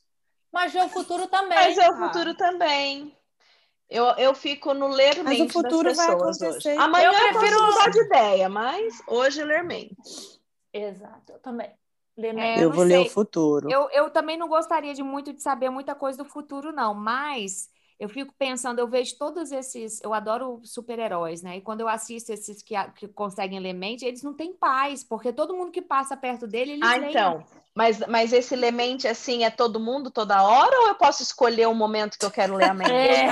Mas 0.51 0.73
ver 0.73 0.83
o 0.83 0.89
futuro 0.89 1.27
também. 1.27 1.57
Mas 1.57 1.77
é 1.77 1.89
o 1.89 1.95
futuro 1.95 2.33
também. 2.33 3.15
Eu, 3.87 4.05
eu 4.17 4.33
fico 4.33 4.73
no 4.73 4.87
ler 4.87 5.21
Mas 5.23 5.37
o 5.37 5.41
mente 5.43 5.53
futuro 5.53 5.83
das 5.83 5.97
vai 5.97 6.07
pessoas 6.15 6.41
acontecer. 6.41 6.69
hoje. 6.69 6.79
Amanhã 6.81 7.11
Eu 7.11 7.13
prefiro- 7.13 7.61
mudar 7.67 7.89
de 7.89 7.99
ideia, 8.01 8.49
mas 8.49 9.01
hoje 9.07 9.43
ler 9.43 9.63
mente. 9.63 10.41
Exato, 10.73 11.33
eu 11.33 11.39
também. 11.39 11.69
Ler 12.21 12.33
É, 12.35 12.63
eu 12.63 12.71
eu 12.71 12.71
vou 12.71 12.83
ler 12.83 12.99
sei. 12.99 13.05
o 13.05 13.05
futuro. 13.05 13.69
Eu, 13.69 13.89
eu 13.91 14.09
também 14.11 14.37
não 14.37 14.47
gostaria 14.47 14.93
de 14.93 15.03
muito 15.03 15.33
de 15.33 15.41
saber 15.41 15.69
muita 15.69 15.95
coisa 15.95 16.17
do 16.17 16.25
futuro, 16.25 16.71
não, 16.73 16.93
mas 16.93 17.69
eu 17.99 18.09
fico 18.09 18.33
pensando, 18.37 18.79
eu 18.79 18.87
vejo 18.87 19.17
todos 19.17 19.51
esses, 19.51 20.01
eu 20.01 20.13
adoro 20.13 20.61
super-heróis, 20.65 21.41
né? 21.41 21.57
E 21.57 21.61
quando 21.61 21.81
eu 21.81 21.87
assisto 21.87 22.33
esses 22.33 22.61
que, 22.63 22.75
que 22.95 23.07
conseguem 23.09 23.59
ler 23.59 23.73
mente, 23.73 24.05
eles 24.05 24.23
não 24.23 24.33
têm 24.35 24.53
paz, 24.55 25.03
porque 25.03 25.31
todo 25.31 25.55
mundo 25.55 25.71
que 25.71 25.81
passa 25.81 26.17
perto 26.17 26.47
dele, 26.47 26.71
eles 26.73 26.93
Ah, 26.93 26.97
leem. 26.97 27.37
então. 27.37 27.45
Mas, 27.75 27.99
mas 28.07 28.33
esse 28.33 28.55
ler 28.55 28.71
mente, 28.71 29.07
assim, 29.07 29.43
é 29.43 29.49
todo 29.49 29.79
mundo, 29.79 30.11
toda 30.11 30.43
hora? 30.43 30.75
Ou 30.81 30.87
eu 30.89 30.95
posso 30.95 31.23
escolher 31.23 31.67
o 31.67 31.73
momento 31.73 32.17
que 32.17 32.25
eu 32.25 32.31
quero 32.31 32.55
ler 32.55 32.65
a 32.65 32.73
mente? 32.73 33.23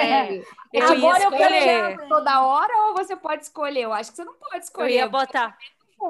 É. 0.00 0.38
Eu 0.72 0.92
ia 0.94 1.14
Agora 1.14 1.24
eu 1.24 1.32
quero 1.32 1.58
ver. 1.58 1.98
toda 2.08 2.42
hora 2.42 2.72
ou 2.88 2.94
você 2.94 3.16
pode 3.16 3.42
escolher? 3.44 3.82
Eu 3.84 3.92
acho 3.92 4.10
que 4.10 4.16
você 4.16 4.24
não 4.24 4.34
pode 4.34 4.64
Eu 4.76 4.88
escolher. 4.88 4.88
ia 4.88 5.06
botar, 5.06 5.58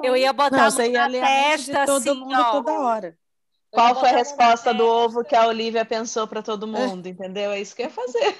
eu 0.03 0.15
ia 0.17 0.33
botar 0.33 0.57
Não, 0.57 0.65
a 0.67 0.71
você 0.71 0.83
mão 0.83 0.91
ia 0.93 1.07
ler 1.07 1.21
testa, 1.21 1.85
todo 1.85 2.09
assim, 2.09 2.19
mundo 2.19 2.33
ó. 2.41 2.51
toda 2.51 2.71
hora. 2.79 3.17
Qual 3.71 3.95
foi 3.99 4.09
a 4.09 4.17
resposta 4.17 4.73
do 4.73 4.85
ovo 4.85 5.23
que 5.23 5.35
a 5.35 5.45
Olivia 5.47 5.85
pensou 5.85 6.27
para 6.27 6.41
todo 6.41 6.65
mundo, 6.67 7.07
entendeu? 7.07 7.51
É 7.51 7.61
isso 7.61 7.75
que 7.75 7.83
eu 7.83 7.85
ia 7.85 7.91
fazer. 7.91 8.35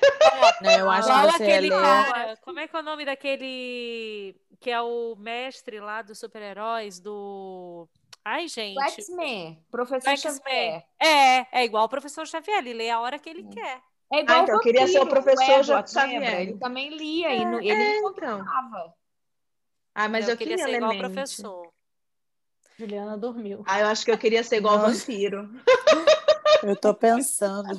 Não, 0.61 0.71
eu 0.71 0.89
acho 0.89 1.07
Igual 1.07 1.25
que 1.27 1.31
você 1.37 1.43
aquele 1.43 1.69
ler. 1.69 1.81
cara, 1.81 2.37
como 2.37 2.59
é 2.59 2.67
que 2.67 2.75
é 2.75 2.79
o 2.79 2.83
nome 2.83 3.05
daquele 3.05 4.35
que 4.59 4.71
é 4.71 4.81
o 4.81 5.15
mestre 5.17 5.79
lá 5.79 6.01
dos 6.01 6.19
super-heróis 6.19 6.99
do... 6.99 7.87
Ai, 8.25 8.45
O 8.45 8.47
gente. 8.49 8.81
X-Men, 8.91 9.63
professor. 9.71 10.17
Xavier. 10.17 10.83
É, 11.01 11.61
é 11.61 11.63
igual 11.63 11.85
o 11.85 11.89
professor 11.89 12.27
Xavier, 12.27 12.57
ele 12.59 12.73
lê 12.73 12.89
a 12.89 12.99
hora 12.99 13.17
que 13.19 13.29
ele 13.29 13.43
quer. 13.43 13.81
É 14.11 14.19
igual 14.21 14.39
Ah, 14.39 14.43
então 14.43 14.55
o 14.55 14.57
eu 14.57 14.61
queria 14.63 14.87
ser 14.87 14.99
o 14.99 15.07
professor 15.07 15.43
Edward, 15.59 15.91
Xavier. 15.91 16.41
Ele 16.41 16.57
também 16.57 16.89
lia 16.89 17.33
e 17.35 17.45
não- 17.45 17.59
ele 17.59 17.71
É, 17.71 17.75
não 18.01 18.09
então. 18.11 18.39
controlava. 18.39 18.93
Ah, 19.93 20.07
mas 20.07 20.27
eu, 20.29 20.37
queria 20.37 20.55
queria 20.55 20.65
ser 20.65 20.71
ler 20.71 20.77
igual 20.77 20.95
o 20.95 20.97
professor. 20.99 21.73
Juliana 22.77 23.17
dormiu. 23.17 23.63
Ah, 23.67 23.79
eu 23.81 23.87
acho 23.87 24.05
que 24.05 24.11
eu 24.11 24.17
queria 24.17 24.43
ser 24.43 24.57
igual 24.57 24.77
o 24.77 24.81
vampiro. 24.81 25.49
Eu 26.63 26.75
tô 26.75 26.93
pensando. 26.93 27.73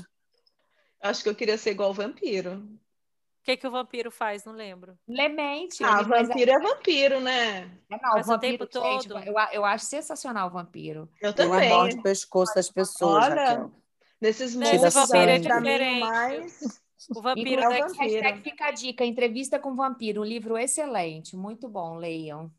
Eu 1.02 1.10
acho 1.10 1.22
que 1.22 1.28
eu 1.28 1.34
queria 1.34 1.58
ser 1.58 1.72
igual 1.72 1.90
o 1.90 1.94
vampiro. 1.94 2.54
O 2.62 3.42
que, 3.42 3.54
que 3.56 3.66
o 3.66 3.70
vampiro 3.70 4.10
faz? 4.10 4.44
Não 4.46 4.54
lembro. 4.54 4.98
Lemente. 5.06 5.84
Ah, 5.84 6.00
ele 6.00 6.08
faz- 6.08 6.28
vampiro 6.28 6.50
é 6.50 6.58
vampiro, 6.58 7.20
né? 7.20 7.58
É, 7.90 7.96
não, 8.02 8.12
Mas 8.14 8.26
o 8.26 8.30
vampiro, 8.30 8.66
tempo 8.66 8.72
gente, 8.72 9.08
todo. 9.08 9.18
eu, 9.24 9.34
eu 9.52 9.64
acho 9.66 9.84
sensacional 9.84 10.48
o 10.48 10.50
vampiro. 10.50 11.08
Eu 11.20 11.28
Ele 11.28 11.36
também. 11.36 11.68
morde 11.68 11.96
o 11.98 12.02
pescoço 12.02 12.54
das 12.54 12.70
pessoas, 12.70 13.24
Olha, 13.24 13.34
Raquel. 13.34 13.70
Esse 14.22 14.56
monstros 14.56 14.94
vampiro 14.94 15.30
é 15.30 15.40
pra 15.40 15.60
mim, 15.60 15.68
o 15.68 15.72
diferente. 15.72 16.00
mais... 16.00 16.82
O 17.08 17.22
vampiro 17.22 17.62
é 17.62 17.66
o 17.66 17.70
da 17.70 17.86
vampiro. 17.86 18.02
Hashtag 18.02 18.42
fica 18.42 18.66
a 18.66 18.70
dica, 18.72 19.04
entrevista 19.04 19.58
com 19.58 19.74
vampiro, 19.74 20.20
um 20.20 20.24
livro 20.24 20.58
excelente, 20.58 21.36
muito 21.36 21.68
bom, 21.68 21.96
leiam. 21.96 22.50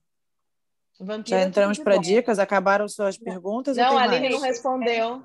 Vampiro 0.99 1.29
Já 1.37 1.39
é 1.39 1.47
entramos 1.47 1.79
para 1.79 1.97
dicas? 1.97 2.39
Acabaram 2.39 2.87
suas 2.87 3.17
perguntas? 3.17 3.77
Não, 3.77 3.97
a 3.97 4.03
Aline 4.03 4.29
mais? 4.29 4.33
não 4.33 4.41
respondeu. 4.41 5.23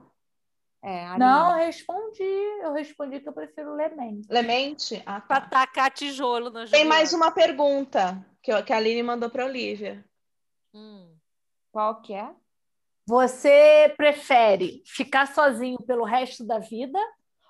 É, 0.83 1.05
Aline. 1.05 1.19
Não, 1.19 1.51
eu 1.59 1.67
respondi. 1.67 2.23
Eu 2.63 2.73
respondi 2.73 3.21
que 3.21 3.29
eu 3.29 3.33
prefiro 3.33 3.75
ler 3.75 3.95
mente. 3.95 4.27
Lemente? 4.31 5.03
Ah, 5.05 5.21
pra 5.21 5.41
tá. 5.41 5.49
tacar 5.49 5.91
tijolo 5.91 6.49
na 6.51 6.67
Tem 6.67 6.85
mais 6.85 7.13
uma 7.13 7.31
pergunta 7.31 8.25
que, 8.43 8.53
eu- 8.53 8.63
que 8.65 8.73
a 8.73 8.77
Aline 8.77 9.03
mandou 9.03 9.29
para 9.29 9.45
Olivia. 9.45 10.05
Hum. 10.73 11.15
Qual 11.73 12.01
que 12.01 12.15
é? 12.15 12.31
Você 13.07 13.93
prefere 13.97 14.83
ficar 14.87 15.27
sozinho 15.27 15.79
pelo 15.83 16.05
resto 16.05 16.45
da 16.45 16.59
vida 16.59 16.99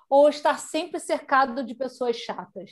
ou 0.09 0.29
estar 0.29 0.57
sempre 0.59 0.99
cercado 0.99 1.63
de 1.63 1.73
pessoas 1.75 2.15
chatas? 2.17 2.71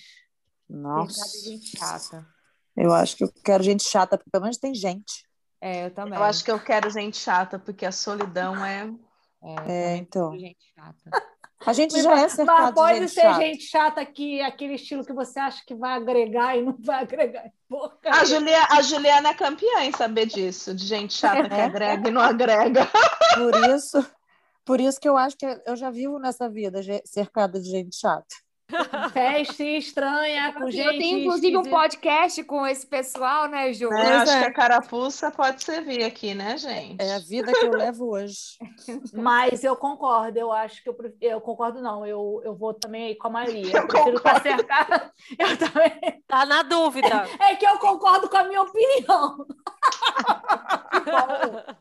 Nossa, 0.69 1.13
Cercado 1.13 1.31
de 1.43 1.49
gente 1.49 1.77
chata. 1.77 2.27
eu 2.75 2.91
acho 2.93 3.15
que 3.17 3.23
eu 3.23 3.31
quero 3.43 3.63
gente 3.63 3.83
chata, 3.83 4.17
porque 4.17 4.29
pelo 4.31 4.43
menos 4.43 4.57
tem 4.57 4.73
gente. 4.73 5.23
É, 5.61 5.85
eu 5.87 5.91
também. 5.91 6.17
Eu 6.17 6.23
acho 6.23 6.43
que 6.43 6.51
eu 6.51 6.59
quero 6.59 6.89
gente 6.89 7.17
chata, 7.17 7.57
porque 7.59 7.85
a 7.85 7.91
solidão 7.91 8.63
é. 8.65 8.89
É, 9.67 9.71
É, 9.71 9.95
então. 9.97 10.37
gente 10.37 10.57
chata. 10.75 11.35
A 11.65 11.73
gente 11.73 11.99
já 11.99 12.11
é 12.11 12.21
Mas 12.23 12.33
cercado 12.33 12.67
de 12.67 12.73
pode 12.75 12.99
gente 12.99 13.11
ser 13.11 13.21
chata. 13.21 13.39
gente 13.39 13.63
chata 13.63 14.05
que 14.05 14.41
aquele 14.41 14.73
estilo 14.75 15.03
que 15.05 15.13
você 15.13 15.39
acha 15.39 15.63
que 15.65 15.73
vai 15.73 15.93
agregar 15.93 16.55
e 16.57 16.61
não 16.61 16.75
vai 16.79 17.01
agregar. 17.01 17.49
Porra, 17.67 17.97
A, 18.05 18.25
Julia, 18.25 18.67
a 18.69 18.81
Juliana 18.81 19.29
é 19.29 19.33
campeã 19.33 19.83
em 19.83 19.91
saber 19.91 20.27
disso, 20.27 20.75
de 20.75 20.85
gente 20.85 21.13
chata 21.13 21.47
que 21.49 21.55
É. 21.55 21.63
agrega 21.63 22.07
e 22.09 22.11
não 22.11 22.21
agrega. 22.21 22.87
Por 23.35 23.55
isso, 23.75 24.05
por 24.65 24.81
isso 24.81 24.99
que 24.99 25.07
eu 25.07 25.15
acho 25.17 25.37
que 25.37 25.45
eu 25.65 25.75
já 25.75 25.89
vivo 25.89 26.19
nessa 26.19 26.49
vida 26.49 26.81
cercada 27.05 27.59
de 27.59 27.69
gente 27.69 27.95
chata. 27.95 28.25
festa 29.13 29.63
estranha, 29.63 30.51
com 30.53 30.71
gente. 30.71 30.83
eu 30.87 30.97
tenho 30.97 31.19
inclusive 31.19 31.55
um 31.55 31.59
esquisita. 31.61 31.81
podcast 31.81 32.43
com 32.45 32.65
esse 32.65 32.87
pessoal, 32.87 33.47
né, 33.47 33.71
Ju? 33.71 33.87
Pois 33.89 34.01
Acho 34.03 34.31
é. 34.31 34.39
que 34.39 34.45
a 34.45 34.53
carapuça 34.53 35.29
pode 35.29 35.63
servir 35.63 36.03
aqui, 36.03 36.33
né, 36.33 36.57
gente? 36.57 36.99
É 36.99 37.13
a 37.13 37.19
vida 37.19 37.53
que 37.53 37.63
eu 37.63 37.69
levo 37.69 38.09
hoje. 38.09 38.57
Mas 39.13 39.63
eu 39.63 39.75
concordo, 39.75 40.39
eu 40.39 40.51
acho 40.51 40.81
que 40.81 40.89
eu, 40.89 40.95
pref- 40.95 41.13
eu 41.21 41.39
concordo, 41.41 41.79
não, 41.79 42.07
eu, 42.07 42.41
eu 42.43 42.55
vou 42.55 42.73
também 42.73 43.05
aí 43.09 43.15
com 43.15 43.27
a 43.27 43.29
maioria. 43.29 43.71
Eu 43.71 43.81
Eu 43.83 43.87
prefiro 43.87 44.17
estar 44.17 44.41
cercada. 44.41 45.11
Eu 45.37 45.57
também. 45.59 46.23
Tá 46.27 46.43
na 46.47 46.63
dúvida. 46.63 47.29
É 47.39 47.55
que 47.55 47.65
eu 47.67 47.77
concordo 47.77 48.27
com 48.27 48.37
a 48.37 48.43
minha 48.45 48.63
opinião. 48.63 49.45
Eu, 51.05 51.75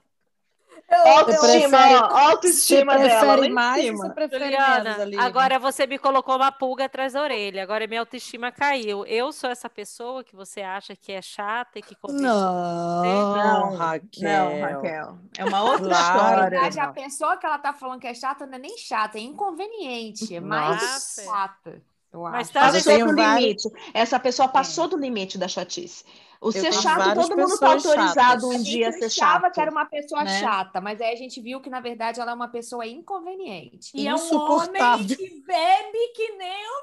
Autoestima, 0.97 1.78
autoestima 2.20 2.92
você 2.99 3.09
dela. 3.09 3.32
prefere 3.34 3.53
mais 3.53 3.84
cima. 3.84 3.97
você 3.99 4.12
prefere 4.14 4.45
Juliana, 4.45 4.82
menos 4.84 5.01
ali? 5.01 5.18
agora 5.18 5.59
você 5.59 5.86
me 5.86 5.99
colocou 5.99 6.36
uma 6.36 6.53
pulga 6.53 6.84
atrás 6.86 7.12
da 7.12 7.22
orelha. 7.22 7.62
Agora 7.62 7.86
minha 7.86 8.01
autoestima 8.01 8.51
caiu. 8.53 9.05
Eu 9.07 9.32
sou 9.32 9.51
essa 9.51 9.68
pessoa 9.68 10.22
que 10.24 10.34
você 10.36 10.61
acha 10.62 10.95
que 10.97 11.12
é 11.12 11.20
chata 11.22 11.78
e 11.78 11.82
que 11.82 11.97
Não, 12.09 13.03
Não, 13.03 13.76
Raquel. 13.76 14.51
Não, 14.51 14.61
Raquel. 14.61 15.18
É 15.38 15.45
uma 15.45 15.62
outra 15.70 15.84
Claro. 15.88 15.95
Na 15.95 16.01
história. 16.01 16.51
verdade, 16.51 16.80
a 16.80 16.88
pessoa 16.92 17.36
que 17.36 17.47
ela 17.47 17.59
tá 17.59 17.72
falando 17.72 18.01
que 18.01 18.07
é 18.07 18.14
chata 18.14 18.47
não 18.47 18.55
é 18.55 18.59
nem 18.59 18.76
chata, 18.78 19.18
é 19.18 19.20
inconveniente, 19.22 20.34
é 20.34 20.40
mais 20.40 20.80
Nossa. 20.82 21.22
chata, 21.24 21.82
eu 22.14 22.22
Mas 22.22 22.48
acho. 22.48 22.52
tá 22.52 22.60
Mas 22.72 22.84
Passou 22.84 23.06
do 23.06 23.16
vários- 23.16 23.64
limite. 23.64 23.90
Essa 23.92 24.20
pessoa 24.20 24.48
passou 24.48 24.88
do 24.88 24.96
limite 24.96 25.36
da 25.38 25.48
chatice. 25.48 26.04
O 26.40 26.52
ser 26.52 26.72
chato, 26.74 27.14
todo 27.14 27.36
mundo 27.38 27.58
tá 27.58 27.72
pessoas 27.74 27.86
autorizado 27.86 28.14
chatas. 28.14 28.44
um 28.44 28.62
dia 28.62 28.88
a 28.90 28.92
ser 28.92 29.04
achava 29.06 29.40
chato. 29.46 29.54
que 29.54 29.60
era 29.60 29.70
uma 29.70 29.86
pessoa 29.86 30.24
né? 30.24 30.40
chata, 30.40 30.78
mas 30.80 31.00
aí 31.00 31.12
a 31.12 31.16
gente 31.16 31.40
viu 31.40 31.58
que, 31.60 31.70
na 31.70 31.80
verdade, 31.80 32.20
ela 32.20 32.32
é 32.32 32.34
uma 32.34 32.48
pessoa 32.48 32.86
inconveniente. 32.86 33.90
E 33.94 34.06
é 34.06 34.14
um 34.14 34.36
homem 34.36 35.06
que 35.06 35.42
bebe 35.46 36.08
que 36.14 36.32
nem 36.36 36.66
um 36.68 36.82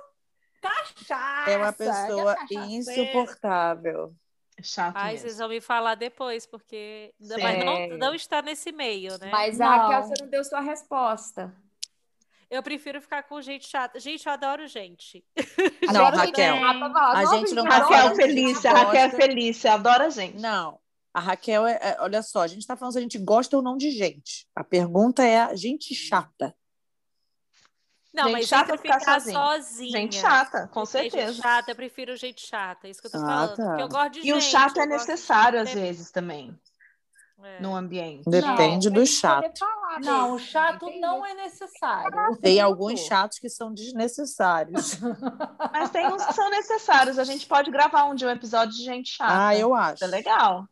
cachaça. 0.62 1.52
É 1.52 1.58
uma 1.58 1.74
pessoa 1.74 2.36
que 2.48 2.58
é 2.58 2.66
insuportável. 2.66 4.14
Chato 4.64 4.96
Ai, 4.96 5.14
mesmo. 5.14 5.28
vocês 5.28 5.38
vão 5.40 5.50
me 5.50 5.62
falar 5.62 5.96
depois, 5.96 6.46
porque. 6.46 7.14
Mas 7.20 7.66
não, 7.66 7.74
É. 7.78 7.88
não 7.98 8.14
está 8.14 8.42
nesse 8.44 8.72
meio, 8.72 9.18
né? 9.20 9.30
Mas 9.32 9.58
Não. 9.58 9.66
a 9.68 9.76
Raquel, 9.78 10.04
você 10.04 10.24
não 10.24 10.30
deu 10.30 10.44
sua 10.44 10.60
resposta. 10.60 11.52
Eu 12.52 12.62
prefiro 12.62 13.02
ficar 13.02 13.24
com 13.24 13.42
gente 13.42 13.66
chata. 13.68 13.98
Gente, 14.00 14.26
eu 14.28 14.34
adoro 14.34 14.68
gente. 14.68 15.24
Não, 15.92 16.06
Adoro 16.06 16.18
Raquel, 16.18 16.54
gente 16.56 16.62
chata, 16.62 16.76
a 16.76 17.14
"Nossa, 17.24 17.38
gente 17.38 17.54
não 17.56 17.64
gente, 17.64 17.72
Raquel 17.72 18.08
gente 18.08 18.16
Felícia, 18.18 18.62
chata. 18.72 18.80
Raquel. 18.84 19.10
Felícia, 19.12 19.74
adora 19.74 20.06
a 20.06 20.10
gente. 20.10 20.38
Não, 20.38 20.80
a 21.14 21.20
Raquel 21.22 21.66
é, 21.66 21.80
é- 21.82 21.98
olha 22.02 22.22
só, 22.22 22.42
a 22.42 22.48
gente 22.48 22.60
está 22.60 22.76
falando 22.76 22.92
se 22.94 23.00
a 23.00 23.02
gente 23.02 23.18
gosta 23.18 23.56
ou 23.56 23.64
não 23.64 23.78
de 23.78 23.90
gente. 23.92 24.46
A 24.56 24.64
pergunta 24.66 25.24
é 25.24 25.40
a 25.40 25.56
gente 25.56 25.96
chata. 25.96 26.54
Não, 28.14 28.26
Gente 28.26 28.34
mas 28.34 28.48
chata 28.48 28.78
ficar 28.78 29.00
ficar 29.00 29.20
sozinha. 29.22 29.40
sozinha. 29.40 29.92
Gente 29.92 30.16
chata, 30.18 30.68
com 30.68 30.82
Gente 30.84 30.92
certeza. 31.12 31.42
chata, 31.42 31.72
eu 31.72 31.76
prefiro 31.78 32.18
gente 32.18 32.46
chata. 32.46 32.86
É 32.86 32.90
isso 32.92 33.00
que 33.00 33.08
eu 33.08 33.12
tô 33.12 33.18
Ah, 33.20 33.22
falando. 33.26 33.56
Porque 33.56 33.82
eu 33.84 33.88
gosto 33.88 34.12
de 34.12 34.20
E 34.20 34.24
gente. 34.24 34.34
o 34.38 34.42
chato 34.42 34.82
é 34.82 34.86
necessário 34.86 35.62
às 35.62 35.72
vezes 35.74 36.12
também. 36.12 36.54
É. 37.44 37.60
no 37.62 37.76
ambiente. 37.76 38.30
Depende 38.30 38.90
não, 38.90 38.96
do 38.96 39.06
chato. 39.06 39.62
Não, 40.04 40.36
o 40.36 40.40
chato 40.40 40.90
não 41.00 41.26
é 41.26 41.34
necessário. 41.34 42.38
Tem 42.38 42.60
alguns 42.60 43.00
chatos 43.02 43.40
que 43.40 43.50
são 43.50 43.74
desnecessários. 43.74 44.98
Mas 45.72 45.90
tem 45.90 46.08
uns 46.08 46.26
que 46.26 46.34
são 46.34 46.50
necessários. 46.50 47.20
A 47.20 47.24
gente 47.24 47.46
pode 47.46 47.70
gravar 47.72 48.06
um 48.06 48.16
de 48.16 48.26
um 48.26 48.30
episódio 48.30 48.76
de 48.76 48.84
gente 48.84 49.12
chata. 49.12 49.48
Ah, 49.48 49.56
eu 49.56 49.74
acho. 49.74 50.04
É 50.04 50.08
legal. 50.08 50.68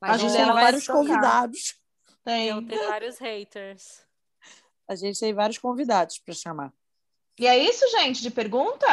Mas 0.00 0.12
a 0.12 0.16
gente 0.16 0.32
tem 0.32 0.46
vários 0.46 0.86
convidados. 0.86 1.78
Tem. 2.24 2.48
Eu 2.48 2.66
tenho 2.66 2.88
vários 2.88 3.18
haters. 3.18 4.02
A 4.88 4.94
gente 4.94 5.18
tem 5.18 5.32
vários 5.32 5.58
convidados 5.58 6.18
para 6.18 6.34
chamar. 6.34 6.72
E 7.38 7.46
é 7.46 7.56
isso, 7.56 7.88
gente, 7.90 8.20
de 8.20 8.30
pergunta? 8.30 8.86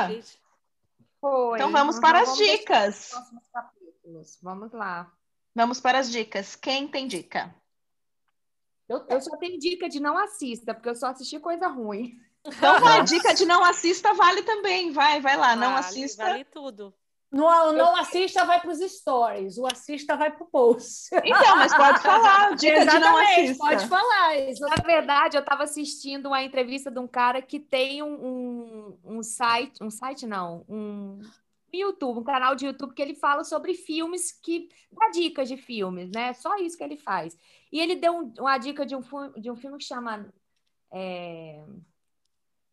Foi. 1.19 1.57
Então 1.57 1.71
vamos 1.71 1.99
para 1.99 2.21
as 2.21 2.37
dicas. 2.37 3.11
Vamos 4.41 4.71
lá. 4.71 5.11
Vamos 5.55 5.79
para 5.79 5.99
as 5.99 6.11
dicas. 6.11 6.55
Quem 6.55 6.87
tem 6.87 7.07
dica? 7.07 7.53
Eu, 8.87 9.05
eu 9.07 9.21
só 9.21 9.37
tenho 9.37 9.59
dica 9.59 9.87
de 9.87 9.99
não 9.99 10.17
assista, 10.17 10.73
porque 10.73 10.89
eu 10.89 10.95
só 10.95 11.07
assisti 11.07 11.39
coisa 11.39 11.67
ruim. 11.67 12.19
Então 12.45 12.79
vai, 12.79 13.03
dica 13.03 13.33
de 13.33 13.45
não 13.45 13.63
assista 13.63 14.13
vale 14.13 14.41
também. 14.43 14.91
Vai, 14.91 15.21
vai 15.21 15.37
lá, 15.37 15.55
não 15.55 15.73
vale, 15.73 15.79
assista. 15.79 16.23
Vale 16.23 16.45
tudo. 16.45 16.93
Não, 17.31 17.71
não 17.73 17.95
assista, 17.95 18.43
vai 18.43 18.59
para 18.59 18.71
os 18.71 18.79
stories. 18.79 19.59
O 19.59 19.67
assista 19.67 20.15
vai 20.15 20.31
para 20.31 20.43
o 20.43 20.47
post. 20.47 21.09
Então, 21.23 21.57
mas 21.57 21.75
pode 21.75 22.01
falar. 22.01 22.55
Dica 22.55 22.85
de 22.85 22.99
não 22.99 23.17
assista. 23.17 23.63
Pode 23.63 23.87
falar. 23.87 24.31
Na 24.61 24.83
verdade, 24.83 25.37
eu 25.37 25.41
estava 25.41 25.63
assistindo 25.63 26.25
uma 26.27 26.41
entrevista 26.41 26.89
de 26.89 26.97
um 26.97 27.07
cara 27.07 27.39
que 27.41 27.59
tem 27.59 28.01
um, 28.01 28.13
um, 28.13 28.99
um 29.17 29.23
site, 29.23 29.83
um 29.83 29.91
site 29.91 30.25
não, 30.25 30.65
um 30.67 31.21
YouTube, 31.77 32.19
um 32.19 32.23
canal 32.23 32.55
de 32.55 32.65
YouTube 32.65 32.93
que 32.93 33.01
ele 33.01 33.15
fala 33.15 33.43
sobre 33.43 33.73
filmes 33.73 34.31
que 34.31 34.69
dá 34.91 35.09
dicas 35.09 35.47
de 35.47 35.57
filmes, 35.57 36.09
né? 36.11 36.33
Só 36.33 36.57
isso 36.57 36.77
que 36.77 36.83
ele 36.83 36.97
faz. 36.97 37.37
E 37.71 37.79
ele 37.79 37.95
deu 37.95 38.13
um, 38.13 38.33
uma 38.39 38.57
dica 38.57 38.85
de 38.85 38.95
um, 38.95 39.01
de 39.37 39.49
um 39.51 39.55
filme 39.55 39.77
que 39.77 39.83
chama 39.83 40.31
é, 40.91 41.63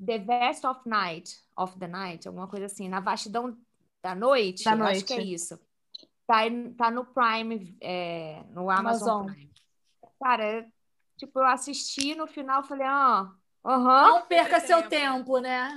The 0.05 0.19
Best 0.19 0.67
of 0.67 0.81
Night, 0.87 1.37
of 1.57 1.79
the 1.79 1.87
Night, 1.87 2.27
alguma 2.27 2.49
coisa 2.49 2.67
assim, 2.67 2.89
na 2.89 3.01
vastidão 3.01 3.57
da 4.03 4.15
noite, 4.15 4.65
da 4.65 4.77
noite. 4.77 4.97
acho 4.97 5.05
que 5.05 5.15
é 5.15 5.23
isso. 5.23 5.59
Tá, 6.27 6.43
tá 6.77 6.91
no 6.91 7.05
Prime, 7.05 7.77
é, 7.81 8.43
no 8.51 8.71
Amazon, 8.71 9.21
Amazon, 9.21 9.27
Prime. 9.27 9.51
Cara, 10.21 10.45
é, 10.45 10.69
tipo, 11.17 11.39
eu 11.39 11.47
assisti 11.47 12.15
no 12.15 12.27
final, 12.27 12.65
falei, 12.65 12.87
ah, 12.87 13.33
uh 13.65 13.69
-huh. 13.69 14.07
não 14.09 14.27
perca 14.27 14.61
seu 14.61 14.89
tempo, 14.89 15.39
né? 15.39 15.71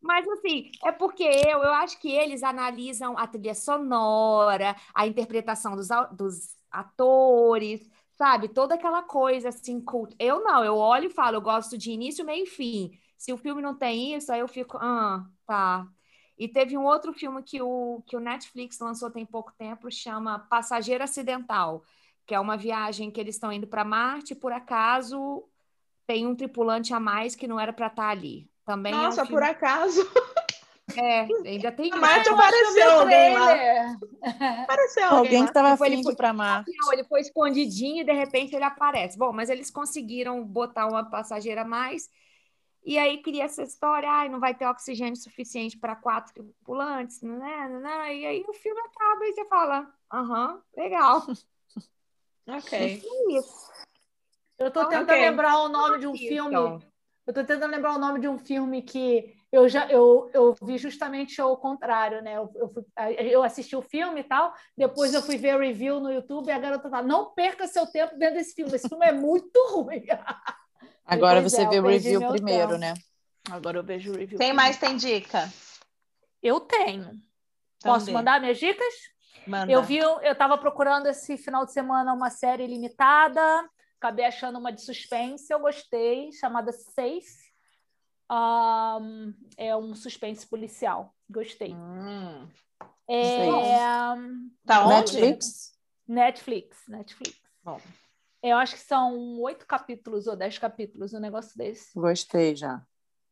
Mas 0.00 0.26
assim, 0.28 0.70
é 0.84 0.90
porque 0.92 1.22
eu, 1.24 1.62
eu 1.62 1.72
acho 1.74 1.98
que 2.00 2.10
eles 2.10 2.42
analisam 2.42 3.18
a 3.18 3.26
trilha 3.26 3.54
sonora, 3.54 4.74
a 4.94 5.06
interpretação 5.06 5.76
dos, 5.76 5.88
dos 6.12 6.56
atores, 6.70 7.88
sabe? 8.12 8.48
Toda 8.48 8.74
aquela 8.74 9.02
coisa 9.02 9.50
assim, 9.50 9.80
cult. 9.80 10.14
Eu 10.18 10.42
não, 10.42 10.64
eu 10.64 10.76
olho 10.76 11.06
e 11.06 11.10
falo, 11.10 11.36
eu 11.36 11.40
gosto 11.42 11.76
de 11.76 11.90
início, 11.90 12.24
meio 12.24 12.44
e 12.44 12.46
fim. 12.46 12.98
Se 13.16 13.32
o 13.32 13.36
filme 13.36 13.60
não 13.62 13.74
tem 13.76 14.14
isso, 14.14 14.32
aí 14.32 14.40
eu 14.40 14.48
fico, 14.48 14.78
ah, 14.78 15.26
tá. 15.46 15.86
E 16.38 16.48
teve 16.48 16.76
um 16.78 16.84
outro 16.84 17.12
filme 17.12 17.42
que 17.42 17.60
o, 17.62 18.02
que 18.06 18.16
o 18.16 18.20
Netflix 18.20 18.78
lançou 18.80 19.10
tem 19.10 19.26
pouco 19.26 19.52
tempo, 19.58 19.90
chama 19.90 20.38
Passageiro 20.38 21.04
Acidental, 21.04 21.84
que 22.26 22.34
é 22.34 22.40
uma 22.40 22.56
viagem 22.56 23.10
que 23.10 23.20
eles 23.20 23.34
estão 23.36 23.52
indo 23.52 23.66
para 23.66 23.84
Marte, 23.84 24.34
por 24.34 24.52
acaso 24.52 25.44
tem 26.06 26.26
um 26.26 26.34
tripulante 26.34 26.94
a 26.94 27.00
mais 27.00 27.36
que 27.36 27.46
não 27.46 27.60
era 27.60 27.72
para 27.72 27.86
estar 27.88 28.04
tá 28.04 28.08
ali. 28.10 28.49
Também 28.70 28.92
Nossa, 28.92 29.22
é 29.22 29.24
um 29.24 29.26
por 29.26 29.42
acaso. 29.42 30.08
É, 30.96 31.26
ainda 31.44 31.72
tem. 31.72 31.90
Marte 31.90 32.28
apareceu 32.28 32.90
alguém 33.00 33.34
lá. 33.34 33.52
Apareceu 34.62 35.04
alguém, 35.04 35.18
alguém 35.18 35.42
que 35.42 35.50
estava 35.50 35.88
indo 35.88 36.16
para 36.16 36.32
Marte. 36.32 36.70
Não, 36.76 36.92
ele 36.92 37.02
foi 37.02 37.20
escondidinho 37.20 38.02
e 38.02 38.04
de 38.04 38.12
repente 38.12 38.54
ele 38.54 38.64
aparece. 38.64 39.18
Bom, 39.18 39.32
mas 39.32 39.50
eles 39.50 39.72
conseguiram 39.72 40.44
botar 40.44 40.86
uma 40.86 41.08
passageira 41.08 41.62
a 41.62 41.64
mais 41.64 42.08
e 42.84 42.96
aí 42.96 43.20
cria 43.22 43.44
essa 43.44 43.62
história, 43.62 44.08
ai, 44.08 44.28
não 44.28 44.38
vai 44.40 44.54
ter 44.54 44.66
oxigênio 44.66 45.16
suficiente 45.16 45.76
para 45.76 45.96
quatro 45.96 46.32
tripulantes, 46.32 47.20
né, 47.22 47.68
né? 47.68 48.16
E 48.16 48.26
aí 48.26 48.44
o 48.48 48.52
filme 48.52 48.80
acaba 48.80 49.26
e 49.26 49.32
você 49.32 49.44
fala, 49.46 49.92
aham, 50.12 50.62
legal. 50.76 51.26
ok. 52.46 53.02
Eu 54.58 54.68
estou 54.68 54.84
tentando 54.84 55.10
okay. 55.10 55.20
lembrar 55.20 55.58
o 55.58 55.68
nome 55.68 55.98
de 55.98 56.06
um 56.06 56.16
filme. 56.16 56.89
Então. 57.22 57.40
Eu 57.40 57.42
estou 57.42 57.44
tentando 57.44 57.70
lembrar 57.70 57.94
o 57.94 57.98
nome 57.98 58.20
de 58.20 58.28
um 58.28 58.38
filme 58.38 58.82
que 58.82 59.34
eu 59.52 59.68
já 59.68 59.86
eu, 59.88 60.30
eu 60.32 60.54
vi 60.62 60.78
justamente 60.78 61.40
o 61.42 61.56
contrário, 61.56 62.22
né? 62.22 62.36
Eu, 62.36 62.50
eu, 62.54 62.86
eu, 63.18 63.42
assisti 63.42 63.74
o 63.74 63.82
filme 63.82 64.20
e 64.20 64.24
tal, 64.24 64.54
depois 64.76 65.12
eu 65.12 65.22
fui 65.22 65.36
ver 65.36 65.50
a 65.50 65.58
review 65.58 66.00
no 66.00 66.12
YouTube 66.12 66.48
e 66.48 66.52
a 66.52 66.58
garota 66.58 66.88
tá, 66.88 67.02
não 67.02 67.32
perca 67.32 67.66
seu 67.66 67.86
tempo 67.86 68.16
vendo 68.16 68.36
esse 68.36 68.54
filme. 68.54 68.74
Esse 68.74 68.88
filme 68.88 69.06
é 69.06 69.12
muito 69.12 69.58
ruim. 69.72 70.04
Agora 71.04 71.40
você 71.40 71.62
é, 71.62 71.68
vê 71.68 71.80
o 71.80 71.86
review 71.86 72.28
primeiro, 72.28 72.68
tempo. 72.68 72.80
né? 72.80 72.94
Agora 73.50 73.78
eu 73.78 73.82
vejo 73.82 74.12
o 74.12 74.16
review. 74.16 74.38
Quem 74.38 74.52
mais 74.52 74.76
tem 74.76 74.96
dica? 74.96 75.50
Eu 76.40 76.60
tenho. 76.60 77.20
Posso 77.82 78.12
mandar 78.12 78.40
minhas 78.40 78.58
dicas? 78.58 78.94
Manda. 79.46 79.72
Eu 79.72 79.82
vi, 79.82 79.96
eu 79.96 80.20
estava 80.22 80.56
procurando 80.58 81.06
esse 81.06 81.36
final 81.36 81.64
de 81.64 81.72
semana 81.72 82.12
uma 82.12 82.30
série 82.30 82.66
limitada, 82.66 83.68
acabei 84.00 84.24
achando 84.24 84.58
uma 84.58 84.72
de 84.72 84.80
suspense, 84.80 85.52
eu 85.52 85.60
gostei, 85.60 86.32
chamada 86.32 86.72
Safe. 86.72 87.50
Um, 88.32 89.34
é 89.58 89.76
um 89.76 89.94
suspense 89.94 90.46
policial. 90.46 91.14
Gostei. 91.28 91.74
Hum, 91.74 92.48
é, 93.08 93.46
tá 94.64 94.86
onde? 94.86 95.20
Netflix? 95.20 95.72
Netflix, 96.08 96.78
Netflix. 96.88 97.38
Bom. 97.62 97.80
Eu 98.42 98.56
acho 98.56 98.74
que 98.74 98.80
são 98.80 99.38
oito 99.40 99.66
capítulos 99.66 100.26
ou 100.26 100.34
dez 100.34 100.56
capítulos, 100.58 101.12
um 101.12 101.20
negócio 101.20 101.58
desse. 101.58 101.92
Gostei 101.94 102.56
já. 102.56 102.82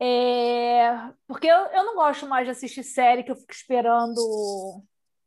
É... 0.00 0.90
Porque 1.26 1.46
eu, 1.46 1.56
eu 1.56 1.84
não 1.84 1.94
gosto 1.94 2.26
mais 2.26 2.44
de 2.44 2.50
assistir 2.50 2.82
série 2.82 3.22
que 3.22 3.30
eu 3.30 3.36
fico 3.36 3.52
esperando, 3.52 4.20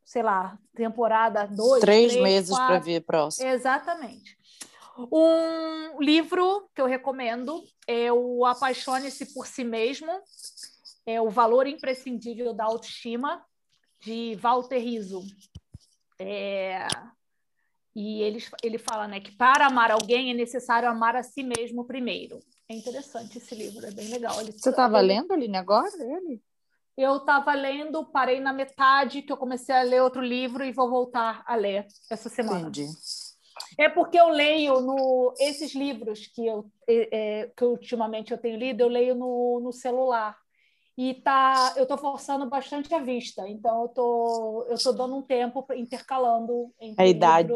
sei 0.06 0.22
lá, 0.22 0.58
temporada 0.76 1.48
dois, 1.48 1.82
três, 1.82 2.12
três 2.12 2.24
meses 2.24 2.56
para 2.56 2.80
ver 2.80 3.02
próximo. 3.02 3.48
Exatamente. 3.50 4.38
Um 4.98 6.02
livro 6.02 6.70
que 6.76 6.82
eu 6.82 6.86
recomendo 6.86 7.62
é 7.88 8.12
o 8.12 8.46
Apaixone-se 8.46 9.34
por 9.34 9.48
Si 9.48 9.64
Mesmo, 9.64 10.12
é 11.06 11.22
o 11.22 11.30
Valor 11.30 11.66
Imprescindível 11.68 12.54
da 12.54 12.66
Autoestima, 12.66 13.44
de 14.00 14.36
Walter 14.36 14.80
Rizzo. 14.80 15.24
É... 16.20 16.88
E 17.94 18.22
ele, 18.22 18.42
ele 18.64 18.78
fala 18.78 19.08
né, 19.08 19.20
que 19.20 19.36
para 19.36 19.68
amar 19.68 19.92
alguém 19.92 20.32
é 20.32 20.34
necessário 20.34 20.90
amar 20.90 21.16
a 21.16 21.24
si 21.24 21.44
mesmo 21.44 21.86
primeiro. 21.86 22.40
É 22.70 22.74
interessante 22.74 23.38
esse 23.38 23.54
livro, 23.54 23.86
é 23.86 23.92
bem 23.92 24.08
legal. 24.08 24.40
Ele, 24.40 24.54
Você 24.54 24.70
estava 24.70 25.00
ele... 25.00 25.08
lendo, 25.08 25.34
Aline, 25.34 25.58
agora 25.58 25.92
ele? 26.00 26.42
Eu 26.98 27.18
estava 27.18 27.54
lendo, 27.54 28.06
parei 28.06 28.40
na 28.40 28.54
metade, 28.54 29.22
que 29.22 29.32
eu 29.32 29.38
comecei 29.38 29.74
a 29.76 29.82
ler 29.82 30.02
outro 30.02 30.22
livro 30.22 30.64
e 30.64 30.72
vou 30.72 30.90
voltar 30.90 31.44
a 31.46 31.56
ler 31.56 31.86
essa 32.10 32.30
semana. 32.30 32.60
Entendi. 32.60 32.88
É 33.78 33.90
porque 33.90 34.20
eu 34.20 34.30
leio 34.30 34.82
no 34.82 35.34
esses 35.40 35.74
livros 35.74 36.28
que 36.28 36.46
eu 36.46 36.70
é, 36.88 37.52
que 37.56 37.64
ultimamente 37.64 38.32
eu 38.32 38.38
tenho 38.38 38.58
lido, 38.58 38.82
eu 38.82 38.88
leio 38.88 39.16
no, 39.16 39.60
no 39.62 39.72
celular 39.72 40.38
e 40.98 41.16
tá, 41.16 41.74
eu 41.78 41.84
estou 41.84 41.98
forçando 41.98 42.48
bastante 42.50 42.94
a 42.94 43.00
vista, 43.00 43.48
então 43.48 43.84
eu 43.84 43.88
tô, 43.88 44.66
eu 44.70 44.78
tô 44.78 44.92
dando 44.92 45.16
um 45.16 45.22
tempo 45.22 45.66
intercalando 45.74 46.72
a 46.98 47.06
idade. 47.06 47.54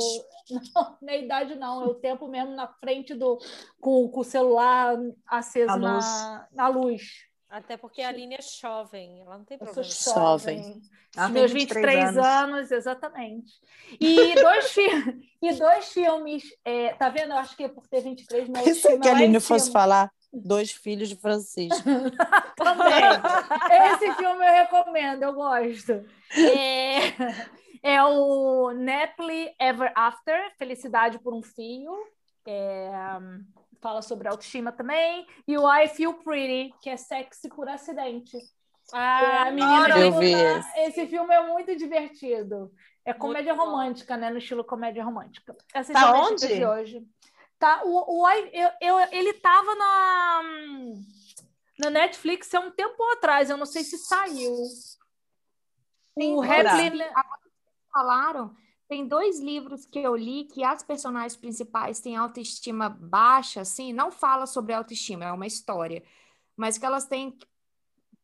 Não, 0.76 0.98
na 1.02 1.16
idade 1.16 1.56
não, 1.56 1.84
é 1.84 1.88
o 1.88 1.96
tempo 1.96 2.28
mesmo 2.28 2.52
na 2.52 2.68
frente 2.68 3.16
do 3.16 3.40
com, 3.82 4.08
com 4.08 4.20
o 4.20 4.24
celular 4.24 4.96
aceso 5.26 5.76
na, 5.78 6.48
na 6.52 6.68
luz. 6.68 7.26
Até 7.56 7.78
porque 7.78 8.02
a 8.02 8.12
linha 8.12 8.38
é 8.38 8.42
jovem, 8.42 9.22
ela 9.22 9.38
não 9.38 9.46
tem 9.46 9.58
problema. 9.58 9.80
Eu 9.80 9.84
sou 9.86 10.14
jovem. 10.14 10.82
Ela 11.16 11.30
Meus 11.30 11.54
23, 11.54 11.86
23 11.86 12.18
anos. 12.18 12.26
anos. 12.26 12.72
exatamente. 12.72 13.54
E 13.98 14.36
dois, 14.36 14.72
fi 14.72 14.82
e 15.42 15.54
dois 15.54 15.86
filmes, 15.94 16.44
é, 16.66 16.94
tá 16.96 17.08
vendo? 17.08 17.32
Eu 17.32 17.38
acho 17.38 17.56
que 17.56 17.64
é 17.64 17.70
por 17.70 17.88
ter 17.88 18.02
23, 18.02 18.50
meu 18.50 18.62
Pensei 18.62 19.00
que 19.00 19.08
a 19.08 19.12
Aline 19.16 19.40
fosse 19.40 19.72
falar 19.72 20.12
Dois 20.34 20.70
Filhos 20.74 21.08
de 21.08 21.16
Francisco. 21.16 21.82
Também. 22.58 23.04
Esse 23.94 24.14
filme 24.16 24.46
eu 24.46 24.54
recomendo, 24.54 25.24
eu 25.24 25.34
gosto. 25.34 26.04
É, 26.38 27.14
é 27.82 28.04
o 28.04 28.74
Napoli 28.74 29.56
Ever 29.58 29.94
After, 29.96 30.52
Felicidade 30.58 31.20
por 31.20 31.34
um 31.34 31.42
Fio. 31.42 31.94
É, 32.46 32.92
fala 33.86 34.02
sobre 34.02 34.28
autoestima 34.28 34.72
também. 34.72 35.28
E 35.48 35.56
o 35.56 35.72
I 35.72 35.88
Feel 35.88 36.16
Pretty, 36.16 36.74
que 36.82 36.90
é 36.90 36.98
sexy 36.98 37.50
por 37.50 37.70
acidente. 37.70 38.36
Ah, 38.92 39.22
é 39.22 39.48
a 39.48 39.52
menina 39.52 40.00
eu 40.00 40.18
vi 40.18 40.34
esse. 40.34 41.06
filme 41.06 41.32
é 41.32 41.46
muito 41.46 41.76
divertido. 41.76 42.72
É 43.06 43.14
comédia 43.14 43.54
muito 43.54 43.70
romântica, 43.70 44.16
bom. 44.16 44.22
né? 44.22 44.32
No 44.32 44.40
estilo 44.40 44.64
comédia 44.64 45.04
romântica. 45.04 45.56
Essa 45.72 45.94
tá 45.94 46.20
onde? 46.20 46.66
Hoje. 46.66 47.08
Tá, 47.60 47.84
o, 47.86 48.22
o 48.22 48.30
eu, 48.52 48.70
eu, 48.82 49.00
ele 49.12 49.34
tava 49.34 49.76
na, 49.76 50.42
na 51.80 51.90
Netflix 51.92 52.52
há 52.56 52.60
um 52.60 52.72
tempo 52.72 53.02
atrás, 53.14 53.52
eu 53.52 53.58
não 53.58 53.68
sei 53.68 53.84
se 53.84 54.00
saiu. 54.00 54.56
Sim, 56.18 56.34
o 56.34 56.40
Redley... 56.40 57.08
falaram, 57.94 58.56
tem 58.88 59.08
dois 59.08 59.40
livros 59.40 59.86
que 59.86 60.00
eu 60.00 60.16
li 60.16 60.46
que 60.46 60.64
as 60.64 60.84
personagens 60.84 61.36
principais 61.36 62.00
têm 62.00 62.16
autoestima 62.16 62.90
baixa, 62.90 63.62
assim, 63.62 63.92
não 63.94 64.12
fala 64.12 64.46
sobre 64.46 64.74
autoestima, 64.74 65.26
é 65.26 65.32
uma 65.32 65.48
história, 65.48 66.04
mas 66.56 66.78
que 66.78 66.86
elas 66.86 67.06
têm, 67.06 67.38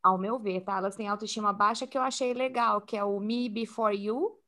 ao 0.04 0.18
meu 0.18 0.40
ver, 0.40 0.62
tá? 0.62 0.78
Elas 0.78 0.96
têm 0.96 1.08
autoestima 1.08 1.52
baixa 1.54 1.88
que 1.88 1.98
eu 1.98 2.02
achei 2.02 2.34
legal, 2.34 2.82
que 2.82 2.96
é 2.98 3.04
o 3.04 3.20
Me 3.20 3.50
Before 3.50 3.96
You 3.96 4.40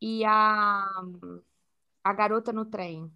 e 0.00 0.24
a, 0.24 0.84
a 2.04 2.12
Garota 2.12 2.52
no 2.52 2.64
Trem. 2.64 3.12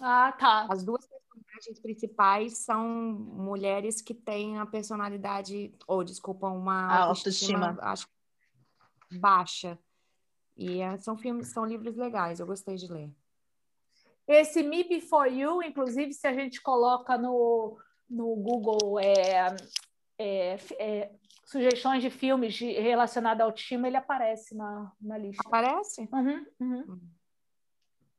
Ah, 0.00 0.32
tá. 0.32 0.66
As 0.68 0.84
duas 0.84 1.06
personagens 1.06 1.80
principais 1.80 2.58
são 2.58 2.86
mulheres 2.86 4.02
que 4.02 4.14
têm 4.14 4.58
a 4.58 4.66
personalidade, 4.66 5.74
ou 5.86 6.04
desculpa, 6.04 6.48
uma 6.48 6.88
A 6.88 6.98
autoestima, 7.04 7.68
autoestima. 7.70 7.90
acho 7.90 8.06
baixa. 9.20 9.78
E 10.56 10.80
é, 10.80 10.96
são 10.98 11.16
filmes, 11.16 11.48
são 11.48 11.64
livros 11.64 11.96
legais, 11.96 12.40
eu 12.40 12.46
gostei 12.46 12.76
de 12.76 12.90
ler. 12.90 13.10
Esse 14.26 14.62
Me 14.62 14.82
Before 14.82 15.30
You, 15.30 15.62
inclusive, 15.62 16.12
se 16.12 16.26
a 16.26 16.32
gente 16.32 16.60
coloca 16.60 17.16
no, 17.16 17.78
no 18.08 18.34
Google 18.36 18.98
é, 18.98 19.54
é, 20.18 20.58
é, 20.78 21.10
sugestões 21.44 22.02
de 22.02 22.10
filmes 22.10 22.54
de, 22.54 22.72
relacionados 22.72 23.40
à 23.40 23.44
autoestima, 23.44 23.86
ele 23.86 23.96
aparece 23.96 24.54
na, 24.54 24.92
na 25.00 25.18
lista. 25.18 25.42
Aparece? 25.46 26.08
Uhum, 26.12 26.46
uhum. 26.58 27.00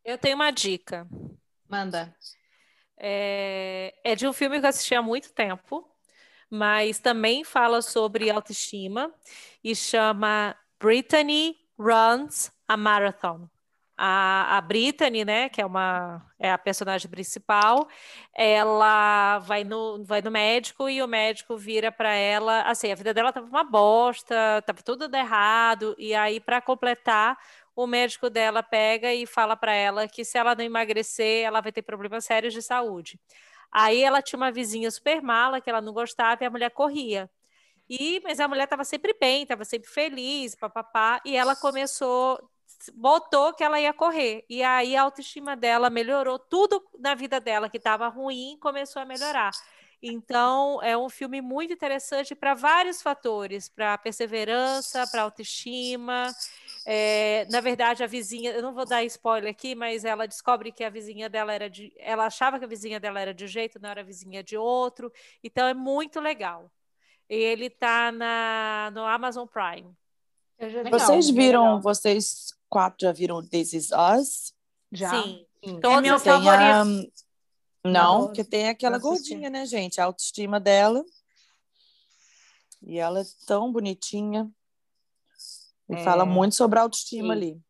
Eu 0.06 0.18
tenho 0.18 0.36
uma 0.36 0.52
dica. 0.52 1.06
Manda. 1.68 2.16
É, 2.96 3.94
é 4.04 4.16
de 4.16 4.26
um 4.26 4.32
filme 4.32 4.60
que 4.60 4.66
eu 4.66 4.70
assisti 4.70 4.96
há 4.96 5.02
muito 5.02 5.34
tempo, 5.34 5.86
mas 6.50 7.00
também 7.00 7.44
fala 7.44 7.82
sobre 7.82 8.30
autoestima 8.30 9.14
e 9.62 9.76
chama 9.76 10.56
Brittany 10.80 11.66
Runs 11.80 12.52
a 12.68 12.76
Marathon. 12.78 13.49
A, 13.99 14.58
a 14.58 14.62
Brittany, 14.62 15.26
né, 15.26 15.49
que 15.49 15.60
é 15.60 15.66
uma 15.66 16.24
é 16.40 16.52
a 16.52 16.58
personagem 16.58 17.10
principal, 17.10 17.88
ela 18.36 19.40
vai 19.40 19.64
no, 19.64 20.04
vai 20.04 20.22
no 20.22 20.30
médico 20.30 20.88
e 20.88 21.02
o 21.02 21.08
médico 21.08 21.58
vira 21.58 21.91
para 21.91 22.14
ela, 22.14 22.62
assim, 22.64 22.91
a 22.91 22.95
vida 22.95 23.12
dela 23.12 23.30
estava 23.30 23.48
uma 23.48 23.64
bosta, 23.64 24.60
estava 24.60 24.84
tudo 24.84 25.12
errado, 25.16 25.95
e 25.98 26.14
aí 26.14 26.40
para 26.40 26.62
completar, 26.62 27.38
o 27.76 27.88
médico 27.88 28.30
dela 28.30 28.62
pega 28.62 29.12
e 29.14 29.26
fala 29.26 29.56
para 29.56 29.74
ela 29.74 30.08
que 30.08 30.24
se 30.24 30.38
ela 30.38 30.54
não 30.54 30.64
emagrecer, 30.64 31.44
ela 31.45 31.60
vai 31.62 31.72
ter 31.72 31.82
problemas 31.82 32.24
sérios 32.26 32.54
de 32.54 32.62
saúde. 32.62 33.20
Aí 33.72 34.04
ela 34.04 34.22
tinha 34.22 34.38
uma 34.38 34.52
vizinha 34.52 34.91
super 34.91 35.22
mala 35.24 35.60
que 35.62 35.70
ela 35.70 35.82
não 35.82 35.94
gostava 35.94 36.44
e 36.44 36.48
a 36.48 36.49
mulher 36.52 36.70
corria. 36.72 37.30
E, 37.90 38.20
mas 38.24 38.40
a 38.40 38.48
mulher 38.48 38.66
estava 38.66 38.84
sempre 38.84 39.16
bem, 39.20 39.44
estava 39.44 39.64
sempre 39.66 39.90
feliz, 39.90 40.56
papapá, 40.56 41.22
e 41.26 41.36
ela 41.36 41.56
começou, 41.56 42.38
botou 42.94 43.54
que 43.54 43.64
ela 43.64 43.80
ia 43.80 43.94
correr. 43.94 44.46
E 44.50 44.62
aí 44.64 44.96
a 44.96 45.04
autoestima 45.04 45.56
dela 45.56 45.90
melhorou, 45.90 46.38
tudo 46.38 46.84
na 47.00 47.16
vida 47.16 47.40
dela 47.40 47.70
que 47.70 47.78
estava 47.78 48.08
ruim 48.08 48.58
começou 48.60 49.02
a 49.02 49.06
melhorar. 49.06 49.52
Então, 50.02 50.82
é 50.84 50.96
um 50.98 51.10
filme 51.10 51.42
muito 51.42 51.74
interessante 51.74 52.36
para 52.36 52.54
vários 52.54 53.02
fatores, 53.02 53.68
para 53.68 53.98
perseverança, 53.98 55.08
para 55.08 55.24
autoestima. 55.24 56.32
É, 56.86 57.46
na 57.50 57.60
verdade, 57.62 58.04
a 58.04 58.08
vizinha, 58.08 58.52
eu 58.52 58.62
não 58.62 58.74
vou 58.74 58.86
dar 58.86 59.04
spoiler 59.06 59.50
aqui, 59.52 59.76
mas 59.76 60.06
ela 60.06 60.28
descobre 60.28 60.72
que 60.72 60.84
a 60.84 60.90
vizinha 60.90 61.30
dela 61.30 61.54
era 61.54 61.70
de. 61.70 61.92
Ela 61.98 62.26
achava 62.28 62.60
que 62.60 62.66
a 62.66 62.68
vizinha 62.68 63.00
dela 63.00 63.20
era 63.20 63.34
de 63.34 63.44
um 63.46 63.48
jeito, 63.48 63.80
não 63.80 63.90
era 63.90 64.04
vizinha 64.04 64.44
de 64.44 64.56
outro. 64.58 65.12
Então, 65.44 65.68
é 65.68 65.74
muito 65.74 66.20
legal. 66.20 66.72
Ele 67.30 67.66
está 67.66 68.12
no 68.94 69.04
Amazon 69.06 69.45
Prime. 69.48 69.94
Legal, 70.60 70.99
Vocês 70.99 71.30
viram, 71.30 71.64
legal. 71.64 71.82
vocês 71.82 72.48
quatro 72.70 73.06
já 73.06 73.12
viram 73.12 73.45
This 73.45 73.74
Is 73.74 73.90
Us? 73.91 74.54
Já. 74.91 75.10
Sim. 75.22 75.45
Sim. 75.64 75.80
Todos 75.80 75.98
É 75.98 76.02
meu. 76.02 76.20
Tem 76.20 76.32
a... 76.34 76.84
favorito. 76.84 77.14
Não, 77.84 77.91
Não, 77.91 78.26
porque 78.26 78.44
tem 78.44 78.70
aquela 78.70 78.98
gordinha, 78.98 79.49
né, 79.49 79.66
gente? 79.66 80.02
A 80.02 80.06
autoestima 80.06 80.60
dela. 80.60 81.04
E 82.82 82.98
ela 82.98 83.22
é 83.22 83.24
tão 83.45 83.72
bonitinha. 83.72 84.49
E 85.90 85.95
É. 85.95 86.04
fala 86.04 86.26
muito 86.26 86.56
sobre 86.56 86.80
a 86.80 86.82
autoestima 86.84 87.28
Sim. 87.28 87.40
ali. 87.40 87.62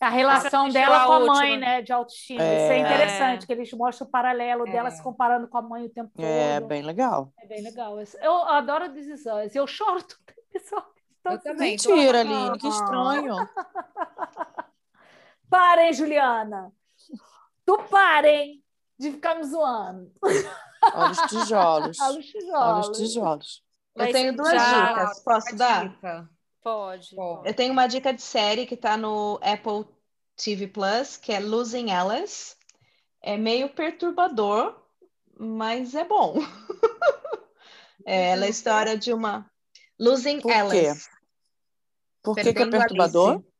A 0.00 0.08
relação 0.08 0.68
dela 0.70 1.04
com 1.04 1.12
a 1.12 1.16
última. 1.18 1.34
mãe, 1.34 1.58
né, 1.58 1.82
de 1.82 1.92
autoestima. 1.92 2.42
É. 2.42 2.62
Isso 2.64 2.72
é 2.72 2.78
interessante, 2.78 3.46
que 3.46 3.52
eles 3.52 3.70
mostram 3.74 4.08
o 4.08 4.10
paralelo 4.10 4.64
dela 4.64 4.88
É. 4.88 4.92
se 4.92 5.02
comparando 5.02 5.46
com 5.46 5.58
a 5.58 5.62
mãe 5.62 5.84
o 5.84 5.90
tempo 5.90 6.10
todo. 6.14 6.24
É 6.24 6.58
bem 6.60 6.82
legal. 6.82 7.32
É 7.38 7.46
bem 7.46 7.62
legal. 7.62 7.96
Eu 8.22 8.32
adoro 8.48 8.90
This 8.92 9.06
Is 9.06 9.26
Us. 9.26 9.54
Eu 9.54 9.66
choro 9.66 10.02
tudo. 10.02 10.18
Pessoal, 10.52 10.84
Eu 11.24 11.38
também. 11.38 11.72
Mentira, 11.72 12.20
Aline, 12.20 12.58
que 12.58 12.66
estranho. 12.66 13.36
Parem, 15.48 15.92
Juliana. 15.92 16.72
Tu 17.66 17.78
parem 17.90 18.62
de 18.98 19.12
ficar 19.12 19.34
me 19.36 19.44
zoando. 19.44 20.10
Olha 20.94 21.10
os 21.10 21.18
tijolos. 21.28 22.00
Olha 22.00 22.18
os 22.18 22.32
Olha 22.54 22.80
os 22.80 22.88
tijolos. 22.88 22.98
tijolos. 22.98 23.62
Eu 23.96 24.04
Mas 24.04 24.12
tenho 24.12 24.36
duas 24.36 24.52
já- 24.52 24.92
dicas. 24.92 25.22
Posso 25.24 25.56
dar? 25.56 25.88
Dica. 25.88 26.28
Pode. 26.62 27.14
Pode. 27.14 27.48
Eu 27.48 27.54
tenho 27.54 27.72
uma 27.72 27.86
dica 27.86 28.12
de 28.12 28.22
série 28.22 28.66
que 28.66 28.74
está 28.74 28.96
no 28.96 29.40
Apple 29.42 29.86
TV 30.36 30.66
Plus, 30.68 31.16
que 31.16 31.32
é 31.32 31.40
Losing 31.40 31.90
Alice. 31.90 32.56
É 33.22 33.36
meio 33.36 33.68
perturbador, 33.70 34.80
mas 35.38 35.94
é 35.94 36.04
bom. 36.04 36.34
É, 38.06 38.30
ela 38.30 38.44
é 38.44 38.46
a 38.46 38.50
história 38.50 38.96
de 38.96 39.12
uma 39.12 39.48
Losing 39.98 40.40
Por 40.40 40.50
quê? 40.50 40.58
Alice. 40.58 41.08
Por 42.22 42.34
que, 42.34 42.54
que 42.54 42.62
é 42.62 42.66
perturbador? 42.66 43.32
Alice. 43.32 43.50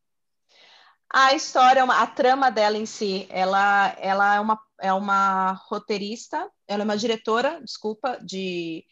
A 1.12 1.34
história, 1.34 1.80
é 1.80 1.82
a 1.82 2.06
trama 2.06 2.50
dela 2.50 2.78
em 2.78 2.86
si, 2.86 3.26
ela, 3.30 3.94
ela 3.98 4.36
é, 4.36 4.40
uma, 4.40 4.58
é 4.80 4.92
uma 4.92 5.52
roteirista, 5.68 6.48
ela 6.68 6.82
é 6.82 6.84
uma 6.84 6.96
diretora, 6.96 7.60
desculpa, 7.62 8.16
de, 8.22 8.84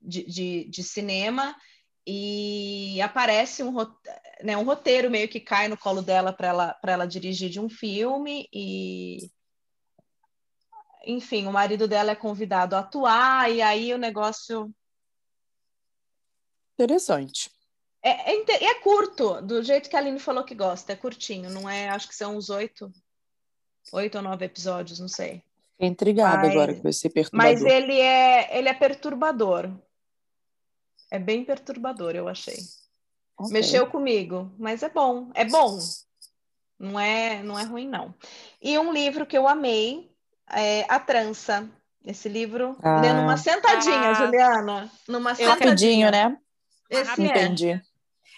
de, 0.00 0.24
de, 0.24 0.64
de 0.70 0.82
cinema, 0.82 1.54
e 2.06 3.00
aparece 3.02 3.62
um, 3.62 3.74
né, 4.42 4.56
um 4.56 4.64
roteiro 4.64 5.10
meio 5.10 5.28
que 5.28 5.40
cai 5.40 5.68
no 5.68 5.76
colo 5.76 6.02
dela 6.02 6.32
para 6.32 6.48
ela, 6.48 6.80
ela 6.84 7.06
dirigir 7.06 7.50
de 7.50 7.60
um 7.60 7.68
filme, 7.68 8.48
e 8.52 9.30
enfim, 11.04 11.46
o 11.46 11.52
marido 11.52 11.88
dela 11.88 12.12
é 12.12 12.16
convidado 12.16 12.76
a 12.76 12.80
atuar, 12.80 13.50
e 13.50 13.62
aí 13.62 13.92
o 13.92 13.98
negócio 13.98 14.72
Interessante. 16.74 17.50
É, 18.02 18.32
é, 18.32 18.64
é 18.64 18.74
curto, 18.76 19.42
do 19.42 19.62
jeito 19.62 19.90
que 19.90 19.96
a 19.96 19.98
Aline 19.98 20.18
falou 20.18 20.44
que 20.44 20.54
gosta, 20.54 20.94
é 20.94 20.96
curtinho, 20.96 21.50
não 21.50 21.68
é? 21.68 21.90
Acho 21.90 22.08
que 22.08 22.14
são 22.14 22.36
uns 22.36 22.48
oito, 22.48 22.90
oito 23.92 24.16
ou 24.16 24.22
nove 24.22 24.46
episódios, 24.46 24.98
não 24.98 25.08
sei. 25.08 25.42
Fiquei 25.72 25.88
intrigada 25.88 26.38
Mas- 26.38 26.50
agora 26.52 26.72
vai 26.74 26.92
ser 26.92 27.10
perturbador. 27.10 27.52
Mas 27.52 27.62
ele 27.62 28.00
é, 28.00 28.58
ele 28.58 28.68
é 28.70 28.74
perturbador. 28.74 29.70
É 31.10 31.18
bem 31.18 31.44
perturbador, 31.44 32.14
eu 32.14 32.28
achei. 32.28 32.58
Ok. 33.38 33.52
Mexeu 33.52 33.86
comigo, 33.86 34.52
mas 34.58 34.82
é 34.82 34.88
bom, 34.88 35.30
é 35.34 35.44
bom. 35.44 35.78
Não 36.78 36.98
é, 36.98 37.42
não 37.42 37.58
é 37.58 37.64
ruim, 37.64 37.88
não. 37.88 38.14
E 38.60 38.78
um 38.78 38.92
livro 38.92 39.26
que 39.26 39.36
eu 39.36 39.46
amei 39.48 40.10
é 40.50 40.84
A 40.88 40.98
Trança. 40.98 41.68
Esse 42.04 42.28
livro, 42.30 42.78
Ah. 42.82 43.00
lendo 43.02 43.20
numa 43.20 43.36
sentadinha, 43.36 44.10
Ah. 44.10 44.14
Juliana. 44.14 44.90
Numa 45.06 45.32
Eu- 45.38 45.50
Rapidinho, 45.50 46.10
né? 46.10 46.34
Esse 46.88 47.20
é. 47.20 47.24
Entendi. 47.26 47.82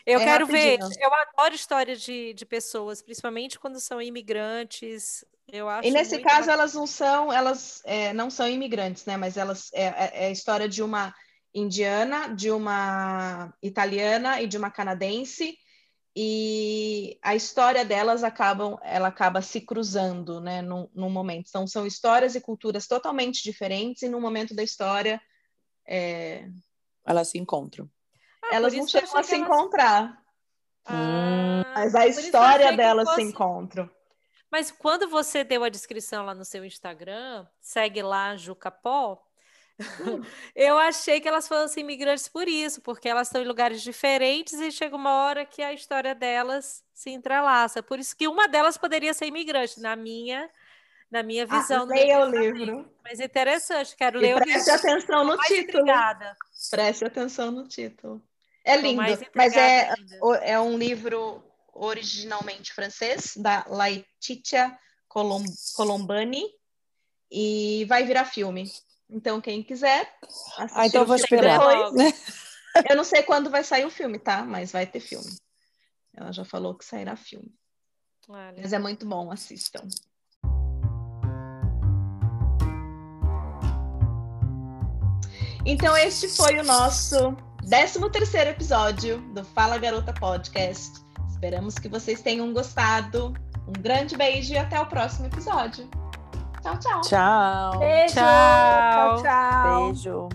Eu 0.05 0.19
É 0.19 0.25
quero 0.25 0.47
ver. 0.47 0.81
rapidinho. 0.81 1.01
Eu 1.05 1.15
adoro 1.15 1.55
histórias 1.55 2.01
de, 2.03 2.35
de 2.35 2.45
pessoas, 2.45 3.01
principalmente 3.01 3.61
quando 3.61 3.79
são 3.79 4.03
imigrantes. 4.03 5.25
Eu 5.47 5.69
acho 5.69 5.87
E 5.87 5.93
nesse 5.93 6.19
caso 6.19 6.39
bacana. 6.41 6.53
elas 6.55 6.75
não 6.75 6.87
são, 6.89 7.33
elas 7.33 7.83
é, 7.85 8.13
não 8.13 8.29
são 8.31 8.49
imigrantes, 8.49 9.05
né? 9.05 9.17
Mas 9.17 9.37
elas 9.37 9.71
é, 9.73 9.85
é- 9.85 10.13
é 10.25 10.27
a 10.27 10.31
história 10.31 10.69
de 10.69 10.83
uma 10.83 11.15
indiana, 11.55 12.29
de 12.35 12.51
uma 12.51 13.53
italiana 13.63 14.41
e 14.41 14.47
de 14.47 14.57
uma 14.57 14.71
canadense. 14.71 15.57
E 16.15 17.19
a 17.23 17.35
história 17.35 17.85
delas 17.85 18.23
acabam, 18.23 18.77
ela 18.83 19.09
acaba 19.09 19.41
se 19.41 19.61
cruzando, 19.63 20.41
né? 20.41 20.61
Num, 20.61 20.89
num 20.95 21.09
momento. 21.11 21.47
Então 21.49 21.67
são 21.67 21.87
histórias 21.87 22.35
e 22.35 22.41
culturas 22.41 22.87
totalmente 22.87 23.43
diferentes 23.43 24.03
e 24.03 24.09
num 24.09 24.21
momento 24.21 24.55
da 24.55 24.63
história 24.63 25.21
é, 25.89 26.47
Elas 27.05 27.29
se 27.29 27.39
encontram. 27.39 27.91
Ah, 28.45 28.55
elas 28.57 28.75
não 28.75 28.87
chegam 28.87 29.17
a 29.17 29.23
se 29.23 29.35
elas- 29.35 29.47
encontrar, 29.49 30.23
Ah, 30.85 31.63
mas 31.75 31.95
a 31.95 32.07
história 32.07 32.77
delas 32.77 33.09
se 33.09 33.15
fosse- 33.15 33.27
encontram. 33.29 33.91
Mas 34.51 34.71
quando 34.71 35.09
você 35.09 35.43
deu 35.43 35.65
a 35.65 35.69
descrição 35.71 36.27
lá 36.27 36.35
no 36.35 36.45
seu 36.45 36.63
Instagram, 36.65 37.47
segue 37.61 38.03
lá, 38.03 38.37
Jucapó, 38.37 39.19
eu 40.55 40.79
achei 40.79 41.21
que 41.21 41.29
elas 41.29 41.47
fossem 41.49 41.83
imigrantes 41.83 42.29
por 42.29 42.49
isso, 42.49 42.81
porque 42.81 43.09
elas 43.09 43.29
estão 43.29 43.43
em 43.43 43.47
lugares 43.47 43.83
diferentes 43.83 44.55
e 44.55 44.71
chega 44.71 44.97
uma 44.97 45.25
hora 45.25 45.45
que 45.45 45.63
a 45.63 45.73
história 45.73 46.15
delas 46.15 46.83
se 46.95 47.11
entrelaça. 47.11 47.83
Por 47.83 47.99
isso 47.99 48.17
que 48.17 48.29
uma 48.29 48.47
delas 48.49 48.77
poderia 48.77 49.13
ser 49.15 49.27
imigrante, 49.27 49.81
na 49.81 49.95
minha, 49.97 50.49
na 51.11 51.23
minha 51.23 51.47
Ah, 51.49 51.59
visão. 51.61 51.87
meu 51.87 51.97
leia 51.97 52.21
o 52.21 52.31
livre. 52.31 52.87
Mas 53.05 53.21
interessante, 53.21 53.97
quero 53.97 54.19
E 54.19 54.23
ler 54.23 54.37
o 54.37 54.41
preste 54.41 54.71
livro. 54.71 54.75
atenção 54.75 55.25
no 55.25 55.37
título. 55.39 55.61
intrigada. 55.63 56.37
Preste 56.71 57.05
atenção 57.05 57.51
no 57.51 57.67
título. 57.67 58.23
É 58.65 58.77
lindo, 58.77 59.03
mas 59.35 59.57
é, 59.57 59.91
ainda. 59.91 60.17
é 60.45 60.61
um 60.61 60.79
livro 60.79 61.43
originalmente 61.75 62.73
francês, 62.73 63.33
da 63.37 63.65
Laetitia 63.69 64.79
Colom 65.09 65.43
Colombani, 65.75 66.45
e 67.31 67.85
vai 67.89 68.05
virar 68.05 68.25
filme. 68.27 68.71
Então, 69.13 69.43
quem 69.43 69.63
quiser 69.63 70.11
assistir 70.57 70.81
ah, 70.81 70.87
então 70.87 71.03
o 71.03 71.07
vou 71.07 71.19
filme 71.19 71.45
esperar. 71.45 71.59
depois. 71.59 72.43
Eu 72.89 72.97
não 72.97 73.05
sei 73.05 73.23
quando 73.23 73.51
vai 73.51 73.63
sair 73.63 73.85
o 73.85 73.91
filme, 73.91 74.19
tá? 74.19 74.43
Mas 74.43 74.73
vai 74.73 74.87
ter 74.87 75.01
filme. 75.01 75.31
Ela 76.17 76.33
já 76.33 76.47
falou 76.47 76.75
que 76.75 76.85
sairá 76.85 77.15
filme. 77.15 77.53
Olha. 78.27 78.55
Mas 78.57 78.73
é 78.73 78.79
muito 78.79 79.07
bom, 79.07 79.31
assistam. 79.31 79.87
Então, 85.67 85.95
este 85.95 86.29
foi 86.29 86.59
o 86.59 86.65
nosso 86.65 87.37
13 87.69 88.11
terceiro 88.11 88.51
episódio 88.51 89.21
do 89.35 89.45
Fala 89.45 89.77
Garota 89.77 90.15
Podcast. 90.15 90.91
Esperamos 91.29 91.75
que 91.75 91.89
vocês 91.89 92.23
tenham 92.23 92.51
gostado. 92.55 93.35
Um 93.69 93.73
grande 93.73 94.17
beijo 94.17 94.55
e 94.55 94.59
até 94.59 94.81
o 94.81 94.87
próximo 94.87 95.27
episódio. 95.27 95.89
Tchau, 96.63 96.77
tchau. 96.79 97.01
Tchau. 97.03 97.81
Beijo. 97.81 98.15
Tchau. 98.15 99.19
Tchau, 99.19 99.23
tchau. 99.23 99.91
Beijo. 99.91 100.29